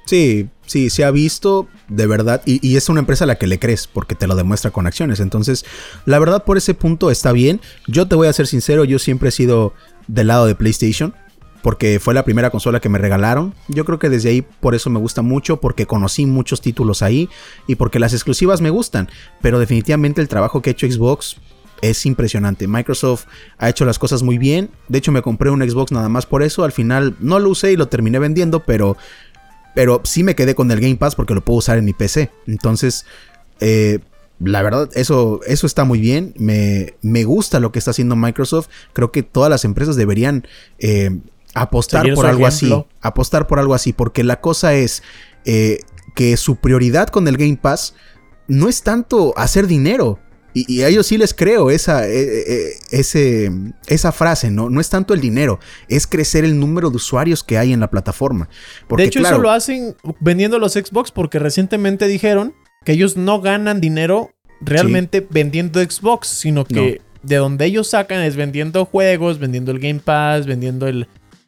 Sí, 0.09 0.49
sí, 0.65 0.89
se 0.89 1.05
ha 1.05 1.11
visto 1.11 1.67
de 1.87 2.07
verdad 2.07 2.41
y, 2.43 2.75
es 2.75 2.89
una 2.89 2.99
empresa 2.99 3.25
a 3.25 3.27
la 3.27 3.35
que 3.35 3.45
le 3.45 3.59
crees 3.59 3.85
porque 3.85 4.15
te 4.15 4.25
lo 4.25 4.35
demuestra 4.35 4.71
con 4.71 4.87
acciones. 4.87 5.19
Entonces, 5.19 5.65
la 6.05 6.17
verdad 6.17 6.45
por 6.45 6.57
ese 6.57 6.73
punto 6.73 7.11
está 7.11 7.31
bien. 7.31 7.61
Yo 7.85 8.07
te 8.07 8.15
voy 8.15 8.27
a 8.27 8.33
ser 8.33 8.47
sincero, 8.47 8.85
yo 8.85 8.97
siempre 8.97 9.29
he 9.29 9.31
sido 9.31 9.75
del 10.07 10.25
lado 10.25 10.47
de 10.47 10.55
PlayStation 10.55 11.13
porque 11.61 11.99
fue 11.99 12.15
la 12.15 12.25
primera 12.25 12.49
consola 12.49 12.79
que 12.79 12.89
me 12.89 12.97
regalaron. 12.97 13.53
Yo 13.67 13.85
creo 13.85 13.99
que 13.99 14.09
desde 14.09 14.29
ahí 14.29 14.41
por 14.41 14.73
eso 14.73 14.89
me 14.89 14.99
gusta 14.99 15.21
mucho, 15.21 15.57
porque 15.57 15.85
conocí 15.85 16.25
muchos 16.25 16.59
títulos 16.59 17.03
ahí 17.03 17.29
y 17.67 17.75
porque 17.75 17.99
las 17.99 18.13
exclusivas 18.13 18.61
me 18.61 18.71
gustan. 18.71 19.09
Pero 19.43 19.59
definitivamente 19.59 20.21
el 20.21 20.27
trabajo 20.27 20.63
que 20.63 20.71
ha 20.71 20.73
hecho 20.73 20.91
Xbox 20.91 21.35
es 21.81 22.05
impresionante. 22.05 22.67
Microsoft 22.67 23.25
ha 23.57 23.69
hecho 23.69 23.85
las 23.85 23.99
cosas 23.99 24.23
muy 24.23 24.37
bien. 24.37 24.71
De 24.87 24.97
hecho 24.97 25.11
me 25.11 25.21
compré 25.21 25.49
un 25.49 25.61
Xbox 25.61 25.91
nada 25.91 26.09
más 26.09 26.25
por 26.25 26.43
eso. 26.43 26.63
Al 26.63 26.71
final 26.71 27.15
no 27.19 27.39
lo 27.39 27.49
usé 27.49 27.71
y 27.71 27.77
lo 27.77 27.87
terminé 27.87 28.19
vendiendo, 28.19 28.61
pero 28.61 28.97
pero 29.79 30.01
sí 30.03 30.23
me 30.23 30.35
quedé 30.35 30.55
con 30.55 30.69
el 30.71 30.81
Game 30.81 30.97
Pass 30.97 31.15
porque 31.15 31.33
lo 31.33 31.39
puedo 31.39 31.59
usar 31.59 31.77
en 31.77 31.85
mi 31.85 31.93
PC. 31.93 32.29
Entonces, 32.47 33.05
eh, 33.61 33.99
la 34.41 34.61
verdad, 34.61 34.89
eso, 34.93 35.39
eso 35.47 35.65
está 35.65 35.85
muy 35.85 36.01
bien. 36.01 36.33
Me, 36.37 36.95
me, 37.01 37.23
gusta 37.23 37.61
lo 37.61 37.71
que 37.71 37.79
está 37.79 37.91
haciendo 37.91 38.17
Microsoft. 38.17 38.67
Creo 38.91 39.13
que 39.13 39.23
todas 39.23 39.49
las 39.49 39.63
empresas 39.63 39.95
deberían 39.95 40.45
eh, 40.79 41.17
apostar 41.53 42.13
por 42.13 42.25
algo 42.25 42.45
así. 42.45 42.69
Apostar 42.99 43.47
por 43.47 43.57
algo 43.57 43.73
así. 43.73 43.93
Porque 43.93 44.25
la 44.25 44.41
cosa 44.41 44.73
es 44.73 45.01
eh, 45.45 45.79
que 46.13 46.35
su 46.35 46.57
prioridad 46.57 47.07
con 47.07 47.25
el 47.29 47.37
Game 47.37 47.55
Pass 47.55 47.93
no 48.49 48.67
es 48.67 48.83
tanto 48.83 49.33
hacer 49.37 49.65
dinero. 49.65 50.19
Y, 50.67 50.81
a 50.81 50.87
ellos 50.87 51.07
sí 51.07 51.17
les 51.17 51.33
creo 51.33 51.69
esa, 51.69 52.07
e, 52.07 52.21
e, 52.21 52.73
ese, 52.91 53.51
esa 53.87 54.11
frase, 54.11 54.51
¿no? 54.51 54.69
No 54.69 54.81
es 54.81 54.89
tanto 54.89 55.13
el 55.13 55.21
dinero, 55.21 55.59
es 55.87 56.07
crecer 56.07 56.43
el 56.45 56.59
número 56.59 56.89
de 56.89 56.97
usuarios 56.97 57.43
que 57.43 57.57
hay 57.57 57.73
en 57.73 57.79
la 57.79 57.89
plataforma. 57.89 58.49
de 58.89 59.03
hecho, 59.03 59.21
eso 59.21 59.37
lo 59.37 59.51
hacen 59.51 59.95
vendiendo 60.19 60.59
los 60.59 60.73
Xbox 60.73 61.11
porque 61.11 61.39
recientemente 61.39 62.07
dijeron 62.07 62.53
que 62.85 62.93
ellos 62.93 63.17
no 63.17 63.41
ganan 63.41 63.81
dinero 63.81 64.31
realmente 64.61 65.25
vendiendo 65.29 65.81
Xbox, 65.81 66.27
sino 66.27 66.65
que 66.65 67.01
de 67.23 67.35
donde 67.35 67.65
ellos 67.65 67.87
sacan 67.87 68.21
es 68.21 68.35
vendiendo 68.35 68.85
juegos, 68.85 69.39
vendiendo 69.39 69.71
el 69.71 69.79
Game 69.79 69.99
Pass, 69.99 70.45
vendiendo 70.45 70.87
el, 70.87 71.07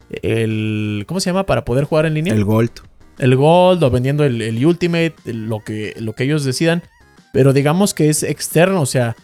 el 0.09 1.05
¿cómo 1.07 1.19
se 1.19 1.29
llama? 1.29 1.45
Para 1.45 1.65
poder 1.65 1.85
jugar 1.85 2.05
en 2.05 2.13
línea. 2.13 2.33
El 2.33 2.43
Gold. 2.43 2.71
El 3.19 3.35
Gold 3.35 3.83
o 3.83 3.89
vendiendo 3.91 4.23
el, 4.23 4.41
el 4.41 4.65
Ultimate, 4.65 5.15
lo, 5.25 5.59
que, 5.59 5.93
lo 5.99 6.13
que 6.13 6.23
ellos 6.23 6.43
decidan 6.43 6.83
pero 7.31 7.53
digamos 7.53 7.93
que 7.93 8.09
es 8.09 8.23
externo, 8.23 8.81
o 8.81 8.85
sea, 8.85 9.15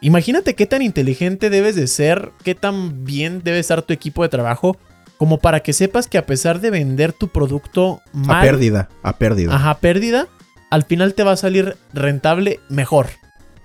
imagínate 0.00 0.54
qué 0.54 0.66
tan 0.66 0.82
inteligente 0.82 1.50
debes 1.50 1.76
de 1.76 1.86
ser, 1.86 2.32
qué 2.44 2.54
tan 2.54 3.04
bien 3.04 3.42
debe 3.42 3.58
estar 3.58 3.82
tu 3.82 3.92
equipo 3.92 4.22
de 4.22 4.28
trabajo, 4.28 4.76
como 5.18 5.38
para 5.38 5.60
que 5.60 5.72
sepas 5.72 6.06
que 6.06 6.18
a 6.18 6.24
pesar 6.24 6.60
de 6.60 6.70
vender 6.70 7.12
tu 7.12 7.28
producto 7.28 8.00
mal, 8.12 8.38
a 8.38 8.40
pérdida, 8.40 8.88
a 9.02 9.18
pérdida. 9.18 9.54
Ajá, 9.54 9.78
pérdida, 9.78 10.28
al 10.70 10.84
final 10.84 11.14
te 11.14 11.24
va 11.24 11.32
a 11.32 11.36
salir 11.36 11.76
rentable 11.92 12.60
mejor. 12.68 13.08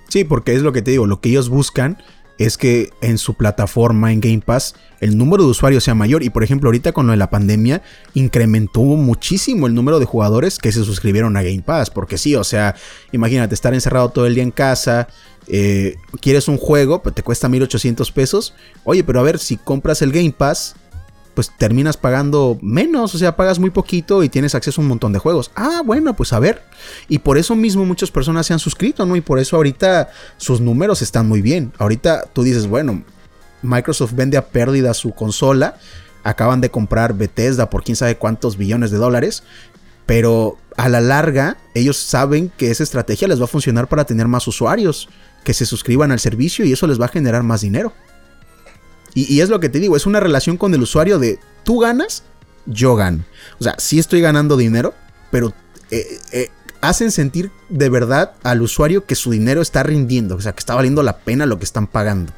Sí, 0.09 0.23
porque 0.23 0.53
es 0.53 0.61
lo 0.61 0.73
que 0.73 0.81
te 0.81 0.91
digo, 0.91 1.07
lo 1.07 1.21
que 1.21 1.29
ellos 1.29 1.49
buscan 1.49 1.97
es 2.37 2.57
que 2.57 2.89
en 3.01 3.17
su 3.17 3.35
plataforma, 3.35 4.11
en 4.11 4.19
Game 4.19 4.41
Pass, 4.45 4.75
el 4.99 5.17
número 5.17 5.43
de 5.43 5.49
usuarios 5.49 5.83
sea 5.83 5.95
mayor. 5.95 6.23
Y 6.23 6.29
por 6.29 6.43
ejemplo, 6.43 6.67
ahorita 6.67 6.91
con 6.91 7.07
lo 7.07 7.11
de 7.11 7.17
la 7.17 7.29
pandemia, 7.29 7.81
incrementó 8.13 8.81
muchísimo 8.81 9.67
el 9.67 9.73
número 9.73 9.99
de 9.99 10.05
jugadores 10.05 10.57
que 10.57 10.71
se 10.71 10.83
suscribieron 10.83 11.37
a 11.37 11.43
Game 11.43 11.61
Pass. 11.61 11.89
Porque 11.89 12.17
sí, 12.17 12.35
o 12.35 12.43
sea, 12.43 12.75
imagínate 13.11 13.55
estar 13.55 13.73
encerrado 13.73 14.09
todo 14.09 14.25
el 14.25 14.35
día 14.35 14.43
en 14.43 14.51
casa. 14.51 15.07
Eh, 15.47 15.95
quieres 16.21 16.47
un 16.47 16.57
juego, 16.57 17.01
pues 17.01 17.15
te 17.15 17.23
cuesta 17.23 17.47
1800 17.47 18.11
pesos. 18.11 18.53
Oye, 18.83 19.03
pero 19.03 19.19
a 19.19 19.23
ver, 19.23 19.39
si 19.39 19.57
compras 19.57 20.01
el 20.01 20.11
Game 20.11 20.33
Pass, 20.37 20.75
pues 21.35 21.51
terminas 21.57 21.97
pagando 21.97 22.57
menos, 22.61 23.13
o 23.13 23.17
sea, 23.17 23.35
pagas 23.35 23.59
muy 23.59 23.69
poquito 23.69 24.23
y 24.23 24.29
tienes 24.29 24.55
acceso 24.55 24.79
a 24.79 24.83
un 24.83 24.87
montón 24.87 25.11
de 25.13 25.19
juegos. 25.19 25.51
Ah, 25.55 25.81
bueno, 25.85 26.15
pues 26.15 26.33
a 26.33 26.39
ver. 26.39 26.63
Y 27.09 27.19
por 27.19 27.37
eso 27.37 27.55
mismo 27.55 27.85
muchas 27.85 28.09
personas 28.09 28.47
se 28.47 28.53
han 28.53 28.59
suscrito, 28.59 29.05
¿no? 29.05 29.15
Y 29.15 29.21
por 29.21 29.37
eso 29.37 29.57
ahorita 29.57 30.09
sus 30.37 30.61
números 30.61 31.01
están 31.01 31.27
muy 31.27 31.41
bien. 31.41 31.73
Ahorita 31.77 32.23
tú 32.33 32.41
dices, 32.43 32.67
bueno, 32.67 33.03
Microsoft 33.61 34.13
vende 34.13 34.37
a 34.37 34.47
pérdida 34.47 34.93
su 34.93 35.11
consola. 35.11 35.75
Acaban 36.23 36.61
de 36.61 36.71
comprar 36.71 37.13
Bethesda 37.13 37.69
por 37.69 37.83
quién 37.83 37.97
sabe 37.97 38.17
cuántos 38.17 38.57
billones 38.57 38.89
de 38.89 38.97
dólares. 38.97 39.43
Pero 40.05 40.57
a 40.77 40.87
la 40.87 41.01
larga, 41.01 41.57
ellos 41.73 41.97
saben 41.97 42.51
que 42.57 42.71
esa 42.71 42.83
estrategia 42.83 43.27
les 43.27 43.41
va 43.41 43.45
a 43.45 43.49
funcionar 43.49 43.87
para 43.87 44.05
tener 44.05 44.27
más 44.27 44.47
usuarios 44.47 45.09
que 45.43 45.53
se 45.53 45.65
suscriban 45.65 46.11
al 46.11 46.19
servicio 46.19 46.65
y 46.65 46.71
eso 46.71 46.87
les 46.87 46.99
va 46.99 47.05
a 47.05 47.09
generar 47.09 47.43
más 47.43 47.61
dinero. 47.61 47.93
Y, 49.17 49.39
es 49.39 49.49
lo 49.49 49.61
que 49.61 49.69
te 49.69 49.79
digo, 49.79 49.95
es 49.95 50.05
una 50.05 50.19
relación 50.19 50.57
con 50.57 50.73
el 50.73 50.81
usuario 50.81 51.19
de 51.19 51.39
tú 51.63 51.79
ganas, 51.79 52.23
yo 52.65 52.95
gano. 52.95 53.23
O 53.59 53.63
sea, 53.63 53.75
sí 53.77 53.97
estoy 53.97 54.19
ganando 54.19 54.57
dinero, 54.57 54.93
pero 55.31 55.53
eh, 55.89 56.19
eh, 56.33 56.49
hacen 56.81 57.11
sentir 57.11 57.49
de 57.69 57.89
verdad 57.89 58.33
al 58.43 58.61
usuario 58.61 59.05
que 59.05 59.15
su 59.15 59.31
dinero 59.31 59.61
está 59.61 59.83
rindiendo, 59.83 60.35
o 60.35 60.41
sea, 60.41 60.51
que 60.51 60.59
está 60.59 60.75
valiendo 60.75 61.01
la 61.01 61.19
pena 61.19 61.45
lo 61.45 61.57
que 61.57 61.63
están 61.63 61.87
pagando. 61.87 62.33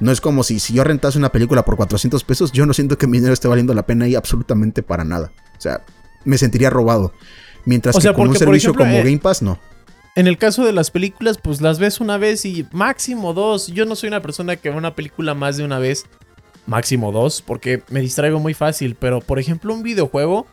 No 0.00 0.12
es 0.12 0.20
como 0.20 0.44
si, 0.44 0.60
si 0.60 0.74
yo 0.74 0.84
rentase 0.84 1.16
una 1.16 1.32
película 1.32 1.64
por 1.64 1.76
400 1.76 2.22
pesos, 2.24 2.52
yo 2.52 2.66
no 2.66 2.74
siento 2.74 2.98
que 2.98 3.06
mi 3.06 3.18
dinero 3.18 3.32
esté 3.32 3.48
valiendo 3.48 3.72
la 3.72 3.86
pena 3.86 4.04
ahí 4.04 4.14
absolutamente 4.14 4.82
para 4.82 5.04
nada. 5.04 5.32
O 5.56 5.60
sea, 5.60 5.80
me 6.24 6.36
sentiría 6.36 6.68
robado. 6.68 7.14
Mientras 7.64 7.96
que 7.96 8.12
con 8.12 8.28
un 8.28 8.36
servicio 8.36 8.74
como 8.74 8.92
eh, 8.92 9.02
Game 9.02 9.18
Pass, 9.18 9.42
no. 9.42 9.58
En 10.14 10.26
el 10.26 10.36
caso 10.36 10.64
de 10.64 10.72
las 10.72 10.90
películas, 10.90 11.38
pues 11.38 11.60
las 11.60 11.78
ves 11.78 12.00
una 12.00 12.18
vez 12.18 12.44
y 12.44 12.66
máximo 12.72 13.34
dos. 13.34 13.68
Yo 13.68 13.84
no 13.84 13.94
soy 13.94 14.08
una 14.08 14.20
persona 14.20 14.56
que 14.56 14.70
ve 14.70 14.76
una 14.76 14.94
película 14.94 15.34
más 15.34 15.56
de 15.56 15.64
una 15.64 15.78
vez. 15.78 16.06
máximo 16.66 17.12
dos, 17.12 17.40
porque 17.40 17.82
me 17.88 18.00
distraigo 18.00 18.40
muy 18.40 18.52
fácil. 18.54 18.96
Pero, 18.98 19.20
por 19.20 19.38
ejemplo, 19.38 19.72
un 19.72 19.82
videojuego. 19.82 20.46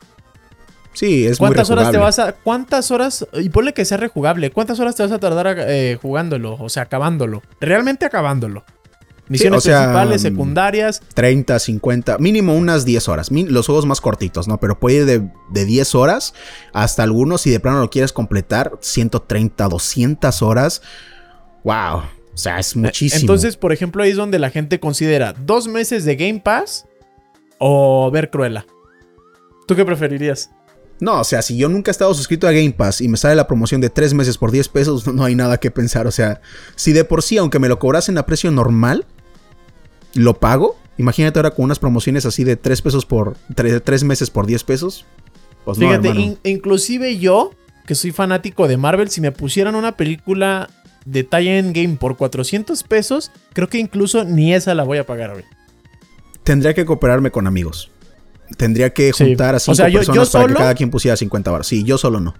Sí, 0.93 1.26
es 1.26 1.39
¿Cuántas 1.39 1.70
muy 1.70 1.80
horas 1.80 1.91
te 1.91 1.97
vas 1.97 2.20
a. 2.20 2.34
¿Cuántas 2.34 2.89
horas? 2.91 3.28
Y 3.34 3.49
ponle 3.49 3.74
que 3.74 3.84
sea 3.84 3.97
rejugable. 3.97 4.51
¿Cuántas 4.51 4.80
horas 4.80 4.95
te 4.95 5.03
vas 5.03 5.12
a 5.12 5.20
tardar 5.20 5.58
eh, 5.60 5.97
jugándolo? 6.01 6.56
O 6.60 6.70
sea, 6.70 6.84
acabándolo. 6.84 7.41
Realmente 7.60 8.06
acabándolo. 8.06 8.64
Misiones 9.28 9.57
o 9.57 9.61
sea, 9.61 9.80
principales, 9.80 10.21
mm, 10.21 10.23
secundarias. 10.23 11.01
30, 11.13 11.59
50, 11.59 12.17
mínimo 12.19 12.55
unas 12.55 12.86
10 12.86 13.07
horas. 13.09 13.32
Los 13.32 13.65
juegos 13.65 13.86
más 13.86 14.01
cortitos, 14.01 14.47
¿no? 14.47 14.59
Pero 14.59 14.80
puede 14.80 14.97
ir 14.97 15.05
de, 15.05 15.28
de 15.51 15.65
10 15.65 15.95
horas 15.95 16.34
hasta 16.73 17.03
algunos, 17.03 17.41
si 17.41 17.49
de 17.49 17.59
plano 17.59 17.80
lo 17.80 17.89
quieres 17.89 18.13
completar, 18.13 18.78
130, 18.82 19.67
200 19.67 20.41
horas. 20.41 20.82
¡Wow! 21.63 22.03
O 22.36 22.38
sea, 22.38 22.59
es 22.59 22.76
muchísimo. 22.76 23.21
Entonces, 23.21 23.57
por 23.57 23.71
ejemplo, 23.71 24.03
ahí 24.03 24.11
es 24.11 24.17
donde 24.17 24.39
la 24.39 24.49
gente 24.49 24.80
considera 24.80 25.34
dos 25.34 25.67
meses 25.67 26.03
de 26.03 26.15
Game 26.17 26.41
Pass 26.41 26.86
o 27.57 28.11
ver 28.11 28.30
Cruella. 28.30 28.65
¿Tú 29.65 29.76
qué 29.76 29.86
preferirías? 29.86 30.51
No, 30.99 31.19
o 31.19 31.23
sea, 31.23 31.41
si 31.41 31.57
yo 31.57 31.67
nunca 31.67 31.91
he 31.91 31.93
estado 31.93 32.13
suscrito 32.13 32.47
a 32.47 32.51
Game 32.51 32.71
Pass 32.71 33.01
y 33.01 33.07
me 33.07 33.17
sale 33.17 33.36
la 33.36 33.47
promoción 33.47 33.82
de 33.82 33.89
3 33.89 34.13
meses 34.13 34.38
por 34.38 34.51
10 34.51 34.69
pesos, 34.69 35.07
no 35.13 35.23
hay 35.23 35.36
nada 35.36 35.57
que 35.57 35.71
pensar. 35.71 36.07
O 36.07 36.11
sea, 36.11 36.41
si 36.76 36.93
de 36.93 37.03
por 37.03 37.21
sí, 37.21 37.38
aunque 37.38 37.59
me 37.59 37.69
lo 37.69 37.80
cobrasen 37.80 38.17
a 38.17 38.26
precio 38.26 38.51
normal, 38.51 39.05
lo 40.16 40.39
pago. 40.39 40.76
Imagínate 40.97 41.38
ahora 41.39 41.51
con 41.51 41.66
unas 41.66 41.78
promociones 41.80 42.26
así 42.26 42.43
de 42.43 42.55
3 42.55 42.82
pesos 42.82 43.05
por 43.05 43.36
3, 43.53 44.03
meses 44.03 44.30
por 44.32 44.47
10 44.47 44.63
pesos. 44.63 45.05
Pues 45.66 45.78
Fíjate, 45.78 46.09
in- 46.09 46.38
inclusive 46.43 47.18
yo, 47.18 47.51
que 47.86 47.95
soy 47.95 48.11
fanático 48.11 48.68
de 48.68 48.78
Marvel, 48.78 49.09
si 49.09 49.20
me 49.22 49.32
pusieran 49.32 49.76
una 49.76 49.97
película 49.97 50.70
de 51.05 51.24
tie-in 51.24 51.74
game 51.74 51.97
por 51.99 52.18
400 52.18 52.82
pesos, 52.84 53.32
creo 53.53 53.68
que 53.70 53.78
incluso 53.78 54.24
ni 54.24 54.53
esa 54.53 54.74
la 54.74 54.84
voy 54.84 54.97
a 54.97 55.05
pagar, 55.05 55.32
güey. 55.34 55.43
Tendría 56.43 56.74
que 56.74 56.86
cooperarme 56.86 57.32
con 57.32 57.47
amigos. 57.47 57.91
Tendría 58.57 58.91
que 58.93 59.11
Sí. 59.13 59.24
juntar 59.26 59.55
a 59.55 59.57
O 59.57 59.59
5 59.59 59.76
sea, 59.76 59.88
yo- 59.89 59.93
yo 60.01 60.05
personas 60.07 60.30
para 60.30 60.45
que 60.45 60.49
solo- 60.51 60.59
cada 60.59 60.76
quien 60.76 60.91
pusiera 60.91 61.18
50 61.18 61.51
baros. 61.51 61.68
Sí, 61.68 61.84
yo 61.84 61.97
solo 61.97 62.20
no. 62.20 62.36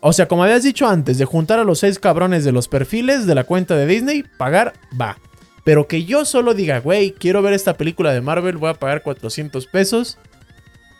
O 0.00 0.12
sea, 0.12 0.26
como 0.28 0.44
habías 0.44 0.62
dicho 0.62 0.86
antes, 0.88 1.18
de 1.18 1.24
juntar 1.24 1.58
a 1.58 1.64
los 1.64 1.78
seis 1.80 1.98
cabrones 1.98 2.44
de 2.44 2.52
los 2.52 2.68
perfiles 2.68 3.26
de 3.26 3.34
la 3.34 3.44
cuenta 3.44 3.74
de 3.76 3.86
Disney, 3.86 4.24
pagar, 4.38 4.74
va. 5.00 5.18
Pero 5.64 5.86
que 5.86 6.04
yo 6.04 6.24
solo 6.24 6.54
diga, 6.54 6.80
güey, 6.80 7.12
quiero 7.12 7.42
ver 7.42 7.52
esta 7.52 7.74
película 7.76 8.12
de 8.12 8.20
Marvel, 8.20 8.56
voy 8.56 8.70
a 8.70 8.74
pagar 8.74 9.02
400 9.02 9.66
pesos. 9.66 10.18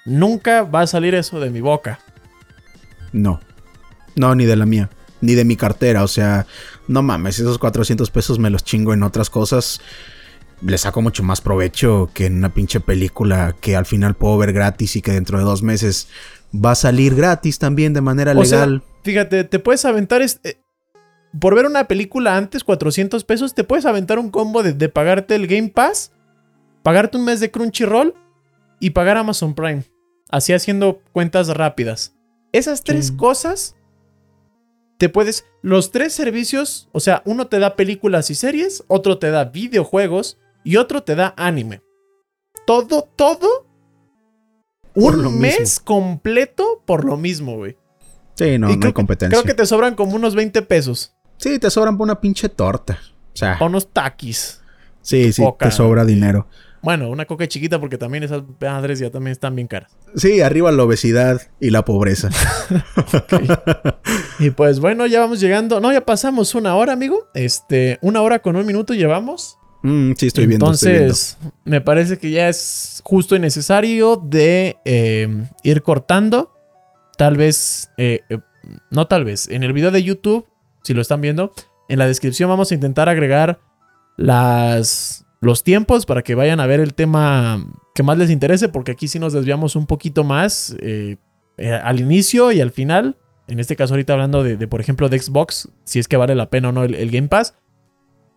Nunca 0.05 0.63
va 0.63 0.83
a 0.83 0.87
salir 0.87 1.15
eso 1.15 1.41
de 1.41 1.51
mi 1.51 1.61
boca. 1.61 2.01
No. 3.13 3.41
No, 4.17 4.35
ni 4.35 4.45
de 4.45 4.57
la 4.57 4.67
mía. 4.67 4.91
Ni 5.21 5.35
de 5.35 5.45
mi 5.45 5.57
cartera. 5.57 6.03
O 6.03 6.09
sea, 6.09 6.47
no 6.87 7.03
mames, 7.03 7.39
esos 7.39 7.59
400 7.59 8.11
pesos 8.11 8.39
me 8.39 8.51
los 8.51 8.65
chingo 8.65 8.93
en 8.93 9.03
otras 9.03 9.31
cosas. 9.31 9.81
Le 10.61 10.77
saco 10.77 11.03
mucho 11.03 11.23
más 11.23 11.41
provecho 11.41 12.11
que 12.13 12.27
en 12.27 12.37
una 12.37 12.53
pinche 12.53 12.81
película 12.81 13.55
que 13.61 13.77
al 13.77 13.87
final 13.87 14.15
puedo 14.17 14.39
ver 14.39 14.53
gratis 14.53 14.97
y 14.97 15.03
que 15.03 15.13
dentro 15.13 15.39
de 15.39 15.45
dos 15.45 15.63
meses 15.63 16.09
va 16.55 16.73
a 16.73 16.75
salir 16.75 17.15
gratis 17.15 17.59
también 17.59 17.93
de 17.93 18.01
manera 18.01 18.33
O 18.33 18.45
sea, 18.45 18.67
legal. 18.67 18.83
fíjate, 19.05 19.45
te 19.45 19.59
puedes 19.59 19.85
aventar 19.85 20.21
este... 20.23 20.61
Por 21.39 21.55
ver 21.55 21.67
una 21.67 21.89
película 21.89 22.37
antes, 22.37 22.65
400 22.65 23.25
pesos, 23.25 23.55
te 23.55 23.65
puedes 23.65 23.85
aventar 23.87 24.19
un 24.19 24.31
combo 24.31 24.63
de, 24.63 24.73
de 24.73 24.89
pagarte 24.89 25.35
el 25.35 25.47
Game 25.47 25.69
Pass, 25.69 26.13
pagarte 26.83 27.19
un 27.19 27.25
mes 27.25 27.41
de 27.41 27.51
Crunchyroll 27.51 28.15
y 28.81 28.91
pagar 28.91 29.17
Amazon 29.19 29.55
Prime. 29.55 29.85
Así 30.31 30.53
haciendo 30.53 31.01
cuentas 31.13 31.49
rápidas. 31.49 32.15
Esas 32.53 32.83
tres 32.83 33.09
Sí. 33.09 33.17
cosas 33.17 33.77
te 34.97 35.09
puedes. 35.09 35.45
Los 35.63 35.91
tres 35.93 36.13
servicios, 36.15 36.89
o 36.93 37.01
sea, 37.01 37.23
uno 37.27 37.47
te 37.49 37.59
da 37.59 37.77
películas 37.77 38.31
y 38.31 38.35
series, 38.35 38.85
otro 38.89 39.19
te 39.19 39.31
da 39.31 39.45
videojuegos 39.45 40.39
y 40.65 40.77
otro 40.77 41.03
te 41.03 41.15
da 41.15 41.35
anime. 41.37 41.83
Todo, 42.67 43.03
todo. 43.17 43.67
Por 44.95 45.17
un 45.19 45.39
mes 45.39 45.61
mismo. 45.61 45.85
completo 45.85 46.83
por 46.87 47.05
lo 47.05 47.17
mismo, 47.17 47.57
güey. 47.57 47.77
sí, 48.35 48.59
no, 48.59 48.69
y 48.71 48.73
no 48.75 48.79
creo 48.81 48.89
hay 48.89 48.93
que- 48.93 48.93
competencia. 48.95 49.39
Creo 49.39 49.45
que 49.47 49.55
te 49.55 49.67
sobran 49.67 49.95
como 49.95 50.17
unos 50.17 50.35
20 50.35 50.63
pesos. 50.63 51.15
Sí, 51.39 51.59
te 51.59 51.71
sobran 51.71 51.97
por 51.97 52.05
una 52.05 52.21
pinche 52.21 52.49
torta. 52.49 52.99
O 53.33 53.37
sea, 53.37 53.57
O 53.61 53.67
unos 53.67 53.93
taquis. 53.93 54.61
sí, 55.01 55.33
sí, 55.33 55.43
coca. 55.43 55.67
te 55.67 55.73
sobra 55.73 56.05
dinero. 56.05 56.47
Bueno, 56.81 57.11
una 57.11 57.25
coca 57.25 57.49
chiquita 57.49 57.81
porque 57.81 57.99
también 57.99 58.23
esas 58.23 58.43
madres 58.61 59.01
ya 59.01 59.11
también 59.11 59.33
están 59.33 59.57
bien 59.57 59.67
caras. 59.67 59.91
Sí, 60.15 60.41
arriba 60.43 60.71
la 60.71 60.85
obesidad 60.85 61.41
y 61.61 61.71
la 61.71 61.85
pobreza. 61.85 62.29
Y 64.39 64.51
pues 64.51 64.81
bueno, 64.81 65.07
ya 65.07 65.21
vamos 65.21 65.41
llegando. 65.41 65.81
No, 65.81 65.93
ya 65.93 66.05
pasamos 66.05 66.55
una 66.55 66.75
hora, 66.77 66.93
amigo. 66.93 67.29
Este, 67.35 67.99
una 68.03 68.23
hora 68.23 68.39
con 68.39 68.57
un 68.57 68.65
minuto 68.67 68.95
llevamos. 68.95 69.59
Mm, 69.83 70.13
sí, 70.17 70.27
estoy 70.29 70.47
viendo. 70.47 70.71
estoy 70.71 70.91
viendo. 70.93 71.07
Entonces, 71.09 71.39
me 71.65 71.81
parece 71.81 72.19
que 72.19 72.31
ya 72.31 72.49
es 72.49 73.01
justo 73.05 73.35
y 73.37 73.41
necesario 73.41 74.17
de 74.17 74.77
eh, 74.85 75.45
ir 75.65 75.83
cortando. 75.83 76.53
Tal 77.17 77.37
vez, 77.37 77.91
eh, 77.97 78.21
eh, 78.29 78.39
no 78.91 79.07
tal 79.09 79.25
vez, 79.25 79.49
en 79.49 79.65
el 79.65 79.73
video 79.73 79.91
de 79.91 80.03
YouTube, 80.05 80.47
si 80.89 80.95
lo 80.95 81.03
están 81.03 81.21
viendo, 81.21 81.53
en 81.91 81.99
la 81.99 82.07
descripción 82.07 82.49
vamos 82.49 82.73
a 82.73 82.75
intentar 82.75 83.11
agregar 83.11 83.61
las, 84.17 85.27
los 85.43 85.63
tiempos 85.63 86.07
para 86.07 86.23
que 86.23 86.35
vayan 86.35 86.61
a 86.61 86.67
ver 86.67 86.81
el 86.81 86.95
tema 86.95 87.63
que 87.95 88.03
más 88.03 88.17
les 88.17 88.31
interese, 88.31 88.71
porque 88.71 88.93
aquí 88.93 89.07
sí 89.07 89.19
nos 89.19 89.35
desviamos 89.35 89.77
un 89.77 89.87
poquito 89.87 90.25
más 90.25 90.75
eh, 90.81 91.17
eh, 91.59 91.73
al 91.73 92.01
inicio 92.01 92.53
y 92.53 92.63
al 92.63 92.71
final. 92.71 93.19
En 93.49 93.61
este 93.61 93.77
caso, 93.77 93.93
ahorita 93.93 94.15
hablando 94.15 94.43
de, 94.43 94.67
por 94.67 94.81
ejemplo, 94.81 95.11
de 95.11 95.19
Xbox, 95.19 95.69
si 95.85 95.99
es 95.99 96.09
que 96.09 96.17
vale 96.17 96.35
la 96.35 96.49
pena 96.49 96.71
o 96.71 96.73
no 96.73 96.85
el, 96.85 96.95
el 96.95 97.11
Game 97.11 97.29
Pass. 97.29 97.55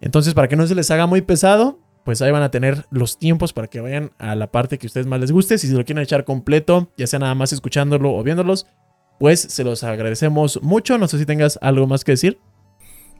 Entonces, 0.01 0.33
para 0.33 0.49
que 0.49 0.57
no 0.57 0.67
se 0.67 0.75
les 0.75 0.91
haga 0.91 1.05
muy 1.05 1.21
pesado, 1.21 1.79
pues 2.03 2.21
ahí 2.21 2.31
van 2.31 2.43
a 2.43 2.51
tener 2.51 2.85
los 2.91 3.17
tiempos 3.17 3.53
para 3.53 3.67
que 3.67 3.79
vayan 3.79 4.11
a 4.17 4.35
la 4.35 4.51
parte 4.51 4.77
que 4.77 4.87
a 4.87 4.89
ustedes 4.89 5.07
más 5.07 5.21
les 5.21 5.31
guste. 5.31 5.57
Si 5.57 5.67
se 5.67 5.73
lo 5.73 5.85
quieren 5.85 6.03
echar 6.03 6.25
completo, 6.25 6.91
ya 6.97 7.07
sea 7.07 7.19
nada 7.19 7.33
más 7.33 7.53
escuchándolo 7.53 8.13
o 8.13 8.23
viéndolos, 8.23 8.67
pues 9.21 9.39
se 9.39 9.63
los 9.63 9.83
agradecemos 9.83 10.59
mucho. 10.63 10.97
No 10.97 11.07
sé 11.07 11.19
si 11.19 11.27
tengas 11.27 11.59
algo 11.61 11.85
más 11.85 12.03
que 12.03 12.13
decir. 12.13 12.39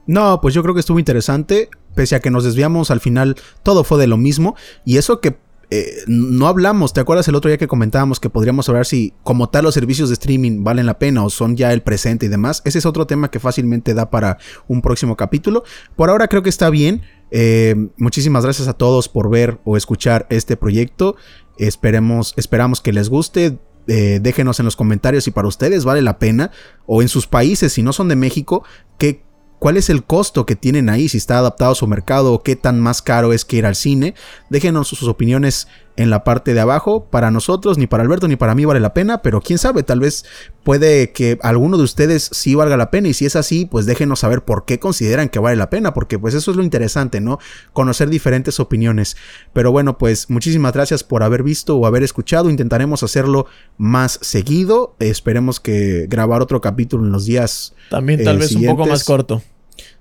No, 0.04 0.40
pues 0.40 0.52
yo 0.52 0.60
creo 0.64 0.74
que 0.74 0.80
estuvo 0.80 0.98
interesante. 0.98 1.70
Pese 1.94 2.16
a 2.16 2.20
que 2.20 2.32
nos 2.32 2.42
desviamos, 2.42 2.90
al 2.90 2.98
final 2.98 3.36
todo 3.62 3.84
fue 3.84 4.00
de 4.00 4.08
lo 4.08 4.16
mismo. 4.16 4.56
Y 4.84 4.96
eso 4.96 5.20
que 5.20 5.36
eh, 5.70 5.98
no 6.08 6.48
hablamos, 6.48 6.92
¿te 6.92 6.98
acuerdas 6.98 7.28
el 7.28 7.36
otro 7.36 7.50
día 7.50 7.56
que 7.56 7.68
comentábamos 7.68 8.18
que 8.18 8.30
podríamos 8.30 8.68
hablar 8.68 8.84
si 8.84 9.14
como 9.22 9.48
tal 9.48 9.62
los 9.62 9.74
servicios 9.74 10.08
de 10.08 10.14
streaming 10.14 10.64
valen 10.64 10.86
la 10.86 10.98
pena 10.98 11.24
o 11.24 11.30
son 11.30 11.56
ya 11.56 11.72
el 11.72 11.82
presente 11.82 12.26
y 12.26 12.28
demás? 12.28 12.62
Ese 12.64 12.80
es 12.80 12.86
otro 12.86 13.06
tema 13.06 13.30
que 13.30 13.38
fácilmente 13.38 13.94
da 13.94 14.10
para 14.10 14.38
un 14.66 14.82
próximo 14.82 15.16
capítulo. 15.16 15.62
Por 15.94 16.10
ahora 16.10 16.26
creo 16.26 16.42
que 16.42 16.50
está 16.50 16.68
bien. 16.68 17.02
Eh, 17.30 17.76
muchísimas 17.96 18.42
gracias 18.42 18.66
a 18.66 18.72
todos 18.72 19.08
por 19.08 19.30
ver 19.30 19.60
o 19.62 19.76
escuchar 19.76 20.26
este 20.30 20.56
proyecto. 20.56 21.14
Esperemos, 21.58 22.34
esperamos 22.36 22.80
que 22.80 22.92
les 22.92 23.08
guste. 23.08 23.60
Eh, 23.88 24.20
déjenos 24.22 24.60
en 24.60 24.64
los 24.64 24.76
comentarios 24.76 25.24
si 25.24 25.32
para 25.32 25.48
ustedes 25.48 25.84
vale 25.84 26.02
la 26.02 26.18
pena 26.18 26.52
o 26.86 27.02
en 27.02 27.08
sus 27.08 27.26
países, 27.26 27.72
si 27.72 27.82
no 27.82 27.92
son 27.92 28.08
de 28.08 28.14
México, 28.16 28.64
que 28.96 29.24
cuál 29.58 29.76
es 29.76 29.90
el 29.90 30.04
costo 30.04 30.46
que 30.46 30.56
tienen 30.56 30.88
ahí, 30.88 31.08
si 31.08 31.18
está 31.18 31.38
adaptado 31.38 31.72
a 31.72 31.76
su 31.76 31.86
mercado 31.86 32.32
o 32.32 32.42
qué 32.42 32.56
tan 32.56 32.80
más 32.80 33.02
caro 33.02 33.32
es 33.32 33.44
que 33.44 33.56
ir 33.56 33.66
al 33.66 33.76
cine. 33.76 34.14
Déjenos 34.50 34.88
sus 34.88 35.04
opiniones 35.04 35.68
en 35.96 36.10
la 36.10 36.24
parte 36.24 36.54
de 36.54 36.60
abajo. 36.60 37.04
Para 37.10 37.30
nosotros, 37.30 37.78
ni 37.78 37.86
para 37.86 38.02
Alberto 38.02 38.28
ni 38.28 38.36
para 38.36 38.54
mí 38.54 38.64
vale 38.64 38.80
la 38.80 38.94
pena, 38.94 39.22
pero 39.22 39.40
quién 39.40 39.58
sabe, 39.58 39.82
tal 39.82 40.00
vez 40.00 40.24
puede 40.64 41.12
que 41.12 41.38
alguno 41.42 41.76
de 41.76 41.82
ustedes 41.84 42.30
sí 42.32 42.54
valga 42.54 42.76
la 42.76 42.90
pena 42.90 43.08
y 43.08 43.14
si 43.14 43.26
es 43.26 43.36
así, 43.36 43.66
pues 43.66 43.84
déjenos 43.86 44.20
saber 44.20 44.42
por 44.42 44.64
qué 44.64 44.78
consideran 44.78 45.28
que 45.28 45.38
vale 45.38 45.56
la 45.56 45.70
pena, 45.70 45.92
porque 45.92 46.18
pues 46.18 46.34
eso 46.34 46.50
es 46.50 46.56
lo 46.56 46.62
interesante, 46.62 47.20
¿no? 47.20 47.38
Conocer 47.72 48.08
diferentes 48.08 48.58
opiniones. 48.60 49.16
Pero 49.52 49.72
bueno, 49.72 49.98
pues 49.98 50.30
muchísimas 50.30 50.72
gracias 50.72 51.04
por 51.04 51.22
haber 51.22 51.42
visto 51.42 51.76
o 51.76 51.86
haber 51.86 52.02
escuchado. 52.02 52.48
Intentaremos 52.50 53.02
hacerlo 53.02 53.46
más 53.76 54.18
seguido. 54.22 54.94
Esperemos 54.98 55.60
que 55.60 56.06
grabar 56.08 56.42
otro 56.42 56.60
capítulo 56.60 57.04
en 57.04 57.12
los 57.12 57.26
días 57.26 57.74
También 57.90 58.22
tal 58.24 58.36
Eh, 58.36 58.38
vez 58.40 58.52
un 58.54 58.64
poco 58.66 58.86
más 58.86 59.04
corto. 59.04 59.42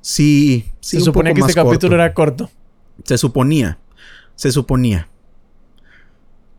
Sí, 0.01 0.65
sí. 0.79 0.97
se 0.97 1.03
suponía 1.05 1.33
que 1.33 1.41
este 1.41 1.53
capítulo 1.53 1.95
era 1.95 2.13
corto. 2.13 2.49
Se 3.03 3.17
suponía. 3.17 3.77
Se 4.35 4.51
suponía. 4.51 5.07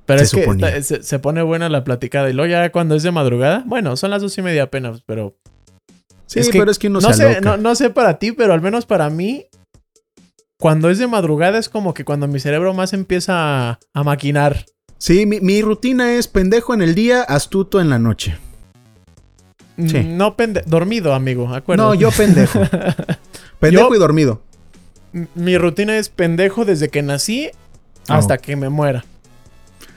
Pero 0.07 0.19
Se 0.19 0.25
es 0.25 0.33
que 0.33 0.51
está- 0.51 0.83
se, 0.83 1.03
se 1.03 1.19
pone 1.19 1.43
buena 1.43 1.69
la 1.69 1.85
platicada. 1.85 2.29
Y 2.29 2.33
luego 2.33 2.51
ya 2.51 2.71
cuando 2.73 2.95
es 2.97 3.03
de 3.03 3.11
madrugada, 3.13 3.63
bueno, 3.67 3.97
son 3.97 4.11
las 4.11 4.23
dos 4.23 4.37
y 4.39 4.43
media 4.43 4.65
apenas, 4.65 5.03
pero 5.07 5.37
Sí, 6.27 6.41
Es 6.41 6.49
que 6.49 6.59
pero 6.59 6.71
es 6.71 6.79
que 6.79 6.89
uno 6.89 7.01
no 7.01 7.13
se 7.13 7.35
sé, 7.35 7.41
no, 7.43 7.57
no 7.59 7.75
sé 7.75 7.91
para 7.91 8.19
ti, 8.19 8.33
pero 8.33 8.55
al 8.55 8.63
menos 8.63 8.87
para 8.87 9.11
mí, 9.11 9.47
cuando 10.59 10.89
es 10.89 10.99
de 10.99 11.07
madrugada 11.07 11.59
es 11.59 11.69
como 11.69 11.93
que 11.93 12.05
cuando 12.07 12.27
mi 12.27 12.41
cerebro 12.41 12.73
más 12.73 12.95
empieza 12.95 13.35
a, 13.73 13.79
a 13.93 14.03
maquinar. 14.03 14.65
Sí, 14.97 15.27
mi, 15.27 15.41
mi 15.41 15.61
rutina 15.61 16.15
es 16.15 16.29
pendejo 16.29 16.73
en 16.73 16.81
el 16.81 16.95
día, 16.95 17.23
astuto 17.23 17.81
en 17.83 17.91
la 17.91 17.99
noche. 17.99 18.39
Sí. 19.77 19.99
Mm, 19.99 20.17
No 20.17 20.37
pende 20.37 20.63
dormido, 20.67 21.13
amigo, 21.15 21.53
acuérdate. 21.55 21.87
No, 21.89 21.95
yo 21.95 22.11
pendejo. 22.11 22.61
pendejo 23.61 23.89
Yo- 23.91 23.95
y 23.95 23.99
dormido. 23.99 24.43
Mi 25.35 25.59
rutina 25.59 25.99
es 25.99 26.09
pendejo 26.09 26.65
desde 26.65 26.89
que 26.89 27.03
nací 27.03 27.51
Ah, 28.09 28.17
hasta 28.17 28.39
que 28.39 28.57
me 28.57 28.69
muera. 28.71 29.05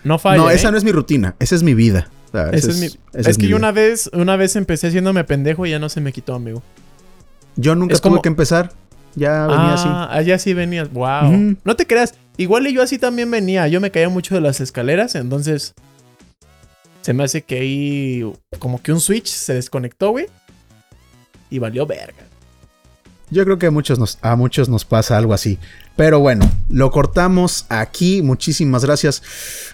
No 0.06 0.18
falla. 0.20 0.38
no, 0.38 0.50
¿eh? 0.50 0.56
esa 0.56 0.72
no 0.72 0.78
es 0.78 0.84
mi 0.86 0.92
rutina. 0.94 1.36
Esa 1.40 1.56
es 1.56 1.64
mi 1.64 1.74
vida. 1.74 2.10
O 2.30 2.32
sea, 2.32 2.44
Esa 2.50 2.56
esa 2.58 2.70
es 2.72 2.80
mi- 2.80 2.86
esa 3.20 3.30
es 3.30 3.38
que 3.38 3.44
mi 3.44 3.50
yo 3.50 3.58
vida. 3.58 3.68
una 3.68 3.72
vez, 3.74 4.10
una 4.14 4.36
vez 4.38 4.56
empecé 4.56 4.88
haciéndome 4.88 5.24
pendejo 5.26 5.66
y 5.66 5.72
ya 5.72 5.80
no 5.80 5.90
se 5.90 6.00
me 6.00 6.14
quitó, 6.14 6.34
amigo. 6.36 6.64
Yo 7.58 7.76
nunca 7.76 7.94
es 7.96 8.02
tuve 8.02 8.12
como- 8.12 8.22
que 8.22 8.30
empezar. 8.30 8.72
Ya 9.16 9.48
venía 9.48 9.74
así. 9.74 9.88
ah, 9.90 10.10
allá 10.12 10.38
sí 10.40 10.54
venías. 10.54 10.92
Wow. 10.92 11.56
No 11.64 11.76
te 11.76 11.88
creas. 11.88 12.14
Igual 12.38 12.68
y 12.68 12.74
yo 12.74 12.82
así 12.82 12.98
también 13.00 13.32
venía. 13.32 13.68
Yo 13.70 13.80
me 13.82 13.90
caía 13.92 14.10
mucho 14.10 14.36
de 14.36 14.42
las 14.42 14.60
escaleras, 14.60 15.16
entonces 15.16 15.74
se 17.02 17.14
me 17.14 17.24
hace 17.24 17.42
que 17.44 17.60
ahí 17.60 18.34
como 18.60 18.82
que 18.82 18.92
un 18.92 19.00
switch 19.00 19.28
se 19.28 19.54
desconectó, 19.54 20.12
güey. 20.12 20.26
Y 21.50 21.60
valió 21.60 21.86
verga. 21.86 22.25
Yo 23.32 23.44
creo 23.44 23.58
que 23.58 23.68
a 23.68 23.72
muchos, 23.72 24.00
nos, 24.00 24.86
pasa 24.86 25.18
algo 25.18 25.34
así. 25.34 25.58
Pero 25.96 26.20
bueno, 26.20 26.50
lo 26.70 26.92
cortamos 26.92 27.66
aquí. 27.70 28.22
Muchísimas 28.22 28.86
gracias 28.86 29.24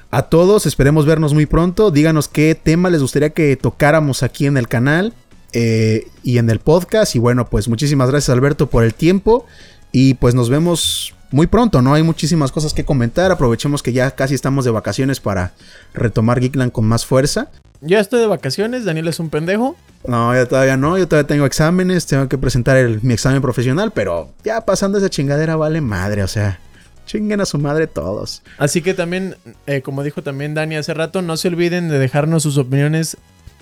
a 0.10 0.24
todos. 0.24 0.66
Esperemos 0.66 1.06
vernos 1.06 1.34
muy 1.34 1.46
pronto. 1.46 1.92
Díganos 1.92 2.28
qué 2.28 2.56
tema 2.56 2.90
les 2.90 3.02
gustaría 3.02 3.32
que 3.32 3.56
tocáramos 3.58 4.24
aquí 4.24 4.46
en 4.46 4.58
el 4.58 4.68
canal 4.68 5.14
eh, 5.52 6.08
y 6.24 6.38
en 6.38 6.50
el 6.50 6.60
podcast. 6.60 7.16
Y 7.16 7.20
bueno, 7.20 7.50
pues 7.50 7.68
muchísimas 7.68 8.10
gracias 8.10 8.30
Alberto 8.30 8.68
por 8.68 8.84
el 8.84 8.94
tiempo. 8.94 9.46
Y 9.92 10.14
pues 10.14 10.34
nos 10.34 10.50
vemos 10.50 11.14
muy 11.32 11.48
pronto, 11.48 11.82
¿no? 11.82 11.94
Hay 11.94 12.04
muchísimas 12.04 12.52
cosas 12.52 12.74
que 12.74 12.86
comentar. 12.86 13.32
Aprovechemos 13.32 13.82
que 13.82 13.94
ya 13.94 14.12
casi 14.12 14.36
estamos 14.36 14.66
de 14.66 14.72
vacaciones 14.72 15.20
para 15.20 15.54
retomar 15.94 16.40
Geekland 16.40 16.72
con 16.72 16.86
más 16.86 17.06
fuerza. 17.06 17.50
Ya 17.80 18.00
estoy 18.00 18.20
de 18.20 18.28
vacaciones, 18.28 18.86
Daniel 18.86 19.08
es 19.08 19.20
un 19.20 19.30
pendejo. 19.30 19.76
No, 20.06 20.36
ya 20.36 20.46
todavía 20.46 20.78
no, 20.78 20.98
yo 20.98 21.08
todavía 21.08 21.28
tengo 21.28 21.46
exámenes, 21.46 22.06
tengo 22.06 22.28
que 22.28 22.38
presentar 22.38 22.78
mi 23.02 23.14
examen 23.14 23.42
profesional, 23.42 23.92
pero 23.92 24.30
ya 24.44 24.62
pasando 24.62 24.98
esa 24.98 25.10
chingadera 25.10 25.56
vale 25.56 25.82
madre, 25.82 26.22
o 26.22 26.28
sea, 26.28 26.60
chinguen 27.06 27.42
a 27.42 27.46
su 27.46 27.58
madre 27.58 27.88
todos. 27.88 28.44
Así 28.58 28.82
que 28.82 28.94
también, 28.94 29.36
eh, 29.66 29.82
como 29.82 30.04
dijo 30.04 30.22
también 30.22 30.54
Dani 30.54 30.76
hace 30.76 30.94
rato, 30.94 31.22
no 31.22 31.38
se 31.38 31.48
olviden 31.48 31.90
de 31.90 31.98
dejarnos 31.98 32.44
sus 32.44 32.58
opiniones 32.58 33.18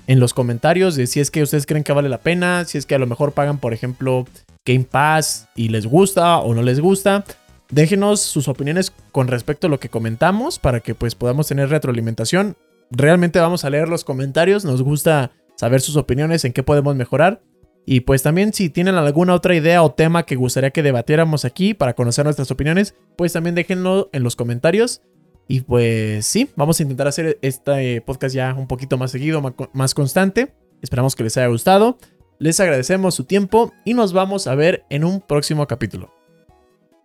en 0.08 0.20
los 0.20 0.34
comentarios 0.34 0.96
de 0.96 1.08
si 1.08 1.20
es 1.20 1.32
que 1.32 1.44
ustedes 1.44 1.66
creen 1.66 1.84
que 1.84 1.94
vale 1.94 2.10
la 2.10 2.18
pena, 2.18 2.66
si 2.66 2.78
es 2.78 2.86
que 2.86 2.96
a 2.96 3.00
lo 3.00 3.08
mejor 3.08 3.34
pagan, 3.34 3.58
por 3.58 3.74
ejemplo, 3.74 4.26
Game 4.66 4.86
Pass 4.90 5.48
y 5.56 5.70
les 5.70 5.86
gusta 5.86 6.40
o 6.40 6.54
no 6.54 6.62
les 6.62 6.80
gusta. 6.80 7.24
Déjenos 7.70 8.22
sus 8.22 8.48
opiniones 8.48 8.92
con 9.12 9.28
respecto 9.28 9.68
a 9.68 9.70
lo 9.70 9.80
que 9.80 9.90
comentamos 9.90 10.58
para 10.58 10.80
que 10.80 10.96
pues 10.96 11.16
podamos 11.16 11.48
tener 11.48 11.70
retroalimentación. 11.70 12.58
Realmente 12.90 13.40
vamos 13.40 13.64
a 13.64 13.70
leer 13.70 13.88
los 13.88 14.04
comentarios, 14.04 14.66
nos 14.66 14.82
gusta 14.82 15.32
saber 15.56 15.82
sus 15.82 15.96
opiniones, 15.96 16.46
en 16.46 16.54
qué 16.54 16.64
podemos 16.64 16.96
mejorar. 16.96 17.42
Y 17.86 18.02
pues 18.02 18.24
también 18.24 18.54
si 18.54 18.70
tienen 18.70 18.96
alguna 18.96 19.34
otra 19.34 19.56
idea 19.56 19.84
o 19.84 19.92
tema 19.92 20.26
que 20.26 20.36
gustaría 20.36 20.72
que 20.72 20.84
debatiéramos 20.84 21.46
aquí 21.46 21.74
para 21.74 21.94
conocer 21.94 22.26
nuestras 22.26 22.50
opiniones, 22.52 22.96
pues 23.16 23.34
también 23.34 23.56
déjenlo 23.56 24.10
en 24.14 24.24
los 24.24 24.36
comentarios. 24.36 25.02
Y 25.48 25.62
pues 25.62 26.26
sí, 26.26 26.50
vamos 26.56 26.80
a 26.80 26.84
intentar 26.84 27.08
hacer 27.08 27.40
este 27.42 28.02
podcast 28.02 28.36
ya 28.36 28.54
un 28.54 28.68
poquito 28.68 28.98
más 28.98 29.12
seguido, 29.12 29.42
más 29.74 29.94
constante. 29.94 30.54
Esperamos 30.82 31.16
que 31.16 31.24
les 31.24 31.38
haya 31.38 31.48
gustado. 31.48 31.98
Les 32.38 32.60
agradecemos 32.60 33.16
su 33.16 33.26
tiempo 33.26 33.74
y 33.84 33.96
nos 33.96 34.14
vamos 34.14 34.48
a 34.48 34.56
ver 34.56 34.86
en 34.90 35.04
un 35.04 35.22
próximo 35.22 35.68
capítulo. 35.68 36.14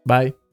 Bye. 0.05 0.44